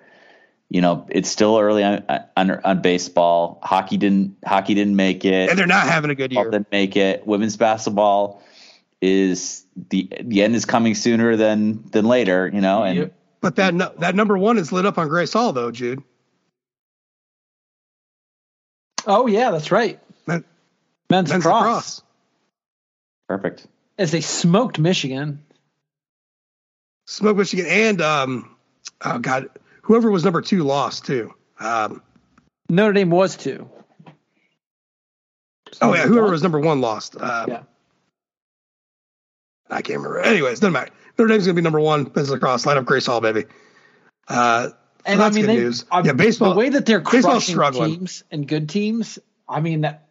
you 0.69 0.81
know 0.81 1.07
it's 1.11 1.29
still 1.29 1.59
early 1.59 1.85
on, 1.85 2.05
on 2.37 2.51
on 2.51 2.83
baseball. 2.83 3.61
Hockey 3.63 3.97
didn't 3.97 4.37
hockey 4.45 4.75
didn't 4.75 4.97
make 4.97 5.25
it. 5.25 5.51
And 5.51 5.59
they're 5.59 5.67
not 5.67 5.87
having 5.87 6.11
a 6.11 6.15
good 6.15 6.33
year. 6.33 6.51
didn't 6.51 6.73
make 6.73 6.97
it. 6.97 7.27
Women's 7.27 7.57
basketball 7.57 8.43
is 9.03 9.67
the 9.91 10.09
the 10.23 10.43
end 10.43 10.55
is 10.57 10.65
coming 10.65 10.95
sooner 10.95 11.37
than 11.37 11.83
than 11.91 12.07
later. 12.07 12.51
You 12.53 12.61
know, 12.63 12.83
and 12.85 12.97
Yep. 12.99 13.15
But 13.43 13.57
that 13.57 13.75
nu- 13.75 13.91
that 13.99 14.15
number 14.15 14.39
one 14.39 14.57
is 14.57 14.71
lit 14.73 14.87
up 14.87 14.97
on 14.99 15.09
Grace 15.09 15.33
Hall 15.33 15.53
though, 15.53 15.71
Jude. 15.73 16.03
Oh 19.07 19.27
yeah, 19.27 19.51
that's 19.51 19.73
right. 19.73 19.99
Men- 20.27 20.45
Men's, 21.11 21.31
Men's 21.31 21.45
lacrosse. 21.45 21.65
lacrosse. 21.65 22.03
perfect. 23.29 23.67
as 23.99 24.11
they 24.13 24.21
smoked 24.21 24.79
Michigan. 24.79 25.43
Smoke 27.09 27.37
Michigan 27.37 27.67
and 27.67 28.01
um 28.01 28.57
oh 29.05 29.19
god, 29.19 29.49
whoever 29.83 30.11
was 30.11 30.23
number 30.25 30.41
two 30.41 30.63
lost 30.63 31.05
too. 31.05 31.35
Um 31.59 32.01
Notre 32.69 32.93
Dame 32.93 33.11
was 33.11 33.37
two. 33.37 33.69
oh 35.81 35.95
yeah, 35.95 36.07
whoever 36.07 36.31
was 36.31 36.43
number 36.43 36.61
one 36.61 36.81
lost. 36.81 37.21
Um, 37.21 37.49
Yeah. 37.49 37.63
I 39.73 39.83
can't 39.83 39.99
remember. 39.99 40.21
Anyways, 40.21 40.61
doesn't 40.61 40.73
matter. 40.73 40.91
Notre 41.19 41.29
Dame's 41.29 41.47
gonna 41.47 41.55
be 41.55 41.63
number 41.63 41.81
one. 41.81 42.11
Men's 42.15 42.31
lacrosse, 42.31 42.65
line 42.67 42.77
up 42.79 42.85
Grace 42.85 43.07
Hall, 43.07 43.21
baby. 43.21 43.45
Uh 44.29 44.69
so 44.69 44.75
And 45.07 45.21
that's 45.21 45.35
I 45.37 45.41
mean, 45.41 45.47
good 45.47 45.57
they, 45.57 45.61
news. 45.63 45.85
I- 45.91 46.03
yeah, 46.03 46.13
baseball. 46.13 46.51
The 46.55 46.59
way 46.59 46.69
that 46.71 46.87
they're 46.87 47.01
crushing 47.01 47.59
teams 47.73 48.25
and 48.31 48.47
good 48.47 48.69
teams, 48.69 49.19
I 49.49 49.61
mean, 49.61 49.81
that 49.83 50.07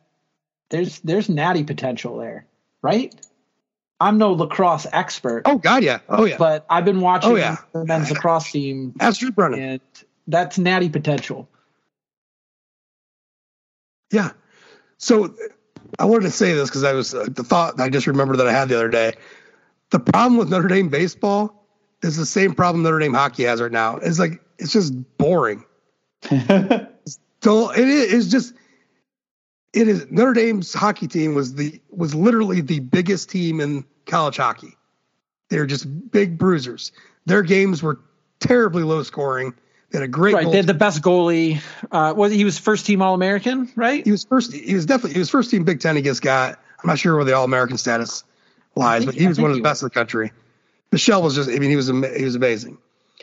there's 0.70 1.00
there's 1.00 1.30
natty 1.30 1.64
potential 1.64 2.18
there, 2.18 2.46
right? 2.82 3.14
I'm 4.00 4.18
no 4.18 4.34
lacrosse 4.34 4.88
expert, 4.92 5.44
oh 5.46 5.58
god, 5.60 5.84
yeah. 5.84 6.00
Oh 6.10 6.26
yeah. 6.26 6.38
but 6.38 6.66
I've 6.70 6.86
been 6.86 7.02
watching 7.02 7.32
Oh, 7.32 7.36
yeah. 7.36 7.58
the 7.72 7.86
men's 7.86 8.10
lacrosse 8.10 8.52
team, 8.52 8.96
Ask 9.00 9.20
Drew 9.20 9.32
Brennan. 9.32 9.60
and 9.60 9.82
that's 10.28 10.58
natty 10.58 10.90
potential. 10.90 11.48
Yeah. 14.12 14.32
So 14.98 15.34
I 16.00 16.06
wanted 16.06 16.24
to 16.24 16.32
say 16.32 16.54
this 16.54 16.70
because 16.70 16.84
I 16.84 16.94
was 16.94 17.14
uh, 17.14 17.28
the 17.30 17.44
thought 17.44 17.80
I 17.80 17.90
just 17.90 18.08
remembered 18.08 18.38
that 18.38 18.48
I 18.48 18.52
had 18.52 18.70
the 18.70 18.76
other 18.76 18.90
day. 18.90 19.14
The 19.92 20.00
problem 20.00 20.38
with 20.38 20.50
Notre 20.50 20.68
Dame 20.68 20.90
baseball 20.90 21.68
is 22.02 22.18
the 22.18 22.26
same 22.26 22.56
problem 22.56 22.84
Notre 22.84 23.00
Dame 23.00 23.14
hockey 23.14 23.44
has 23.44 23.62
right 23.62 23.72
now. 23.72 23.98
It's 23.98 24.20
like 24.20 24.42
it's 24.58 24.72
just 24.72 24.94
boring. 25.18 25.64
so 26.24 27.72
it 27.72 27.88
is 27.88 28.32
just 28.32 28.54
it 29.74 29.88
is 29.88 30.08
Notre 30.10 30.34
Dame's 30.34 30.74
hockey 30.74 31.08
team 31.08 31.36
was 31.36 31.56
the 31.56 31.80
was 31.90 32.16
literally 32.16 32.62
the 32.62 32.80
biggest 32.80 33.30
team 33.30 33.60
in 33.60 33.86
college 34.06 34.38
hockey. 34.38 34.78
They're 35.50 35.66
just 35.66 36.12
big 36.12 36.38
bruisers. 36.38 36.92
Their 37.26 37.44
games 37.44 37.84
were 37.84 38.00
terribly 38.40 38.84
low 38.84 39.04
scoring. 39.04 39.54
They 39.92 40.00
had 40.00 40.06
a 40.06 40.08
great 40.08 40.34
Right, 40.34 40.44
goal 40.44 40.52
they 40.52 40.58
had 40.58 40.68
the 40.68 40.74
best 40.74 41.02
goalie. 41.02 41.62
Uh, 41.92 42.14
was 42.16 42.32
he 42.32 42.46
was 42.46 42.58
first 42.58 42.86
team 42.86 43.02
All 43.02 43.14
American, 43.14 43.70
right? 43.76 44.06
he 44.06 44.12
was 44.12 44.24
first. 44.24 44.54
He 44.54 44.74
was 44.74 44.86
definitely 44.86 45.14
he 45.14 45.20
was 45.20 45.30
first 45.30 45.52
team 45.52 45.66
Big 45.66 45.82
Ten. 45.82 45.98
He 45.98 46.02
just 46.02 46.22
got. 46.22 46.60
I'm 46.82 46.88
not 46.88 46.98
sure 46.98 47.16
where 47.16 47.26
the 47.26 47.34
All 47.36 47.44
American 47.44 47.78
status 47.78 48.24
lies, 48.76 49.04
think- 49.04 49.14
but 49.14 49.20
he 49.20 49.26
I 49.26 49.30
was 49.30 49.40
one 49.40 49.52
of 49.52 49.58
the 49.58 49.64
best 49.64 49.82
in 49.82 49.88
the 49.88 49.92
country. 49.92 50.32
Bischel 50.92 51.22
was 51.22 51.36
just. 51.36 51.50
I 51.50 51.58
mean, 51.58 51.70
he 51.70 51.76
was 51.76 51.88
he 51.88 52.24
was 52.24 52.36
amazing. 52.36 52.78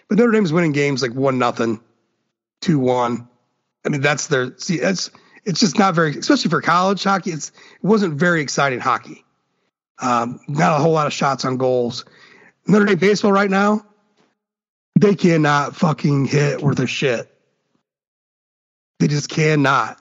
But 0.09 0.19
Notre 0.19 0.31
Dame 0.31 0.43
was 0.43 0.53
winning 0.53 0.73
games 0.73 1.03
like 1.03 1.13
one 1.13 1.39
nothing, 1.39 1.81
two 2.61 2.79
one. 2.79 3.29
I 3.85 3.91
mean, 3.91 4.01
that's 4.01 4.29
their. 4.29 4.57
See, 4.59 4.79
that's 4.79 5.11
it's 5.45 5.61
just 5.61 5.79
not 5.79 5.95
very, 5.95 6.17
especially 6.17 6.51
for 6.51 6.61
college 6.63 7.03
hockey. 7.03 7.31
It's 7.31 7.49
it 7.51 7.85
wasn't 7.85 8.15
very 8.15 8.41
exciting 8.41 8.81
hockey. 8.81 9.25
Um, 10.01 10.41
not 10.49 10.79
a 10.79 10.83
whole 10.83 10.93
lot 10.93 11.07
of 11.07 11.13
shots 11.13 11.45
on 11.45 11.57
goals. 11.57 12.05
Notre 12.67 12.85
Dame 12.87 12.99
baseball 12.99 13.33
right 13.33 13.51
now, 13.51 13.85
they 14.99 15.15
cannot 15.15 15.75
fucking 15.75 16.27
hit 16.27 16.63
worth 16.63 16.79
a 16.79 16.87
shit. 16.87 17.31
They 18.99 19.09
just 19.09 19.29
cannot. 19.29 19.99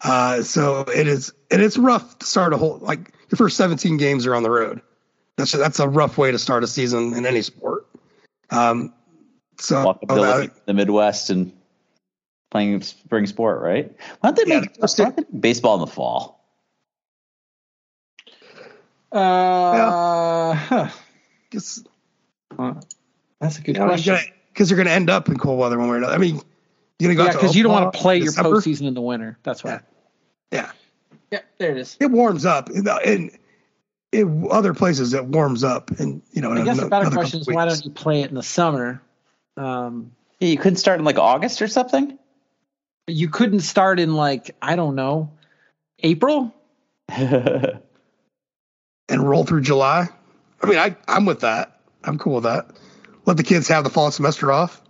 Uh, 0.00 0.42
so 0.42 0.80
it 0.82 1.06
is, 1.08 1.32
and 1.50 1.60
it's 1.60 1.76
rough 1.76 2.18
to 2.18 2.26
start 2.26 2.52
a 2.52 2.56
whole 2.56 2.78
like 2.78 3.12
your 3.30 3.36
first 3.36 3.56
17 3.56 3.96
games 3.96 4.26
are 4.26 4.34
on 4.34 4.42
the 4.42 4.50
road. 4.50 4.80
That's 5.36 5.52
that's 5.52 5.78
a 5.78 5.88
rough 5.88 6.18
way 6.18 6.32
to 6.32 6.38
start 6.38 6.64
a 6.64 6.66
season 6.66 7.14
in 7.14 7.24
any 7.24 7.42
sport. 7.42 7.86
Um, 8.50 8.92
so 9.58 9.82
Welcome 9.84 10.08
to 10.08 10.14
uh, 10.14 10.18
living 10.18 10.50
in 10.50 10.62
the 10.66 10.74
Midwest 10.74 11.30
and 11.30 11.52
playing 12.50 12.80
spring 12.82 13.26
sport, 13.26 13.60
right? 13.62 13.94
Why 14.20 14.30
don't 14.30 14.36
they 14.36 14.52
Yeah, 14.52 14.60
make 14.60 14.74
that's 14.74 14.98
why 14.98 15.10
don't 15.10 15.40
baseball 15.40 15.74
in 15.74 15.80
the 15.80 15.86
fall? 15.86 16.44
Uh, 19.12 20.54
huh. 20.54 20.88
just 21.50 21.86
That's 23.40 23.58
a 23.58 23.60
good 23.62 23.76
you 23.76 23.80
know, 23.80 23.86
question. 23.88 24.16
because 24.52 24.70
you're 24.70 24.76
going 24.76 24.86
to 24.88 24.92
end 24.92 25.08
up 25.10 25.28
in 25.28 25.38
cold 25.38 25.58
weather 25.58 25.78
one 25.78 25.88
way 25.88 25.94
or 25.94 25.98
another. 25.98 26.14
I 26.14 26.18
mean, 26.18 26.40
you're 26.98 27.14
going 27.14 27.16
to 27.16 27.22
go 27.22 27.22
Yeah, 27.22 27.28
out 27.28 27.32
to 27.32 27.38
because 27.38 27.56
you 27.56 27.62
don't 27.62 27.72
want 27.72 27.92
to 27.92 27.98
play 27.98 28.16
in 28.16 28.22
your 28.24 28.32
December. 28.32 28.56
postseason 28.56 28.86
in 28.88 28.94
the 28.94 29.00
winter. 29.00 29.38
That's 29.44 29.62
why. 29.62 29.70
Yeah, 29.70 29.80
Yeah, 30.50 30.70
there 31.30 31.72
it 31.72 31.78
is. 31.78 31.96
it 32.00 32.10
warms 32.10 32.46
up, 32.46 32.68
and 32.68 32.88
in, 33.04 33.30
in 34.12 34.48
other 34.50 34.74
places 34.74 35.14
it 35.14 35.24
warms 35.24 35.64
up, 35.64 35.90
and 35.98 36.22
you 36.32 36.40
know. 36.40 36.52
I 36.52 36.58
in 36.58 36.64
guess 36.64 36.80
the 36.80 36.88
better 36.88 37.10
question 37.10 37.40
is 37.40 37.46
why 37.46 37.66
don't 37.66 37.84
you 37.84 37.90
play 37.90 38.22
it 38.22 38.30
in 38.30 38.34
the 38.34 38.42
summer? 38.42 39.02
Um, 39.56 40.12
Yeah, 40.40 40.48
you 40.48 40.58
couldn't 40.58 40.76
start 40.76 40.98
in 40.98 41.04
like 41.04 41.18
August 41.18 41.62
or 41.62 41.68
something. 41.68 42.18
you 43.06 43.28
couldn't 43.28 43.60
start 43.60 44.00
in 44.00 44.14
like 44.14 44.54
I 44.62 44.76
don't 44.76 44.94
know, 44.94 45.32
April. 46.00 46.54
and 47.08 47.80
roll 49.10 49.44
through 49.44 49.62
July. 49.62 50.08
I 50.62 50.66
mean, 50.66 50.78
I 50.78 50.96
I'm 51.06 51.26
with 51.26 51.40
that. 51.40 51.80
I'm 52.04 52.18
cool 52.18 52.36
with 52.36 52.44
that. 52.44 52.70
Let 53.26 53.36
the 53.36 53.42
kids 53.42 53.68
have 53.68 53.84
the 53.84 53.90
fall 53.90 54.10
semester 54.10 54.50
off. 54.52 54.80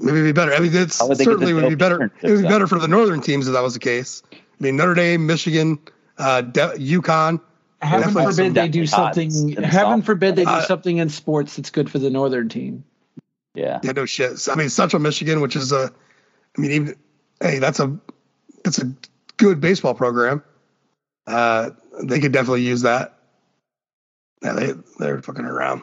Maybe 0.00 0.18
it'd 0.20 0.34
be 0.34 0.38
better. 0.38 0.52
I 0.54 0.60
mean, 0.60 0.74
it's 0.74 0.98
How 0.98 1.08
would 1.08 1.18
they 1.18 1.24
get 1.24 1.30
certainly 1.30 1.52
would 1.52 1.68
be 1.68 1.74
better. 1.74 2.10
It 2.22 2.30
would 2.30 2.42
be 2.42 2.48
better 2.48 2.66
for 2.66 2.78
the 2.78 2.88
northern 2.88 3.20
teams 3.20 3.46
if 3.46 3.52
that 3.54 3.62
was 3.62 3.74
the 3.74 3.80
case. 3.80 4.22
I 4.32 4.36
mean, 4.58 4.76
Notre 4.76 4.94
Dame, 4.94 5.26
Michigan, 5.26 5.78
uh, 6.18 6.40
De- 6.42 6.76
UConn. 6.78 7.40
Heaven 7.82 8.12
forbid 8.12 8.54
they 8.54 8.68
do 8.68 8.86
something. 8.86 9.50
in 9.56 9.62
Heaven 9.62 10.02
forbid 10.02 10.36
they 10.36 10.44
do 10.44 10.50
Uh, 10.50 10.62
something 10.66 10.98
in 10.98 11.08
sports 11.08 11.56
that's 11.56 11.70
good 11.70 11.90
for 11.90 11.98
the 11.98 12.10
northern 12.10 12.48
team. 12.48 12.84
yeah. 13.54 13.80
Yeah, 13.82 13.92
no 13.92 14.04
shit. 14.06 14.38
So, 14.38 14.52
I 14.52 14.56
mean, 14.56 14.68
Central 14.68 15.00
Michigan, 15.00 15.40
which 15.40 15.56
is 15.56 15.72
a, 15.72 15.90
I 16.56 16.60
mean, 16.60 16.70
even 16.72 16.96
hey, 17.40 17.58
that's 17.58 17.80
a 17.80 17.96
that's 18.64 18.78
a 18.78 18.92
good 19.38 19.60
baseball 19.60 19.94
program. 19.94 20.42
Uh, 21.26 21.70
they 22.02 22.20
could 22.20 22.32
definitely 22.32 22.62
use 22.62 22.82
that. 22.82 23.18
Yeah, 24.42 24.52
they 24.52 24.74
they're 24.98 25.22
fucking 25.22 25.44
around. 25.44 25.82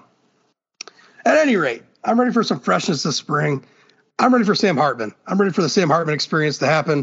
At 1.26 1.38
any 1.40 1.56
rate, 1.56 1.84
I'm 2.04 2.20
ready 2.20 2.32
for 2.32 2.44
some 2.44 2.60
freshness 2.60 3.04
this 3.04 3.16
spring. 3.16 3.64
I'm 4.20 4.34
ready 4.34 4.46
for 4.46 4.56
Sam 4.56 4.78
Hartman. 4.78 5.14
I'm 5.26 5.40
ready 5.40 5.54
for 5.54 5.62
the 5.62 5.70
Sam 5.70 5.90
Hartman 5.90 6.16
experience 6.16 6.58
to 6.60 6.68
happen. 6.68 7.00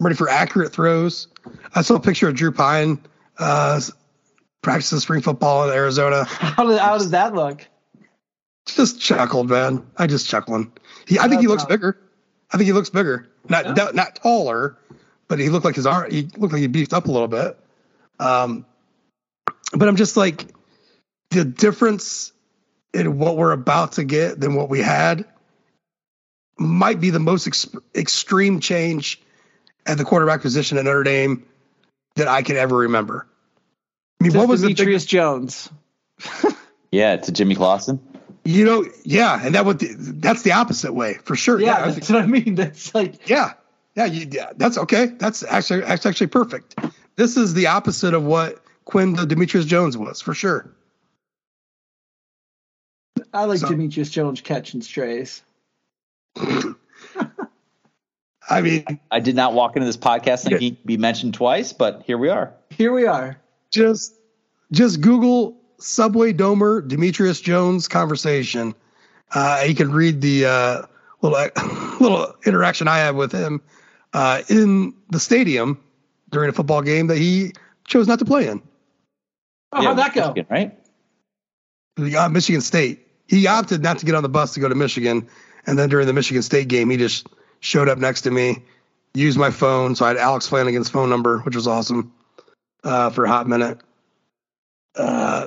I'm 0.00 0.06
ready 0.06 0.16
for 0.16 0.28
accurate 0.28 0.72
throws. 0.72 1.28
I 1.74 1.82
saw 1.82 1.96
a 1.96 2.00
picture 2.00 2.28
of 2.28 2.34
Drew 2.34 2.52
Pyne 2.52 3.00
uh, 3.38 3.80
practicing 4.62 4.98
spring 5.00 5.20
football 5.20 5.68
in 5.68 5.74
Arizona. 5.74 6.24
How 6.24 6.66
did 6.66 6.78
how 6.78 6.96
does 6.96 7.10
that 7.10 7.34
look? 7.34 7.66
Just 8.66 9.00
chuckled, 9.00 9.50
man. 9.50 9.86
I 9.96 10.06
just 10.06 10.28
chuckling. 10.28 10.72
He, 11.06 11.18
I 11.18 11.28
think 11.28 11.40
he 11.40 11.46
looks 11.46 11.64
bigger. 11.64 11.98
I 12.50 12.56
think 12.56 12.66
he 12.66 12.72
looks 12.72 12.90
bigger. 12.90 13.28
Not 13.48 13.76
not, 13.76 13.94
not 13.94 14.16
taller, 14.16 14.78
but 15.26 15.38
he 15.38 15.48
looked 15.48 15.64
like 15.64 15.74
his 15.74 15.86
arm. 15.86 16.10
He 16.10 16.28
looked 16.36 16.52
like 16.52 16.60
he 16.60 16.66
beefed 16.66 16.92
up 16.92 17.06
a 17.06 17.10
little 17.10 17.28
bit. 17.28 17.58
Um, 18.20 18.66
but 19.72 19.88
I'm 19.88 19.96
just 19.96 20.16
like 20.16 20.46
the 21.30 21.44
difference 21.44 22.32
in 22.94 23.18
what 23.18 23.36
we're 23.36 23.52
about 23.52 23.92
to 23.92 24.04
get 24.04 24.40
than 24.40 24.54
what 24.54 24.70
we 24.70 24.80
had 24.80 25.26
might 26.58 27.00
be 27.00 27.10
the 27.10 27.20
most 27.20 27.46
ex- 27.46 27.68
extreme 27.94 28.60
change 28.60 29.20
at 29.86 29.98
the 29.98 30.04
quarterback 30.04 30.42
position 30.42 30.76
at 30.78 30.84
Notre 30.84 31.02
Dame 31.02 31.44
that 32.16 32.28
I 32.28 32.42
can 32.42 32.56
ever 32.56 32.76
remember. 32.76 33.26
I 34.20 34.24
mean, 34.24 34.32
Just 34.32 34.40
what 34.40 34.48
was 34.48 34.60
the 34.62 34.68
big, 34.68 34.76
Demetrius 34.76 35.04
Jones? 35.06 35.70
Yeah, 36.90 37.16
to 37.18 37.32
Jimmy 37.32 37.54
Clausen. 37.54 38.00
you 38.46 38.64
know? 38.64 38.86
Yeah, 39.04 39.44
and 39.44 39.54
that 39.54 39.66
would 39.66 39.78
that's 39.78 40.40
the 40.40 40.52
opposite 40.52 40.94
way 40.94 41.18
for 41.22 41.36
sure. 41.36 41.60
Yeah, 41.60 41.74
I 41.74 41.82
think- 41.92 41.96
that's 41.96 42.08
what 42.10 42.22
I 42.22 42.26
mean. 42.26 42.54
That's 42.54 42.94
like 42.94 43.28
Yeah, 43.28 43.52
yeah, 43.94 44.06
you, 44.06 44.26
yeah. 44.30 44.52
That's 44.56 44.78
okay. 44.78 45.04
That's 45.06 45.42
actually 45.44 45.80
that's 45.82 46.06
actually 46.06 46.28
perfect. 46.28 46.76
This 47.16 47.36
is 47.36 47.52
the 47.52 47.66
opposite 47.66 48.14
of 48.14 48.24
what 48.24 48.62
Quinn 48.86 49.12
the 49.12 49.26
Demetrius 49.26 49.66
Jones 49.66 49.98
was 49.98 50.22
for 50.22 50.32
sure. 50.32 50.70
I 53.34 53.44
like 53.44 53.58
So- 53.58 53.68
Demetrius 53.68 54.10
Jones 54.10 54.40
catching 54.40 54.80
strays. 54.80 55.42
I 58.50 58.62
mean, 58.62 58.84
I 59.10 59.20
did 59.20 59.36
not 59.36 59.52
walk 59.52 59.76
into 59.76 59.84
this 59.86 59.96
podcast 59.96 60.44
thinking 60.44 60.60
he'd 60.60 60.86
be 60.86 60.96
mentioned 60.96 61.34
twice, 61.34 61.72
but 61.72 62.02
here 62.06 62.16
we 62.16 62.30
are. 62.30 62.54
Here 62.70 62.92
we 62.92 63.06
are. 63.06 63.36
just 63.70 64.14
just 64.72 65.00
Google 65.00 65.56
Subway 65.78 66.32
Domer 66.32 66.86
Demetrius 66.86 67.40
Jones 67.40 67.88
conversation. 67.88 68.74
Uh, 69.34 69.64
you 69.66 69.74
can 69.74 69.92
read 69.92 70.20
the 70.20 70.46
uh, 70.46 70.82
little 71.20 71.38
little 72.00 72.34
interaction 72.46 72.88
I 72.88 72.98
had 72.98 73.16
with 73.16 73.32
him 73.32 73.60
uh, 74.12 74.42
in 74.48 74.94
the 75.10 75.20
stadium 75.20 75.78
during 76.30 76.48
a 76.48 76.52
football 76.52 76.82
game 76.82 77.08
that 77.08 77.18
he 77.18 77.52
chose 77.86 78.06
not 78.06 78.18
to 78.20 78.24
play 78.24 78.48
in. 78.48 78.62
Oh, 79.72 79.82
how'd 79.82 79.98
that 79.98 80.14
go? 80.14 80.28
Michigan, 80.28 80.46
right? 80.50 80.78
He 81.96 82.28
Michigan 82.30 82.60
State. 82.60 83.06
He 83.26 83.46
opted 83.46 83.82
not 83.82 83.98
to 83.98 84.06
get 84.06 84.14
on 84.14 84.22
the 84.22 84.28
bus 84.28 84.54
to 84.54 84.60
go 84.60 84.68
to 84.68 84.74
Michigan, 84.74 85.28
and 85.66 85.78
then 85.78 85.88
during 85.88 86.06
the 86.06 86.12
Michigan 86.12 86.42
State 86.42 86.68
game, 86.68 86.90
he 86.90 86.96
just 86.96 87.26
showed 87.60 87.88
up 87.88 87.98
next 87.98 88.22
to 88.22 88.30
me, 88.30 88.62
used 89.14 89.38
my 89.38 89.50
phone. 89.50 89.94
So 89.94 90.04
I 90.04 90.08
had 90.08 90.16
Alex 90.16 90.46
Flanagan's 90.46 90.88
phone 90.88 91.10
number, 91.10 91.38
which 91.40 91.56
was 91.56 91.66
awesome 91.66 92.12
uh, 92.84 93.10
for 93.10 93.24
a 93.24 93.28
hot 93.28 93.48
minute. 93.48 93.78
Uh, 94.94 95.46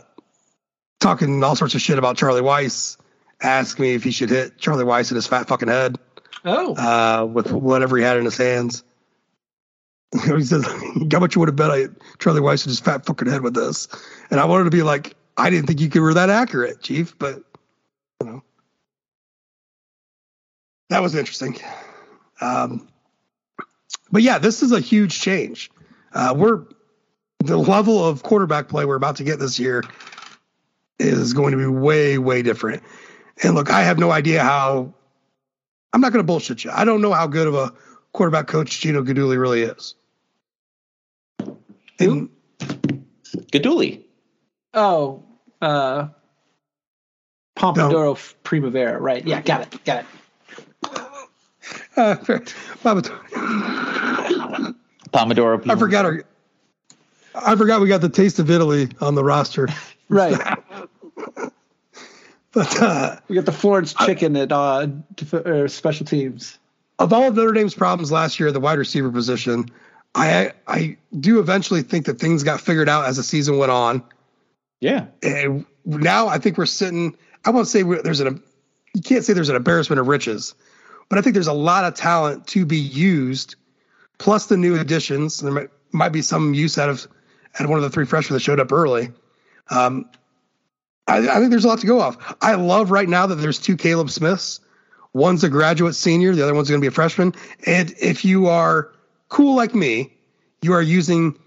talking 1.00 1.44
all 1.44 1.56
sorts 1.56 1.76
of 1.76 1.82
shit 1.82 1.98
about 1.98 2.18
Charlie 2.18 2.42
Weis. 2.42 2.98
Asked 3.42 3.80
me 3.80 3.96
if 3.96 4.04
he 4.04 4.12
should 4.12 4.30
hit 4.30 4.60
Charlie 4.60 4.84
Weis 4.84 5.10
in 5.10 5.16
his 5.16 5.26
fat 5.26 5.48
fucking 5.48 5.68
head 5.68 5.98
Oh, 6.44 6.76
uh, 6.76 7.26
with 7.26 7.52
whatever 7.52 7.98
he 7.98 8.04
had 8.04 8.18
in 8.18 8.26
his 8.26 8.38
hands. 8.38 8.84
he 10.26 10.44
says, 10.44 10.66
"How 10.66 11.20
much 11.20 11.36
you 11.36 11.40
would 11.40 11.50
have 11.50 11.56
bet 11.56 11.72
I 11.72 11.88
Charlie 12.20 12.42
Weis 12.42 12.66
in 12.66 12.70
his 12.70 12.80
fat 12.80 13.06
fucking 13.06 13.30
head 13.30 13.42
with 13.42 13.54
this?" 13.54 13.88
And 14.30 14.40
I 14.40 14.46
wanted 14.46 14.66
to 14.66 14.72
be 14.72 14.84
like, 14.84 15.16
"I 15.38 15.50
didn't 15.50 15.68
think 15.68 15.80
you 15.80 15.90
could 15.90 16.02
were 16.02 16.14
that 16.14 16.30
accurate, 16.30 16.82
Chief," 16.82 17.18
but 17.18 17.44
you 18.22 18.28
know, 18.28 18.44
that 20.92 21.02
was 21.02 21.16
interesting. 21.16 21.58
Um, 22.42 22.90
but 24.12 24.22
yeah, 24.24 24.40
this 24.40 24.62
is 24.62 24.74
a 24.74 24.80
huge 24.82 25.22
change. 25.22 25.72
Uh, 26.14 26.34
we're 26.38 26.66
the 27.40 27.58
level 27.58 28.06
of 28.06 28.24
quarterback 28.24 28.68
play 28.68 28.84
we're 28.84 28.96
about 28.98 29.16
to 29.16 29.24
get 29.24 29.40
this 29.40 29.58
year 29.58 29.84
is 31.00 31.32
going 31.32 31.52
to 31.52 31.58
be 31.58 31.66
way, 31.66 32.18
way 32.18 32.42
different. 32.42 32.84
And 33.42 33.56
look, 33.56 33.72
I 33.72 33.84
have 33.84 34.00
no 34.00 34.12
idea 34.12 34.44
how. 34.44 34.94
I'm 35.94 36.02
not 36.02 36.12
going 36.12 36.24
to 36.24 36.28
bullshit 36.28 36.64
you. 36.64 36.72
I 36.72 36.84
don't 36.84 37.02
know 37.02 37.14
how 37.14 37.28
good 37.28 37.48
of 37.48 37.56
a 37.56 37.74
quarterback 38.12 38.48
coach 38.48 38.82
Gino 38.82 39.02
Guidugli 39.02 39.40
really 39.40 39.62
is. 39.62 39.96
And 42.00 42.30
Guidugli. 42.60 44.04
oh, 44.74 45.24
uh, 45.62 46.10
Pompadour 47.56 48.18
Primavera. 48.44 49.00
Right. 49.00 49.26
Yeah, 49.26 49.42
got 49.42 49.62
it. 49.62 49.84
Got 49.86 50.00
it. 50.00 50.06
Uh, 51.98 52.16
Baba, 52.84 53.02
Pomodoro. 55.14 55.70
I 55.70 55.76
forgot 55.76 56.06
our. 56.06 56.24
I 57.34 57.56
forgot 57.56 57.82
we 57.82 57.88
got 57.88 58.02
the 58.02 58.10
taste 58.10 58.40
of 58.40 58.50
Italy 58.52 58.90
on 59.02 59.16
the 59.16 59.24
roster. 59.24 59.68
Right. 60.10 60.38
But 62.54 62.82
uh, 62.82 63.16
we 63.30 63.36
got 63.36 63.46
the 63.46 63.54
Florence 63.54 63.94
chicken 63.94 64.36
at 64.36 64.52
uh, 64.52 64.88
def- 65.16 65.34
uh, 65.34 65.70
special 65.70 66.06
teams. 66.06 66.60
of 67.00 67.14
all 67.14 67.30
of 67.30 67.36
Notre 67.36 67.54
Dame's 67.54 67.74
problems 67.74 68.12
last 68.12 68.42
year 68.42 68.50
at 68.50 68.54
the 68.54 68.60
wide 68.60 68.78
receiver 68.78 69.10
position, 69.10 69.68
I 70.16 70.52
I 70.68 70.98
do 71.18 71.40
eventually 71.40 71.82
think 71.82 72.08
that 72.08 72.20
things 72.20 72.44
got 72.44 72.60
figured 72.60 72.90
out 72.90 73.06
as 73.06 73.16
the 73.16 73.24
season 73.24 73.58
went 73.58 73.72
on. 73.72 74.04
Yeah. 74.82 75.06
And 75.24 75.66
now 75.86 76.28
I 76.28 76.40
think 76.40 76.58
we're 76.58 76.66
sitting. 76.66 77.16
I 77.46 77.52
won't 77.52 77.70
say 77.70 77.84
we're, 77.84 78.02
there's 78.02 78.20
an. 78.20 78.44
You 78.94 79.02
can't 79.02 79.24
say 79.24 79.32
there's 79.32 79.48
an 79.48 79.56
embarrassment 79.56 80.02
of 80.02 80.10
riches, 80.10 80.54
but 81.12 81.18
I 81.18 81.22
think 81.24 81.34
there's 81.34 81.48
a 81.48 81.54
lot 81.54 81.84
of 81.84 81.94
talent 81.94 82.48
to 82.48 82.66
be 82.66 82.78
used, 82.78 83.56
plus 84.18 84.46
the 84.46 84.56
new 84.56 84.80
additions. 84.80 85.42
There 85.42 85.52
might, 85.52 85.70
might 85.92 86.14
be 86.14 86.22
some 86.22 86.54
use 86.54 86.78
out 86.78 86.90
of 86.90 87.06
out 87.54 87.66
of 87.66 87.70
one 87.70 87.80
of 87.80 87.84
the 87.84 87.90
three 87.90 88.06
freshmen 88.06 88.36
that 88.36 88.40
showed 88.40 88.62
up 88.62 88.72
early. 88.72 89.12
Um, 89.70 90.10
I, 91.10 91.18
I 91.18 91.40
think 91.40 91.50
there's 91.50 91.66
a 91.66 91.68
lot 91.68 91.80
to 91.80 91.86
go 91.86 92.00
off. 92.00 92.38
I 92.42 92.56
love 92.56 92.92
right 92.92 93.10
now 93.10 93.28
that 93.28 93.36
there's 93.36 93.60
two 93.60 93.76
Caleb 93.76 94.10
Smiths. 94.10 94.62
One's 95.12 95.44
a 95.44 95.50
graduate 95.50 95.96
senior, 95.96 96.34
the 96.34 96.44
other 96.44 96.54
one's 96.54 96.70
going 96.70 96.80
to 96.80 96.82
be 96.82 96.88
a 96.88 96.92
freshman. 96.92 97.34
And 97.66 97.94
if 98.00 98.24
you 98.24 98.48
are 98.48 98.94
cool 99.28 99.58
like 99.58 99.76
me, 99.76 100.14
you 100.62 100.72
are 100.72 100.82
using 100.82 101.38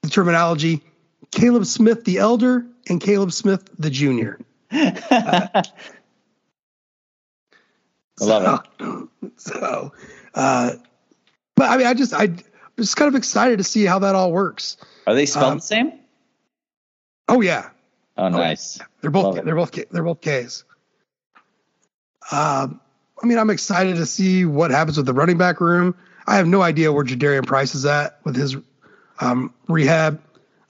the 0.00 0.08
terminology 0.08 0.80
Caleb 1.32 1.66
Smith 1.66 2.04
the 2.04 2.16
elder 2.16 2.64
and 2.88 2.98
Caleb 2.98 3.32
Smith 3.32 3.68
the 3.78 3.90
junior. 3.90 4.40
I 8.20 8.24
love 8.24 8.64
it. 8.80 9.08
So, 9.36 9.92
uh, 10.34 10.72
but 11.56 11.70
I 11.70 11.76
mean, 11.76 11.86
I 11.86 11.94
just, 11.94 12.12
I, 12.12 12.24
I'm 12.24 12.38
just 12.76 12.96
kind 12.96 13.08
of 13.08 13.14
excited 13.14 13.58
to 13.58 13.64
see 13.64 13.84
how 13.84 13.98
that 14.00 14.14
all 14.14 14.30
works. 14.32 14.76
Are 15.06 15.14
they 15.14 15.26
spelled 15.26 15.52
Um, 15.52 15.58
the 15.58 15.62
same? 15.62 15.92
Oh 17.28 17.40
yeah, 17.40 17.70
Oh, 18.16 18.28
nice. 18.28 18.78
they're 19.00 19.10
Love 19.10 19.34
both, 19.36 19.44
they're 19.44 19.54
both, 19.54 19.70
they're 19.90 20.02
both 20.02 20.20
K's. 20.20 20.64
Um, 22.30 22.80
I 23.22 23.26
mean, 23.26 23.38
I'm 23.38 23.50
excited 23.50 23.96
to 23.96 24.06
see 24.06 24.44
what 24.44 24.70
happens 24.70 24.96
with 24.96 25.06
the 25.06 25.12
running 25.14 25.38
back 25.38 25.60
room. 25.60 25.94
I 26.26 26.36
have 26.36 26.46
no 26.46 26.62
idea 26.62 26.92
where 26.92 27.04
Jadarian 27.04 27.46
Price 27.46 27.74
is 27.74 27.84
at 27.86 28.18
with 28.24 28.36
his 28.36 28.56
um, 29.20 29.52
rehab. 29.68 30.20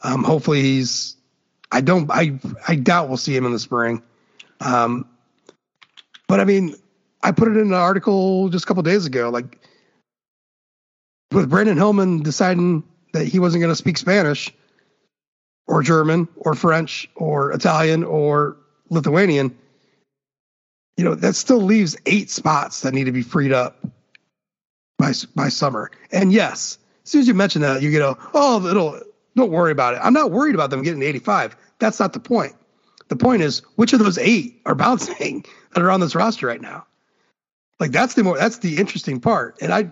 Um, 0.03 0.25
hopefully 0.25 0.63
he's. 0.63 1.17
I 1.71 1.81
don't. 1.81 2.11
I 2.11 2.39
I 2.69 2.75
doubt 2.77 3.09
we'll 3.09 3.17
see 3.17 3.35
him 3.37 3.47
in 3.47 3.53
the 3.53 3.59
spring. 3.59 4.03
Um, 4.61 5.07
but 6.27 6.41
I 6.41 6.45
mean, 6.45 6.75
I 7.23 7.33
put 7.33 7.49
it 7.49 7.57
in 7.57 7.69
an 7.69 7.73
article 7.73 8.49
just 8.49 8.65
a 8.65 8.69
couple 8.69 8.83
days 8.83 9.07
ago. 9.07 9.31
Like 9.31 9.59
with 11.33 11.51
Brandyn 11.51 11.77
Hillman 11.77 12.23
deciding 12.23 12.83
that 13.13 13.27
he 13.27 13.39
wasn't 13.39 13.63
going 13.63 13.73
to 13.73 13.77
speak 13.77 13.97
Spanish 13.97 14.53
or 15.67 15.83
German 15.83 16.29
or 16.37 16.55
French 16.55 17.09
or 17.15 17.53
Italian 17.53 18.05
or 18.05 18.57
Lithuanian, 18.91 19.57
you 20.97 21.05
know, 21.05 21.15
that 21.15 21.35
still 21.35 21.61
leaves 21.61 21.97
eight 22.07 22.31
spots 22.31 22.83
that 22.83 22.93
need 22.93 23.05
to 23.05 23.13
be 23.13 23.23
freed 23.23 23.53
up 23.53 23.85
by 24.99 25.13
by 25.35 25.49
summer. 25.49 25.91
And 26.11 26.33
yes, 26.33 26.79
as 27.05 27.11
soon 27.11 27.21
as 27.23 27.29
you 27.29 27.35
mention 27.35 27.63
that, 27.63 27.83
you 27.83 27.91
get 27.91 28.03
a 28.03 28.17
oh, 28.35 28.67
it'll 28.67 29.01
don't 29.35 29.51
worry 29.51 29.73
about 29.73 29.95
it. 29.95 30.01
I'm 30.03 30.13
not 30.13 30.31
worried 30.31 30.55
about 30.55 30.71
them 30.71 30.83
getting 30.83 31.03
85. 31.03 31.57
That's 31.79 31.99
not 31.99 32.13
the 32.13 32.21
point. 32.21 32.55
The 33.09 33.17
point 33.17 33.43
is 33.43 33.61
which 33.77 33.93
of 33.93 33.99
those 33.99 34.19
eight 34.19 34.61
are 34.67 34.75
bouncing 34.75 35.45
that 35.75 35.83
are 35.83 35.91
on 35.91 36.01
this 36.01 36.15
roster 36.15 36.47
right 36.47 36.61
now. 36.61 36.87
Like 37.83 37.91
that's 37.91 38.15
the 38.15 38.23
more 38.23 38.39
that's 38.39 38.59
the 38.59 38.77
interesting 38.77 39.19
part. 39.19 39.59
And 39.61 39.75
I, 39.75 39.91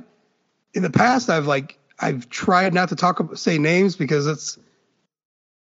in 0.74 0.82
the 0.84 0.90
past, 0.90 1.28
I've 1.28 1.48
like 1.48 1.76
I've 1.98 2.30
tried 2.30 2.72
not 2.72 2.88
to 2.90 2.94
talk 2.94 3.18
about 3.18 3.36
say 3.36 3.58
names 3.58 3.96
because 3.96 4.28
it's 4.28 4.56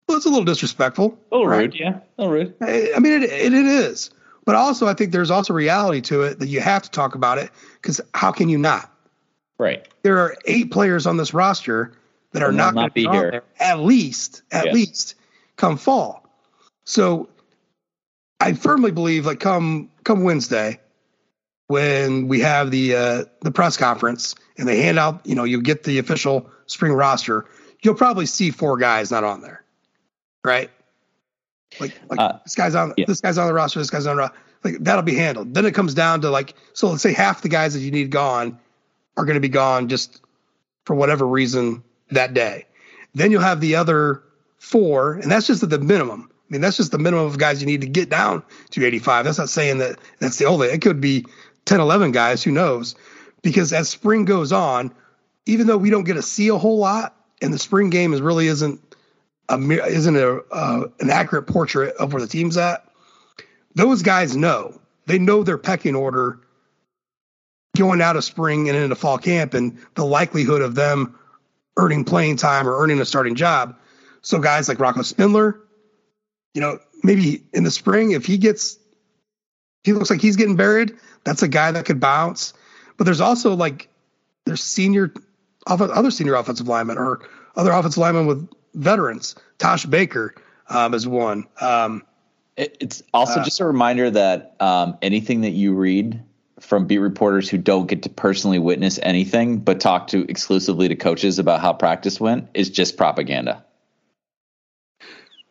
well, 0.08 0.18
it's 0.18 0.26
a 0.26 0.30
little 0.30 0.44
disrespectful. 0.44 1.20
A 1.32 1.36
little 1.36 1.48
right? 1.48 1.60
rude, 1.60 1.76
yeah. 1.76 2.00
A 2.18 2.24
little 2.24 2.34
rude. 2.34 2.56
I 2.62 2.94
I 2.96 3.00
mean, 3.00 3.14
it, 3.22 3.24
it, 3.26 3.54
it 3.54 3.66
is. 3.68 4.10
But 4.44 4.56
also, 4.56 4.88
I 4.88 4.96
think 4.96 5.12
there's 5.12 5.30
also 5.30 5.54
reality 5.54 6.02
to 6.02 6.24
it 6.24 6.40
that 6.40 6.48
you 6.48 6.62
have 6.62 6.82
to 6.82 6.90
talk 6.90 7.14
about 7.14 7.38
it 7.38 7.52
because 7.80 8.02
how 8.16 8.32
can 8.32 8.50
you 8.50 8.58
not? 8.58 8.92
Right. 9.60 9.88
There 10.02 10.18
are 10.18 10.36
eight 10.46 10.72
players 10.72 11.06
on 11.06 11.18
this 11.18 11.32
roster 11.32 11.94
that 12.32 12.42
are 12.42 12.48
And 12.48 12.58
not 12.58 12.74
going 12.74 12.86
not 12.86 12.88
to 12.88 12.94
be 12.94 13.08
here. 13.08 13.44
at 13.60 13.82
least, 13.82 14.42
at 14.52 14.66
Yeah. 14.66 14.72
least 14.72 15.14
come 15.58 15.78
fall. 15.78 16.28
So 16.88 17.30
I 18.40 18.54
firmly 18.54 18.90
believe, 18.90 19.28
like 19.28 19.40
come 19.40 19.92
come 20.04 20.24
Wednesday, 20.24 20.80
when 21.68 22.28
we 22.28 22.42
have 22.42 22.72
the 22.72 22.96
uh, 22.96 23.26
the 23.42 23.52
press 23.52 23.78
conference 23.78 24.36
and 24.58 24.68
they 24.68 24.82
hand 24.82 25.00
out, 25.00 25.26
you 25.26 25.36
know, 25.36 25.44
you 25.44 25.62
get 25.62 25.84
the 25.84 26.00
official 26.00 26.50
spring 26.68 26.94
roster, 26.94 27.46
you'll 27.82 27.96
probably 27.96 28.26
see 28.26 28.52
four 28.52 28.78
guys 28.78 29.12
not 29.12 29.24
on 29.24 29.42
there, 29.42 29.64
right? 30.44 30.70
Like, 31.80 32.00
like 32.10 32.20
Uh, 32.20 32.40
this 32.44 32.56
guy's 32.56 32.76
on 32.76 32.94
yeah. 32.98 33.06
this 33.08 33.22
guy's 33.22 33.38
on 33.38 33.48
the 33.48 33.54
roster, 33.54 33.80
this 33.80 33.90
guy's 33.90 34.06
on 34.06 34.16
the 34.16 34.22
roster. 34.24 34.38
Like 34.64 34.78
that'll 34.80 35.04
be 35.04 35.16
handled. 35.16 35.54
Then 35.54 35.66
it 35.66 35.74
comes 35.74 35.94
down 35.94 36.22
to 36.22 36.30
like, 36.30 36.56
so 36.74 36.90
let's 36.90 37.04
say 37.04 37.14
half 37.14 37.42
the 37.42 37.50
guys 37.50 37.74
that 37.74 37.82
you 37.82 37.92
need 37.92 38.10
gone 38.10 38.60
are 39.18 39.26
going 39.26 39.36
to 39.36 39.42
be 39.42 39.50
gone 39.50 39.90
just 39.90 40.22
for 40.86 40.96
whatever 40.96 41.26
reason 41.26 41.84
that 42.12 42.34
day. 42.34 42.66
Then 43.14 43.32
you'll 43.32 43.42
have 43.42 43.62
the 43.62 43.76
other 43.76 44.24
four, 44.58 45.14
and 45.14 45.32
that's 45.32 45.48
just 45.48 45.64
at 45.64 45.70
the 45.70 45.80
minimum. 45.80 46.30
I 46.32 46.54
mean, 46.54 46.62
that's 46.62 46.78
just 46.78 46.92
the 46.92 46.98
minimum 46.98 47.26
of 47.26 47.38
guys 47.38 47.62
you 47.62 47.66
need 47.66 47.82
to 47.82 47.88
get 47.88 48.10
down 48.10 48.44
to 48.72 48.86
85. 48.86 49.26
That's 49.26 49.38
not 49.38 49.50
saying 49.50 49.80
that 49.80 49.98
that's 50.20 50.38
the 50.38 50.46
only. 50.46 50.68
It 50.68 50.82
could 50.82 51.02
be 51.02 51.26
10, 51.66 51.80
11 51.80 52.12
guys. 52.12 52.44
Who 52.44 52.52
knows? 52.52 52.96
Because 53.42 53.74
as 53.74 53.90
spring 53.90 54.26
goes 54.26 54.52
on, 54.52 54.94
even 55.46 55.68
though 55.68 55.78
we 55.78 55.90
don't 55.90 56.04
get 56.04 56.16
to 56.16 56.22
see 56.22 56.48
a 56.48 56.58
whole 56.58 56.78
lot, 56.78 57.16
and 57.42 57.54
the 57.54 57.60
spring 57.60 57.90
game 57.90 58.14
is 58.14 58.22
really 58.22 58.48
isn't 58.48 58.80
a 59.50 59.58
isn't 59.58 60.16
a 60.16 60.38
uh, 60.52 60.88
an 61.00 61.10
accurate 61.10 61.48
portrait 61.48 61.96
of 61.98 62.14
where 62.14 62.22
the 62.22 62.28
team's 62.28 62.58
at. 62.58 62.86
Those 63.76 64.02
guys 64.02 64.36
know. 64.36 64.80
They 65.06 65.20
know 65.20 65.44
their 65.44 65.58
pecking 65.58 65.96
order 65.96 66.40
going 67.76 68.02
out 68.02 68.16
of 68.16 68.24
spring 68.24 68.70
and 68.70 68.78
into 68.78 68.96
fall 68.96 69.18
camp, 69.18 69.54
and 69.54 69.78
the 69.96 70.06
likelihood 70.06 70.62
of 70.62 70.76
them 70.76 71.18
earning 71.78 72.06
playing 72.06 72.38
time 72.38 72.68
or 72.68 72.82
earning 72.82 73.00
a 73.02 73.06
starting 73.06 73.36
job. 73.36 73.78
So 74.22 74.40
guys 74.40 74.68
like 74.68 74.80
Rocco 74.80 75.02
Spindler, 75.02 75.60
you 76.54 76.62
know, 76.62 76.80
maybe 77.04 77.44
in 77.54 77.64
the 77.64 77.72
spring, 77.72 78.12
if 78.12 78.26
he 78.26 78.38
gets, 78.38 78.80
he 79.84 79.94
looks 79.94 80.10
like 80.10 80.22
he's 80.22 80.38
getting 80.38 80.56
buried, 80.56 80.94
that's 81.26 81.44
a 81.44 81.50
guy 81.50 81.72
that 81.74 81.84
could 81.84 82.00
bounce. 82.00 82.54
But 82.96 83.04
there's 83.04 83.20
also 83.20 83.54
like, 83.54 83.90
there's 84.46 84.64
senior, 84.64 85.14
other 85.68 86.12
senior 86.12 86.36
offensive 86.36 86.70
linemen 86.70 86.98
or 86.98 87.28
other 87.58 87.72
offensive 87.72 87.98
linemen 87.98 88.26
with 88.26 88.50
veterans. 88.74 89.36
Tosh 89.58 89.86
Baker 89.86 90.34
um, 90.70 90.94
is 90.94 91.06
one. 91.06 91.46
Um, 91.60 92.04
It, 92.58 92.78
it's 92.80 93.04
also 93.14 93.42
Uh, 93.42 93.44
just 93.44 93.60
a 93.60 93.66
reminder 93.66 94.10
that 94.10 94.56
um, 94.62 94.98
anything 95.02 95.42
that 95.42 95.52
you 95.52 95.74
read 95.74 96.24
from 96.62 96.88
beat 96.88 97.00
reporters 97.00 97.50
who 97.50 97.58
don't 97.58 97.88
get 97.88 98.04
to 98.04 98.10
personally 98.10 98.60
witness 98.60 98.98
anything 99.04 99.58
but 99.58 99.82
talk 99.82 100.08
to 100.08 100.26
exclusively 100.30 100.88
to 100.88 100.96
coaches 100.96 101.38
about 101.38 101.60
how 101.60 101.74
practice 101.74 102.18
went 102.18 102.48
is 102.54 102.70
just 102.70 102.96
propaganda. 102.96 103.62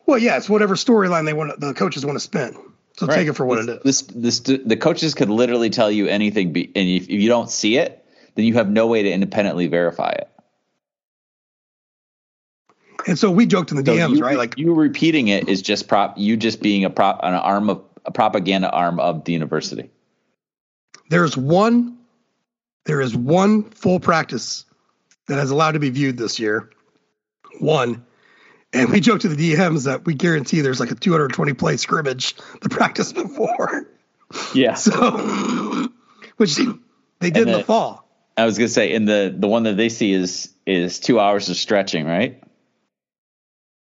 Well, 0.07 0.17
yeah, 0.17 0.37
it's 0.37 0.49
whatever 0.49 0.73
storyline 0.75 1.25
they 1.25 1.33
want. 1.33 1.59
The 1.59 1.75
coaches 1.75 2.03
want 2.03 2.15
to 2.15 2.19
spin. 2.19 2.57
So 2.97 3.07
Right. 3.07 3.15
take 3.15 3.27
it 3.27 3.33
for 3.33 3.45
what 3.45 3.57
this, 3.57 3.67
it 3.67 3.85
is. 3.85 4.07
This, 4.07 4.39
this, 4.41 4.59
the 4.65 4.77
coaches 4.77 5.13
could 5.13 5.29
literally 5.29 5.69
tell 5.69 5.91
you 5.91 6.07
anything, 6.07 6.53
be, 6.53 6.71
and 6.75 6.87
if, 6.87 7.03
if 7.03 7.21
you 7.21 7.27
don't 7.27 7.51
see 7.51 7.77
it, 7.77 8.05
then 8.35 8.45
you 8.45 8.53
have 8.53 8.69
no 8.69 8.87
way 8.87 9.03
to 9.03 9.11
independently 9.11 9.67
verify 9.67 10.11
it. 10.11 10.29
And 13.07 13.19
so 13.19 13.29
we 13.29 13.45
joked 13.45 13.71
in 13.71 13.77
the 13.77 13.85
So 13.85 13.93
DMs, 13.93 14.15
you, 14.15 14.21
right? 14.21 14.37
Like, 14.37 14.57
you 14.57 14.73
repeating 14.73 15.27
it 15.27 15.47
is 15.47 15.61
just 15.61 15.87
prop. 15.87 16.17
You 16.17 16.37
just 16.37 16.61
being 16.61 16.85
a 16.85 16.89
prop, 16.89 17.19
an 17.21 17.33
arm 17.33 17.69
of 17.69 17.83
a 18.05 18.11
propaganda 18.11 18.69
arm 18.71 18.99
of 18.99 19.25
the 19.25 19.33
university. 19.33 19.89
there's 21.09 21.35
one, 21.35 21.97
there 22.85 23.01
is 23.01 23.15
one 23.15 23.63
full 23.71 23.99
practice 23.99 24.65
that 25.27 25.37
has 25.37 25.51
allowed 25.51 25.71
to 25.71 25.79
be 25.79 25.89
viewed 25.89 26.17
this 26.17 26.39
year. 26.39 26.69
One. 27.59 28.05
And 28.73 28.89
we 28.89 28.99
joked 28.99 29.21
to 29.21 29.29
the 29.29 29.53
DMs 29.53 29.85
that 29.85 30.05
we 30.05 30.13
guarantee 30.13 30.61
there's 30.61 30.79
like 30.79 30.91
a 30.91 30.95
220 30.95 31.53
play 31.53 31.77
scrimmage 31.77 32.35
the 32.61 32.69
practice 32.69 33.13
before. 33.13 33.87
Yeah. 34.53 34.73
So, 34.85 35.89
which 36.37 36.55
they 37.19 37.29
did 37.29 37.43
in 37.43 37.51
the 37.51 37.57
the- 37.59 37.63
fall. 37.63 38.05
I 38.37 38.43
was 38.45 38.57
gonna 38.57 38.67
say, 38.67 38.93
and 38.93 39.07
the 39.07 39.33
the 39.37 39.47
one 39.47 39.63
that 39.63 39.77
they 39.77 39.87
see 39.87 40.11
is 40.11 40.53
is 40.65 40.99
two 40.99 41.19
hours 41.21 41.47
of 41.49 41.55
stretching, 41.55 42.05
right? 42.05 42.43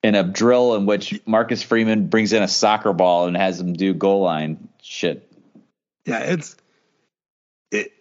In 0.01 0.15
a 0.15 0.23
drill 0.23 0.75
in 0.75 0.85
which 0.85 1.21
Marcus 1.25 1.63
Freeman 1.63 2.07
brings 2.07 2.33
in 2.33 2.43
a 2.43 2.47
soccer 2.49 2.91
ball 2.91 3.27
and 3.27 3.37
has 3.37 3.57
them 3.57 3.71
do 3.71 3.93
goal 3.93 4.21
line 4.21 4.67
shit. 4.81 5.31
Yeah, 6.05 6.19
it's 6.19 6.57
it. 7.71 7.93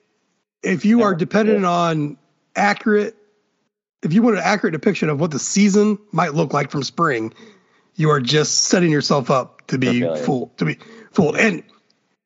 If 0.65 0.85
you 0.85 1.03
are 1.03 1.15
dependent 1.15 1.65
on 1.65 2.19
accurate, 2.57 3.17
if 4.03 4.13
you 4.13 4.23
want 4.23 4.37
an 4.37 4.43
accurate 4.45 4.73
depiction 4.73 5.09
of 5.09 5.21
what 5.21 5.31
the 5.31 5.39
season 5.39 5.99
might 6.11 6.35
look 6.35 6.53
like 6.53 6.71
from 6.71 6.83
spring, 6.83 7.33
you 7.95 8.11
are 8.11 8.21
just 8.21 8.63
setting 8.63 8.91
yourself 8.91 9.31
up 9.31 9.67
to 9.69 9.79
be 9.79 10.01
fooled. 10.25 10.57
To 10.59 10.65
be 10.65 10.79
fooled, 11.13 11.37
and 11.37 11.63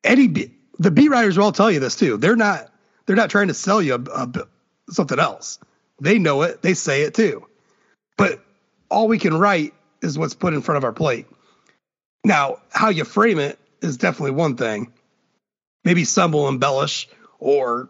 Eddie, 0.03 0.51
the 0.79 0.91
beat 0.91 1.09
writers 1.09 1.37
will 1.37 1.45
all 1.45 1.51
tell 1.51 1.71
you 1.71 1.79
this 1.79 1.95
too. 1.95 2.17
They're 2.17 2.35
not 2.35 2.71
they're 3.05 3.15
not 3.15 3.29
trying 3.29 3.47
to 3.47 3.53
sell 3.53 3.81
you 3.81 3.95
a, 3.95 3.99
a, 3.99 4.47
something 4.89 5.19
else. 5.19 5.59
They 6.01 6.19
know 6.19 6.43
it. 6.43 6.61
They 6.61 6.73
say 6.73 7.03
it 7.03 7.13
too. 7.13 7.47
But 8.17 8.43
all 8.89 9.07
we 9.07 9.19
can 9.19 9.37
write 9.37 9.73
is 10.01 10.17
what's 10.17 10.33
put 10.33 10.53
in 10.53 10.61
front 10.61 10.77
of 10.77 10.83
our 10.83 10.93
plate. 10.93 11.27
Now, 12.23 12.57
how 12.71 12.89
you 12.89 13.03
frame 13.03 13.39
it 13.39 13.59
is 13.81 13.97
definitely 13.97 14.31
one 14.31 14.57
thing 14.57 14.91
maybe 15.87 16.03
some 16.03 16.33
will 16.33 16.49
embellish 16.49 17.07
or 17.39 17.89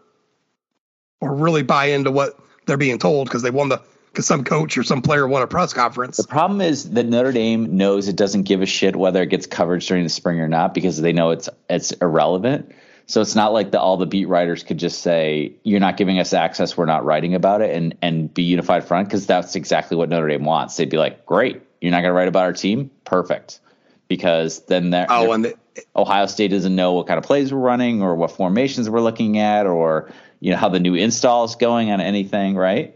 or 1.20 1.34
really 1.34 1.64
buy 1.64 1.86
into 1.86 2.12
what 2.12 2.38
they're 2.68 2.76
being 2.76 2.98
told 2.98 3.26
because 3.26 3.42
they 3.42 3.50
won 3.50 3.68
the 3.68 3.82
because 4.12 4.26
some 4.26 4.44
coach 4.44 4.78
or 4.78 4.82
some 4.82 5.02
player 5.02 5.26
won 5.26 5.42
a 5.42 5.46
press 5.46 5.72
conference. 5.72 6.16
The 6.16 6.26
problem 6.26 6.60
is 6.60 6.90
that 6.90 7.06
Notre 7.06 7.32
Dame 7.32 7.76
knows 7.76 8.08
it 8.08 8.16
doesn't 8.16 8.44
give 8.44 8.62
a 8.62 8.66
shit 8.66 8.96
whether 8.96 9.22
it 9.22 9.30
gets 9.30 9.46
coverage 9.46 9.86
during 9.86 10.04
the 10.04 10.08
spring 10.08 10.40
or 10.40 10.48
not 10.48 10.74
because 10.74 11.00
they 11.00 11.12
know 11.12 11.30
it's 11.30 11.48
it's 11.68 11.90
irrelevant. 11.92 12.72
So 13.06 13.22
it's 13.22 13.34
not 13.34 13.54
like 13.54 13.70
the 13.70 13.80
all 13.80 13.96
the 13.96 14.06
beat 14.06 14.26
writers 14.26 14.62
could 14.62 14.78
just 14.78 15.00
say 15.00 15.52
you're 15.62 15.80
not 15.80 15.96
giving 15.96 16.18
us 16.18 16.32
access, 16.34 16.76
we're 16.76 16.84
not 16.84 17.04
writing 17.04 17.34
about 17.34 17.62
it, 17.62 17.74
and 17.74 17.96
and 18.02 18.32
be 18.32 18.42
unified 18.42 18.84
front 18.84 19.08
because 19.08 19.26
that's 19.26 19.56
exactly 19.56 19.96
what 19.96 20.08
Notre 20.10 20.28
Dame 20.28 20.44
wants. 20.44 20.76
They'd 20.76 20.90
be 20.90 20.98
like, 20.98 21.24
great, 21.24 21.62
you're 21.80 21.90
not 21.90 22.02
going 22.02 22.10
to 22.10 22.12
write 22.12 22.28
about 22.28 22.44
our 22.44 22.52
team, 22.52 22.90
perfect, 23.04 23.60
because 24.08 24.60
then 24.66 24.90
they're, 24.90 25.06
Oh, 25.08 25.32
and 25.32 25.46
the, 25.46 25.54
Ohio 25.96 26.26
State 26.26 26.48
doesn't 26.48 26.74
know 26.74 26.92
what 26.92 27.06
kind 27.06 27.18
of 27.18 27.24
plays 27.24 27.52
we're 27.52 27.60
running 27.60 28.02
or 28.02 28.14
what 28.14 28.32
formations 28.32 28.90
we're 28.90 29.00
looking 29.00 29.38
at 29.38 29.66
or 29.66 30.10
you 30.40 30.50
know 30.52 30.56
how 30.56 30.68
the 30.68 30.80
new 30.80 30.94
install 30.94 31.44
is 31.44 31.56
going 31.56 31.90
on 31.90 32.00
anything, 32.00 32.56
right? 32.56 32.94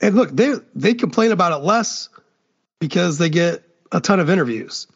and 0.00 0.16
look, 0.16 0.30
they 0.30 0.54
they 0.74 0.94
complain 0.94 1.30
about 1.32 1.52
it 1.52 1.64
less 1.64 2.08
because 2.80 3.18
they 3.18 3.28
get 3.30 3.62
a 3.92 4.00
ton 4.00 4.18
of 4.20 4.28
interviews. 4.30 4.86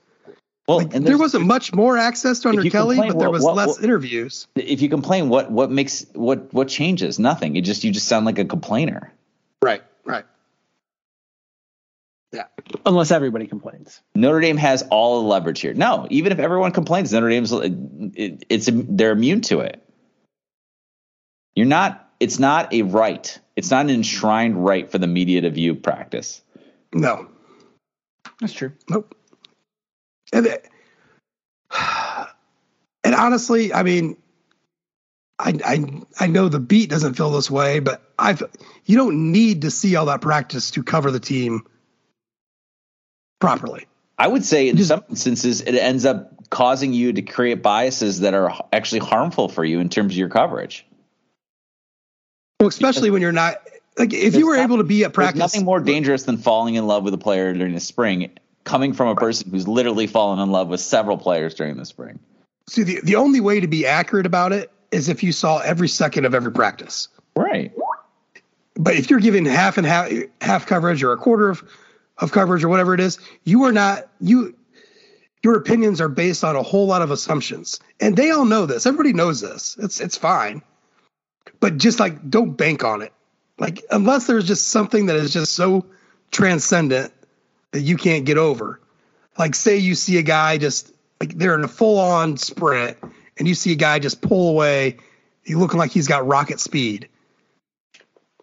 Well, 0.66 0.78
Like, 0.78 0.94
and 0.94 1.06
there 1.06 1.16
wasn't 1.16 1.46
much 1.46 1.72
more 1.72 1.96
access 1.96 2.40
to 2.40 2.48
under 2.48 2.68
Kelly, 2.68 2.96
complain, 2.96 3.12
but 3.12 3.18
there 3.20 3.28
what- 3.30 3.34
was 3.34 3.44
what- 3.44 3.54
less 3.56 3.68
what- 3.68 3.84
interviews. 3.84 4.48
if 4.56 4.82
you 4.82 4.88
complain, 4.88 5.28
what 5.28 5.50
what 5.50 5.70
makes 5.70 6.04
what 6.14 6.52
what 6.52 6.66
changes? 6.66 7.20
Nothing. 7.20 7.54
You 7.54 7.62
just 7.62 7.84
you 7.84 7.92
just 7.92 8.08
sound 8.08 8.26
like 8.26 8.38
a 8.40 8.44
complainer. 8.44 9.12
Right, 9.62 9.82
right. 10.04 10.24
Yeah. 12.32 12.44
unless 12.84 13.12
everybody 13.12 13.46
complains. 13.46 14.00
Notre 14.16 14.40
Dame 14.40 14.56
has 14.56 14.82
all 14.90 15.22
the 15.22 15.28
leverage 15.28 15.60
here. 15.60 15.72
No, 15.72 16.06
even 16.10 16.32
if 16.32 16.38
everyone 16.40 16.72
complains, 16.72 17.12
Notre 17.12 17.30
Dame's 17.30 17.52
it, 17.52 18.44
it's 18.48 18.68
they're 18.72 19.12
immune 19.12 19.40
to 19.42 19.60
it. 19.60 19.82
You're 21.56 21.66
not. 21.66 22.08
It's 22.20 22.38
not 22.38 22.72
a 22.72 22.82
right. 22.82 23.38
It's 23.56 23.70
not 23.70 23.86
an 23.86 23.90
enshrined 23.90 24.64
right 24.64 24.90
for 24.90 24.98
the 24.98 25.06
media 25.06 25.40
to 25.40 25.50
view 25.50 25.74
practice. 25.74 26.42
No. 26.92 27.28
That's 28.40 28.52
true. 28.52 28.72
Nope. 28.88 29.14
And 30.32 30.46
it- 30.46 30.68
and 33.04 33.14
honestly, 33.14 33.72
I 33.72 33.82
mean, 33.82 34.16
I 35.38 35.58
I 35.64 36.02
I 36.24 36.26
know 36.28 36.48
the 36.48 36.60
beat 36.60 36.90
doesn't 36.90 37.14
feel 37.14 37.30
this 37.30 37.50
way, 37.50 37.80
but 37.80 38.02
I've 38.18 38.42
you 38.84 38.96
don't 38.96 39.32
need 39.32 39.62
to 39.62 39.70
see 39.70 39.96
all 39.96 40.06
that 40.06 40.20
practice 40.20 40.70
to 40.72 40.82
cover 40.82 41.10
the 41.10 41.20
team 41.20 41.62
properly. 43.40 43.86
I 44.18 44.28
would 44.28 44.44
say 44.44 44.68
in 44.68 44.82
some 44.82 45.04
instances 45.10 45.60
it 45.60 45.74
ends 45.74 46.06
up 46.06 46.48
causing 46.48 46.92
you 46.94 47.12
to 47.12 47.22
create 47.22 47.62
biases 47.62 48.20
that 48.20 48.32
are 48.34 48.52
actually 48.72 49.00
harmful 49.00 49.48
for 49.48 49.64
you 49.64 49.80
in 49.80 49.88
terms 49.90 50.14
of 50.14 50.18
your 50.18 50.30
coverage. 50.30 50.86
Well, 52.60 52.68
especially 52.68 53.10
when 53.10 53.20
you're 53.20 53.32
not 53.32 53.62
like 53.98 54.12
if 54.12 54.34
you 54.34 54.46
were 54.46 54.54
There's 54.56 54.64
able 54.64 54.78
to 54.78 54.84
be 54.84 55.04
at 55.04 55.12
practice. 55.12 55.38
nothing 55.38 55.64
more 55.64 55.80
dangerous 55.80 56.22
than 56.22 56.38
falling 56.38 56.74
in 56.74 56.86
love 56.86 57.04
with 57.04 57.12
a 57.12 57.18
player 57.18 57.52
during 57.52 57.74
the 57.74 57.80
spring, 57.80 58.30
coming 58.64 58.92
from 58.92 59.08
a 59.08 59.14
person 59.14 59.50
who's 59.50 59.68
literally 59.68 60.06
fallen 60.06 60.38
in 60.38 60.50
love 60.50 60.68
with 60.68 60.80
several 60.80 61.18
players 61.18 61.54
during 61.54 61.76
the 61.76 61.84
spring. 61.84 62.18
See, 62.68 62.82
the 62.82 63.00
the 63.02 63.16
only 63.16 63.40
way 63.40 63.60
to 63.60 63.66
be 63.66 63.86
accurate 63.86 64.24
about 64.24 64.52
it 64.52 64.70
is 64.90 65.08
if 65.08 65.22
you 65.22 65.32
saw 65.32 65.58
every 65.58 65.88
second 65.88 66.24
of 66.24 66.34
every 66.34 66.52
practice. 66.52 67.08
Right. 67.34 67.72
But 68.74 68.94
if 68.94 69.10
you're 69.10 69.20
giving 69.20 69.44
half 69.44 69.76
and 69.76 69.86
half 69.86 70.10
half 70.40 70.66
coverage 70.66 71.02
or 71.02 71.12
a 71.12 71.16
quarter 71.18 71.50
of, 71.50 71.62
of 72.18 72.32
coverage 72.32 72.64
or 72.64 72.68
whatever 72.68 72.94
it 72.94 73.00
is, 73.00 73.18
you 73.44 73.64
are 73.64 73.72
not 73.72 74.08
you 74.20 74.54
your 75.42 75.56
opinions 75.56 76.00
are 76.00 76.08
based 76.08 76.42
on 76.42 76.56
a 76.56 76.62
whole 76.62 76.86
lot 76.86 77.02
of 77.02 77.10
assumptions. 77.10 77.80
And 78.00 78.16
they 78.16 78.30
all 78.30 78.46
know 78.46 78.64
this. 78.64 78.86
Everybody 78.86 79.12
knows 79.12 79.42
this. 79.42 79.76
It's 79.78 80.00
it's 80.00 80.16
fine. 80.16 80.62
But 81.60 81.78
just 81.78 82.00
like 82.00 82.28
don't 82.28 82.56
bank 82.56 82.84
on 82.84 83.02
it. 83.02 83.12
Like 83.58 83.84
unless 83.90 84.26
there's 84.26 84.46
just 84.46 84.68
something 84.68 85.06
that 85.06 85.16
is 85.16 85.32
just 85.32 85.54
so 85.54 85.86
transcendent 86.30 87.12
that 87.72 87.80
you 87.80 87.96
can't 87.96 88.24
get 88.24 88.38
over. 88.38 88.80
Like 89.38 89.54
say 89.54 89.76
you 89.78 89.94
see 89.94 90.18
a 90.18 90.22
guy 90.22 90.58
just 90.58 90.92
like 91.20 91.36
they're 91.36 91.54
in 91.54 91.64
a 91.64 91.68
full 91.68 91.98
on 91.98 92.36
sprint 92.36 92.98
and 93.38 93.48
you 93.48 93.54
see 93.54 93.72
a 93.72 93.76
guy 93.76 93.98
just 93.98 94.20
pull 94.20 94.50
away, 94.50 94.98
he 95.44 95.54
looking 95.54 95.78
like 95.78 95.90
he's 95.90 96.08
got 96.08 96.26
rocket 96.26 96.60
speed 96.60 97.08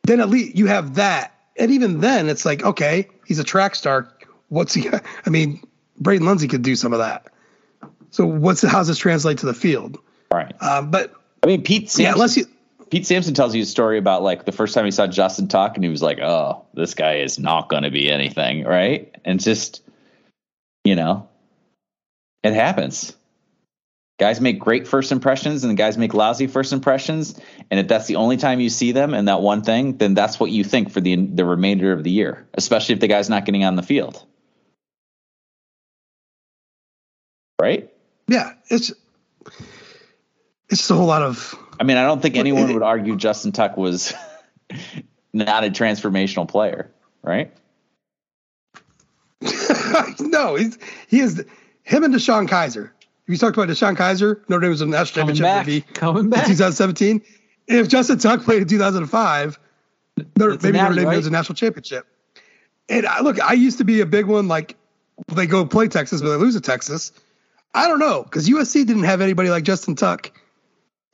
then 0.04 0.20
at 0.20 0.30
least 0.30 0.56
you 0.56 0.68
have 0.68 0.96
that. 0.96 1.34
And 1.58 1.72
even 1.72 2.00
then, 2.00 2.30
it's 2.30 2.46
like, 2.46 2.64
okay, 2.64 3.08
he's 3.26 3.40
a 3.40 3.44
track 3.44 3.76
star. 3.76 4.10
What's 4.50 4.74
he? 4.74 4.90
I 5.26 5.30
mean, 5.30 5.62
Braden 6.00 6.26
Lenzy 6.26 6.48
could 6.48 6.62
do 6.62 6.76
some 6.76 6.94
of 6.94 7.00
that. 7.00 7.28
So 8.12 8.26
what's 8.26 8.62
how's 8.62 8.88
this 8.88 8.98
translate 8.98 9.40
to 9.40 9.46
the 9.46 9.54
field? 9.54 9.98
Right. 10.32 10.54
Um, 10.62 10.92
but 10.92 11.14
I 11.42 11.48
mean, 11.48 11.64
Pete 11.64 11.90
Sampson, 11.90 12.04
yeah, 12.04 12.12
unless 12.14 12.38
you, 12.38 12.46
Pete 12.94 13.08
Sampson 13.08 13.34
tells 13.34 13.56
you 13.56 13.64
a 13.64 13.66
story 13.66 13.98
about 13.98 14.22
like 14.22 14.46
the 14.46 14.52
first 14.52 14.76
time 14.76 14.86
he 14.86 14.92
saw 14.92 15.08
Justin 15.08 15.48
Tuck 15.48 15.74
and 15.74 15.84
he 15.84 15.90
was 15.90 16.04
like, 16.04 16.20
oh, 16.20 16.64
this 16.76 16.94
guy 16.94 17.16
is 17.16 17.40
not 17.40 17.68
going 17.68 17.82
to 17.82 17.90
be 17.90 18.08
anything. 18.08 18.66
Right. 18.66 19.16
And 19.26 19.40
just, 19.40 19.82
you 20.84 20.96
know, 20.96 21.28
it 22.44 22.54
happens. 22.54 23.16
Guys 24.20 24.40
make 24.40 24.60
great 24.60 24.88
first 24.88 25.12
impressions 25.12 25.64
and 25.64 25.76
guys 25.76 25.98
make 25.98 26.14
lousy 26.14 26.46
first 26.46 26.72
impressions. 26.72 27.34
And 27.72 27.80
if 27.80 27.88
that's 27.88 28.06
the 28.06 28.18
only 28.18 28.38
time 28.38 28.60
you 28.60 28.70
see 28.70 28.92
them 28.92 29.16
and 29.16 29.28
that 29.28 29.42
one 29.42 29.64
thing, 29.64 29.98
then 29.98 30.14
that's 30.14 30.40
what 30.40 30.52
you 30.52 30.64
think 30.64 30.92
for 30.92 31.02
the 31.02 31.16
the 31.16 31.46
remainder 31.46 31.94
of 31.94 32.04
the 32.04 32.12
year, 32.12 32.48
especially 32.54 32.94
if 32.94 33.02
the 33.02 33.08
guy's 33.08 33.28
not 33.28 33.46
getting 33.46 33.64
on 33.64 33.76
the 33.76 33.82
field. 33.82 34.24
Right? 37.60 37.92
yeah, 38.28 38.54
it's 38.70 38.94
it's 40.70 40.92
a 40.92 40.94
whole 40.94 41.08
lot 41.08 41.24
of 41.24 41.58
I 41.80 41.84
mean, 41.84 41.98
I 41.98 42.04
don't 42.04 42.22
think 42.22 42.36
anyone 42.36 42.74
would 42.74 42.84
argue 42.84 43.16
Justin 43.16 43.52
Tuck 43.52 43.78
was 43.78 44.14
not 45.34 45.64
a 45.64 45.70
transformational 45.70 46.48
player, 46.48 46.92
right? 47.22 47.52
no. 50.20 50.56
He's 50.56 50.78
he 51.08 51.20
is 51.20 51.44
him 51.84 52.04
and 52.04 52.14
DeShone 52.14 52.48
Kizer. 52.48 52.92
We 53.28 53.38
talked 53.38 53.58
about 53.58 53.70
DeShone 53.70 53.98
Kizer. 53.98 54.48
Notre 54.50 54.62
Dame 54.62 54.70
was 54.70 54.80
the 54.80 54.86
national 54.86 55.24
Coming 55.24 55.36
championship 55.36 55.44
back. 55.44 55.68
maybe 55.68 55.82
Coming 55.94 56.26
in 56.26 56.32
2017. 56.32 57.22
If 57.68 57.88
Justin 57.88 58.20
Tuck 58.20 58.44
played 58.44 58.62
in 58.62 58.68
2005, 58.68 59.60
Notre, 60.38 60.54
It's 60.54 60.64
maybe 60.64 60.78
Notre 60.78 60.96
Dame 60.96 61.06
right? 61.06 61.14
wins 61.16 61.28
a 61.28 61.32
national 61.32 61.56
championship. 61.56 62.06
And 62.90 63.06
I, 63.08 63.22
look, 63.22 63.42
I 63.42 63.54
used 63.54 63.78
to 63.78 63.86
be 63.86 64.02
a 64.02 64.06
big 64.06 64.26
one. 64.26 64.48
Like 64.48 64.76
they 65.34 65.46
go 65.48 65.66
play 65.66 65.88
Texas, 65.88 66.22
but 66.22 66.30
they 66.30 66.36
lose 66.36 66.56
to 66.56 66.62
Texas. 66.62 67.12
I 67.74 67.88
don't 67.88 68.00
know 68.00 68.24
because 68.24 68.48
USC 68.48 68.86
didn't 68.86 69.04
have 69.04 69.22
anybody 69.22 69.50
like 69.50 69.64
Justin 69.64 69.96
Tuck 69.96 70.32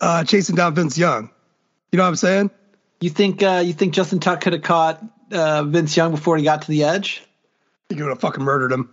uh, 0.02 0.24
chasing 0.24 0.56
down 0.56 0.76
Vince 0.76 0.98
Young. 0.98 1.30
You 1.92 1.98
know 1.98 2.04
what 2.04 2.10
I'm 2.10 2.16
saying? 2.16 2.52
You 3.02 3.10
think 3.10 3.42
uh, 3.44 3.62
you 3.66 3.74
think 3.74 3.94
Justin 3.94 4.20
Tuck 4.20 4.42
could 4.42 4.54
have 4.54 4.62
caught 4.62 5.04
uh, 5.32 5.64
Vince 5.64 5.96
Young 5.96 6.12
before 6.12 6.38
he 6.38 6.44
got 6.44 6.64
to 6.64 6.68
the 6.68 6.84
edge? 6.84 7.24
You 7.90 8.04
would 8.04 8.10
have 8.10 8.20
fucking 8.20 8.44
murdered 8.44 8.72
him. 8.72 8.90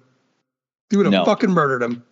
He 0.90 0.96
would 0.96 1.06
have 1.06 1.12
No. 1.12 1.24
fucking 1.24 1.50
murdered 1.50 1.82
him. 1.82 2.04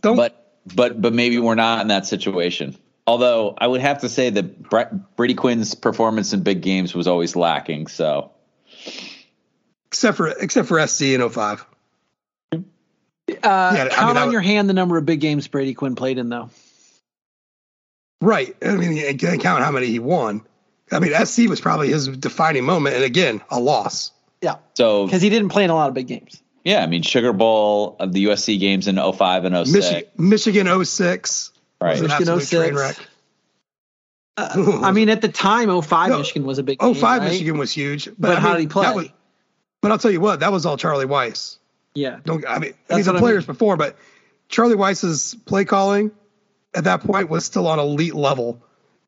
Don't. 0.00 0.16
But 0.16 0.58
but 0.74 1.00
but 1.00 1.12
maybe 1.12 1.38
we're 1.38 1.54
not 1.54 1.82
in 1.82 1.88
that 1.88 2.06
situation. 2.06 2.76
Although 3.06 3.54
I 3.56 3.66
would 3.66 3.80
have 3.80 4.00
to 4.00 4.08
say 4.08 4.30
that 4.30 4.62
Bre- 4.62 4.94
Brady 5.16 5.34
Quinn's 5.34 5.74
performance 5.74 6.32
in 6.32 6.42
big 6.42 6.60
games 6.62 6.94
was 6.94 7.06
always 7.06 7.36
lacking. 7.36 7.86
So 7.86 8.32
except 9.86 10.16
for 10.16 10.28
except 10.28 10.68
for 10.68 10.84
SC 10.86 11.02
in 11.02 11.28
05. 11.28 11.64
Uh, 12.52 12.56
I 13.42 13.72
mean, 13.74 13.88
count 13.90 14.18
on 14.18 14.26
was- 14.26 14.32
your 14.32 14.40
hand 14.40 14.68
the 14.68 14.74
number 14.74 14.96
of 14.96 15.04
big 15.06 15.20
games 15.20 15.46
Brady 15.48 15.74
Quinn 15.74 15.94
played 15.94 16.18
in, 16.18 16.28
though. 16.28 16.50
Right. 18.20 18.56
I 18.62 18.74
mean, 18.76 18.96
you 18.96 19.14
can't 19.16 19.40
count 19.40 19.62
how 19.62 19.70
many 19.70 19.86
he 19.86 19.98
won. 19.98 20.42
I 20.90 20.98
mean, 21.00 21.12
SC 21.24 21.48
was 21.48 21.60
probably 21.60 21.88
his 21.88 22.08
defining 22.08 22.64
moment, 22.64 22.96
and 22.96 23.04
again, 23.04 23.40
a 23.50 23.60
loss. 23.60 24.10
Yeah, 24.40 24.56
so 24.74 25.04
because 25.06 25.20
he 25.20 25.30
didn't 25.30 25.48
play 25.48 25.64
in 25.64 25.70
a 25.70 25.74
lot 25.74 25.88
of 25.88 25.94
big 25.94 26.06
games. 26.06 26.40
yeah, 26.64 26.82
I 26.82 26.86
mean 26.86 27.02
Sugar 27.02 27.32
Bowl 27.32 27.96
of 27.98 28.12
the 28.12 28.24
USC 28.26 28.58
games 28.60 28.86
in 28.86 28.96
05 28.96 29.44
and 29.44 29.66
06. 29.66 29.72
Michigan, 29.72 30.10
Michigan 30.16 30.84
06. 30.84 31.52
Right. 31.80 32.00
Michigan 32.00 32.10
absolute 32.28 32.48
train 32.48 32.76
06. 32.76 32.76
wreck. 32.76 33.08
Uh, 34.36 34.80
I 34.84 34.92
mean, 34.92 35.08
at 35.08 35.20
the 35.20 35.28
time, 35.28 35.68
05 35.82 36.10
No, 36.10 36.18
Michigan 36.18 36.44
was 36.46 36.58
a 36.58 36.62
big. 36.62 36.80
05 36.80 36.94
game, 36.94 37.02
right? 37.02 37.22
Michigan 37.22 37.58
was 37.58 37.72
huge, 37.72 38.04
but, 38.06 38.16
But 38.18 38.36
I 38.36 38.40
how 38.40 38.48
mean, 38.50 38.56
did 38.56 38.62
he 38.62 38.66
play? 38.68 38.94
Was, 38.94 39.08
but 39.80 39.90
I'll 39.90 39.98
tell 39.98 40.12
you 40.12 40.20
what, 40.20 40.40
that 40.40 40.52
was 40.52 40.64
all 40.64 40.76
Charlie 40.76 41.06
Weis. 41.06 41.56
Yeah, 41.94 42.18
Don't 42.24 42.46
I 42.46 42.58
mean, 42.60 42.74
I 42.88 42.94
That's 42.94 42.96
mean 42.98 43.04
the 43.06 43.12
what 43.12 43.16
I 43.16 43.20
players 43.20 43.48
mean. 43.48 43.54
before, 43.54 43.76
but 43.76 43.96
Charlie 44.48 44.76
Weis's 44.76 45.34
play 45.46 45.64
calling 45.64 46.12
at 46.74 46.84
that 46.84 47.00
point 47.02 47.28
was 47.30 47.44
still 47.44 47.66
on 47.66 47.78
elite 47.78 48.14
level, 48.14 48.62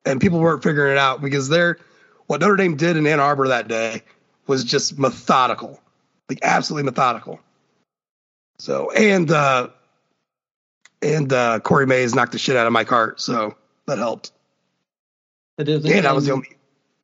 and 0.04 0.20
people 0.20 0.40
weren't 0.40 0.62
figuring 0.62 0.92
it 0.92 0.98
out 0.98 1.20
because 1.20 1.48
they're 1.48 1.78
what 2.26 2.40
Notre 2.40 2.56
Dame 2.56 2.76
did 2.76 2.96
in 2.96 3.06
Ann 3.06 3.20
Arbor 3.20 3.48
that 3.48 3.68
day 3.68 4.02
was 4.46 4.64
just 4.64 4.98
methodical, 4.98 5.80
like 6.28 6.38
absolutely 6.42 6.84
methodical. 6.84 7.40
So 8.58 8.90
and 8.92 9.30
uh 9.30 9.68
and 11.02 11.32
uh 11.32 11.60
Corey 11.60 11.86
Mays 11.86 12.14
knocked 12.14 12.32
the 12.32 12.38
shit 12.38 12.56
out 12.56 12.66
of 12.66 12.72
Mike 12.72 12.88
Hart, 12.88 13.20
so 13.20 13.56
that 13.86 13.98
helped. 13.98 14.32
It 15.58 15.68
is- 15.68 15.84
And 15.84 16.06
I 16.06 16.12
was 16.12 16.26
the 16.26 16.32
only 16.32 16.48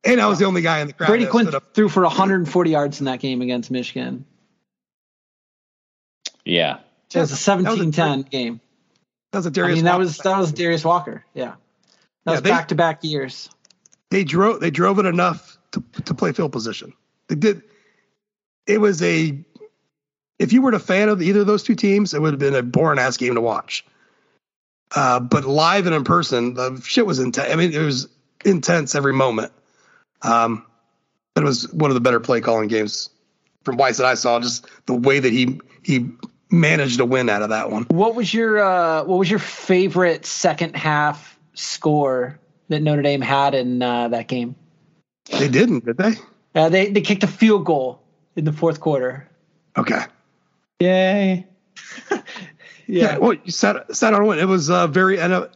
and 0.04 0.20
I 0.20 0.26
was 0.26 0.38
the 0.38 0.44
only 0.44 0.62
guy 0.62 0.80
in 0.80 0.86
the 0.86 0.92
crowd. 0.92 1.08
Brady 1.08 1.24
that 1.24 1.30
Quinn 1.30 1.44
stood 1.46 1.54
up. 1.56 1.74
threw 1.74 1.88
for 1.88 2.02
140 2.02 2.70
yards 2.70 3.00
in 3.00 3.06
that 3.06 3.20
game 3.20 3.42
against 3.42 3.70
Michigan. 3.70 4.24
Yeah. 6.44 6.78
It 7.14 7.18
was 7.20 7.32
a 7.32 7.50
That 7.52 7.62
was 7.70 7.80
a 7.80 7.84
17-10 7.84 8.30
game. 8.30 8.60
That 9.32 9.38
was 9.40 9.46
a 9.46 9.48
I 9.48 9.52
Darius. 9.52 9.76
mean, 9.76 9.84
that 9.84 9.92
Walker 9.92 10.04
was 10.04 10.18
that 10.18 10.38
was 10.38 10.52
Darius 10.52 10.84
Walker. 10.84 11.24
Yeah, 11.34 11.54
that 12.24 12.32
Yeah, 12.32 12.32
was 12.32 12.40
back 12.42 12.68
to 12.68 12.74
back 12.74 13.04
years. 13.04 13.50
they 14.10 14.24
drove 14.24 14.60
they 14.60 14.70
drove 14.70 14.98
it 14.98 15.06
enough 15.06 15.58
to 15.72 15.82
to 16.04 16.14
play 16.14 16.32
field 16.32 16.52
position. 16.52 16.92
They 17.28 17.34
did. 17.34 17.62
It 18.66 18.78
was 18.80 19.02
a. 19.02 19.38
If 20.38 20.52
you 20.52 20.60
were 20.62 20.72
a 20.72 20.78
fan 20.78 21.08
of 21.08 21.22
either 21.22 21.40
of 21.40 21.46
those 21.46 21.62
two 21.62 21.74
teams, 21.74 22.12
it 22.12 22.20
would 22.20 22.32
have 22.32 22.40
been 22.40 22.54
a 22.54 22.62
boring 22.62 22.98
ass 22.98 23.16
game 23.16 23.34
to 23.36 23.40
watch. 23.40 23.84
Uh, 24.94 25.18
but 25.18 25.44
live 25.44 25.86
and 25.86 25.94
in 25.94 26.04
person, 26.04 26.54
the 26.54 26.80
shit 26.84 27.06
was 27.06 27.18
intense. 27.18 27.52
I 27.52 27.56
mean, 27.56 27.72
it 27.72 27.78
was 27.82 28.08
intense 28.44 28.94
every 28.94 29.12
moment. 29.14 29.52
Um, 30.22 30.64
but 31.34 31.42
it 31.42 31.46
was 31.46 31.72
one 31.72 31.90
of 31.90 31.94
the 31.94 32.00
better 32.00 32.20
play 32.20 32.40
calling 32.40 32.68
games 32.68 33.10
from 33.64 33.76
Weis 33.78 33.96
that 33.96 34.06
I 34.06 34.14
saw. 34.14 34.38
Just 34.40 34.66
the 34.86 34.94
way 34.94 35.18
that 35.18 35.32
he 35.32 35.60
he 35.82 36.10
managed 36.50 36.98
to 36.98 37.04
win 37.04 37.28
out 37.28 37.42
of 37.42 37.50
that 37.50 37.70
one. 37.70 37.84
What 37.84 38.14
was 38.14 38.32
your 38.32 38.58
uh, 38.58 39.04
what 39.04 39.18
was 39.18 39.30
your 39.30 39.38
favorite 39.38 40.26
second 40.26 40.76
half 40.76 41.38
score 41.54 42.38
that 42.68 42.82
Notre 42.82 43.02
Dame 43.02 43.20
had 43.20 43.54
in 43.54 43.82
uh, 43.82 44.08
that 44.08 44.28
game? 44.28 44.56
They 45.30 45.48
didn't, 45.48 45.84
did 45.84 45.96
they? 45.96 46.14
Uh, 46.54 46.68
they 46.68 46.90
they 46.90 47.00
kicked 47.00 47.22
a 47.24 47.28
field 47.28 47.64
goal 47.64 48.02
in 48.36 48.44
the 48.44 48.52
fourth 48.52 48.80
quarter. 48.80 49.28
Okay. 49.76 50.02
Yay! 50.80 51.46
Yeah, 52.86 53.18
well, 53.18 53.32
you 53.32 53.50
sat 53.50 53.94
sat 53.94 54.14
on 54.14 54.26
one. 54.26 54.38
It 54.38 54.46
was 54.46 54.70
uh, 54.70 54.86
very 54.86 55.18
N- 55.20 55.48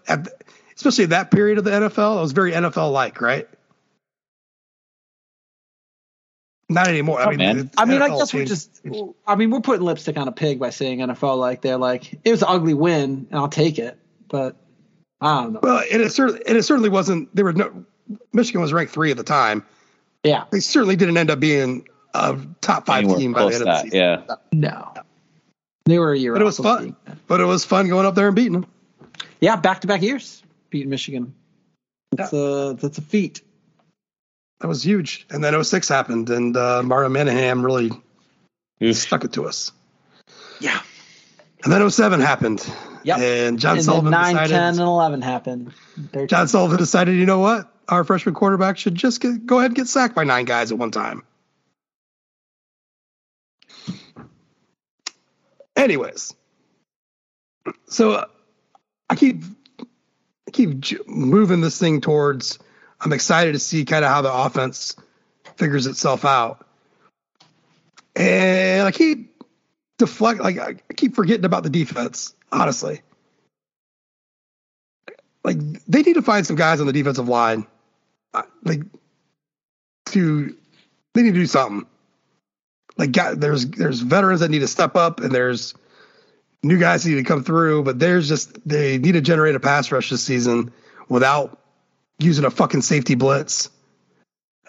especially 0.77 1.07
that 1.07 1.31
period 1.31 1.59
of 1.59 1.65
the 1.65 1.71
NFL. 1.71 2.19
It 2.19 2.23
was 2.23 2.33
very 2.33 2.53
NFL 2.53 2.93
like, 2.93 3.21
right? 3.21 3.49
Not 6.71 6.87
anymore. 6.89 7.21
I 7.21 7.25
Oh, 7.25 7.29
mean, 7.31 7.39
man. 7.39 7.59
it- 7.59 7.69
I 7.77 7.85
mean, 7.85 8.01
I 8.01 8.09
NFL 8.09 8.19
guess 8.19 8.35
we're 8.35 8.45
just. 8.47 8.81
I 9.27 9.35
mean, 9.37 9.51
we're 9.51 9.61
putting 9.61 9.85
lipstick 9.85 10.17
on 10.17 10.29
a 10.29 10.33
pig 10.33 10.59
by 10.61 10.71
saying 10.71 11.01
NFL 11.01 11.39
like 11.39 11.61
they're 11.63 11.77
like 11.77 12.19
it 12.25 12.31
was 12.31 12.43
an 12.43 12.49
ugly 12.51 12.75
win, 12.75 13.27
and 13.31 13.39
I'll 13.39 13.49
take 13.49 13.79
it. 13.79 13.99
But 14.29 14.57
I 15.21 15.43
don't 15.43 15.53
know. 15.55 15.61
well, 15.63 15.83
and 15.93 16.01
it 16.01 16.13
certainly 16.13 16.43
and 16.47 16.57
it 16.57 16.63
certainly 16.63 16.89
wasn't. 16.89 17.35
There 17.35 17.45
were 17.45 17.53
no 17.53 17.85
Michigan 18.33 18.61
was 18.61 18.73
ranked 18.73 18.93
three 18.93 19.11
at 19.11 19.17
the 19.17 19.25
time. 19.25 19.65
Yeah, 20.25 20.45
They 20.51 20.61
certainly 20.61 20.97
didn't 20.97 21.17
end 21.17 21.31
up 21.31 21.41
being 21.41 21.89
a 22.15 22.39
top 22.61 22.87
five 22.87 22.99
Anywhere 23.05 23.19
team 23.19 23.33
by 23.33 23.41
the 23.41 23.45
end 23.47 23.53
to 23.55 23.61
of 23.61 23.65
the 23.65 23.65
that. 23.65 23.83
season. 23.85 23.99
Yeah. 23.99 24.35
no, 24.53 24.93
they 25.87 25.99
were 25.99 26.13
a 26.13 26.19
year. 26.19 26.33
But 26.35 26.43
it 26.43 26.45
was 26.45 26.59
fun. 26.59 26.95
But 27.27 27.41
it 27.41 27.45
was 27.47 27.65
fun 27.65 27.89
going 27.89 28.05
up 28.07 28.15
there 28.15 28.27
and 28.27 28.37
beating 28.37 28.53
them. 28.53 28.67
Yeah, 29.41 29.57
back 29.57 29.81
to 29.81 29.87
back 29.87 30.03
years 30.03 30.43
beating 30.69 30.91
Michigan. 30.91 31.35
That's 32.13 32.33
a 32.33 32.77
that's 32.79 32.99
a 32.99 33.03
feat. 33.03 33.41
That 34.61 34.69
was 34.69 34.85
huge. 34.85 35.27
And 35.31 35.43
then 35.43 35.63
06 35.63 35.89
happened, 35.89 36.31
and 36.31 36.57
uh, 36.57 36.83
Mario 36.83 37.09
Manningham 37.09 37.65
really 37.65 37.91
Oof. 38.83 38.97
stuck 38.97 39.25
it 39.25 39.33
to 39.35 39.47
us. 39.47 39.73
Yeah. 40.61 40.81
And 41.65 41.73
then 41.73 41.89
07 41.89 42.21
happened. 42.21 42.71
Yep. 43.05 43.19
And 43.19 43.59
John 43.59 43.73
and 43.73 43.79
then 43.79 43.85
Sullivan 43.85 44.11
9, 44.11 44.35
decided. 44.35 44.53
10, 44.53 44.63
and 44.63 44.81
11 44.81 45.23
happened. 45.23 45.73
13. 46.13 46.29
John 46.29 46.49
Sullivan 46.49 46.77
decided, 46.77 47.17
you 47.17 47.27
know 47.27 47.39
what? 47.39 47.73
Our 47.89 48.05
freshman 48.05 48.35
quarterback 48.35 48.79
should 48.79 48.95
just 48.95 49.21
get, 49.21 49.47
go 49.47 49.59
ahead 49.59 49.71
and 49.71 49.77
get 49.77 49.89
sacked 49.89 50.15
by 50.15 50.25
nine 50.25 50.45
guys 50.45 50.71
at 50.71 50.79
one 50.79 50.91
time. 50.91 51.25
Anyways, 55.77 56.35
so 57.87 58.13
uh, 58.13 58.25
I 59.09 59.15
keep 59.15 59.43
I 59.81 60.51
keep 60.53 61.09
moving 61.09 61.63
this 61.63 61.79
thing 61.79 62.03
towards. 62.03 62.59
I'm 63.01 63.13
excited 63.13 63.53
to 63.53 63.59
see 63.59 63.85
kind 63.85 64.05
of 64.05 64.11
how 64.11 64.23
the 64.23 64.33
offense 64.33 64.97
figures 65.57 65.87
itself 65.87 66.25
out, 66.25 66.67
and 68.15 68.87
I 68.87 68.91
keep 68.91 69.43
deflect 69.99 70.41
like 70.41 70.59
I 70.59 70.75
keep 70.97 71.15
forgetting 71.15 71.45
about 71.45 71.63
the 71.63 71.71
defense. 71.71 72.35
Honestly, 72.53 73.01
like 75.45 75.59
they 75.87 76.03
need 76.03 76.15
to 76.15 76.23
find 76.23 76.47
some 76.47 76.57
guys 76.57 76.81
on 76.81 76.87
the 76.87 76.93
defensive 76.93 77.29
line, 77.29 77.67
uh, 78.35 78.43
like 78.65 78.83
to 80.07 80.57
they 81.15 81.23
need 81.23 81.35
to 81.35 81.41
do 81.41 81.47
something. 81.47 81.87
Like 82.97 83.13
there's 83.13 83.67
there's 83.67 84.01
veterans 84.01 84.41
that 84.41 84.51
need 84.51 84.59
to 84.59 84.69
step 84.69 84.97
up, 84.97 85.21
and 85.21 85.35
there's 85.35 85.75
new 86.63 86.79
guys 86.79 87.05
that 87.05 87.11
need 87.11 87.17
to 87.17 87.25
come 87.25 87.45
through. 87.45 87.85
But 87.85 87.99
there's 87.99 88.29
just 88.29 88.69
they 88.69 88.99
need 88.99 89.13
to 89.13 89.21
generate 89.21 89.55
a 89.55 89.61
pass 89.61 89.91
rush 89.91 90.11
this 90.11 90.23
season 90.23 90.73
without 91.09 91.60
using 92.21 92.45
a 92.45 92.51
fucking 92.51 92.83
safety 92.83 93.15
blitz. 93.15 93.71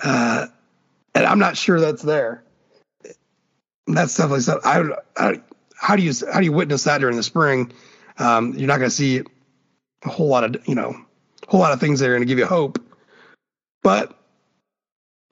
Uh, 0.02 0.48
and 1.14 1.26
I'm 1.26 1.40
not 1.40 1.58
sure 1.58 1.80
that's 1.80 2.02
there. 2.02 2.44
That's 3.88 4.16
definitely 4.16 4.42
something. 4.42 4.70
I, 4.70 4.84
I 5.18 5.42
how 5.76 5.96
do 5.96 6.04
you 6.04 6.14
how 6.32 6.40
do 6.40 6.46
you 6.46 6.52
witness 6.52 6.86
that 6.86 7.00
during 7.00 7.18
the 7.18 7.24
spring? 7.24 7.72
Um, 8.18 8.54
you're 8.54 8.68
not 8.68 8.78
going 8.78 8.90
to 8.90 8.96
see 8.96 9.22
a 10.04 10.10
whole 10.10 10.28
lot 10.28 10.44
of 10.44 10.68
you 10.68 10.76
know 10.76 10.96
a 11.48 11.52
whole 11.52 11.60
lot 11.60 11.74
of 11.74 11.80
things 11.80 12.00
that 12.00 12.08
are 12.08 12.14
going 12.14 12.22
to 12.22 12.28
give 12.28 12.40
you 12.40 12.46
hope. 12.46 12.80
But 13.84 14.18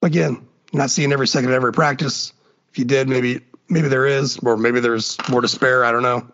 again, 0.01 0.47
not 0.73 0.89
seeing 0.89 1.13
every 1.13 1.27
second 1.27 1.49
of 1.49 1.55
every 1.55 1.71
practice. 1.71 2.33
If 2.71 2.79
you 2.79 2.85
did, 2.85 3.07
maybe 3.07 3.41
maybe 3.69 3.87
there 3.87 4.07
is, 4.07 4.39
or 4.39 4.57
maybe 4.57 4.79
there's 4.79 5.17
more 5.29 5.41
to 5.41 5.47
spare. 5.47 5.85
I 5.85 5.91
don't 5.91 6.03
know. 6.03 6.27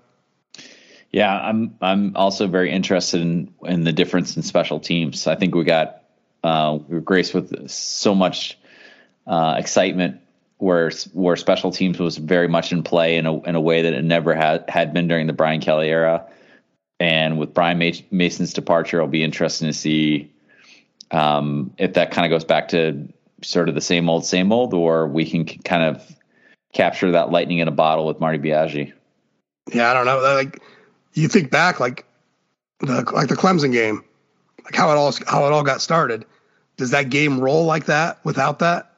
Yeah, 1.16 1.34
I'm 1.34 1.78
I'm 1.80 2.14
also 2.18 2.46
very 2.46 2.70
interested 2.70 3.22
in 3.22 3.54
in 3.64 3.86
the 3.86 3.94
difference 3.94 4.36
in 4.36 4.44
special 4.44 4.82
teams. 4.82 5.28
I 5.28 5.36
think 5.36 5.56
we 5.56 5.64
got 5.64 6.04
uh, 6.44 6.78
we 6.90 6.96
were 6.96 7.00
graced 7.00 7.34
with 7.34 7.70
so 7.70 8.14
much 8.14 8.60
uh, 9.26 9.56
excitement 9.58 10.20
where 10.58 10.92
where 11.14 11.38
special 11.38 11.72
teams 11.72 12.00
was 12.00 12.18
very 12.18 12.50
much 12.50 12.74
in 12.74 12.84
play 12.84 13.16
in 13.16 13.28
a 13.28 13.42
in 13.44 13.56
a 13.56 13.62
way 13.62 13.84
that 13.84 13.94
it 13.94 14.04
never 14.04 14.36
had 14.36 14.70
had 14.70 14.94
been 14.94 15.08
during 15.08 15.26
the 15.26 15.32
Brian 15.32 15.62
Kelly 15.62 15.88
era. 15.88 16.28
And 17.00 17.40
with 17.40 17.54
Brian 17.54 17.78
Mason's 18.12 18.52
departure, 18.52 18.98
it'll 18.98 19.08
be 19.08 19.24
interesting 19.24 19.70
to 19.70 19.74
see 19.74 20.34
um, 21.12 21.74
if 21.78 21.94
that 21.94 22.12
kind 22.12 22.26
of 22.26 22.30
goes 22.30 22.44
back 22.44 22.68
to 22.70 23.08
sort 23.42 23.70
of 23.70 23.76
the 23.76 23.80
same 23.80 24.10
old, 24.10 24.26
same 24.26 24.52
old, 24.52 24.74
or 24.74 25.08
we 25.08 25.24
can 25.24 25.46
kind 25.46 25.84
of 25.84 26.04
capture 26.74 27.12
that 27.12 27.32
lightning 27.32 27.60
in 27.60 27.70
a 27.70 27.72
bottle 27.72 28.06
with 28.06 28.20
Marty 28.20 28.38
Biagi. 28.38 28.92
Yeah, 29.72 29.90
I 29.90 29.94
don't 29.94 30.06
know. 30.06 30.20
Like 30.20 30.62
you 31.22 31.28
think 31.28 31.50
back, 31.52 31.80
like 31.80 32.06
the 32.80 33.04
like 33.14 33.28
the 33.28 33.36
Clemson 33.36 33.72
game, 33.72 34.04
like 34.64 34.76
how 34.76 34.92
it 34.92 34.96
all 34.96 35.14
how 35.28 35.46
it 35.46 35.52
all 35.54 35.64
got 35.64 35.82
started. 35.82 36.26
Does 36.78 36.92
that 36.92 37.10
game 37.10 37.40
roll 37.40 37.66
like 37.66 37.86
that 37.86 38.24
without 38.26 38.60
that? 38.60 38.92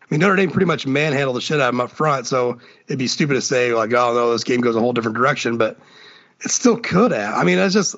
I 0.00 0.06
mean, 0.08 0.20
Notre 0.20 0.36
Dame 0.36 0.50
pretty 0.50 0.66
much 0.66 0.86
manhandled 0.86 1.36
the 1.36 1.40
shit 1.40 1.60
out 1.60 1.68
of 1.68 1.74
them 1.74 1.80
up 1.82 1.90
front, 1.90 2.26
so 2.26 2.58
it'd 2.86 2.98
be 2.98 3.08
stupid 3.08 3.34
to 3.34 3.42
say 3.42 3.74
like, 3.74 3.92
oh 3.92 4.14
no, 4.14 4.32
this 4.32 4.44
game 4.44 4.60
goes 4.62 4.76
a 4.76 4.80
whole 4.80 4.92
different 4.94 5.16
direction, 5.18 5.58
but 5.58 5.78
it 6.44 6.50
still 6.50 6.78
could 6.78 7.10
have. 7.10 7.34
I 7.34 7.44
mean, 7.44 7.58
it's 7.58 7.74
just 7.74 7.96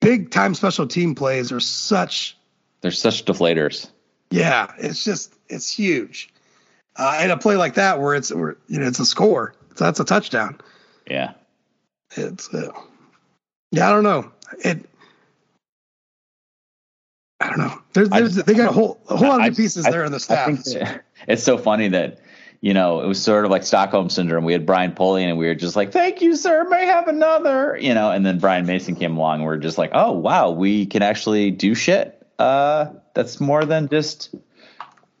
big 0.00 0.30
time 0.30 0.54
special 0.54 0.86
team 0.86 1.14
plays 1.14 1.50
are 1.50 1.60
such 1.60 2.36
They're 2.82 2.90
such 2.90 3.24
deflators. 3.24 3.88
yeah, 4.30 4.72
it's 4.78 5.02
just 5.02 5.34
it's 5.48 5.74
huge. 5.74 6.30
Uh, 6.96 7.16
and 7.18 7.32
a 7.32 7.36
play 7.36 7.56
like 7.56 7.74
that 7.74 8.00
where 8.00 8.14
it's 8.14 8.32
where, 8.32 8.56
you 8.68 8.78
know 8.78 8.86
it's 8.86 9.00
a 9.00 9.06
score, 9.06 9.54
so 9.74 9.84
that's 9.84 9.98
a 9.98 10.04
touchdown. 10.04 10.60
Yeah. 11.10 11.32
It's 12.16 12.52
uh, 12.52 12.70
yeah, 13.72 13.88
I 13.88 13.92
don't 13.92 14.04
know. 14.04 14.30
It 14.64 14.88
I 17.40 17.48
don't 17.48 17.58
know. 17.58 17.78
There's, 17.92 18.08
there's 18.08 18.34
they 18.36 18.54
got 18.54 18.70
a 18.70 18.72
whole 18.72 19.00
a 19.08 19.16
whole 19.16 19.28
lot 19.28 19.40
of 19.40 19.46
I- 19.46 19.50
pieces 19.50 19.86
I- 19.86 19.90
there 19.90 20.04
in 20.04 20.12
the 20.12 20.16
I 20.16 20.18
staff. 20.18 20.64
that- 20.64 21.04
it's 21.28 21.42
so 21.42 21.58
funny 21.58 21.88
that 21.88 22.20
you 22.60 22.72
know 22.72 23.00
it 23.00 23.06
was 23.06 23.20
sort 23.22 23.44
of 23.44 23.50
like 23.50 23.64
Stockholm 23.64 24.08
syndrome. 24.08 24.44
We 24.44 24.52
had 24.52 24.64
Brian 24.64 24.92
Polian, 24.92 25.28
and 25.30 25.38
we 25.38 25.46
were 25.46 25.54
just 25.54 25.76
like, 25.76 25.92
"Thank 25.92 26.22
you, 26.22 26.36
sir. 26.36 26.64
May 26.68 26.82
I 26.82 26.86
have 26.86 27.08
another." 27.08 27.76
You 27.80 27.92
know, 27.94 28.10
and 28.10 28.24
then 28.24 28.38
Brian 28.38 28.64
Mason 28.66 28.94
came 28.94 29.16
along. 29.16 29.36
And 29.36 29.44
we're 29.44 29.56
just 29.58 29.76
like, 29.78 29.90
"Oh 29.92 30.12
wow, 30.12 30.50
we 30.50 30.86
can 30.86 31.02
actually 31.02 31.50
do 31.50 31.74
shit. 31.74 32.24
Uh, 32.38 32.86
that's 33.14 33.40
more 33.40 33.64
than 33.64 33.88
just, 33.88 34.34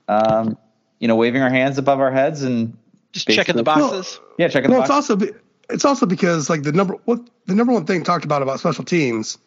um, 0.08 0.56
you 0.98 1.06
know, 1.08 1.16
waving 1.16 1.42
our 1.42 1.50
hands 1.50 1.78
above 1.78 2.00
our 2.00 2.10
heads 2.10 2.42
and 2.42 2.76
Just 3.12 3.28
checking 3.28 3.56
the 3.56 3.62
basically- 3.62 3.88
boxes. 3.90 4.20
yeah, 4.38 4.48
checking 4.48 4.70
well, 4.70 4.80
the 4.80 4.84
it's 4.84 4.90
also 4.90 5.14
be, 5.16 5.30
it's 5.70 5.84
also 5.84 6.06
because 6.06 6.50
like 6.50 6.62
the 6.62 6.72
number 6.72 6.94
what 7.04 7.20
the 7.46 7.54
number 7.54 7.72
one 7.72 7.86
thing 7.86 8.04
talked 8.04 8.24
about 8.24 8.42
about 8.42 8.60
special 8.60 8.84
teams 8.84 9.38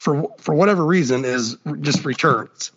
for 0.00 0.34
for 0.38 0.54
whatever 0.54 0.84
reason 0.84 1.24
is 1.24 1.56
just 1.80 2.04
returns. 2.04 2.72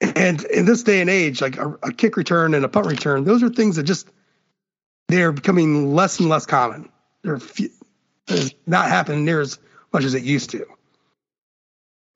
And 0.00 0.42
in 0.44 0.66
this 0.66 0.82
day 0.82 1.00
and 1.00 1.08
age, 1.08 1.40
like 1.40 1.56
a, 1.56 1.78
a 1.82 1.92
kick 1.92 2.16
return 2.16 2.54
and 2.54 2.64
a 2.64 2.68
punt 2.68 2.86
return, 2.86 3.24
those 3.24 3.42
are 3.42 3.48
things 3.48 3.76
that 3.76 3.84
just 3.84 4.08
they're 5.08 5.32
becoming 5.32 5.94
less 5.94 6.20
and 6.20 6.28
less 6.28 6.46
common. 6.46 6.90
They're 7.22 7.38
few, 7.38 7.70
not 8.66 8.88
happening 8.88 9.24
near 9.24 9.40
as 9.40 9.58
much 9.92 10.04
as 10.04 10.14
it 10.14 10.22
used 10.22 10.50
to. 10.50 10.66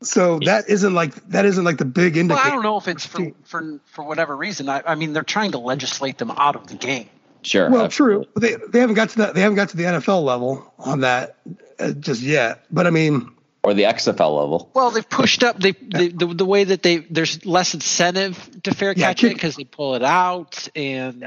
So 0.03 0.39
that 0.45 0.69
isn't 0.69 0.95
like 0.95 1.15
that 1.29 1.45
isn't 1.45 1.65
like 1.65 1.79
the 1.79 1.85
big 1.85 2.15
Well, 2.15 2.21
indicator. 2.21 2.47
I 2.47 2.51
don't 2.51 2.63
know 2.63 2.77
if 2.77 2.87
it's 2.87 3.05
for 3.05 3.33
for 3.45 3.81
for 3.87 4.05
whatever 4.05 4.37
reason. 4.37 4.69
I, 4.69 4.83
I 4.87 4.95
mean, 4.95 5.13
they're 5.13 5.23
trying 5.23 5.53
to 5.53 5.59
legislate 5.59 6.19
them 6.19 6.31
out 6.31 6.55
of 6.55 6.69
the 6.69 6.77
game. 6.77 7.09
Sure. 7.43 7.71
Well, 7.71 7.85
absolutely. 7.85 8.25
true. 8.25 8.33
But 8.35 8.43
they 8.43 8.55
they 8.71 8.81
haven't 8.81 8.97
got 8.97 9.11
to 9.11 9.19
that. 9.19 9.35
They 9.35 9.41
haven't 9.41 9.57
got 9.57 9.69
to 9.71 9.77
the 9.77 9.85
NFL 9.85 10.25
level 10.25 10.73
on 10.79 11.01
that 11.01 11.37
uh, 11.79 11.93
just 11.93 12.21
yet. 12.23 12.65
But 12.71 12.87
I 12.87 12.91
mean, 12.91 13.31
Or 13.63 13.75
the 13.75 13.85
XFL 13.85 14.19
level. 14.41 14.71
Well, 14.75 14.91
they've 14.91 15.09
pushed 15.09 15.43
up 15.43 15.59
they, 15.59 15.73
they 15.73 16.09
the 16.09 16.27
the 16.27 16.45
way 16.47 16.65
that 16.65 16.83
they 16.83 16.99
there's 16.99 17.45
less 17.47 17.75
incentive 17.75 18.63
to 18.65 18.75
fair 18.75 18.93
Yeah, 18.97 19.07
catch 19.09 19.25
it 19.25 19.35
because 19.35 19.57
they 19.57 19.65
pull 19.65 19.95
it 19.95 20.03
out 20.03 20.69
and 20.75 21.25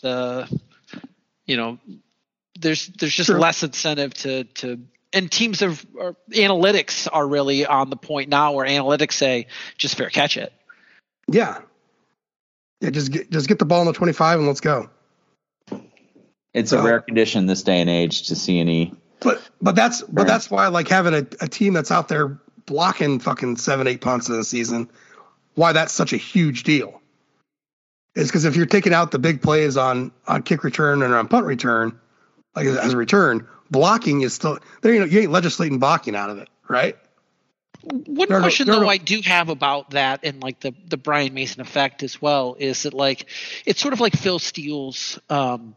the 0.00 0.48
you 1.46 1.56
know 1.56 1.78
there's 2.58 2.86
there's 2.88 3.14
just 3.14 3.28
Sure. 3.28 3.38
less 3.38 3.62
incentive 3.62 4.14
to 4.14 4.44
to 4.44 4.80
and 5.12 5.30
teams 5.30 5.60
of 5.62 5.84
analytics 6.30 7.06
are 7.12 7.26
really 7.26 7.66
on 7.66 7.90
the 7.90 7.96
point 7.96 8.28
now 8.30 8.52
where 8.52 8.66
analytics 8.66 9.12
say 9.12 9.46
just 9.76 9.96
fair 9.96 10.08
catch 10.10 10.36
it. 10.36 10.52
yeah, 11.28 11.58
yeah. 12.80 12.90
Just 12.90 13.12
get 13.12 13.30
just 13.30 13.48
get 13.48 13.58
the 13.58 13.64
ball 13.64 13.80
in 13.82 13.86
the 13.86 13.92
twenty 13.92 14.12
five 14.12 14.38
and 14.38 14.46
let's 14.48 14.60
go. 14.60 14.88
It's 16.54 16.72
a 16.72 16.76
So- 16.78 16.84
rare 16.84 17.00
condition 17.00 17.46
this 17.46 17.62
day 17.62 17.80
and 17.80 17.88
age 17.90 18.28
to 18.28 18.36
see 18.36 18.58
any. 18.60 18.94
But 19.20 19.40
but 19.60 19.74
that's 19.76 20.02
but 20.02 20.22
Right. 20.22 20.26
that's 20.26 20.50
why 20.50 20.66
like 20.68 20.88
having 20.88 21.14
a, 21.14 21.26
a 21.40 21.48
team 21.48 21.74
that's 21.74 21.90
out 21.90 22.08
there 22.08 22.40
blocking 22.66 23.20
fucking 23.20 23.56
seven 23.56 23.86
eight 23.86 24.00
punts 24.00 24.28
in 24.28 24.34
a 24.34 24.44
season, 24.44 24.88
why 25.54 25.72
that's 25.72 25.92
such 25.92 26.12
a 26.12 26.16
huge 26.16 26.64
deal. 26.64 27.00
Is 28.14 28.28
because 28.28 28.44
if 28.44 28.56
you're 28.56 28.66
taking 28.66 28.92
out 28.92 29.10
the 29.12 29.18
big 29.18 29.40
plays 29.40 29.76
on 29.76 30.10
on 30.26 30.42
kick 30.42 30.64
return 30.64 31.02
and 31.02 31.14
on 31.14 31.28
punt 31.28 31.46
return, 31.46 31.98
like 32.54 32.66
as 32.66 32.92
a 32.92 32.96
return, 32.96 33.46
blocking 33.70 34.20
is 34.22 34.34
still 34.34 34.58
there. 34.82 34.92
You 34.92 35.00
know, 35.00 35.06
you 35.06 35.20
ain't 35.20 35.30
legislating 35.32 35.78
blocking 35.78 36.14
out 36.16 36.28
of 36.28 36.38
it, 36.38 36.48
right? 36.68 36.98
One 37.82 38.28
No, 38.28 38.36
no, 38.36 38.40
question 38.40 38.66
no, 38.66 38.74
though 38.74 38.82
no. 38.82 38.88
I 38.88 38.96
do 38.98 39.20
have 39.22 39.48
about 39.48 39.90
that 39.90 40.20
and 40.24 40.42
like 40.42 40.60
the 40.60 40.74
the 40.88 40.96
Brian 40.96 41.32
Mason 41.32 41.60
effect 41.60 42.02
as 42.02 42.20
well 42.20 42.56
is 42.58 42.82
that 42.82 42.92
like 42.92 43.26
it's 43.66 43.80
sort 43.80 43.94
of 43.94 44.00
like 44.00 44.14
Phil 44.16 44.38
Steele's 44.38 45.18
um 45.30 45.74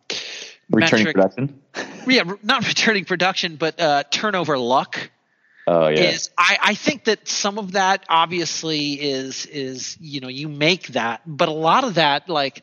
Returning 0.72 1.06
metric- 1.06 1.16
production. 1.16 1.62
yeah 2.08 2.24
not 2.44 2.68
returning 2.68 3.06
production 3.06 3.56
but 3.56 3.80
uh 3.80 4.04
turnover 4.12 4.58
luck 4.58 5.12
Oh 5.68 5.88
yeah. 5.88 6.00
is 6.12 6.30
I, 6.38 6.58
I 6.62 6.76
think 6.76 7.06
that 7.06 7.28
some 7.28 7.58
of 7.58 7.72
that 7.72 8.06
obviously 8.08 8.94
is 8.94 9.46
is 9.48 9.98
you 10.00 10.20
know 10.22 10.28
you 10.28 10.48
make 10.48 10.88
that 10.90 11.22
but 11.26 11.50
a 11.50 11.54
lot 11.54 11.84
of 11.84 11.96
that 11.96 12.30
like 12.30 12.62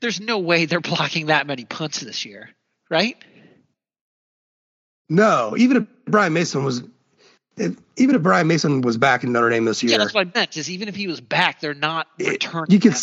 there's 0.00 0.20
no 0.20 0.38
way 0.38 0.64
they're 0.66 0.80
blocking 0.80 1.26
that 1.26 1.46
many 1.46 1.64
punts 1.64 2.00
this 2.00 2.24
year 2.24 2.50
right 2.90 3.16
No, 5.08 5.54
even 5.56 5.76
if 5.78 5.84
Brian 6.06 6.32
Mason 6.32 6.62
was, 6.64 6.82
if, 7.56 7.76
even 7.96 8.14
if 8.16 8.22
Brian 8.22 8.46
Mason 8.46 8.80
was 8.80 8.96
back 8.96 9.24
in 9.24 9.32
Notre 9.32 9.50
Dame 9.50 9.64
this 9.64 9.82
year, 9.82 9.92
yeah 9.92 9.98
that's 9.98 10.14
what 10.14 10.26
I 10.26 10.30
meant 10.34 10.56
is 10.56 10.70
even 10.70 10.88
if 10.88 10.94
he 10.96 11.06
was 11.06 11.20
back 11.20 11.60
they're 11.60 11.74
not 11.74 12.06
It- 12.18 12.28
returning 12.44 12.70
you 12.70 12.80
could 12.80 12.94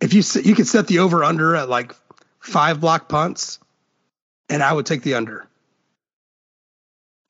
if 0.00 0.12
you 0.14 0.22
you 0.42 0.54
could 0.54 0.66
set 0.66 0.86
the 0.88 0.98
over 1.00 1.22
under 1.24 1.54
at 1.56 1.68
like 1.68 1.94
five 2.42 2.80
block 2.80 3.08
punts, 3.08 3.58
and 4.50 4.62
I 4.62 4.72
would 4.72 4.84
take 4.84 5.02
the 5.02 5.14
under. 5.14 5.48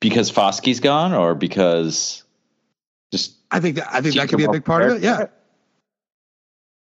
because 0.01 0.29
Foskey's 0.29 0.81
gone, 0.81 1.13
or 1.13 1.33
because 1.33 2.23
just 3.11 3.35
I 3.49 3.61
think 3.61 3.77
that 3.77 3.87
I 3.89 4.01
think 4.01 4.15
that 4.15 4.27
could 4.27 4.37
be 4.37 4.43
a 4.43 4.51
big 4.51 4.65
part 4.65 4.83
of 4.83 4.97
it. 4.97 5.03
Yeah, 5.03 5.27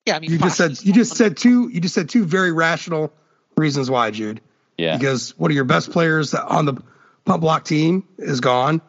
yeah 0.07 0.17
I 0.17 0.21
mean 0.21 0.31
you 0.31 0.39
just 0.39 0.57
said 0.57 0.83
you 0.83 0.95
just 0.95 1.17
said 1.17 1.37
two 1.37 1.69
you 1.69 1.81
just 1.81 1.95
said 1.95 2.09
two 2.09 2.25
very 2.25 2.53
rational 2.53 3.13
reasons 3.57 3.91
why, 3.91 4.11
Jude. 4.11 4.41
yeah. 4.79 4.97
Because 4.97 5.37
one 5.39 5.51
of 5.51 5.55
your 5.55 5.65
best 5.67 5.91
players 5.91 6.33
on 6.33 6.65
the 6.65 6.83
punt 7.27 7.43
block 7.43 7.65
team 7.65 8.09
is 8.17 8.41
gone, 8.41 8.81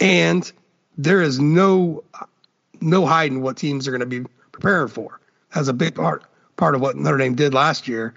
and 0.00 0.50
there 0.98 1.22
is 1.22 1.38
no 1.38 2.02
no 2.80 3.06
hiding 3.06 3.42
what 3.42 3.56
teams 3.56 3.86
are 3.86 3.92
going 3.92 4.00
to 4.00 4.06
be 4.06 4.28
preparing 4.50 4.88
for. 4.88 5.20
That's 5.54 5.68
a 5.68 5.72
big 5.72 5.94
part 5.94 6.24
part 6.56 6.74
of 6.74 6.80
what 6.80 6.96
Notre 6.96 7.18
Dame 7.18 7.36
did 7.36 7.54
last 7.54 7.86
year. 7.86 8.14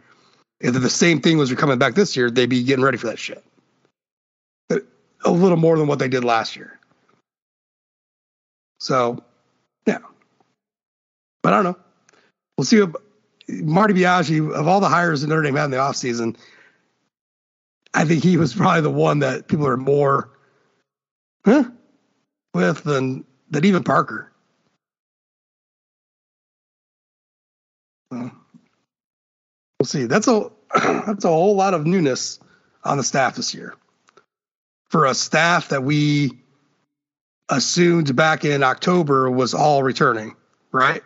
If 0.66 0.74
the 0.74 0.90
same 0.90 1.22
thing 1.22 1.38
was 1.38 1.54
coming 1.54 1.78
back 1.78 1.94
this 1.94 2.18
year, 2.18 2.32
they'd 2.32 2.50
be 2.50 2.64
getting 2.64 2.84
ready 2.84 2.98
for 2.98 3.06
that 3.06 3.20
shit. 3.20 3.44
A 5.24 5.32
little 5.32 5.58
more 5.58 5.78
than 5.78 5.86
what 5.86 6.00
they 6.00 6.08
did 6.08 6.24
last 6.24 6.56
year. 6.56 6.80
So, 8.80 9.24
yeah. 9.86 10.00
But 11.44 11.54
I 11.54 11.62
don't 11.62 11.66
know. 11.66 11.84
We'll 12.58 12.66
see. 12.66 12.82
What, 12.82 13.00
Marty 13.48 13.94
Biagi, 13.94 14.56
of 14.56 14.68
all 14.68 14.80
the 14.80 14.90
hires 14.90 15.22
that 15.22 15.28
Notre 15.28 15.44
Dame 15.44 15.56
had 15.56 15.66
in 15.66 15.72
the 15.72 15.78
offseason, 15.78 16.36
I 17.94 18.06
think 18.06 18.24
he 18.24 18.38
was 18.38 18.56
probably 18.56 18.82
the 18.82 18.90
one 18.90 19.20
that 19.20 19.48
people 19.48 19.68
are 19.68 19.78
more 19.78 20.32
huh, 21.46 21.66
with 22.56 22.84
than 22.84 23.24
than 23.52 23.66
even 23.66 23.84
Parker. 23.84 24.32
So, 28.12 28.32
we'll 29.80 29.86
see. 29.86 30.06
That's 30.06 30.28
a 30.28 30.50
that's 31.06 31.26
a 31.26 31.30
whole 31.30 31.56
lot 31.56 31.74
of 31.74 31.86
newness 31.86 32.40
on 32.84 32.98
the 32.98 33.04
staff 33.04 33.36
this 33.36 33.54
year. 33.54 33.76
For 34.90 35.06
a 35.06 35.14
staff 35.14 35.70
that 35.70 35.84
we 35.84 36.40
assumed 37.50 38.16
back 38.16 38.46
in 38.46 38.64
October 38.64 39.30
was 39.30 39.54
all 39.54 39.84
returning, 39.84 40.36
right? 40.72 41.04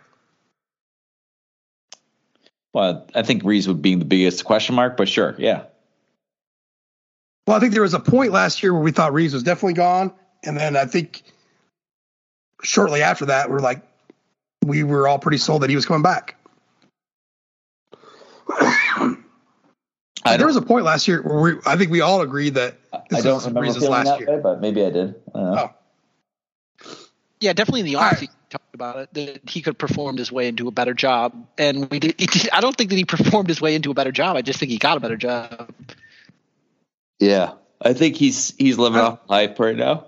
Well, 2.72 3.06
I 3.14 3.22
think 3.22 3.44
Rees 3.44 3.68
would 3.68 3.82
be 3.82 3.94
the 3.96 4.04
biggest 4.04 4.44
question 4.44 4.74
mark, 4.74 4.96
but 4.96 5.08
sure, 5.08 5.34
yeah. 5.38 5.64
Well, 7.46 7.56
I 7.56 7.60
think 7.60 7.72
there 7.72 7.82
was 7.82 7.94
a 7.94 8.00
point 8.00 8.32
last 8.32 8.62
year 8.62 8.72
where 8.72 8.82
we 8.82 8.92
thought 8.92 9.12
Reeves 9.12 9.34
was 9.34 9.42
definitely 9.42 9.74
gone, 9.74 10.12
and 10.44 10.56
then 10.56 10.76
I 10.76 10.84
think 10.84 11.22
shortly 12.62 13.02
after 13.02 13.26
that, 13.26 13.50
we're 13.50 13.58
like, 13.58 13.82
we 14.64 14.84
were 14.84 15.08
all 15.08 15.18
pretty 15.18 15.38
sold 15.38 15.62
that 15.62 15.70
he 15.70 15.76
was 15.76 15.86
coming 15.86 16.02
back. 16.02 16.36
I 20.24 20.36
there 20.36 20.46
was 20.46 20.56
a 20.56 20.62
point 20.62 20.84
last 20.84 21.08
year 21.08 21.22
where 21.22 21.40
we, 21.40 21.52
I 21.66 21.76
think 21.76 21.90
we 21.90 22.00
all 22.02 22.20
agreed 22.20 22.54
that 22.54 22.76
this 23.08 23.20
I 23.20 23.22
don't 23.22 23.34
was 23.34 23.46
remember 23.46 23.60
Reeves' 23.62 23.76
feeling 23.76 23.90
last 23.92 24.06
that 24.06 24.20
year. 24.20 24.36
way, 24.36 24.40
but 24.42 24.60
maybe 24.60 24.84
I 24.84 24.90
did. 24.90 25.14
I 25.34 25.38
don't 25.38 25.54
know. 25.54 25.70
Oh. 26.84 26.96
Yeah, 27.40 27.54
definitely 27.54 27.80
in 27.80 27.86
the 27.86 27.94
All 27.96 28.02
right. 28.02 28.14
offseason, 28.16 28.20
he 28.20 28.28
talked 28.50 28.74
about 28.74 28.96
it 28.98 29.14
that 29.14 29.48
he 29.48 29.62
could 29.62 29.70
have 29.70 29.78
performed 29.78 30.18
his 30.18 30.30
way 30.30 30.46
into 30.46 30.68
a 30.68 30.70
better 30.70 30.92
job, 30.92 31.46
and 31.56 31.90
we 31.90 31.98
did. 31.98 32.16
Did 32.18 32.50
I 32.52 32.60
don't 32.60 32.76
think 32.76 32.90
that 32.90 32.96
he 32.96 33.06
performed 33.06 33.48
his 33.48 33.62
way 33.62 33.74
into 33.74 33.90
a 33.90 33.94
better 33.94 34.12
job. 34.12 34.36
I 34.36 34.42
just 34.42 34.58
think 34.58 34.70
he 34.70 34.76
got 34.76 34.98
a 34.98 35.00
better 35.00 35.16
job. 35.16 35.72
Yeah, 37.18 37.52
I 37.80 37.94
think 37.94 38.16
he's 38.16 38.54
he's 38.58 38.76
living 38.76 39.00
I- 39.00 39.04
off 39.04 39.20
hype 39.28 39.58
right 39.58 39.76
now. 39.76 40.06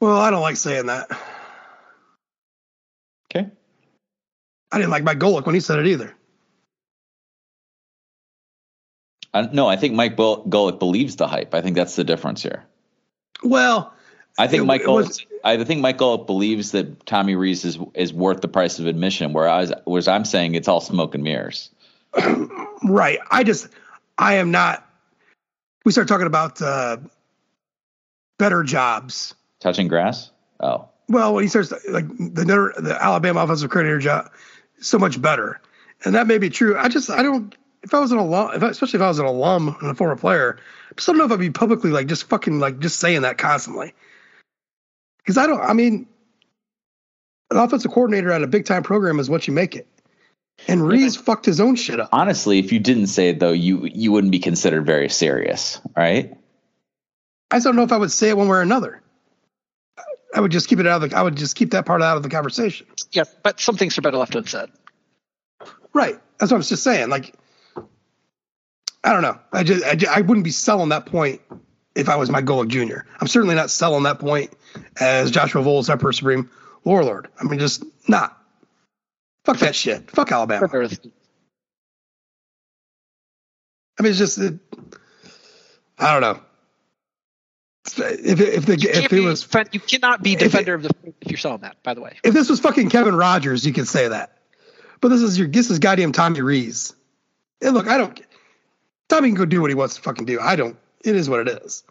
Well, 0.00 0.16
I 0.20 0.30
don't 0.30 0.42
like 0.42 0.56
saying 0.56 0.86
that. 0.86 1.08
Okay. 3.34 3.48
I 4.70 4.76
didn't 4.78 4.90
like 4.90 5.02
Mike 5.02 5.18
Golic 5.18 5.46
when 5.46 5.54
he 5.54 5.60
said 5.60 5.78
it 5.78 5.86
either. 5.86 6.14
I, 9.34 9.42
no, 9.52 9.66
I 9.68 9.76
think 9.76 9.94
Mike 9.94 10.16
Golic 10.16 10.78
believes 10.78 11.16
the 11.16 11.26
hype. 11.26 11.54
I 11.54 11.60
think 11.60 11.74
that's 11.76 11.96
the 11.96 12.04
difference 12.04 12.42
here. 12.42 12.64
Well, 13.42 13.92
I 14.38 14.46
think 14.46 14.62
It- 14.62 14.66
Mike 14.66 14.82
it 14.82 14.88
was- 14.88 15.24
I 15.42 15.62
think 15.62 15.80
Mike 15.82 15.98
Golic 15.98 16.26
believes 16.26 16.70
that 16.70 17.04
Tommy 17.04 17.34
Rees 17.34 17.64
is 17.66 17.78
is 17.94 18.14
worth 18.14 18.40
the 18.40 18.48
price 18.48 18.78
of 18.78 18.86
admission. 18.86 19.32
Whereas, 19.34 19.72
whereas 19.84 20.08
I'm 20.08 20.24
saying 20.24 20.54
it's 20.54 20.68
all 20.68 20.80
smoke 20.80 21.14
and 21.14 21.22
mirrors. 21.22 21.70
right. 22.84 23.18
I 23.30 23.44
just, 23.44 23.68
I 24.16 24.34
am 24.34 24.50
not. 24.50 24.88
We 25.84 25.92
start 25.92 26.08
talking 26.08 26.26
about 26.26 26.62
uh, 26.62 26.96
better 28.38 28.62
jobs. 28.62 29.34
Touching 29.60 29.88
grass. 29.88 30.30
Oh, 30.60 30.88
Well, 31.08 31.34
when 31.34 31.44
he 31.44 31.48
starts 31.48 31.72
like 31.88 32.08
the 32.08 32.72
the 32.78 32.96
Alabama 33.00 33.40
offensive 33.40 33.68
coordinator 33.70 33.98
job, 33.98 34.30
so 34.80 34.98
much 34.98 35.20
better, 35.20 35.60
and 36.04 36.14
that 36.14 36.26
may 36.26 36.38
be 36.38 36.48
true. 36.48 36.78
I 36.78 36.88
just 36.88 37.10
I 37.10 37.22
don't 37.22 37.54
if 37.84 37.94
I 37.94 38.00
was 38.00 38.10
an 38.12 38.18
alum, 38.18 38.50
if 38.54 38.62
I, 38.62 38.70
especially 38.70 38.98
if 38.98 39.02
I 39.02 39.08
was 39.08 39.18
an 39.18 39.26
alum 39.26 39.76
and 39.80 39.90
a 39.90 39.94
former 39.94 40.16
player, 40.16 40.58
I 40.90 40.94
just 40.94 41.06
don't 41.06 41.18
know 41.18 41.24
if 41.24 41.32
I'd 41.32 41.38
be 41.38 41.50
publicly 41.50 41.90
like 41.90 42.06
just 42.06 42.24
fucking 42.24 42.58
like 42.58 42.80
just 42.80 42.98
saying 42.98 43.22
that 43.22 43.38
constantly. 43.38 43.94
Because 45.18 45.38
I 45.38 45.46
don't. 45.46 45.60
I 45.60 45.74
mean, 45.74 46.06
an 47.50 47.58
offensive 47.58 47.92
coordinator 47.92 48.32
at 48.32 48.42
a 48.42 48.46
big 48.46 48.64
time 48.64 48.82
program 48.82 49.20
is 49.20 49.30
what 49.30 49.46
you 49.46 49.52
make 49.52 49.76
it. 49.76 49.86
And 50.66 50.86
Rees 50.86 51.16
fucked 51.16 51.46
his 51.46 51.60
own 51.60 51.76
shit 51.76 52.00
up. 52.00 52.08
Honestly, 52.12 52.58
if 52.58 52.72
you 52.72 52.78
didn't 52.78 53.08
say 53.08 53.28
it 53.28 53.38
though, 53.38 53.52
you 53.52 53.86
you 53.92 54.12
wouldn't 54.12 54.32
be 54.32 54.38
considered 54.38 54.86
very 54.86 55.08
serious, 55.08 55.80
right? 55.96 56.36
I 57.50 57.56
just 57.56 57.66
don't 57.66 57.76
know 57.76 57.82
if 57.82 57.92
I 57.92 57.98
would 57.98 58.12
say 58.12 58.30
it 58.30 58.36
one 58.36 58.48
way 58.48 58.56
or 58.56 58.62
another. 58.62 59.02
I 60.34 60.40
would 60.40 60.50
just 60.50 60.68
keep 60.68 60.80
it 60.80 60.86
out 60.86 61.02
of 61.02 61.10
the. 61.10 61.16
I 61.16 61.22
would 61.22 61.36
just 61.36 61.54
keep 61.54 61.70
that 61.72 61.86
part 61.86 62.02
out 62.02 62.16
of 62.16 62.22
the 62.22 62.28
conversation. 62.28 62.86
Yeah, 63.12 63.24
but 63.42 63.60
some 63.60 63.76
things 63.76 63.96
are 63.98 64.02
better 64.02 64.16
left 64.16 64.34
unsaid. 64.34 64.70
Right. 65.92 66.18
That's 66.38 66.50
what 66.50 66.56
I 66.56 66.58
was 66.58 66.68
just 66.68 66.82
saying. 66.82 67.08
Like, 67.08 67.34
I 69.04 69.12
don't 69.12 69.22
know. 69.22 69.38
I 69.52 69.62
just, 69.62 69.84
I, 69.84 69.94
just, 69.94 70.16
I 70.16 70.22
wouldn't 70.22 70.44
be 70.44 70.50
selling 70.50 70.88
that 70.88 71.06
point 71.06 71.40
if 71.94 72.08
I 72.08 72.16
was 72.16 72.30
Mike 72.30 72.46
Golic 72.46 72.68
Jr. 72.68 73.06
I'm 73.20 73.28
certainly 73.28 73.54
not 73.54 73.70
selling 73.70 74.04
that 74.04 74.18
point 74.18 74.52
as 74.98 75.30
Joshua 75.30 75.62
Vowles, 75.62 75.90
Emperor 75.90 76.12
Supreme 76.12 76.50
Warlord. 76.84 77.28
I 77.38 77.44
mean, 77.44 77.60
just 77.60 77.84
not. 78.08 78.40
Fuck 79.44 79.58
that 79.58 79.74
shit. 79.74 80.10
Fuck 80.10 80.32
Alabama. 80.32 80.66
I 80.72 80.78
mean, 84.02 84.10
it's 84.10 84.18
just, 84.18 84.38
it, 84.38 84.54
I 85.98 86.18
don't 86.18 86.22
know. 86.22 86.40
If 87.96 88.40
if 88.40 88.66
the 88.66 88.74
if 88.74 89.12
it 89.12 89.20
was 89.20 89.46
you 89.72 89.78
cannot 89.78 90.22
be 90.22 90.36
defender 90.36 90.72
it, 90.72 90.76
of 90.76 90.82
the 90.84 90.90
if 91.20 91.30
you're 91.30 91.36
selling 91.36 91.60
that. 91.60 91.82
By 91.82 91.92
the 91.92 92.00
way, 92.00 92.16
if 92.24 92.32
this 92.32 92.48
was 92.48 92.58
fucking 92.58 92.88
Kevin 92.88 93.14
Rogers, 93.14 93.66
you 93.66 93.74
could 93.74 93.86
say 93.86 94.08
that. 94.08 94.38
But 95.02 95.08
this 95.08 95.20
is 95.20 95.38
your 95.38 95.48
this 95.48 95.70
is 95.70 95.80
goddamn 95.80 96.12
Tommy 96.12 96.40
Rees. 96.40 96.94
And 97.60 97.74
look, 97.74 97.86
I 97.86 97.98
don't. 97.98 98.18
Tommy 99.08 99.28
can 99.28 99.36
go 99.36 99.44
do 99.44 99.60
what 99.60 99.70
he 99.70 99.74
wants 99.74 99.96
to 99.96 100.02
fucking 100.02 100.24
do. 100.24 100.40
I 100.40 100.56
don't. 100.56 100.76
It 101.04 101.16
is 101.16 101.28
what 101.28 101.40
it 101.40 101.62
is. 101.62 101.84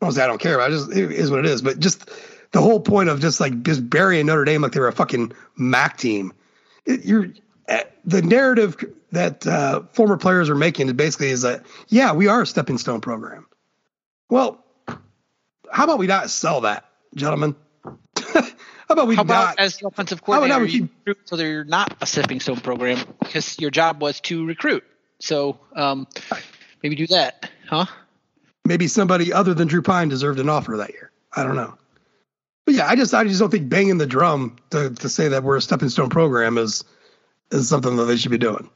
I 0.00 0.06
don't 0.06 0.12
say 0.12 0.22
I 0.22 0.26
don't 0.26 0.40
care. 0.40 0.60
I 0.60 0.68
just 0.68 0.90
it 0.92 1.12
is 1.12 1.30
what 1.30 1.40
it 1.40 1.46
is. 1.46 1.62
But 1.62 1.78
just 1.78 2.10
the 2.52 2.60
whole 2.60 2.80
point 2.80 3.08
of 3.08 3.20
just 3.20 3.40
like 3.40 3.62
just 3.62 3.88
burying 3.88 4.26
Notre 4.26 4.44
Dame 4.44 4.62
like 4.62 4.72
they 4.72 4.80
were 4.80 4.88
a 4.88 4.92
fucking 4.92 5.32
MAC 5.56 5.96
team. 5.96 6.32
It, 6.84 7.04
you're 7.04 7.28
eh, 7.68 7.84
the 8.04 8.22
narrative 8.22 8.76
that 9.12 9.46
uh, 9.46 9.82
former 9.92 10.16
players 10.16 10.50
are 10.50 10.54
making 10.54 10.88
is 10.88 10.92
basically 10.94 11.30
is 11.30 11.42
that 11.42 11.64
yeah 11.88 12.12
we 12.12 12.28
are 12.28 12.42
a 12.42 12.46
stepping 12.46 12.78
stone 12.78 13.00
program. 13.00 13.46
Well, 14.28 14.64
how 15.70 15.84
about 15.84 15.98
we 15.98 16.06
not 16.06 16.30
sell 16.30 16.62
that, 16.62 16.84
gentlemen? 17.14 17.54
How 18.88 18.92
about 18.92 19.08
we 19.08 19.16
how 19.16 19.22
about 19.22 19.46
not, 19.46 19.58
as 19.58 19.78
the 19.78 19.88
offensive 19.88 20.22
coordinator, 20.22 20.64
you 20.64 20.88
keep, 21.04 21.18
so 21.24 21.34
they're 21.34 21.64
not 21.64 21.96
a 22.00 22.06
stepping 22.06 22.38
stone 22.38 22.60
program 22.60 23.04
because 23.18 23.58
your 23.58 23.72
job 23.72 24.00
was 24.00 24.20
to 24.20 24.46
recruit. 24.46 24.84
So 25.20 25.58
um, 25.74 26.06
maybe 26.82 26.96
do 26.96 27.06
that, 27.08 27.50
huh? 27.68 27.86
Maybe 28.64 28.88
somebody 28.88 29.32
other 29.32 29.54
than 29.54 29.68
Drew 29.68 29.82
Pyne 29.82 30.08
deserved 30.08 30.40
an 30.40 30.48
offer 30.48 30.76
that 30.76 30.90
year. 30.90 31.10
I 31.34 31.42
don't 31.44 31.56
know. 31.56 31.76
But 32.64 32.74
yeah, 32.74 32.88
I 32.88 32.96
just 32.96 33.14
I 33.14 33.24
just 33.24 33.38
don't 33.38 33.50
think 33.50 33.68
banging 33.68 33.98
the 33.98 34.06
drum 34.06 34.56
to, 34.70 34.90
to 34.90 35.08
say 35.08 35.28
that 35.28 35.44
we're 35.44 35.56
a 35.56 35.62
stepping 35.62 35.88
stone 35.88 36.10
program 36.10 36.58
is 36.58 36.84
is 37.52 37.68
something 37.68 37.96
that 37.96 38.04
they 38.04 38.16
should 38.16 38.32
be 38.32 38.38
doing. 38.38 38.68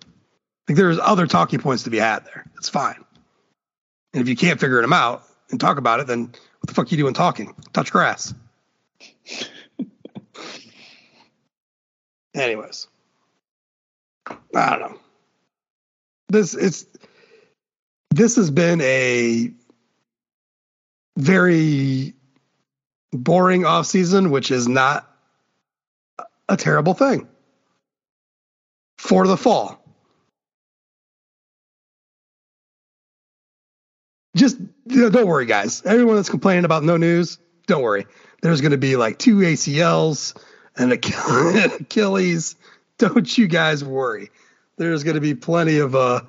Like 0.69 0.77
there's 0.77 0.99
other 1.01 1.27
talking 1.27 1.59
points 1.59 1.83
to 1.85 1.91
be 1.91 1.99
had 1.99 2.25
there. 2.25 2.47
It's 2.57 2.69
fine. 2.69 3.05
And 4.15 4.23
if 4.23 4.29
you 4.29 4.37
can't 4.37 4.61
figure 4.61 4.81
them 4.81 4.93
out 4.93 5.25
and 5.51 5.61
talk 5.61 5.79
about 5.79 5.99
it, 5.99 6.07
then 6.07 6.27
what 6.27 6.69
the 6.69 6.75
fuck 6.75 6.87
are 6.87 6.91
you 6.91 6.97
doing 6.97 7.15
talking? 7.15 7.55
Touch 7.73 7.91
grass. 7.91 8.33
Anyways, 12.35 12.87
I 14.55 14.79
don't 14.79 14.81
know. 14.81 15.00
This 16.31 16.55
it's 16.55 16.87
this 18.11 18.37
has 18.37 18.51
been 18.51 18.81
a 18.81 19.51
very 21.19 22.15
boring 23.13 23.65
off 23.65 23.87
season, 23.87 24.31
which 24.31 24.51
is 24.51 24.69
not 24.69 25.11
a 26.49 26.57
terrible 26.57 26.95
thing 26.95 27.29
for 28.99 29.27
the 29.27 29.37
fall. 29.37 29.83
Just 34.37 34.59
you 34.87 35.03
know, 35.03 35.11
don't 35.11 35.27
worry, 35.27 35.47
guys. 35.47 35.83
Everyone 35.85 36.15
that's 36.15 36.31
complaining 36.31 36.65
about 36.65 36.85
no 36.85 36.97
news, 36.97 37.39
don't 37.67 37.83
worry. 37.83 38.07
There's 38.43 38.61
going 38.61 38.71
to 38.71 38.79
be 38.79 38.95
like 38.95 39.19
two 39.19 39.39
ACLs 39.39 40.41
and 40.77 40.93
Achilles. 41.81 42.55
Don't 42.99 43.37
you 43.37 43.49
guys 43.49 43.85
worry. 43.85 44.31
There's 44.81 45.05
going 45.05 45.17
to 45.17 45.21
be 45.21 45.35
plenty 45.35 45.77
of 45.77 45.95
uh, 45.95 46.23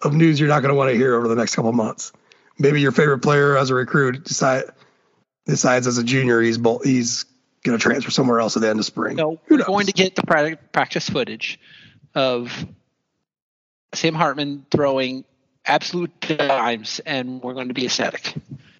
of 0.00 0.14
news 0.14 0.40
you're 0.40 0.48
not 0.48 0.60
going 0.60 0.70
to 0.70 0.74
want 0.74 0.90
to 0.90 0.96
hear 0.96 1.14
over 1.16 1.28
the 1.28 1.34
next 1.34 1.54
couple 1.54 1.70
months. 1.72 2.12
Maybe 2.58 2.80
your 2.80 2.92
favorite 2.92 3.18
player 3.18 3.58
as 3.58 3.68
a 3.68 3.74
recruit 3.74 4.24
decide, 4.24 4.64
decides 5.44 5.86
as 5.86 5.98
a 5.98 6.02
junior 6.02 6.40
he's 6.40 6.56
he's 6.82 7.26
going 7.62 7.76
to 7.76 7.82
transfer 7.82 8.10
somewhere 8.10 8.40
else 8.40 8.56
at 8.56 8.62
the 8.62 8.70
end 8.70 8.78
of 8.78 8.86
spring. 8.86 9.16
No, 9.16 9.38
we're 9.50 9.64
going 9.64 9.84
to 9.84 9.92
get 9.92 10.16
the 10.16 10.56
practice 10.72 11.10
footage 11.10 11.60
of 12.14 12.66
Sam 13.92 14.14
Hartman 14.14 14.64
throwing 14.70 15.26
absolute 15.66 16.18
dimes, 16.20 17.02
and 17.04 17.42
we're 17.42 17.52
going 17.52 17.68
to 17.68 17.74
be 17.74 17.84
ecstatic, 17.84 18.32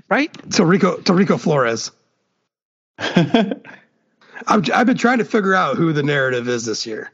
right? 0.09 0.33
To 0.53 0.65
Rico 0.65 0.97
to 0.97 1.13
Rico 1.13 1.37
Flores. 1.37 1.91
I've, 2.99 4.71
I've 4.73 4.87
been 4.87 4.97
trying 4.97 5.19
to 5.19 5.27
figure 5.27 5.55
out 5.55 5.77
who 5.77 5.93
the 5.93 6.03
narrative 6.03 6.49
is 6.49 6.65
this 6.65 6.87
year, 6.87 7.13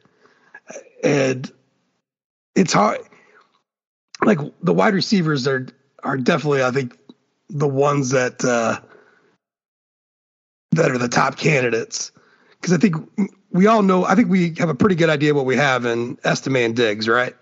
and 1.03 1.51
it's 2.55 2.73
hard. 2.73 2.99
Like 4.23 4.39
the 4.61 4.73
wide 4.73 4.93
receivers 4.93 5.47
are 5.47 5.67
are 6.03 6.17
definitely, 6.17 6.63
I 6.63 6.71
think, 6.71 6.97
the 7.49 7.67
ones 7.67 8.09
that 8.11 8.43
uh, 8.43 8.79
that 10.71 10.91
are 10.91 10.97
the 10.97 11.07
top 11.07 11.37
candidates 11.37 12.11
because 12.61 12.73
I 12.73 12.77
think 12.77 12.95
we 13.51 13.67
all 13.67 13.81
know. 13.81 14.05
I 14.05 14.15
think 14.15 14.29
we 14.29 14.53
have 14.59 14.69
a 14.69 14.75
pretty 14.75 14.95
good 14.95 15.09
idea 15.09 15.33
what 15.33 15.45
we 15.45 15.55
have 15.55 15.85
in 15.85 16.17
Estime 16.23 16.57
and 16.57 16.75
Diggs, 16.75 17.07
right? 17.07 17.35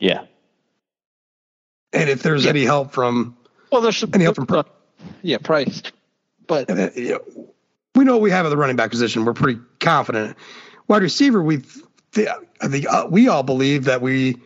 Yeah. 0.00 0.24
And 1.92 2.10
if 2.10 2.22
there's 2.22 2.44
yeah. 2.44 2.50
any 2.50 2.64
help 2.64 2.92
from, 2.92 3.36
well, 3.70 3.80
there's 3.80 4.04
any 4.12 4.24
help 4.24 4.36
from, 4.36 4.46
uh, 4.50 4.64
yeah, 5.22 5.38
Price, 5.38 5.82
but 6.46 6.68
uh, 6.70 6.90
you 6.94 7.10
know, 7.10 7.54
we 7.94 8.04
know 8.04 8.14
what 8.14 8.22
we 8.22 8.30
have 8.30 8.44
at 8.44 8.50
the 8.50 8.56
running 8.56 8.76
back 8.76 8.90
position. 8.90 9.24
We're 9.24 9.32
pretty 9.32 9.60
confident. 9.80 10.36
Wide 10.88 11.02
receiver, 11.02 11.42
we 11.42 11.62
th- 12.16 12.28
I 12.60 12.68
think 12.68 12.86
uh, 12.88 13.06
we 13.08 13.28
all 13.28 13.42
believe 13.42 13.84
that 13.84 14.02
we 14.02 14.36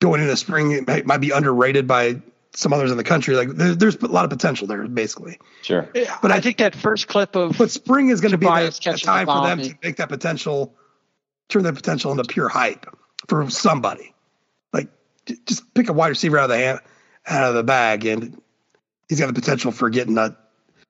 going 0.00 0.20
into 0.20 0.36
spring 0.36 0.84
might, 0.86 1.06
might, 1.06 1.18
be 1.18 1.30
underrated 1.30 1.86
by 1.86 2.20
some 2.54 2.72
others 2.72 2.90
in 2.90 2.96
the 2.96 3.04
country. 3.04 3.36
Like 3.36 3.50
there, 3.50 3.74
there's 3.74 3.96
a 3.96 4.06
lot 4.06 4.24
of 4.24 4.30
potential 4.30 4.66
there, 4.66 4.86
basically. 4.88 5.38
Sure. 5.62 5.88
But 6.22 6.32
I, 6.32 6.36
I 6.36 6.40
think 6.40 6.58
that 6.58 6.74
first 6.74 7.08
clip 7.08 7.36
of 7.36 7.58
but 7.58 7.70
spring 7.70 8.08
is 8.08 8.20
going 8.20 8.32
to 8.32 8.38
be 8.38 8.46
the, 8.46 8.80
the 8.84 8.98
time 8.98 9.26
the 9.26 9.32
for 9.32 9.46
them 9.46 9.60
to 9.60 9.74
make 9.82 9.96
that 9.96 10.08
potential, 10.08 10.74
turn 11.48 11.64
that 11.64 11.74
potential 11.74 12.10
into 12.12 12.24
pure 12.24 12.48
hype 12.48 12.86
for 13.28 13.48
somebody. 13.50 14.14
Like 14.72 14.88
just 15.46 15.74
pick 15.74 15.88
a 15.88 15.92
wide 15.92 16.08
receiver 16.08 16.38
out 16.38 16.44
of 16.44 16.50
the 16.50 16.58
hand, 16.58 16.80
out 17.26 17.48
of 17.48 17.54
the 17.54 17.64
bag, 17.64 18.06
and 18.06 18.40
he's 19.08 19.20
got 19.20 19.26
the 19.26 19.32
potential 19.32 19.72
for 19.72 19.90
getting 19.90 20.16
a 20.16 20.36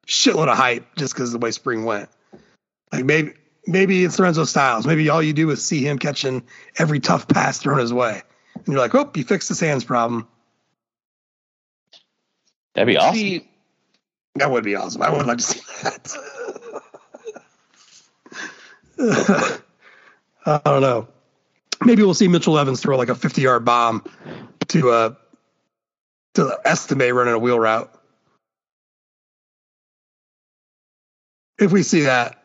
shitload 0.06 0.48
of 0.48 0.56
hype 0.56 0.96
just 0.96 1.14
because 1.14 1.32
of 1.32 1.40
the 1.40 1.44
way 1.44 1.50
spring 1.50 1.84
went. 1.84 2.10
Like 2.92 3.04
maybe 3.04 3.32
maybe 3.66 4.04
it's 4.04 4.18
Lorenzo 4.18 4.44
Styles. 4.44 4.86
Maybe 4.86 5.08
all 5.08 5.22
you 5.22 5.32
do 5.32 5.50
is 5.50 5.64
see 5.64 5.86
him 5.86 5.98
catching 5.98 6.42
every 6.78 7.00
tough 7.00 7.28
pass 7.28 7.58
thrown 7.58 7.78
his 7.78 7.92
way, 7.92 8.22
and 8.54 8.66
you're 8.66 8.78
like, 8.78 8.94
oh, 8.94 9.10
you 9.14 9.24
fixed 9.24 9.48
the 9.48 9.66
hands 9.66 9.84
problem. 9.84 10.28
That'd 12.74 12.86
be 12.86 12.96
awesome. 12.96 13.14
See, 13.14 13.48
that 14.36 14.50
would 14.50 14.64
be 14.64 14.74
awesome. 14.74 15.02
I 15.02 15.10
would 15.10 15.26
like 15.26 15.38
to 15.38 15.44
see 15.44 15.60
that. 15.82 16.16
I 20.46 20.60
don't 20.64 20.80
know. 20.80 21.08
Maybe 21.84 22.02
we'll 22.02 22.14
see 22.14 22.28
Mitchell 22.28 22.58
Evans 22.58 22.80
throw 22.80 22.96
like 22.96 23.08
a 23.08 23.14
50 23.14 23.42
yard 23.42 23.64
bomb 23.64 24.04
to 24.68 24.90
uh 24.90 25.14
to 26.34 26.58
Estime 26.64 27.14
running 27.14 27.34
a 27.34 27.38
wheel 27.38 27.58
route. 27.58 27.92
if 31.62 31.72
we 31.72 31.82
see 31.82 32.02
that, 32.02 32.41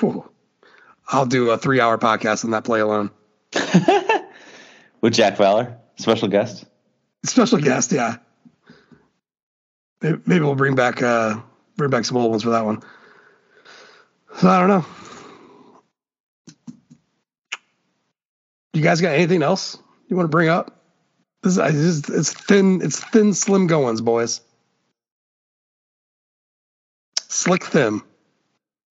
whew, 0.00 0.28
I'll 1.08 1.26
do 1.26 1.50
a 1.50 1.58
three 1.58 1.80
hour 1.80 1.98
podcast 1.98 2.44
on 2.44 2.50
that 2.52 2.64
play 2.64 2.80
alone. 2.80 3.10
With 5.00 5.14
Jack 5.14 5.36
Fowler, 5.36 5.76
special 5.96 6.28
guest. 6.28 6.64
Special 7.24 7.58
guest, 7.58 7.92
yeah. 7.92 8.16
Maybe, 10.02 10.18
maybe 10.26 10.44
we'll 10.44 10.54
bring 10.54 10.74
back 10.74 11.02
uh, 11.02 11.40
bring 11.76 11.90
back 11.90 12.04
some 12.04 12.16
old 12.16 12.30
ones 12.30 12.42
for 12.42 12.50
that 12.50 12.64
one. 12.64 12.82
So 14.38 14.48
I 14.48 14.58
don't 14.60 14.68
know. 14.68 14.84
You 18.72 18.82
guys 18.82 19.00
got 19.00 19.14
anything 19.14 19.42
else 19.42 19.78
you 20.08 20.16
want 20.16 20.24
to 20.24 20.30
bring 20.30 20.48
up? 20.48 20.82
This 21.42 21.58
is, 21.58 22.08
it's 22.08 22.32
thin, 22.32 22.80
it's 22.82 22.98
thin, 22.98 23.34
slim 23.34 23.66
goings, 23.66 24.00
boys. 24.00 24.40
Slick 27.28 27.64
thin. 27.64 28.00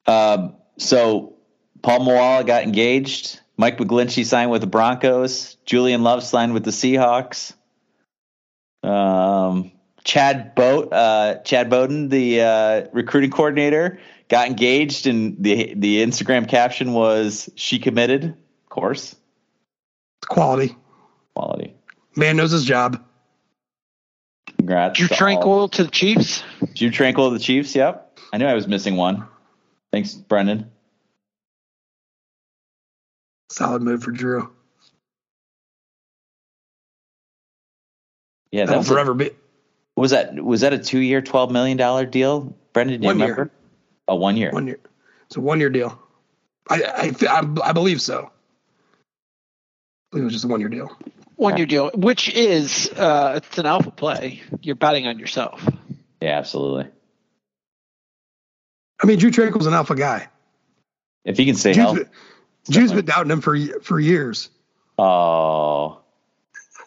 Um, 0.06 0.56
so 0.78 1.34
Paul 1.82 2.00
Moala 2.02 2.46
got 2.46 2.64
engaged. 2.64 3.40
Mike 3.58 3.78
McGlinchey 3.78 4.26
signed 4.26 4.50
with 4.52 4.62
the 4.62 4.68
Broncos. 4.68 5.56
Julian 5.66 6.04
Love 6.04 6.24
signed 6.24 6.54
with 6.54 6.64
the 6.64 6.72
Seahawks. 6.72 7.54
Um, 8.82 9.72
Chad 10.04 10.56
Boat, 10.56 10.92
uh, 10.92 11.36
Chad 11.44 11.70
Bowden, 11.70 12.10
the 12.10 12.42
uh, 12.42 12.82
recruiting 12.92 13.30
coordinator, 13.32 14.00
got 14.28 14.48
engaged, 14.48 15.08
and 15.08 15.38
the 15.40 15.74
the 15.76 16.04
Instagram 16.04 16.50
caption 16.50 16.94
was 16.94 17.50
"She 17.56 17.80
committed." 17.80 18.26
Of 18.26 18.70
course, 18.70 19.16
Quality. 20.28 20.76
quality. 21.36 21.76
Man 22.16 22.36
knows 22.38 22.52
his 22.52 22.66
job. 22.66 23.02
Congrats. 24.58 24.98
Drew 24.98 25.08
to 25.08 25.14
all. 25.14 25.20
Tranquill 25.20 25.72
to 25.74 25.84
the 25.86 25.92
Chiefs. 25.92 26.44
Drew 26.74 26.90
Tranquill 26.90 27.30
to 27.30 27.38
the 27.38 27.44
Chiefs. 27.44 27.76
Yep, 27.76 28.20
I 28.34 28.38
knew 28.38 28.46
I 28.48 28.54
was 28.56 28.68
missing 28.68 28.98
one. 28.98 29.28
Thanks, 29.94 30.16
Brendan. 30.16 30.72
Solid 33.52 33.84
move 33.84 34.02
for 34.02 34.10
Drew. 34.10 34.50
Yeah, 38.52 38.62
that 38.62 38.68
That'll 38.70 38.80
was 38.80 38.90
a- 38.90 38.94
forever 38.94 39.14
be. 39.14 39.30
was 39.96 40.10
that 40.12 40.34
was 40.44 40.62
that 40.62 40.74
a 40.74 40.80
two 40.80 40.98
year, 41.00 41.22
twelve 41.22 41.52
million 41.52 41.78
dollar 41.78 42.08
deal? 42.08 42.56
Brendan, 42.74 43.02
do 43.02 43.06
you 43.06 43.10
One 43.10 43.20
year. 43.20 43.28
remember? 43.34 43.52
A 44.08 44.16
one 44.16 44.36
year. 44.36 44.50
One 44.52 44.66
year. 44.66 44.80
It's 45.28 45.36
a 45.38 45.42
one 45.42 45.60
year 45.60 45.70
deal. 45.70 46.02
I 46.68 46.82
I, 46.84 47.28
I 47.30 47.70
I 47.70 47.72
believe 47.74 48.02
so. 48.02 48.26
I 48.26 48.30
believe 50.12 50.24
it 50.24 50.26
was 50.26 50.34
just 50.34 50.46
a 50.46 50.48
one 50.48 50.60
year 50.60 50.70
deal. 50.70 50.90
One 51.36 51.58
year 51.58 51.68
deal, 51.68 51.92
which 51.94 52.30
is 52.34 52.90
uh, 52.96 53.34
it's 53.38 53.60
an 53.60 53.68
alpha 53.68 53.92
play. 53.92 54.42
You're 54.64 54.76
betting 54.76 55.06
on 55.06 55.20
yourself. 55.20 55.64
Yeah, 56.20 56.38
absolutely. 56.40 56.88
I 59.04 59.06
mean, 59.06 59.20
Drew 59.20 59.30
Tranquill's 59.32 59.68
an 59.68 59.74
alpha 59.74 59.96
guy. 59.96 60.28
If 61.26 61.38
he 61.38 61.46
can 61.46 61.56
stay 61.56 61.74
Drew's 61.74 61.84
healthy. 61.86 62.04
been, 62.04 62.10
Drew's 62.72 62.92
been 62.94 63.06
doubting 63.06 63.32
him 63.32 63.42
for 63.42 63.58
for 63.82 64.00
years. 64.00 64.50
Oh, 64.98 66.00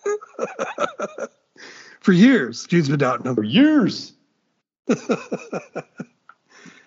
For 2.00 2.12
years, 2.12 2.64
Drew's 2.68 2.88
been 2.88 2.98
doubting 3.00 3.26
him. 3.26 3.34
for 3.34 3.42
years. 3.42 4.12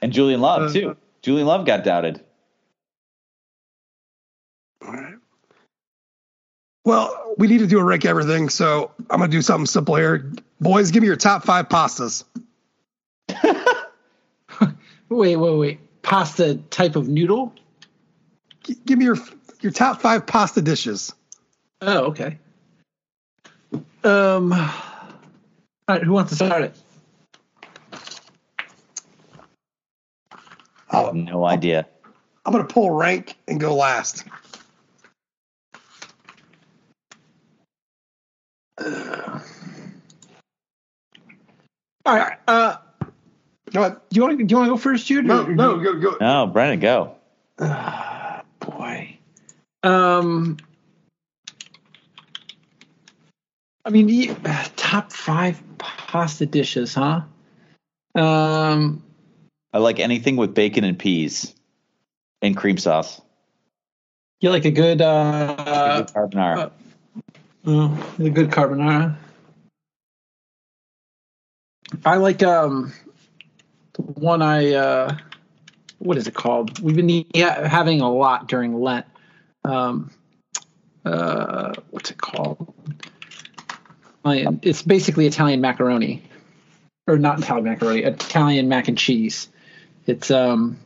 and 0.02 0.14
Julian 0.14 0.40
Love 0.40 0.70
Uh, 0.70 0.74
too. 0.74 0.98
Julian 1.22 1.46
Love 1.46 1.66
got 1.66 1.84
doubted. 1.84 2.24
All 4.86 4.94
right. 4.94 5.16
Well, 6.86 7.36
we 7.38 7.48
need 7.48 7.58
to 7.58 7.68
do 7.68 7.80
a 7.80 7.84
rank 7.84 8.06
everything, 8.06 8.48
so 8.48 8.92
I'm 9.10 9.20
gonna 9.20 9.30
do 9.30 9.42
something 9.42 9.66
simple 9.66 9.96
here. 9.96 10.32
Boys, 10.62 10.92
give 10.92 11.02
me 11.02 11.08
your 11.08 11.18
top 11.18 11.44
five 11.44 11.68
pastas. 11.68 12.24
Wait, 15.10 15.36
wait, 15.36 15.58
wait. 15.58 15.80
Pasta 16.02 16.56
type 16.70 16.96
of 16.96 17.08
noodle? 17.08 17.54
G- 18.64 18.78
give 18.86 19.00
me 19.00 19.06
your 19.06 19.18
your 19.62 19.72
top 19.72 20.02
five 20.02 20.26
pasta 20.26 20.62
dishes. 20.62 21.14
Oh, 21.82 22.06
okay. 22.06 22.38
Um, 24.04 24.54
all 24.54 24.70
right, 25.88 26.04
who 26.04 26.14
wants 26.14 26.30
to 26.32 26.36
start 26.36 26.64
it? 26.64 26.76
I 30.92 31.02
have 31.02 31.16
no 31.16 31.46
idea. 31.46 31.88
I'm 32.46 32.52
gonna 32.54 32.64
pull 32.66 32.92
rank 32.92 33.36
and 33.48 33.60
go 33.60 33.76
last. 33.76 34.24
All 42.06 42.16
right. 42.16 42.38
Uh, 42.48 42.78
Go 43.72 43.90
do 43.90 43.98
you 44.12 44.22
want 44.22 44.38
to 44.38 44.44
do 44.44 44.52
you 44.52 44.58
want 44.58 44.68
to 44.68 44.74
go 44.74 44.78
first, 44.78 45.06
Jude? 45.06 45.26
No, 45.26 45.44
no, 45.46 45.78
go 45.78 46.00
go. 46.00 46.18
No, 46.20 46.48
Brendan, 46.48 46.80
go. 46.80 47.16
boy. 48.60 49.18
Um, 49.84 50.58
I 53.86 53.90
mean, 53.92 54.08
the, 54.08 54.32
uh, 54.46 54.66
top 54.76 55.12
five 55.12 55.62
pasta 55.78 56.46
dishes, 56.46 56.94
huh? 56.96 57.22
Um, 58.16 59.04
I 59.74 59.78
like 59.78 60.00
anything 60.00 60.36
with 60.36 60.54
bacon 60.54 60.84
and 60.84 60.98
peas 60.98 61.54
and 62.42 62.58
cream 62.58 62.78
sauce. 62.78 63.22
you 64.42 64.50
like 64.50 64.66
a 64.66 64.72
good 64.72 65.02
uh, 65.02 66.06
carbonara. 66.06 66.72
uh, 67.68 67.98
a 68.20 68.30
good 68.30 68.50
carbonara. 68.50 69.16
I 72.06 72.18
like 72.18 72.44
um 72.44 72.94
the 73.06 73.09
one 74.00 74.42
I 74.42 74.74
uh 74.74 75.18
what 76.00 76.18
is 76.18 76.28
it 76.28 76.34
called? 76.34 76.80
We've 76.80 76.96
been 76.96 77.26
having 77.36 78.02
a 78.02 78.12
lot 78.12 78.48
during 78.48 78.80
Lent. 78.82 79.06
Um, 79.66 80.12
uh, 81.06 81.74
what's 81.92 82.10
it 82.10 82.18
called? 82.18 82.74
It's 84.26 84.82
basically 84.82 85.28
Italian 85.28 85.60
macaroni, 85.60 86.24
or 87.08 87.18
not 87.18 87.40
Italian 87.40 87.66
macaroni, 87.66 88.04
Italian 88.04 88.70
mac 88.70 88.88
and 88.88 88.98
cheese. 88.98 89.50
It's 90.06 90.32
um, 90.32 90.80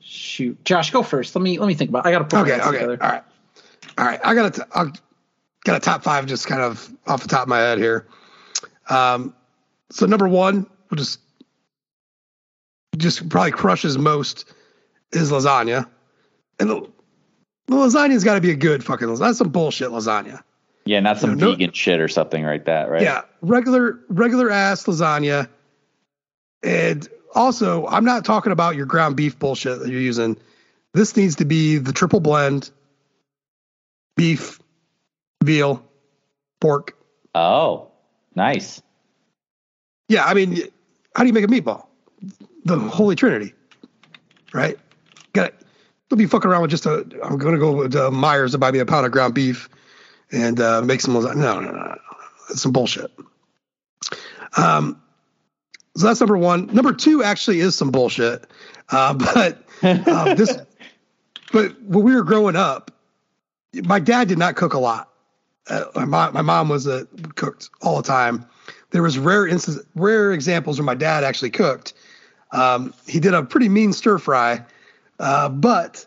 shoot, 0.00 0.62
Josh, 0.64 0.90
go 0.90 1.02
first. 1.02 1.34
Let 1.34 1.42
me 1.42 1.58
let 1.58 1.66
me 1.66 1.74
think 1.74 1.90
about. 1.90 2.04
It. 2.04 2.08
I 2.08 2.12
got 2.12 2.18
to 2.18 2.24
put 2.24 2.40
Okay, 2.42 2.56
this 2.56 2.66
okay, 2.66 2.78
together. 2.78 2.98
all 3.02 3.08
right, 3.10 3.22
all 3.98 4.04
right. 4.04 4.20
I 4.24 4.34
got 4.34 4.46
a 4.46 4.60
t- 4.60 4.66
I 4.74 4.84
got 5.64 5.76
a 5.76 5.80
top 5.80 6.02
five, 6.02 6.26
just 6.26 6.46
kind 6.46 6.60
of 6.62 6.90
off 7.06 7.22
the 7.22 7.28
top 7.28 7.42
of 7.42 7.48
my 7.48 7.58
head 7.60 7.78
here. 7.78 8.06
Um, 8.90 9.34
so 9.90 10.06
number 10.06 10.28
one, 10.28 10.66
we'll 10.90 10.98
just 10.98 11.20
just 12.96 13.28
probably 13.28 13.52
crushes 13.52 13.98
most 13.98 14.52
is 15.12 15.30
lasagna, 15.30 15.88
and 16.58 16.70
the, 16.70 16.80
the 17.66 17.74
lasagna's 17.76 18.24
got 18.24 18.34
to 18.34 18.40
be 18.40 18.50
a 18.50 18.56
good 18.56 18.84
fucking 18.84 19.08
lasagna. 19.08 19.18
That's 19.20 19.38
some 19.38 19.50
bullshit 19.50 19.88
lasagna. 19.90 20.42
Yeah, 20.86 21.00
not 21.00 21.18
some 21.18 21.36
No, 21.36 21.46
no- 21.46 21.52
vegan 21.52 21.72
shit 21.72 22.00
or 22.00 22.08
something 22.08 22.44
like 22.44 22.66
that, 22.66 22.90
right? 22.90 23.02
Yeah, 23.02 23.22
regular 23.40 24.00
regular 24.08 24.50
ass 24.50 24.84
lasagna. 24.84 25.48
And 26.62 27.06
also, 27.34 27.86
I'm 27.86 28.04
not 28.04 28.24
talking 28.24 28.52
about 28.52 28.76
your 28.76 28.86
ground 28.86 29.16
beef 29.16 29.38
bullshit 29.38 29.80
that 29.80 29.88
you're 29.88 30.00
using. 30.00 30.36
This 30.92 31.16
needs 31.16 31.36
to 31.36 31.44
be 31.44 31.78
the 31.78 31.92
triple 31.92 32.20
blend 32.20 32.70
beef, 34.16 34.60
veal, 35.42 35.84
pork. 36.60 36.96
Oh, 37.34 37.88
nice. 38.34 38.80
Yeah, 40.08 40.24
I 40.24 40.34
mean, 40.34 40.56
how 41.16 41.22
do 41.24 41.26
you 41.26 41.32
make 41.32 41.44
a 41.44 41.48
meatball? 41.48 41.86
The 42.64 42.78
Holy 42.78 43.16
Trinity, 43.16 43.54
right? 44.52 44.78
Got. 45.32 45.54
Don't 46.10 46.18
be 46.18 46.26
fucking 46.26 46.50
around 46.50 46.62
with 46.62 46.70
just 46.70 46.86
a. 46.86 47.06
I'm 47.22 47.38
to 47.38 47.58
go 47.58 47.88
to 47.88 47.98
Meijer 48.10 48.50
to 48.50 48.58
buy 48.58 48.70
me 48.70 48.78
a 48.78 48.86
pound 48.86 49.06
of 49.06 49.12
ground 49.12 49.34
beef 49.34 49.68
and 50.30 50.60
uh, 50.60 50.82
make 50.82 51.00
some 51.00 51.14
lasagna. 51.14 51.36
No, 51.36 51.60
no, 51.60 51.70
no, 51.70 51.78
no. 51.78 51.98
That's 52.48 52.62
some 52.62 52.72
bullshit. 52.72 53.10
Um, 54.56 55.00
so 55.96 56.06
that's 56.06 56.20
number 56.20 56.36
one. 56.36 56.66
Number 56.66 56.92
two 56.92 57.22
actually 57.22 57.60
is 57.60 57.76
some 57.76 57.90
bullshit. 57.90 58.46
Uh, 58.90 59.14
but 59.34 59.62
um, 59.82 60.36
this, 60.36 60.58
but 61.52 61.80
when 61.82 62.04
we 62.04 62.14
were 62.14 62.24
growing 62.24 62.56
up, 62.56 62.90
my 63.84 64.00
dad 64.00 64.28
did 64.28 64.38
not 64.38 64.56
cook 64.56 64.74
a 64.74 64.78
lot. 64.78 65.10
Uh, 65.68 65.84
my 65.94 66.04
mom, 66.04 66.34
my 66.34 66.42
mom 66.42 66.68
was 66.68 66.86
a 66.86 67.06
cooked 67.36 67.70
all 67.80 67.96
the 67.96 68.02
time. 68.02 68.44
There 68.90 69.02
was 69.02 69.18
rare 69.18 69.46
instances, 69.46 69.84
rare 69.94 70.32
examples 70.32 70.78
where 70.78 70.84
my 70.84 70.94
dad 70.94 71.24
actually 71.24 71.50
cooked. 71.50 71.94
Um, 72.54 72.94
he 73.06 73.20
did 73.20 73.34
a 73.34 73.42
pretty 73.42 73.68
mean 73.68 73.92
stir 73.92 74.18
fry, 74.18 74.64
uh, 75.18 75.48
but 75.48 76.06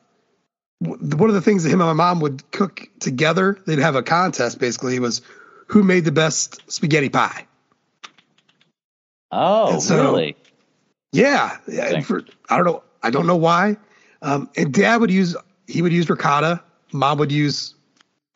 w- 0.82 1.16
one 1.18 1.30
of 1.30 1.36
the 1.36 1.42
things 1.42 1.64
that 1.64 1.70
him 1.70 1.82
and 1.82 1.88
my 1.88 1.94
mom 1.94 2.22
would 2.22 2.50
cook 2.52 2.88
together, 3.00 3.60
they'd 3.66 3.80
have 3.80 3.96
a 3.96 4.02
contest 4.04 4.58
basically 4.58 4.98
was 5.00 5.22
who 5.68 5.84
made 5.84 6.06
the 6.06 6.12
best 6.12 6.62
spaghetti 6.72 7.10
pie. 7.10 7.46
Oh, 9.32 9.80
so- 9.80 10.04
really? 10.04 10.36
Yeah, 11.14 11.58
For, 12.02 12.24
I 12.50 12.58
don't 12.58 12.66
know. 12.66 12.84
I 13.04 13.10
don't 13.10 13.28
know 13.28 13.38
why. 13.38 13.78
Um, 14.22 14.50
and 14.58 14.74
Dad 14.74 14.98
would 14.98 15.12
use 15.12 15.36
he 15.68 15.82
would 15.82 15.94
use 15.94 16.10
ricotta. 16.10 16.64
Mom 16.92 17.18
would 17.20 17.32
use 17.32 17.76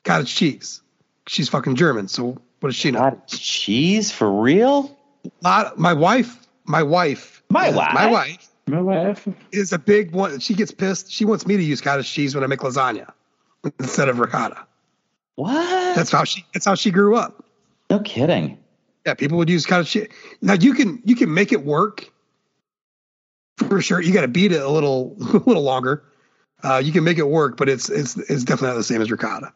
cottage 0.03 0.33
cheese. 0.33 0.81
She's 1.27 1.49
fucking 1.49 1.75
German, 1.75 2.07
so 2.07 2.37
what 2.59 2.69
does 2.69 2.75
she 2.75 2.91
know? 2.91 2.99
Cottage 2.99 3.41
cheese 3.41 4.11
for 4.11 4.31
real? 4.41 4.97
Not, 5.41 5.77
my 5.77 5.93
wife, 5.93 6.37
my 6.65 6.83
wife, 6.83 7.43
My 7.49 7.69
uh, 7.69 7.75
wife? 7.75 7.93
my 7.93 8.07
wife 8.11 8.49
My 8.67 8.81
wife. 8.81 9.27
is 9.51 9.73
a 9.73 9.79
big 9.79 10.11
one. 10.11 10.39
She 10.39 10.53
gets 10.53 10.71
pissed. 10.71 11.11
She 11.11 11.25
wants 11.25 11.45
me 11.47 11.57
to 11.57 11.63
use 11.63 11.81
cottage 11.81 12.11
cheese 12.11 12.35
when 12.35 12.43
I 12.43 12.47
make 12.47 12.59
lasagna 12.59 13.11
instead 13.79 14.09
of 14.09 14.19
ricotta. 14.19 14.65
What? 15.35 15.95
That's 15.95 16.11
how 16.11 16.23
she. 16.23 16.45
That's 16.53 16.65
how 16.65 16.75
she 16.75 16.91
grew 16.91 17.15
up. 17.15 17.43
no 17.89 17.99
kidding. 17.99 18.57
Yeah, 19.05 19.15
people 19.15 19.37
would 19.39 19.49
use 19.49 19.65
cottage 19.65 19.89
cheese. 19.89 20.07
Now 20.41 20.53
you 20.53 20.73
can 20.73 21.01
you 21.05 21.15
can 21.15 21.33
make 21.33 21.51
it 21.51 21.63
work 21.65 22.11
for 23.57 23.81
sure. 23.81 24.01
You 24.01 24.13
got 24.13 24.21
to 24.21 24.27
beat 24.27 24.51
it 24.51 24.61
a 24.61 24.69
little 24.69 25.15
a 25.33 25.37
little 25.37 25.63
longer. 25.63 26.03
Uh, 26.63 26.77
you 26.83 26.91
can 26.91 27.03
make 27.03 27.17
it 27.17 27.27
work, 27.27 27.57
but 27.57 27.69
it's 27.69 27.89
it's 27.89 28.15
it's 28.17 28.43
definitely 28.43 28.69
not 28.69 28.75
the 28.75 28.83
same 28.83 29.01
as 29.01 29.09
ricotta. 29.09 29.51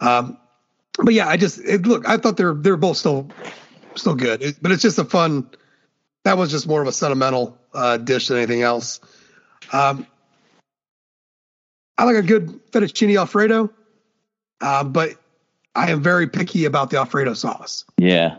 Um, 0.00 0.36
but 1.02 1.14
yeah, 1.14 1.26
I 1.28 1.36
just 1.36 1.58
it, 1.60 1.86
look. 1.86 2.06
I 2.06 2.18
thought 2.18 2.36
they're 2.36 2.52
they're 2.54 2.76
both 2.76 2.98
still 2.98 3.30
still 3.94 4.14
good, 4.14 4.42
it, 4.42 4.56
but 4.60 4.70
it's 4.72 4.82
just 4.82 4.98
a 4.98 5.04
fun. 5.04 5.48
That 6.24 6.36
was 6.36 6.50
just 6.50 6.66
more 6.66 6.82
of 6.82 6.88
a 6.88 6.92
sentimental 6.92 7.56
uh, 7.72 7.98
dish 7.98 8.28
than 8.28 8.38
anything 8.38 8.62
else. 8.62 9.00
Um, 9.72 10.06
I 11.96 12.04
like 12.04 12.16
a 12.16 12.22
good 12.22 12.60
fettuccine 12.72 13.18
alfredo, 13.18 13.70
uh, 14.60 14.84
but 14.84 15.10
I 15.74 15.90
am 15.90 16.02
very 16.02 16.26
picky 16.26 16.64
about 16.64 16.90
the 16.90 16.96
alfredo 16.96 17.34
sauce. 17.34 17.84
Yeah. 17.98 18.38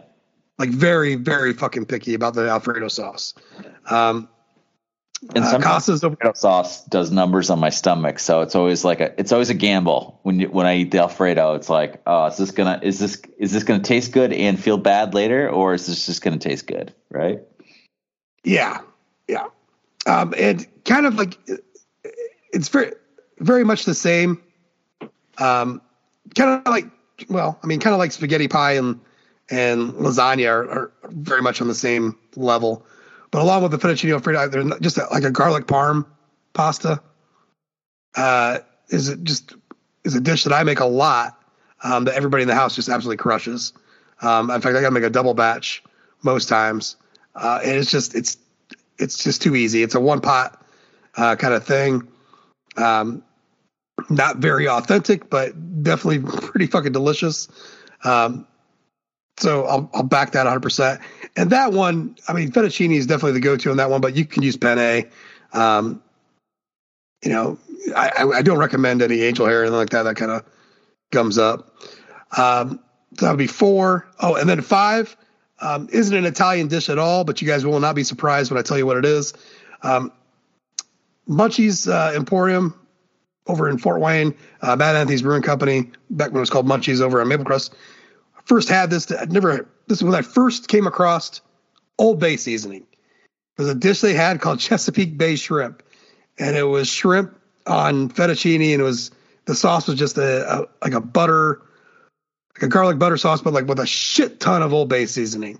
Like 0.57 0.69
very, 0.69 1.15
very 1.15 1.53
fucking 1.53 1.85
picky 1.85 2.13
about 2.13 2.33
the 2.33 2.49
alfredo 2.49 2.87
sauce. 2.87 3.33
Um, 3.89 4.29
And 5.33 5.43
uh, 5.43 5.51
sometimes 5.51 5.85
Costa's. 5.85 6.03
Alfredo 6.03 6.33
sauce 6.33 6.83
does 6.85 7.11
numbers 7.11 7.49
on 7.49 7.59
my 7.59 7.69
stomach, 7.69 8.19
so 8.19 8.41
it's 8.41 8.55
always 8.55 8.83
like 8.83 8.99
a 8.99 9.17
it's 9.19 9.31
always 9.31 9.49
a 9.49 9.53
gamble 9.53 10.19
when 10.23 10.39
you, 10.39 10.47
when 10.49 10.65
I 10.65 10.77
eat 10.77 10.91
the 10.91 10.99
Alfredo. 10.99 11.55
It's 11.55 11.69
like, 11.69 12.01
oh, 12.05 12.25
is 12.27 12.37
this 12.37 12.51
gonna 12.51 12.79
is 12.83 12.99
this 12.99 13.21
is 13.37 13.51
this 13.51 13.63
gonna 13.63 13.81
taste 13.81 14.11
good 14.11 14.33
and 14.33 14.59
feel 14.59 14.77
bad 14.77 15.13
later, 15.13 15.49
or 15.49 15.73
is 15.73 15.87
this 15.87 16.05
just 16.05 16.21
gonna 16.21 16.37
taste 16.37 16.67
good, 16.67 16.93
right? 17.09 17.39
Yeah, 18.45 18.79
yeah, 19.27 19.47
um, 20.05 20.33
and 20.37 20.65
kind 20.85 21.05
of 21.05 21.15
like 21.15 21.37
it's 22.53 22.69
very, 22.69 22.93
very 23.39 23.63
much 23.63 23.85
the 23.85 23.95
same. 23.95 24.41
Um, 25.37 25.81
kind 26.35 26.61
of 26.65 26.71
like, 26.71 26.85
well, 27.27 27.59
I 27.61 27.67
mean, 27.67 27.79
kind 27.79 27.93
of 27.93 27.99
like 27.99 28.11
spaghetti 28.11 28.47
pie 28.47 28.73
and 28.73 28.99
and 29.49 29.93
lasagna 29.93 30.49
are, 30.49 30.69
are 30.69 30.91
very 31.09 31.41
much 31.41 31.61
on 31.61 31.67
the 31.67 31.75
same 31.75 32.17
level. 32.35 32.85
But 33.31 33.41
along 33.41 33.63
with 33.63 33.71
the 33.71 33.77
fettuccine 33.77 34.13
alfredo, 34.13 34.47
they're 34.47 34.79
just 34.79 34.97
a, 34.97 35.07
like 35.11 35.23
a 35.23 35.31
garlic 35.31 35.65
parm 35.67 36.05
pasta. 36.53 37.01
Uh, 38.15 38.59
is 38.89 39.09
it 39.09 39.23
just 39.23 39.55
is 40.03 40.15
a 40.15 40.21
dish 40.21 40.43
that 40.43 40.53
I 40.53 40.63
make 40.63 40.79
a 40.79 40.85
lot 40.85 41.41
um, 41.83 42.05
that 42.05 42.15
everybody 42.15 42.43
in 42.43 42.47
the 42.47 42.55
house 42.55 42.75
just 42.75 42.89
absolutely 42.89 43.17
crushes. 43.17 43.73
Um, 44.21 44.49
in 44.49 44.61
fact, 44.61 44.75
I 44.75 44.81
got 44.81 44.87
to 44.87 44.91
make 44.91 45.03
a 45.03 45.09
double 45.09 45.33
batch 45.33 45.83
most 46.23 46.47
times, 46.47 46.95
uh, 47.35 47.59
and 47.63 47.75
it's 47.75 47.91
just 47.91 48.15
it's 48.15 48.37
it's 48.97 49.23
just 49.23 49.41
too 49.41 49.55
easy. 49.55 49.83
It's 49.83 49.95
a 49.95 49.99
one 49.99 50.21
pot 50.21 50.63
uh, 51.15 51.35
kind 51.35 51.53
of 51.53 51.65
thing. 51.65 52.07
Um, 52.77 53.23
not 54.09 54.37
very 54.37 54.67
authentic, 54.67 55.29
but 55.29 55.83
definitely 55.83 56.19
pretty 56.49 56.67
fucking 56.67 56.91
delicious. 56.91 57.47
Um, 58.03 58.47
so 59.37 59.65
I'll, 59.65 59.89
I'll 59.93 60.03
back 60.03 60.31
that 60.31 60.47
100%. 60.47 61.01
And 61.35 61.49
that 61.49 61.73
one, 61.73 62.15
I 62.27 62.33
mean, 62.33 62.51
fettuccine 62.51 62.95
is 62.95 63.05
definitely 63.05 63.33
the 63.33 63.41
go-to 63.41 63.71
on 63.71 63.77
that 63.77 63.89
one, 63.89 63.99
but 63.99 64.15
you 64.15 64.25
can 64.25 64.43
use 64.43 64.55
penne. 64.55 65.09
Um, 65.51 66.01
you 67.23 67.31
know, 67.31 67.57
I, 67.95 68.11
I, 68.35 68.41
don't 68.41 68.57
recommend 68.57 69.01
any 69.01 69.21
angel 69.21 69.45
hair 69.45 69.59
or 69.59 69.63
anything 69.63 69.77
like 69.77 69.89
that. 69.89 70.03
That 70.03 70.15
kind 70.15 70.31
of 70.31 70.43
gums 71.11 71.37
up. 71.37 71.75
Um, 72.37 72.79
so 73.17 73.25
that 73.25 73.31
would 73.31 73.39
be 73.39 73.47
four. 73.47 74.07
Oh, 74.19 74.35
and 74.35 74.49
then 74.49 74.61
five 74.61 75.15
um, 75.59 75.87
isn't 75.91 76.15
an 76.15 76.25
Italian 76.25 76.67
dish 76.67 76.89
at 76.89 76.99
all, 76.99 77.23
but 77.23 77.41
you 77.41 77.47
guys 77.47 77.65
will 77.65 77.79
not 77.79 77.95
be 77.95 78.03
surprised 78.03 78.51
when 78.51 78.57
I 78.57 78.61
tell 78.61 78.77
you 78.77 78.85
what 78.85 78.97
it 78.97 79.05
is. 79.05 79.33
Um, 79.81 80.11
Munchies 81.27 81.91
uh, 81.91 82.15
Emporium 82.15 82.79
over 83.47 83.69
in 83.69 83.77
Fort 83.77 84.01
Wayne, 84.01 84.35
uh, 84.61 84.75
Mad 84.75 84.95
Anthony's 84.95 85.21
Brewing 85.21 85.43
Company, 85.43 85.91
back 86.09 86.29
when 86.29 86.37
it 86.37 86.39
was 86.39 86.49
called 86.49 86.65
Munchies 86.65 87.01
over 87.01 87.21
on 87.21 87.27
Maple 87.27 87.45
Crest. 87.45 87.75
First 88.45 88.69
had 88.69 88.89
this, 88.89 89.11
I'd 89.11 89.31
never, 89.31 89.67
this 89.87 89.99
is 89.99 90.03
when 90.03 90.15
I 90.15 90.21
first 90.21 90.67
came 90.67 90.87
across 90.87 91.41
Old 91.97 92.19
Bay 92.19 92.37
seasoning. 92.37 92.85
There's 93.57 93.69
a 93.69 93.75
dish 93.75 94.01
they 94.01 94.13
had 94.13 94.41
called 94.41 94.59
Chesapeake 94.61 95.17
Bay 95.17 95.35
Shrimp, 95.35 95.83
and 96.37 96.55
it 96.55 96.63
was 96.63 96.87
shrimp 96.87 97.39
on 97.65 98.09
fettuccine, 98.09 98.73
and 98.73 98.81
it 98.81 98.83
was 98.83 99.11
the 99.45 99.55
sauce 99.55 99.87
was 99.87 99.97
just 99.97 100.17
a, 100.17 100.59
a 100.59 100.67
like 100.81 100.93
a 100.93 101.01
butter, 101.01 101.61
like 102.55 102.63
a 102.63 102.67
garlic 102.67 102.97
butter 102.97 103.17
sauce, 103.17 103.41
but 103.41 103.53
like 103.53 103.67
with 103.67 103.79
a 103.79 103.85
shit 103.85 104.39
ton 104.39 104.61
of 104.61 104.73
Old 104.73 104.89
Bay 104.89 105.05
seasoning. 105.05 105.59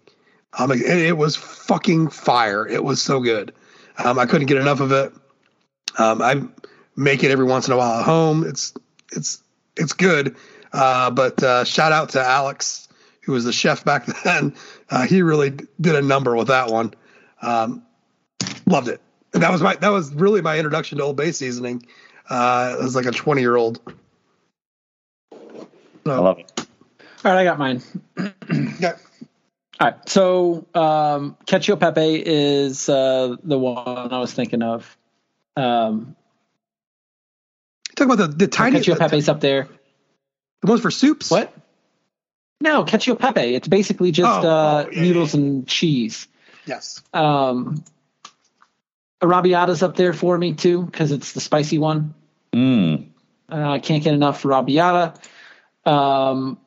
Um, 0.58 0.72
it 0.72 1.18
was 1.18 1.36
fucking 1.36 2.10
fire. 2.10 2.66
It 2.66 2.84
was 2.84 3.02
so 3.02 3.20
good. 3.20 3.54
Um, 3.98 4.18
I 4.18 4.26
couldn't 4.26 4.48
get 4.48 4.58
enough 4.58 4.80
of 4.80 4.92
it. 4.92 5.14
Um, 5.98 6.22
I 6.22 6.42
make 6.96 7.24
it 7.24 7.32
every 7.32 7.46
once 7.46 7.68
in 7.68 7.74
a 7.74 7.78
while 7.78 8.00
at 8.00 8.06
home. 8.06 8.46
It's 8.48 8.74
it's 9.12 9.44
it's 9.76 9.94
good. 9.94 10.38
Uh, 10.72 11.12
but 11.12 11.42
uh, 11.44 11.64
shout 11.66 11.92
out 11.92 12.10
to 12.10 12.22
Alex, 12.22 12.88
who 13.24 13.34
was 13.34 13.44
the 13.44 13.54
chef 13.54 13.84
back 13.84 14.06
then. 14.24 14.56
Uh, 14.90 15.06
he 15.06 15.22
really 15.22 15.52
did 15.80 15.96
a 15.96 16.02
number 16.02 16.36
with 16.36 16.48
that 16.48 16.70
one. 16.70 16.94
Um, 17.42 17.84
loved 18.66 18.88
it. 18.88 19.02
And 19.34 19.44
that 19.44 19.52
was 19.52 19.62
my 19.62 19.76
that 19.76 19.90
was 19.90 20.14
really 20.14 20.42
my 20.42 20.58
introduction 20.58 20.98
to 21.00 21.04
Old 21.04 21.18
Bay 21.18 21.34
seasoning. 21.34 21.86
Uh, 22.30 22.78
as 22.82 22.96
like 22.96 23.06
a 23.06 23.12
twenty 23.12 23.42
year 23.42 23.58
old. 23.58 23.80
I 26.08 26.20
love 26.20 26.40
it. 26.40 26.65
All 27.26 27.32
right, 27.32 27.42
I 27.42 27.44
got 27.44 27.58
mine. 27.58 27.82
Yeah. 28.80 28.98
All 29.80 29.88
right, 29.88 30.10
so 30.10 30.68
um, 30.76 31.36
cacio 31.46 31.78
pepe 31.80 32.22
is 32.24 32.88
uh, 32.88 33.36
the 33.44 33.58
one 33.58 34.14
I 34.14 34.20
was 34.20 34.32
thinking 34.32 34.62
of. 34.62 34.98
Um, 35.58 36.16
Talk 37.96 38.06
about 38.06 38.18
the 38.18 38.28
the 38.28 38.48
tiny 38.48 38.80
cacio 38.80 38.94
the, 38.94 39.00
pepe's 39.00 39.28
up 39.28 39.42
there. 39.42 39.68
the 40.62 40.68
ones 40.68 40.82
for 40.82 40.92
soups. 40.92 41.32
What? 41.32 41.54
No, 42.62 42.86
cacio 42.86 43.18
pepe. 43.18 43.56
It's 43.56 43.68
basically 43.68 44.12
just 44.12 44.46
Oh, 44.46 44.48
uh, 44.48 44.86
oh, 44.88 44.92
yeah, 44.92 45.02
noodles 45.02 45.34
and 45.34 45.68
cheese. 45.68 46.28
Yes. 46.66 47.02
Um, 47.14 47.84
arrabbiata's 49.22 49.82
up 49.82 49.96
there 49.96 50.14
for 50.14 50.38
me 50.38 50.54
too 50.54 50.84
because 50.84 51.12
it's 51.12 51.34
the 51.34 51.42
spicy 51.42 51.80
one. 51.80 52.14
Mm. 52.54 53.08
Uh, 53.52 53.70
I 53.72 53.80
can't 53.80 54.04
get 54.04 54.14
enough 54.14 54.44
arrabbiata. 54.44 55.20
Um, 55.86 56.60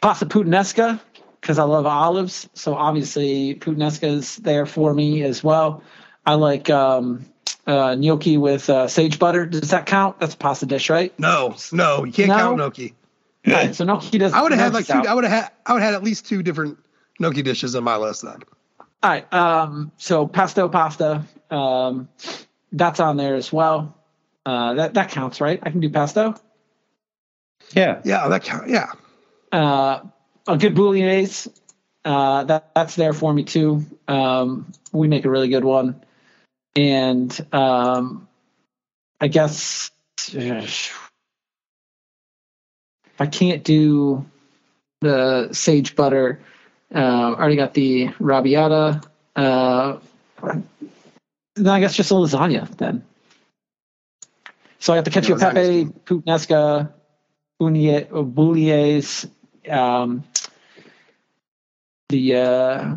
pasta 0.00 0.26
puttanesca 0.26 1.00
because 1.40 1.58
I 1.58 1.64
love 1.64 1.86
olives, 1.86 2.48
so 2.54 2.74
obviously 2.74 3.54
puttanesca 3.54 4.04
is 4.08 4.36
there 4.36 4.66
for 4.66 4.92
me 4.94 5.22
as 5.22 5.42
well. 5.44 5.82
I 6.26 6.34
like 6.34 6.68
um, 6.68 7.24
uh, 7.66 7.94
gnocchi 7.94 8.36
with 8.36 8.68
uh, 8.68 8.88
sage 8.88 9.18
butter. 9.18 9.46
Does 9.46 9.70
that 9.70 9.86
count? 9.86 10.18
That's 10.20 10.34
a 10.34 10.36
pasta 10.36 10.66
dish, 10.66 10.90
right? 10.90 11.16
No, 11.18 11.56
no, 11.72 12.04
you 12.04 12.12
can't 12.12 12.28
No? 12.28 12.36
count 12.36 12.56
gnocchi. 12.58 12.94
All 13.46 13.52
right, 13.54 13.74
so 13.74 13.84
gnocchi 13.84 14.18
doesn't. 14.18 14.38
I 14.38 14.42
would 14.42 14.52
have 14.52 14.60
had 14.60 14.74
like 14.74 14.86
two. 14.86 14.92
I 15.08 15.14
would 15.14 15.24
have 15.24 15.32
had. 15.44 15.52
I 15.64 15.72
would 15.72 15.82
have 15.82 15.92
had 15.92 15.94
at 15.94 16.02
least 16.02 16.26
two 16.26 16.42
different 16.42 16.78
gnocchi 17.18 17.42
dishes 17.42 17.74
on 17.74 17.84
my 17.84 17.96
list 17.96 18.22
then. 18.22 18.42
All 19.02 19.10
right. 19.10 19.32
Um, 19.32 19.92
so 19.96 20.26
pesto 20.26 20.68
pasta, 20.68 21.24
um, 21.50 22.08
that's 22.72 23.00
on 23.00 23.16
there 23.16 23.36
as 23.36 23.52
well. 23.52 23.96
Uh, 24.44 24.74
that 24.74 24.94
that 24.94 25.10
counts, 25.10 25.40
right? 25.40 25.60
I 25.62 25.70
can 25.70 25.80
do 25.80 25.88
pesto. 25.88 26.34
Yeah. 27.74 28.00
Yeah, 28.04 28.28
that 28.28 28.42
count. 28.42 28.68
Yeah. 28.68 28.90
Uh, 29.50 30.00
a 30.46 30.56
good 30.56 30.74
bouillabaisse, 30.74 31.48
uh, 32.04 32.44
that 32.44 32.70
that's 32.74 32.96
there 32.96 33.12
for 33.12 33.32
me 33.32 33.44
too. 33.44 33.84
Um, 34.06 34.72
we 34.92 35.08
make 35.08 35.24
a 35.24 35.30
really 35.30 35.48
good 35.48 35.64
one, 35.64 36.02
and 36.74 37.46
um, 37.52 38.28
I 39.20 39.28
guess 39.28 39.90
if 40.32 41.10
I 43.18 43.26
can't 43.26 43.62
do 43.64 44.24
the 45.00 45.50
sage 45.52 45.96
butter, 45.96 46.40
uh, 46.94 46.98
I 46.98 47.34
already 47.34 47.56
got 47.56 47.74
the 47.74 48.08
arrabbiata. 48.08 49.04
Uh, 49.36 49.98
then 51.54 51.66
I 51.66 51.80
guess 51.80 51.94
just 51.94 52.10
a 52.10 52.14
lasagna 52.14 52.68
then. 52.76 53.04
So 54.78 54.92
I 54.92 54.96
got 54.96 55.04
the 55.04 55.10
cacio 55.10 55.38
pepe, 55.38 55.86
puttanesca, 56.06 56.92
bouillabaisse 57.60 59.28
um, 59.70 60.24
the 62.08 62.34
uh, 62.34 62.94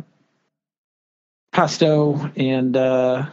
pesto, 1.52 2.32
and 2.36 2.76
uh, 2.76 3.26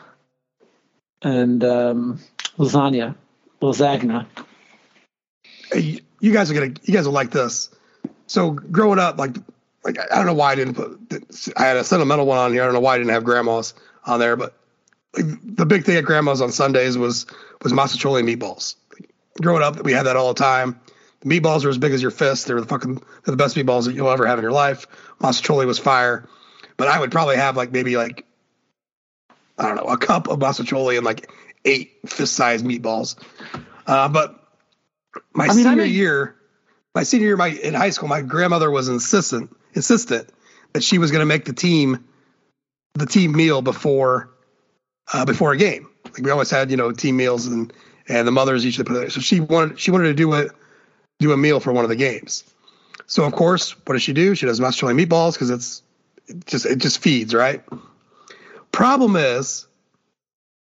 and 1.22 1.64
um, 1.64 2.20
lasagna, 2.58 3.14
lasagna. 3.60 4.26
Hey, 5.70 6.00
you 6.20 6.32
guys 6.32 6.50
are 6.50 6.54
gonna. 6.54 6.74
You 6.82 6.94
guys 6.94 7.06
will 7.06 7.12
like 7.12 7.30
this. 7.30 7.70
So 8.26 8.50
growing 8.50 8.98
up, 8.98 9.18
like, 9.18 9.36
like 9.84 9.98
I 10.12 10.16
don't 10.16 10.26
know 10.26 10.34
why 10.34 10.52
I 10.52 10.54
didn't 10.54 10.74
put. 10.74 11.54
I 11.56 11.64
had 11.64 11.76
a 11.76 11.84
sentimental 11.84 12.26
one 12.26 12.38
on 12.38 12.52
here. 12.52 12.62
I 12.62 12.66
don't 12.66 12.74
know 12.74 12.80
why 12.80 12.94
I 12.94 12.98
didn't 12.98 13.12
have 13.12 13.24
grandma's 13.24 13.74
on 14.04 14.20
there, 14.20 14.36
but 14.36 14.54
like, 15.16 15.26
the 15.42 15.66
big 15.66 15.84
thing 15.84 15.96
at 15.96 16.04
grandma's 16.04 16.40
on 16.40 16.52
Sundays 16.52 16.98
was 16.98 17.26
was 17.62 17.72
mostaccioli 17.72 18.22
meatballs. 18.22 18.74
growing 19.40 19.62
up, 19.62 19.82
we 19.82 19.92
had 19.92 20.06
that 20.06 20.16
all 20.16 20.34
the 20.34 20.40
time. 20.40 20.80
The 21.20 21.28
meatballs 21.28 21.64
are 21.64 21.68
as 21.68 21.78
big 21.78 21.92
as 21.92 22.00
your 22.02 22.10
fist. 22.10 22.46
They're 22.46 22.60
the 22.60 22.66
fucking 22.66 22.94
they're 22.94 23.02
the 23.32 23.36
best 23.36 23.56
meatballs 23.56 23.86
that 23.86 23.94
you'll 23.94 24.10
ever 24.10 24.26
have 24.26 24.38
in 24.38 24.42
your 24.42 24.52
life. 24.52 24.86
Mostaccioli 25.20 25.66
was 25.66 25.78
fire, 25.78 26.28
but 26.76 26.88
I 26.88 27.00
would 27.00 27.10
probably 27.10 27.36
have 27.36 27.56
like 27.56 27.72
maybe 27.72 27.96
like 27.96 28.24
I 29.58 29.66
don't 29.66 29.76
know 29.76 29.90
a 29.92 29.98
cup 29.98 30.28
of 30.28 30.38
mostaccioli 30.38 30.96
and 30.96 31.04
like 31.04 31.30
eight 31.64 31.98
fist 32.06 32.34
sized 32.34 32.64
meatballs. 32.64 33.16
Uh, 33.86 34.08
but 34.08 34.38
my 35.34 35.46
I 35.46 35.54
mean, 35.54 35.66
I 35.66 35.70
senior 35.70 35.84
mean- 35.84 35.94
year, 35.94 36.36
my 36.94 37.02
senior 37.02 37.26
year, 37.26 37.36
my 37.36 37.48
in 37.48 37.74
high 37.74 37.90
school, 37.90 38.08
my 38.08 38.22
grandmother 38.22 38.70
was 38.70 38.88
insistent 38.88 39.54
insistent 39.74 40.28
that 40.72 40.82
she 40.84 40.98
was 40.98 41.10
going 41.10 41.20
to 41.20 41.26
make 41.26 41.44
the 41.44 41.52
team 41.52 42.04
the 42.94 43.06
team 43.06 43.32
meal 43.32 43.60
before 43.62 44.30
uh, 45.12 45.24
before 45.24 45.52
a 45.52 45.56
game. 45.56 45.88
Like 46.04 46.22
we 46.22 46.30
always 46.30 46.50
had, 46.50 46.70
you 46.70 46.76
know, 46.76 46.92
team 46.92 47.16
meals 47.16 47.46
and 47.46 47.72
and 48.08 48.26
the 48.26 48.32
mothers 48.32 48.64
usually 48.64 48.84
put 48.84 48.96
it. 49.02 49.12
So 49.12 49.20
she 49.20 49.40
wanted 49.40 49.80
she 49.80 49.90
wanted 49.90 50.04
to 50.08 50.14
do 50.14 50.32
a 50.34 50.46
do 51.18 51.32
a 51.32 51.36
meal 51.36 51.60
for 51.60 51.72
one 51.72 51.84
of 51.84 51.88
the 51.88 51.96
games. 51.96 52.44
So 53.06 53.24
of 53.24 53.32
course, 53.32 53.72
what 53.86 53.94
does 53.94 54.02
she 54.02 54.12
do? 54.12 54.34
She 54.34 54.46
does 54.46 54.60
mashed 54.60 54.82
meatballs 54.82 55.32
because 55.34 55.50
it's 55.50 55.82
it 56.26 56.46
just 56.46 56.66
it 56.66 56.78
just 56.78 56.98
feeds 56.98 57.34
right. 57.34 57.62
Problem 58.72 59.16
is, 59.16 59.66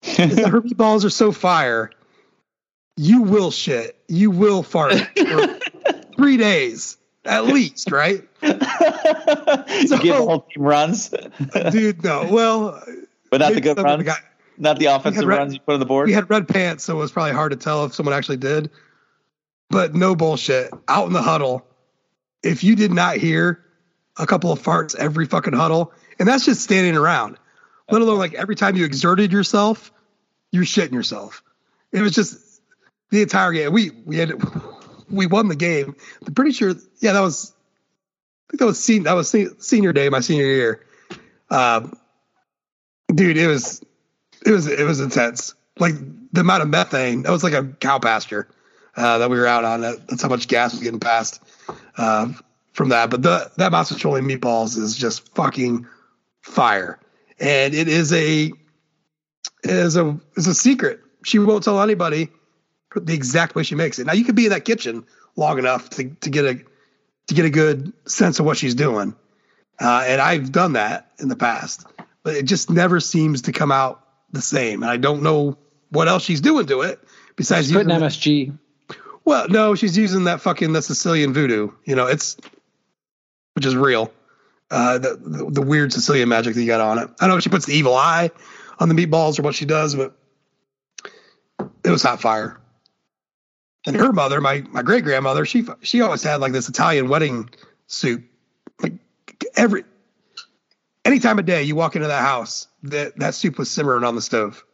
is 0.02 0.36
that 0.36 0.48
her 0.48 0.60
meatballs 0.62 1.04
are 1.04 1.10
so 1.10 1.32
fire 1.32 1.90
you 2.96 3.22
will 3.22 3.50
shit. 3.50 3.96
You 4.08 4.30
will 4.30 4.62
fart 4.62 4.94
for 5.16 5.58
three 6.16 6.36
days 6.36 6.98
at 7.24 7.46
least, 7.46 7.90
right? 7.90 8.22
so, 8.42 8.48
Give 9.98 10.14
the 10.14 10.14
whole 10.16 10.40
team 10.40 10.62
runs, 10.62 11.14
dude. 11.70 12.02
No, 12.02 12.28
well, 12.30 12.82
but 13.30 13.40
not 13.40 13.54
the 13.54 13.60
good 13.60 13.78
runs. 13.78 14.02
Got, 14.02 14.18
not 14.58 14.78
the 14.78 14.86
offensive 14.86 15.26
red, 15.26 15.38
runs 15.38 15.54
you 15.54 15.60
put 15.60 15.74
on 15.74 15.80
the 15.80 15.86
board. 15.86 16.06
We 16.06 16.12
had 16.12 16.28
red 16.28 16.48
pants, 16.48 16.84
so 16.84 16.96
it 16.96 16.98
was 16.98 17.12
probably 17.12 17.32
hard 17.32 17.52
to 17.52 17.56
tell 17.56 17.84
if 17.84 17.94
someone 17.94 18.14
actually 18.14 18.36
did. 18.36 18.70
But 19.72 19.94
no 19.94 20.14
bullshit. 20.14 20.70
Out 20.86 21.06
in 21.06 21.14
the 21.14 21.22
huddle, 21.22 21.66
if 22.42 22.62
you 22.62 22.76
did 22.76 22.92
not 22.92 23.16
hear 23.16 23.64
a 24.18 24.26
couple 24.26 24.52
of 24.52 24.62
farts 24.62 24.94
every 24.94 25.24
fucking 25.24 25.54
huddle, 25.54 25.92
and 26.18 26.28
that's 26.28 26.44
just 26.44 26.60
standing 26.60 26.94
around, 26.94 27.38
let 27.90 28.02
alone 28.02 28.18
like 28.18 28.34
every 28.34 28.54
time 28.54 28.76
you 28.76 28.84
exerted 28.84 29.32
yourself, 29.32 29.90
you're 30.50 30.64
shitting 30.64 30.92
yourself. 30.92 31.42
It 31.90 32.02
was 32.02 32.12
just 32.12 32.60
the 33.10 33.22
entire 33.22 33.50
game. 33.52 33.72
We 33.72 33.90
we 34.04 34.18
had 34.18 34.34
we 35.10 35.24
won 35.24 35.48
the 35.48 35.56
game. 35.56 35.96
I'm 36.26 36.34
pretty 36.34 36.52
sure. 36.52 36.74
Yeah, 37.00 37.14
that 37.14 37.20
was. 37.20 37.54
I 37.54 38.44
think 38.50 38.60
that 38.60 38.66
was 38.66 38.78
senior. 38.78 39.04
That 39.04 39.14
was 39.14 39.34
senior 39.58 39.94
day, 39.94 40.10
my 40.10 40.20
senior 40.20 40.44
year. 40.44 40.84
Um, 41.48 41.98
dude, 43.08 43.38
it 43.38 43.46
was 43.46 43.82
it 44.44 44.52
was 44.52 44.66
it 44.66 44.84
was 44.84 45.00
intense. 45.00 45.54
Like 45.78 45.94
the 46.34 46.42
amount 46.42 46.62
of 46.62 46.68
methane. 46.68 47.22
That 47.22 47.32
was 47.32 47.42
like 47.42 47.54
a 47.54 47.64
cow 47.80 47.98
pasture 47.98 48.48
uh, 48.96 49.18
that 49.18 49.30
we 49.30 49.38
were 49.38 49.46
out 49.46 49.64
on. 49.64 49.80
That's 49.80 50.22
how 50.22 50.28
much 50.28 50.48
gas 50.48 50.72
was 50.72 50.82
getting 50.82 51.00
passed 51.00 51.42
uh, 51.96 52.32
from 52.72 52.90
that. 52.90 53.10
But 53.10 53.22
the 53.22 53.50
that 53.56 53.72
Mott's 53.72 53.92
Petroleum 53.92 54.28
meatballs 54.28 54.76
is 54.76 54.96
just 54.96 55.34
fucking 55.34 55.86
fire, 56.40 56.98
and 57.38 57.74
it 57.74 57.88
is 57.88 58.12
a 58.12 58.52
it 59.64 59.70
is 59.70 59.96
a 59.96 60.18
is 60.36 60.46
a 60.46 60.54
secret. 60.54 61.00
She 61.24 61.38
won't 61.38 61.64
tell 61.64 61.80
anybody 61.80 62.28
the 62.94 63.14
exact 63.14 63.54
way 63.54 63.62
she 63.62 63.74
makes 63.74 63.98
it. 63.98 64.06
Now 64.06 64.12
you 64.12 64.24
could 64.24 64.34
be 64.34 64.44
in 64.44 64.50
that 64.50 64.64
kitchen 64.64 65.06
long 65.36 65.58
enough 65.58 65.88
to, 65.90 66.10
to 66.10 66.30
get 66.30 66.44
a 66.44 66.54
to 67.28 67.34
get 67.34 67.44
a 67.44 67.50
good 67.50 67.92
sense 68.06 68.40
of 68.40 68.46
what 68.46 68.56
she's 68.56 68.74
doing, 68.74 69.14
uh, 69.80 70.04
and 70.06 70.20
I've 70.20 70.52
done 70.52 70.74
that 70.74 71.12
in 71.18 71.28
the 71.28 71.36
past, 71.36 71.86
but 72.22 72.34
it 72.34 72.44
just 72.44 72.68
never 72.68 73.00
seems 73.00 73.42
to 73.42 73.52
come 73.52 73.72
out 73.72 74.06
the 74.32 74.42
same. 74.42 74.82
And 74.82 74.90
I 74.90 74.96
don't 74.96 75.22
know 75.22 75.56
what 75.90 76.08
else 76.08 76.24
she's 76.24 76.40
doing 76.40 76.66
to 76.66 76.82
it 76.82 77.00
besides 77.36 77.66
she's 77.66 77.76
putting 77.76 77.90
MSG. 77.90 78.58
Well, 79.24 79.48
no, 79.48 79.74
she's 79.74 79.96
using 79.96 80.24
that 80.24 80.40
fucking 80.40 80.72
the 80.72 80.82
Sicilian 80.82 81.32
voodoo. 81.32 81.70
You 81.84 81.94
know, 81.94 82.06
it's 82.06 82.36
which 83.54 83.66
is 83.66 83.76
real. 83.76 84.12
Uh, 84.70 84.98
the, 84.98 85.16
the, 85.16 85.50
the 85.50 85.62
weird 85.62 85.92
Sicilian 85.92 86.28
magic 86.28 86.54
that 86.54 86.60
you 86.60 86.66
got 86.66 86.80
on 86.80 86.98
it. 86.98 87.10
I 87.20 87.24
don't 87.24 87.30
know 87.30 87.36
if 87.36 87.42
she 87.42 87.50
puts 87.50 87.66
the 87.66 87.74
evil 87.74 87.94
eye 87.94 88.30
on 88.78 88.88
the 88.88 88.94
meatballs 88.94 89.38
or 89.38 89.42
what 89.42 89.54
she 89.54 89.66
does, 89.66 89.94
but 89.94 90.16
it 91.84 91.90
was 91.90 92.02
hot 92.02 92.22
fire 92.22 92.62
and 93.86 93.96
her 93.96 94.12
mother, 94.12 94.40
my 94.40 94.64
my 94.70 94.82
great 94.82 95.04
grandmother, 95.04 95.44
she 95.44 95.66
she 95.82 96.00
always 96.00 96.22
had 96.22 96.40
like 96.40 96.52
this 96.52 96.68
Italian 96.68 97.08
wedding 97.08 97.50
soup. 97.86 98.24
Like 98.80 98.94
every 99.56 99.84
any 101.04 101.18
time 101.18 101.38
of 101.38 101.46
day 101.46 101.64
you 101.64 101.74
walk 101.74 101.96
into 101.96 102.08
that 102.08 102.22
house, 102.22 102.68
that 102.84 103.18
that 103.18 103.34
soup 103.34 103.58
was 103.58 103.70
simmering 103.70 104.04
on 104.04 104.14
the 104.14 104.22
stove. 104.22 104.64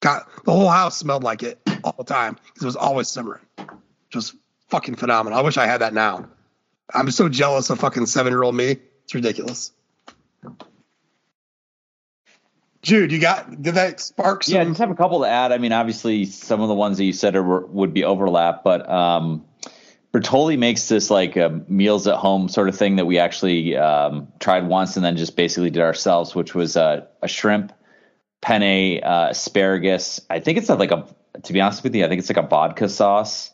Got 0.00 0.28
the 0.44 0.52
whole 0.52 0.68
house 0.68 0.96
smelled 0.96 1.24
like 1.24 1.42
it 1.42 1.60
all 1.82 1.94
the 1.98 2.04
time 2.04 2.34
because 2.34 2.62
it 2.62 2.66
was 2.66 2.76
always 2.76 3.08
simmering. 3.08 3.42
Just 4.16 4.34
fucking 4.68 4.96
phenomenal. 4.96 5.38
I 5.38 5.42
wish 5.42 5.56
I 5.58 5.66
had 5.66 5.82
that 5.82 5.92
now. 5.92 6.28
I'm 6.92 7.10
so 7.10 7.28
jealous 7.28 7.68
of 7.70 7.78
fucking 7.80 8.06
seven 8.06 8.32
year 8.32 8.42
old 8.42 8.54
me. 8.54 8.78
It's 9.04 9.14
ridiculous. 9.14 9.72
Jude, 12.82 13.12
you 13.12 13.18
got 13.18 13.60
did 13.60 13.74
that 13.74 14.00
spark? 14.00 14.44
Some- 14.44 14.54
yeah, 14.54 14.60
I 14.62 14.64
just 14.64 14.78
have 14.78 14.90
a 14.90 14.94
couple 14.94 15.20
to 15.20 15.28
add. 15.28 15.52
I 15.52 15.58
mean, 15.58 15.72
obviously, 15.72 16.24
some 16.24 16.62
of 16.62 16.68
the 16.68 16.74
ones 16.74 16.96
that 16.98 17.04
you 17.04 17.12
said 17.12 17.36
are, 17.36 17.60
would 17.66 17.92
be 17.92 18.04
overlap, 18.04 18.64
but 18.64 18.88
um, 18.88 19.44
Bertolli 20.14 20.56
makes 20.56 20.88
this 20.88 21.10
like 21.10 21.36
a 21.36 21.60
meals 21.68 22.06
at 22.06 22.14
home 22.14 22.48
sort 22.48 22.68
of 22.68 22.76
thing 22.76 22.96
that 22.96 23.04
we 23.04 23.18
actually 23.18 23.76
um, 23.76 24.28
tried 24.38 24.66
once 24.66 24.96
and 24.96 25.04
then 25.04 25.16
just 25.16 25.36
basically 25.36 25.70
did 25.70 25.82
ourselves, 25.82 26.34
which 26.34 26.54
was 26.54 26.76
a, 26.76 27.06
a 27.22 27.28
shrimp 27.28 27.72
penne 28.40 29.02
uh, 29.02 29.28
asparagus. 29.30 30.20
I 30.30 30.40
think 30.40 30.56
it's 30.56 30.68
like 30.68 30.92
a 30.92 31.06
to 31.42 31.52
be 31.52 31.60
honest 31.60 31.82
with 31.82 31.94
you, 31.94 32.04
I 32.04 32.08
think 32.08 32.20
it's 32.20 32.30
like 32.30 32.42
a 32.42 32.46
vodka 32.46 32.88
sauce. 32.88 33.50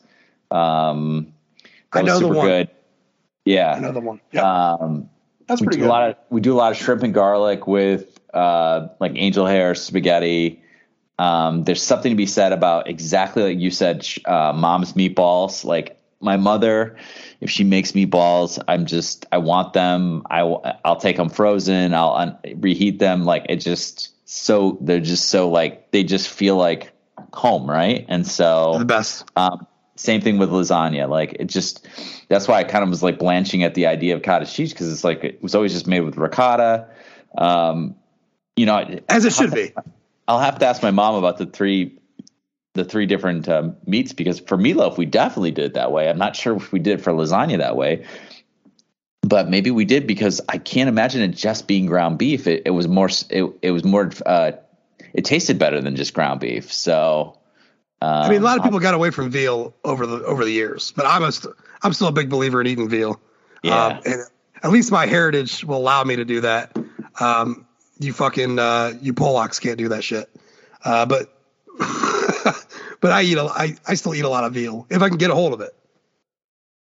Um, 0.53 1.33
I 1.91 2.01
know 2.03 2.19
the 2.19 2.27
one. 2.27 2.47
Good. 2.47 2.69
Yeah, 3.45 3.75
another 3.75 3.99
one. 3.99 4.21
Yeah, 4.31 4.75
um, 4.75 5.09
that's 5.47 5.61
pretty 5.61 5.77
good. 5.77 5.87
A 5.87 5.89
lot 5.89 6.09
of 6.09 6.15
we 6.29 6.39
do 6.41 6.53
a 6.53 6.55
lot 6.55 6.71
of 6.71 6.77
shrimp 6.77 7.03
and 7.03 7.13
garlic 7.13 7.67
with 7.67 8.19
uh, 8.33 8.87
like 8.99 9.13
angel 9.15 9.45
hair 9.45 9.75
spaghetti. 9.75 10.61
Um, 11.19 11.63
there's 11.63 11.83
something 11.83 12.11
to 12.11 12.15
be 12.15 12.25
said 12.25 12.53
about 12.53 12.87
exactly 12.87 13.43
like 13.43 13.59
you 13.59 13.71
said, 13.71 14.07
uh, 14.25 14.53
mom's 14.53 14.93
meatballs. 14.93 15.65
Like 15.65 15.99
my 16.21 16.37
mother, 16.37 16.95
if 17.41 17.49
she 17.49 17.63
makes 17.63 17.91
meatballs, 17.91 18.63
I'm 18.67 18.85
just 18.85 19.25
I 19.31 19.39
want 19.39 19.73
them. 19.73 20.23
I 20.29 20.39
I'll 20.85 20.95
take 20.95 21.17
them 21.17 21.29
frozen. 21.29 21.93
I'll 21.93 22.13
un- 22.13 22.37
reheat 22.57 22.99
them. 22.99 23.25
Like 23.25 23.45
it 23.49 23.57
just 23.57 24.11
so 24.29 24.77
they're 24.81 24.99
just 24.99 25.29
so 25.29 25.49
like 25.49 25.91
they 25.91 26.03
just 26.03 26.29
feel 26.29 26.55
like 26.55 26.91
home, 27.33 27.69
right? 27.69 28.05
And 28.07 28.25
so 28.25 28.77
the 28.79 28.85
best. 28.85 29.25
Um, 29.35 29.67
same 29.95 30.21
thing 30.21 30.37
with 30.37 30.49
lasagna. 30.49 31.07
Like 31.07 31.33
it 31.39 31.45
just 31.45 31.87
that's 32.29 32.47
why 32.47 32.59
I 32.59 32.63
kind 32.63 32.83
of 32.83 32.89
was 32.89 33.03
like 33.03 33.19
blanching 33.19 33.63
at 33.63 33.75
the 33.75 33.87
idea 33.87 34.15
of 34.15 34.23
cottage 34.23 34.53
cheese 34.53 34.73
because 34.73 34.91
it's 34.91 35.03
like 35.03 35.23
it 35.23 35.41
was 35.41 35.55
always 35.55 35.73
just 35.73 35.87
made 35.87 36.01
with 36.01 36.17
ricotta. 36.17 36.87
Um, 37.37 37.95
you 38.55 38.65
know, 38.65 38.99
as 39.09 39.25
it 39.25 39.33
should 39.33 39.51
be. 39.51 39.73
I'll 40.27 40.39
have 40.39 40.59
to 40.59 40.65
ask 40.65 40.81
my 40.81 40.91
mom 40.91 41.15
about 41.15 41.37
the 41.37 41.45
three 41.45 41.99
the 42.73 42.83
three 42.83 43.05
different 43.05 43.47
um, 43.47 43.75
meats 43.85 44.13
because 44.13 44.39
for 44.39 44.57
meatloaf 44.57 44.97
we 44.97 45.05
definitely 45.05 45.51
did 45.51 45.65
it 45.65 45.73
that 45.75 45.91
way. 45.91 46.09
I'm 46.09 46.17
not 46.17 46.35
sure 46.35 46.55
if 46.55 46.71
we 46.71 46.79
did 46.79 46.99
it 46.99 47.03
for 47.03 47.11
lasagna 47.11 47.59
that 47.59 47.75
way, 47.75 48.05
but 49.21 49.49
maybe 49.49 49.69
we 49.69 49.85
did 49.85 50.07
because 50.07 50.41
I 50.49 50.57
can't 50.57 50.89
imagine 50.89 51.21
it 51.21 51.35
just 51.35 51.67
being 51.67 51.85
ground 51.85 52.17
beef. 52.17 52.47
It, 52.47 52.63
it 52.65 52.71
was 52.71 52.87
more 52.87 53.09
it, 53.29 53.45
it 53.61 53.71
was 53.71 53.83
more 53.83 54.11
uh, 54.25 54.53
it 55.13 55.25
tasted 55.25 55.59
better 55.59 55.81
than 55.81 55.95
just 55.95 56.13
ground 56.13 56.39
beef. 56.39 56.71
So 56.71 57.37
um, 58.03 58.23
I 58.23 58.29
mean, 58.29 58.41
a 58.41 58.43
lot 58.43 58.57
of 58.57 58.65
people 58.65 58.79
got 58.79 58.93
away 58.93 59.11
from 59.11 59.29
veal 59.29 59.73
over 59.85 60.05
the 60.05 60.25
over 60.25 60.43
the 60.43 60.51
years, 60.51 60.91
but 60.91 61.05
I'm 61.05 61.23
a, 61.23 61.31
I'm 61.83 61.93
still 61.93 62.09
a 62.09 62.11
big 62.11 62.29
believer 62.29 62.59
in 62.59 62.67
eating 62.67 62.89
veal. 62.89 63.21
Yeah, 63.63 63.85
um, 63.85 64.01
and 64.05 64.21
at 64.61 64.71
least 64.71 64.91
my 64.91 65.05
heritage 65.05 65.63
will 65.63 65.77
allow 65.77 66.03
me 66.03 66.17
to 66.17 66.25
do 66.25 66.41
that. 66.41 66.75
Um, 67.21 67.65
you 67.99 68.11
fucking 68.11 68.59
uh, 68.59 68.93
you 69.01 69.13
Polacks 69.13 69.61
can't 69.61 69.77
do 69.77 69.87
that 69.87 70.03
shit. 70.03 70.29
Uh, 70.83 71.05
but 71.05 71.33
but 72.99 73.11
I 73.11 73.21
eat 73.21 73.37
a, 73.37 73.43
I, 73.45 73.77
I 73.87 73.93
still 73.93 74.13
eat 74.13 74.25
a 74.25 74.29
lot 74.29 74.43
of 74.43 74.53
veal 74.53 74.85
if 74.89 75.01
I 75.01 75.07
can 75.07 75.17
get 75.17 75.31
a 75.31 75.35
hold 75.35 75.53
of 75.53 75.61
it. 75.61 75.73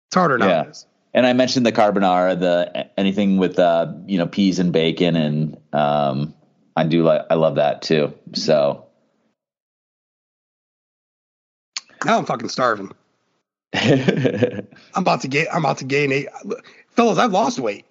It's 0.09 0.17
harder 0.17 0.37
nowadays. 0.37 0.85
Yeah. 0.87 1.19
And 1.19 1.27
I 1.27 1.33
mentioned 1.33 1.65
the 1.65 1.73
carbonara, 1.73 2.39
the 2.39 2.91
anything 3.01 3.39
with 3.39 3.59
uh, 3.59 3.91
you 4.05 4.19
know 4.19 4.27
peas 4.27 4.59
and 4.59 4.71
bacon, 4.71 5.17
and 5.17 5.57
um, 5.73 6.35
I 6.77 6.85
do 6.85 7.05
like 7.05 7.23
I 7.31 7.37
love 7.37 7.55
that 7.55 7.81
too. 7.81 8.13
So 8.35 8.86
now 12.07 12.19
I'm 12.19 12.25
fucking 12.25 12.49
starving. 12.49 12.93
I'm 13.75 14.67
about 14.95 15.21
to 15.23 15.29
gain. 15.29 15.47
I'm 15.53 15.65
about 15.65 15.79
to 15.79 15.85
gain 15.85 16.13
eight. 16.13 16.29
Fellas, 16.91 17.19
I've 17.19 17.33
lost 17.33 17.59
weight. 17.59 17.85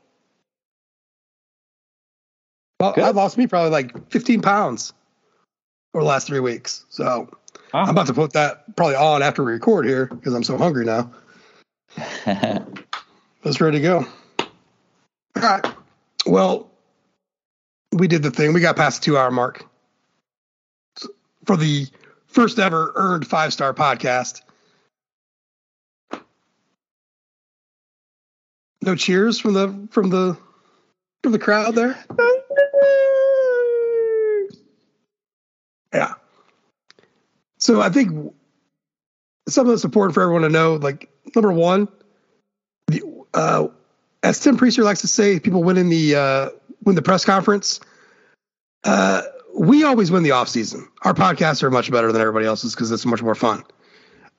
Well, 2.79 2.93
Good. 2.93 3.03
I've 3.03 3.15
lost 3.15 3.37
me 3.37 3.47
probably 3.47 3.71
like 3.71 4.09
15 4.11 4.41
pounds 4.41 4.93
over 5.93 6.03
the 6.03 6.07
last 6.07 6.27
three 6.27 6.39
weeks. 6.39 6.85
So 6.89 7.29
I'm 7.73 7.89
about 7.89 8.07
to 8.07 8.13
put 8.13 8.33
that 8.33 8.75
probably 8.75 8.95
on 8.95 9.21
after 9.21 9.43
we 9.43 9.51
record 9.53 9.85
here 9.85 10.07
because 10.07 10.33
I'm 10.33 10.43
so 10.43 10.57
hungry 10.57 10.85
now. 10.85 11.11
Let's 13.43 13.61
ready 13.61 13.77
to 13.77 13.83
go. 13.83 14.07
All 14.39 15.41
right. 15.41 15.65
Well, 16.25 16.69
we 17.91 18.07
did 18.07 18.23
the 18.23 18.31
thing. 18.31 18.53
We 18.53 18.61
got 18.61 18.75
past 18.75 19.01
the 19.01 19.05
two 19.05 19.17
hour 19.17 19.31
mark 19.31 19.65
for 21.45 21.55
the 21.55 21.87
first 22.35 22.59
ever 22.59 22.91
earned 22.95 23.25
five 23.25 23.53
star 23.53 23.73
podcast. 23.73 24.41
No 28.81 28.95
cheers 28.95 29.39
from 29.39 29.53
the 29.53 29.87
from 29.89 30.09
the 30.09 30.37
from 31.23 31.31
the 31.31 31.39
crowd 31.39 31.73
there. 31.73 31.97
Yeah. 35.91 36.13
So 37.57 37.81
I 37.81 37.89
think 37.89 38.33
some 39.47 39.65
of 39.65 39.71
the 39.71 39.79
support 39.79 40.13
for 40.13 40.21
everyone 40.21 40.43
to 40.43 40.49
know, 40.49 40.75
like 40.75 41.09
number 41.35 41.51
one, 41.51 41.87
the, 42.87 43.01
uh, 43.33 43.69
as 44.21 44.39
Tim 44.39 44.57
Prister 44.57 44.83
likes 44.83 45.01
to 45.01 45.07
say, 45.07 45.39
people 45.39 45.63
winning 45.63 45.89
the 45.89 46.15
uh, 46.15 46.49
win 46.83 46.95
the 46.95 47.01
press 47.01 47.25
conference. 47.25 47.79
Uh, 48.83 49.21
we 49.57 49.83
always 49.83 50.11
win 50.11 50.23
the 50.23 50.31
off 50.31 50.49
season. 50.49 50.87
Our 51.03 51.13
podcasts 51.13 51.63
are 51.63 51.71
much 51.71 51.91
better 51.91 52.11
than 52.11 52.21
everybody 52.21 52.45
else's 52.45 52.75
because 52.75 52.91
it's 52.91 53.05
much 53.05 53.23
more 53.23 53.35
fun. 53.35 53.63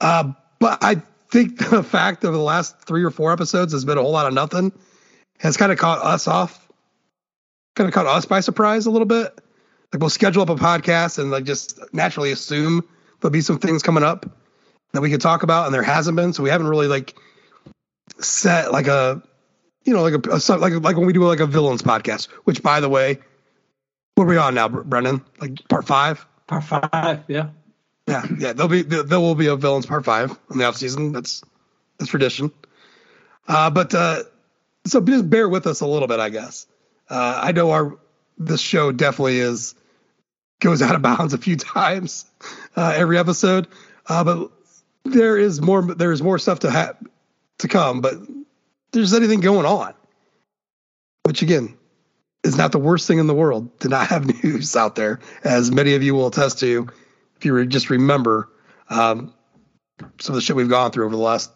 Uh, 0.01 0.33
but 0.59 0.79
I 0.83 1.03
think 1.31 1.59
the 1.71 1.83
fact 1.83 2.25
of 2.25 2.33
the 2.33 2.39
last 2.39 2.81
three 2.83 3.05
or 3.05 3.11
four 3.11 3.33
episodes 3.33 3.73
has 3.73 3.85
been 3.85 3.99
a 3.99 4.03
whole 4.03 4.13
lot 4.13 4.27
of 4.27 4.35
nothing 4.35 4.73
has 5.39 5.57
kind 5.57 5.71
of 5.71 5.79
caught 5.79 6.03
us 6.03 6.27
off, 6.27 6.67
kind 7.75 7.89
of 7.89 7.95
caught 7.95 8.07
us 8.07 8.25
by 8.25 8.41
surprise 8.41 8.87
a 8.87 8.91
little 8.91 9.07
bit 9.07 9.39
like 9.93 10.01
we'll 10.01 10.11
schedule 10.11 10.43
up 10.43 10.51
a 10.51 10.57
podcast 10.57 11.19
and 11.19 11.31
like 11.31 11.45
just 11.45 11.79
naturally 11.93 12.33
assume 12.33 12.85
there'll 13.21 13.33
be 13.33 13.41
some 13.41 13.59
things 13.59 13.83
coming 13.83 14.05
up 14.05 14.27
that 14.93 15.01
we 15.01 15.11
could 15.11 15.21
talk 15.21 15.43
about, 15.43 15.67
and 15.67 15.75
there 15.75 15.83
hasn't 15.83 16.17
been. 16.17 16.33
So 16.33 16.43
we 16.43 16.51
haven't 16.51 16.67
really 16.67 16.87
like 16.87 17.15
set 18.19 18.73
like 18.73 18.89
a, 18.89 19.23
you 19.85 19.93
know, 19.93 20.03
like 20.03 20.15
a, 20.15 20.57
like 20.57 20.75
like 20.83 20.97
when 20.97 21.07
we 21.07 21.13
do 21.13 21.25
like 21.25 21.41
a 21.41 21.47
villains 21.47 21.83
podcast. 21.83 22.29
Which, 22.45 22.63
by 22.63 22.81
the 22.81 22.89
way, 22.89 23.19
what 24.17 24.25
are 24.25 24.29
we 24.29 24.39
on 24.39 24.55
now, 24.55 24.69
Brendan? 24.69 25.23
Like 25.41 25.69
part 25.69 25.87
five. 25.87 26.27
Part 26.47 26.65
five, 26.65 27.25
yeah. 27.29 27.51
Yeah, 28.09 28.25
yeah. 28.39 28.53
There'll 28.55 28.69
be 28.69 28.83
there 28.83 29.21
will 29.21 29.35
be 29.35 29.47
a 29.47 29.57
villains 29.57 29.87
part 29.87 30.05
five 30.05 30.37
in 30.51 30.59
the 30.59 30.65
off 30.65 30.77
season. 30.77 31.13
That's 31.13 31.43
that's 31.99 32.11
tradition. 32.11 32.51
Uh, 33.47 33.69
but 33.71 33.95
uh, 33.95 34.23
so 34.87 35.01
just 35.03 35.29
bear 35.29 35.49
with 35.49 35.67
us 35.67 35.83
a 35.83 35.87
little 35.87 36.09
bit, 36.09 36.19
I 36.19 36.31
guess. 36.31 36.67
Uh, 37.11 37.41
I 37.45 37.53
know 37.53 37.71
our 37.71 37.99
this 38.39 38.61
show 38.61 38.91
definitely 38.91 39.39
is 39.39 39.75
goes 40.61 40.81
out 40.81 40.95
of 40.95 41.03
bounds 41.03 41.35
a 41.35 41.39
few 41.39 41.57
times 41.57 42.25
uh, 42.75 42.95
every 42.97 43.19
episode, 43.19 43.69
uh, 44.07 44.25
but 44.25 44.51
there 45.05 45.37
is 45.37 45.61
more 45.61 45.83
there 45.83 46.13
is 46.13 46.23
more 46.23 46.39
stuff 46.39 46.61
to 46.61 46.71
have 46.71 46.97
to 47.59 47.69
come. 47.69 48.01
But 48.01 48.15
there's 48.93 49.13
anything 49.13 49.41
going 49.41 49.67
on, 49.67 49.93
which 51.25 51.43
again 51.43 51.76
is 52.47 52.57
not 52.57 52.73
the 52.73 52.79
worst 52.79 53.07
thing 53.07 53.19
in 53.19 53.27
the 53.27 53.35
world 53.35 53.79
to 53.81 53.89
not 53.89 54.09
have 54.09 54.27
news 54.45 54.77
out 54.77 54.95
there, 54.95 55.21
as 55.45 55.71
many 55.71 55.95
of 55.95 56.03
you 56.03 56.15
will 56.15 56.29
attest 56.29 56.61
to 56.61 56.89
if 57.37 57.45
you 57.45 57.53
re- 57.53 57.67
just 57.67 57.91
remember 57.91 58.49
um, 58.89 59.35
some 60.21 60.35
of 60.35 60.35
the 60.35 60.41
shit 60.41 60.57
we've 60.57 60.69
gone 60.69 60.91
through 60.91 61.05
over 61.05 61.17
the 61.17 61.23
last 61.23 61.51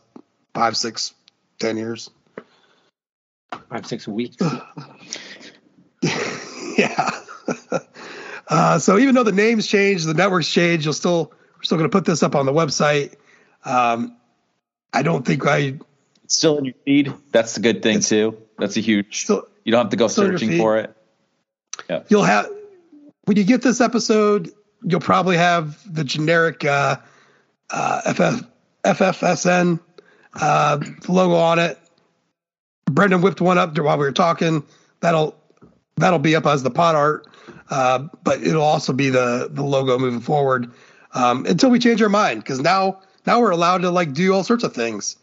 five, 0.55 0.77
six, 0.77 1.15
ten 1.59 1.77
years. 1.77 2.11
Five, 3.69 3.87
six 3.87 4.07
weeks. 4.07 4.37
yeah. 6.77 7.11
uh, 8.49 8.79
so 8.79 8.99
even 8.99 9.15
though 9.15 9.23
the 9.23 9.33
names 9.33 9.67
change, 9.67 10.05
the 10.05 10.15
networks 10.15 10.51
change, 10.51 10.85
you'll 10.85 10.95
still 10.95 11.33
we're 11.57 11.62
still 11.62 11.79
going 11.79 11.91
to 11.91 11.95
put 11.95 12.05
this 12.05 12.23
up 12.23 12.35
on 12.35 12.47
the 12.47 12.53
website. 12.53 13.15
Um, 13.65 14.17
I 14.93 15.03
don't 15.03 15.27
think 15.27 15.47
I. 15.47 15.79
It's 16.25 16.37
still 16.37 16.59
in 16.59 16.65
your 16.65 16.75
feed. 16.85 17.12
That's 17.33 17.55
the 17.55 17.61
good 17.61 17.83
thing 17.83 18.01
too. 18.01 18.37
That's 18.61 18.77
a 18.77 18.81
huge. 18.81 19.23
Still, 19.24 19.47
you 19.65 19.73
don't 19.73 19.85
have 19.85 19.91
to 19.91 19.97
go 19.97 20.09
searching 20.09 20.59
for 20.59 20.78
it. 20.78 20.95
Yeah. 21.89 22.03
You'll 22.09 22.24
have 22.24 22.49
when 23.24 23.37
you 23.37 23.45
get 23.45 23.62
this 23.62 23.81
episode, 23.81 24.53
you'll 24.82 25.01
probably 25.01 25.37
have 25.37 25.78
the 25.93 26.05
generic 26.05 26.65
uh, 26.65 26.97
uh, 27.70 28.12
FF, 28.12 28.45
FFSN 28.85 29.81
uh, 30.35 30.78
logo 31.09 31.35
on 31.35 31.59
it. 31.59 31.78
Brendan 32.87 33.20
whipped 33.23 33.41
one 33.41 33.59
up 33.59 33.77
while 33.78 33.97
we 33.99 34.05
were 34.05 34.12
talking. 34.12 34.65
That'll 35.01 35.37
that'll 35.97 36.19
be 36.19 36.35
up 36.35 36.47
as 36.47 36.62
the 36.62 36.70
pot 36.70 36.95
art, 36.95 37.27
uh, 37.70 38.09
but 38.24 38.43
it'll 38.43 38.62
also 38.62 38.93
be 38.93 39.11
the 39.11 39.49
the 39.51 39.62
logo 39.62 39.99
moving 39.99 40.20
forward 40.20 40.70
um, 41.12 41.47
until 41.47 41.70
we 41.70 41.78
change 41.78 42.03
our 42.03 42.09
mind 42.09 42.43
because 42.43 42.61
now 42.61 43.01
now 43.27 43.41
we're 43.41 43.51
allowed 43.51 43.82
to 43.82 43.91
like 43.91 44.12
do 44.12 44.35
all 44.35 44.45
sorts 44.45 44.65
of 44.65 44.74
things. 44.74 45.16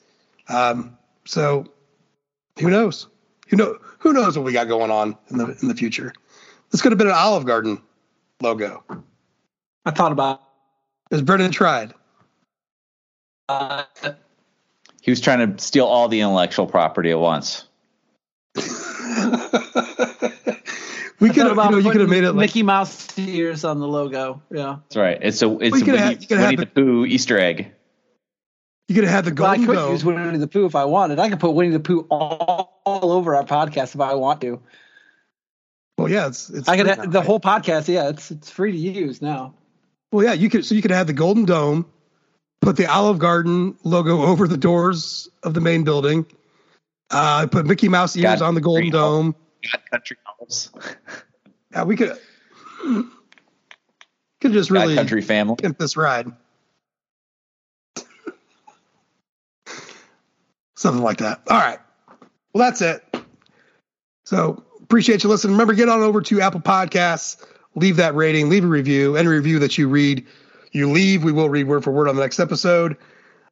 Um, 0.47 0.97
so 1.25 1.65
who 2.59 2.69
knows? 2.69 3.07
Who 3.47 3.57
know 3.57 3.77
who 3.99 4.13
knows 4.13 4.37
what 4.37 4.45
we 4.45 4.53
got 4.53 4.67
going 4.67 4.91
on 4.91 5.17
in 5.29 5.37
the 5.37 5.57
in 5.61 5.67
the 5.67 5.75
future? 5.75 6.13
This 6.71 6.81
could 6.81 6.91
have 6.91 6.99
been 6.99 7.07
an 7.07 7.13
Olive 7.13 7.45
Garden 7.45 7.81
logo. 8.41 8.83
I 9.85 9.91
thought 9.91 10.11
about. 10.11 10.41
As 11.11 11.21
Brendan 11.21 11.51
tried. 11.51 11.93
Uh, 13.47 13.83
he 15.01 15.11
was 15.11 15.21
trying 15.21 15.55
to 15.55 15.63
steal 15.63 15.85
all 15.85 16.09
the 16.09 16.19
intellectual 16.19 16.67
property 16.67 17.11
at 17.11 17.19
once. 17.19 17.65
we 18.55 18.63
could 21.29 21.45
have, 21.45 21.55
you 21.55 21.71
know, 21.71 21.77
you 21.77 21.91
could 21.91 22.01
have 22.01 22.09
made 22.09 22.25
it 22.25 22.33
like, 22.33 22.47
Mickey 22.47 22.63
Mouse 22.63 23.17
ears 23.17 23.63
on 23.63 23.79
the 23.79 23.87
logo. 23.87 24.41
Yeah, 24.51 24.79
that's 24.83 24.97
right. 24.97 25.17
It's 25.21 25.41
a 25.41 25.57
it's 25.59 25.71
well, 25.71 25.81
a 25.81 25.85
Winnie, 25.85 25.97
have, 25.97 26.29
Winnie 26.29 26.55
the, 26.57 26.65
the 26.65 26.65
Pooh 26.65 27.05
Easter 27.05 27.39
egg. 27.39 27.71
You 28.87 28.95
could 28.95 29.03
have 29.03 29.13
had 29.13 29.25
the 29.25 29.31
golden 29.31 29.61
well, 29.61 29.71
I 29.71 29.73
could 29.73 29.81
dome. 29.81 29.91
use 29.91 30.05
Winnie 30.05 30.37
the 30.37 30.47
Pooh 30.47 30.65
if 30.65 30.75
I 30.75 30.85
wanted. 30.85 31.19
I 31.19 31.29
could 31.29 31.39
put 31.39 31.51
Winnie 31.51 31.71
the 31.71 31.79
Pooh 31.79 32.07
all, 32.09 32.81
all 32.85 33.11
over 33.11 33.35
our 33.35 33.43
podcast 33.43 33.95
if 33.95 34.01
I 34.01 34.13
want 34.13 34.39
to. 34.41 34.61
Well, 35.97 36.09
yeah, 36.09 36.27
it's, 36.27 36.49
it's 36.49 36.69
I 36.69 36.77
could 36.77 36.87
have, 36.87 37.11
the 37.11 37.21
whole 37.21 37.39
podcast. 37.39 37.87
Yeah, 37.87 38.09
it's 38.09 38.31
it's 38.31 38.49
free 38.49 38.71
to 38.71 38.77
use 38.77 39.21
now. 39.21 39.55
Well, 40.11 40.23
yeah, 40.25 40.33
you 40.33 40.49
could 40.49 40.63
so 40.63 40.75
you 40.75 40.81
could 40.81 40.91
have 40.91 41.07
the 41.07 41.13
Golden 41.13 41.43
Dome, 41.43 41.85
put 42.61 42.77
the 42.77 42.85
Olive 42.85 43.19
Garden 43.19 43.75
logo 43.83 44.21
over 44.25 44.47
the 44.47 44.57
doors 44.57 45.27
of 45.43 45.53
the 45.53 45.61
main 45.61 45.83
building. 45.83 46.25
Uh, 47.09 47.47
put 47.47 47.65
Mickey 47.65 47.89
Mouse 47.89 48.15
ears 48.15 48.41
on 48.41 48.53
the 48.53 48.61
Golden 48.61 48.89
Dome. 48.89 49.35
Got 49.71 49.89
country 49.89 50.17
homes. 50.23 50.71
Yeah, 51.71 51.83
we 51.83 51.95
could 51.95 52.17
could 54.41 54.53
just 54.53 54.71
really 54.71 54.95
God 54.95 55.01
country 55.01 55.21
family 55.21 55.55
pimp 55.57 55.77
this 55.77 55.97
ride. 55.97 56.31
Something 60.77 61.01
like 61.01 61.17
that. 61.17 61.41
All 61.49 61.57
right. 61.57 61.79
Well, 62.53 62.63
that's 62.63 62.81
it. 62.81 63.03
So 64.25 64.63
appreciate 64.79 65.23
you 65.23 65.29
listening. 65.29 65.53
Remember, 65.53 65.73
get 65.73 65.89
on 65.89 66.01
over 66.01 66.21
to 66.21 66.39
Apple 66.39 66.61
Podcasts, 66.61 67.43
leave 67.73 67.95
that 67.95 68.13
rating, 68.13 68.47
leave 68.49 68.63
a 68.63 68.67
review. 68.67 69.17
Any 69.17 69.27
review 69.27 69.57
that 69.59 69.79
you 69.79 69.89
read, 69.89 70.27
you 70.71 70.91
leave. 70.91 71.23
We 71.23 71.31
will 71.31 71.49
read 71.49 71.67
word 71.67 71.83
for 71.83 71.89
word 71.89 72.07
on 72.07 72.15
the 72.15 72.21
next 72.21 72.39
episode. 72.39 72.95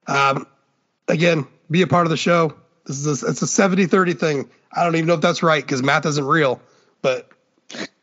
Um, 0.06 0.46
again, 1.08 1.48
be 1.72 1.82
a 1.82 1.88
part 1.88 2.06
of 2.06 2.12
the 2.12 2.18
show. 2.18 2.54
This 2.86 3.04
is 3.04 3.24
a, 3.24 3.28
it's 3.28 3.42
a 3.42 3.48
70 3.48 3.88
30 3.88 4.14
thing. 4.14 4.50
I 4.72 4.84
don't 4.84 4.96
even 4.96 5.08
know 5.08 5.16
if 5.16 5.22
that's 5.22 5.42
right 5.42 5.64
because 5.64 5.82
math 5.82 6.06
isn't 6.06 6.26
real, 6.26 6.62
but 7.02 7.28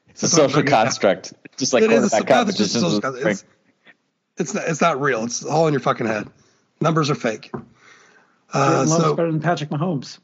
it's 0.09 0.25
a 0.25 0.29
social 0.29 0.65
construct. 0.65 1.33
Just 1.57 1.73
like 1.73 1.85
it 1.85 1.93
is. 1.93 2.13
It's, 2.13 2.13
just 2.59 2.75
it's, 3.25 3.45
it's, 4.37 4.55
not, 4.55 4.65
it's 4.67 4.81
not 4.81 5.01
real. 5.01 5.23
It's 5.23 5.45
all 5.45 5.69
in 5.69 5.75
your 5.75 5.81
fucking 5.81 6.07
head. 6.07 6.29
Numbers 6.81 7.09
are 7.09 7.15
fake. 7.15 7.53
Uh, 8.53 8.87
so, 8.87 9.15
better 9.15 9.31
than 9.31 9.41
Patrick 9.41 9.71
Mahomes. 9.71 10.19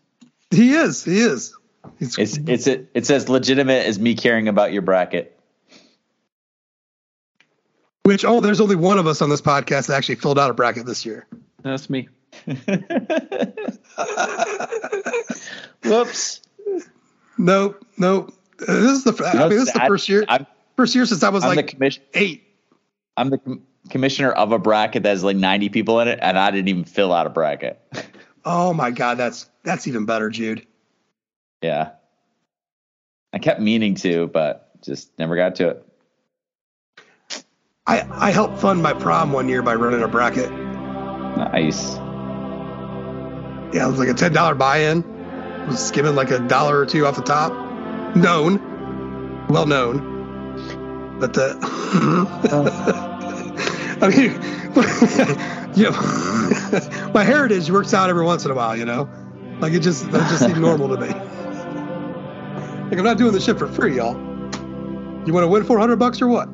He 0.51 0.73
is. 0.75 1.05
He 1.05 1.19
is. 1.21 1.57
It's 2.01 2.19
it's 2.19 2.39
it's, 2.47 2.67
it's 2.67 3.11
as 3.11 3.29
legitimate 3.29 3.87
as 3.87 3.99
me 3.99 4.15
caring 4.15 4.49
about 4.49 4.73
your 4.73 4.83
bracket. 4.83 5.39
Which 8.05 8.25
oh, 8.25 8.41
there's 8.41 8.61
only 8.61 8.77
one 8.77 8.99
of 8.99 9.07
us 9.07 9.23
on 9.23 9.31
this 9.31 9.41
podcast 9.41 9.89
that 9.89 9.97
actually 9.97 10.17
filled 10.17 10.39
out 10.39 10.51
a 10.51 10.55
bracket 10.55 10.87
this 10.87 11.05
year. 11.05 11.27
That's 11.63 11.91
me. 11.91 12.09
Whoops. 15.85 16.41
Nope. 17.37 17.85
Nope. 17.97 18.35
Uh, 18.61 18.73
this 18.81 18.93
is 18.93 19.05
the. 19.05 19.13
You 19.13 19.39
know, 19.39 19.47
I 19.47 19.49
mean, 19.49 19.59
this 19.59 19.69
is 19.69 19.75
the 19.75 19.85
first 19.87 20.09
year. 20.09 20.25
I'm, 20.29 20.47
first 20.77 20.95
year 20.95 21.07
since 21.07 21.23
I 21.23 21.29
was 21.29 21.45
I'm 21.45 21.57
like 21.57 21.69
commission, 21.69 22.03
eight. 22.15 22.45
I'm 23.17 23.31
the 23.31 23.39
com- 23.39 23.63
commissioner 23.91 24.31
of 24.31 24.53
a 24.53 24.59
bracket 24.59 25.03
that 25.03 25.11
has 25.11 25.25
like 25.25 25.37
90 25.37 25.69
people 25.71 26.01
in 26.01 26.09
it, 26.09 26.19
and 26.23 26.39
I 26.39 26.51
didn't 26.51 26.69
even 26.69 26.85
fill 26.85 27.13
out 27.13 27.27
a 27.27 27.31
bracket. 27.31 27.81
Oh 28.51 28.73
my 28.73 28.91
god, 28.91 29.19
that's 29.19 29.47
that's 29.63 29.87
even 29.87 30.07
better, 30.07 30.31
Jude. 30.31 30.67
Yeah. 31.61 31.91
I 33.31 33.39
kept 33.41 33.61
meaning 33.61 33.95
to, 33.97 34.27
but 34.29 34.71
just 34.81 35.11
never 35.19 35.37
got 35.37 35.57
to 35.57 35.69
it. 35.69 35.85
I 37.87 38.09
I 38.11 38.31
helped 38.31 38.59
fund 38.59 38.83
my 38.83 38.95
prom 38.95 39.33
one 39.33 39.51
year 39.51 39.61
by 39.61 39.75
running 39.75 40.03
a 40.03 40.09
bracket. 40.09 40.51
Nice. 40.51 41.97
Yeah, 43.75 43.87
it 43.87 43.91
was 43.91 43.99
like 43.99 44.09
a 44.09 44.15
ten 44.15 44.33
dollar 44.33 44.55
buy-in. 44.55 45.05
Was 45.67 45.87
skimming 45.87 46.15
like 46.15 46.31
a 46.31 46.39
dollar 46.39 46.79
or 46.79 46.87
two 46.87 47.05
off 47.05 47.17
the 47.17 47.23
top. 47.23 47.53
Known, 48.17 49.47
well 49.49 49.67
known, 49.67 51.19
but 51.21 51.35
the. 51.35 51.59
Oh. 52.51 53.05
I 54.01 54.09
mean, 54.09 54.31
you 55.75 55.85
know, 55.85 57.11
my 57.15 57.25
heritage 57.25 57.71
works 57.71 57.95
out 57.95 58.11
every 58.11 58.25
once 58.25 58.45
in 58.45 58.51
a 58.51 58.55
while. 58.55 58.77
You 58.77 58.85
know, 58.85 59.09
like 59.61 59.73
it 59.73 59.81
just 59.81 60.11
that 60.13 60.29
just 60.31 60.45
seemed 60.45 60.59
normal 60.59 60.89
to 60.89 61.01
me. 61.01 61.09
Like 62.89 62.97
I'm 62.97 63.05
not 63.05 63.19
doing 63.19 63.33
this 63.33 63.45
shit 63.45 63.59
for 63.59 63.69
free, 63.69 63.97
y'all. 63.97 64.15
You 65.27 65.35
want 65.35 65.45
to 65.45 65.49
win 65.49 65.63
400 65.63 65.97
bucks 65.97 66.23
or 66.23 66.27
what? 66.27 66.49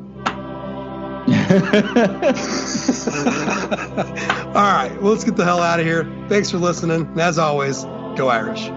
All 4.48 4.62
right, 4.62 4.90
well, 5.00 5.12
let's 5.12 5.22
get 5.22 5.36
the 5.36 5.44
hell 5.44 5.60
out 5.60 5.78
of 5.78 5.86
here. 5.86 6.04
Thanks 6.28 6.50
for 6.50 6.58
listening. 6.58 7.02
And 7.02 7.20
as 7.20 7.38
always, 7.38 7.84
go 8.16 8.26
Irish. 8.26 8.68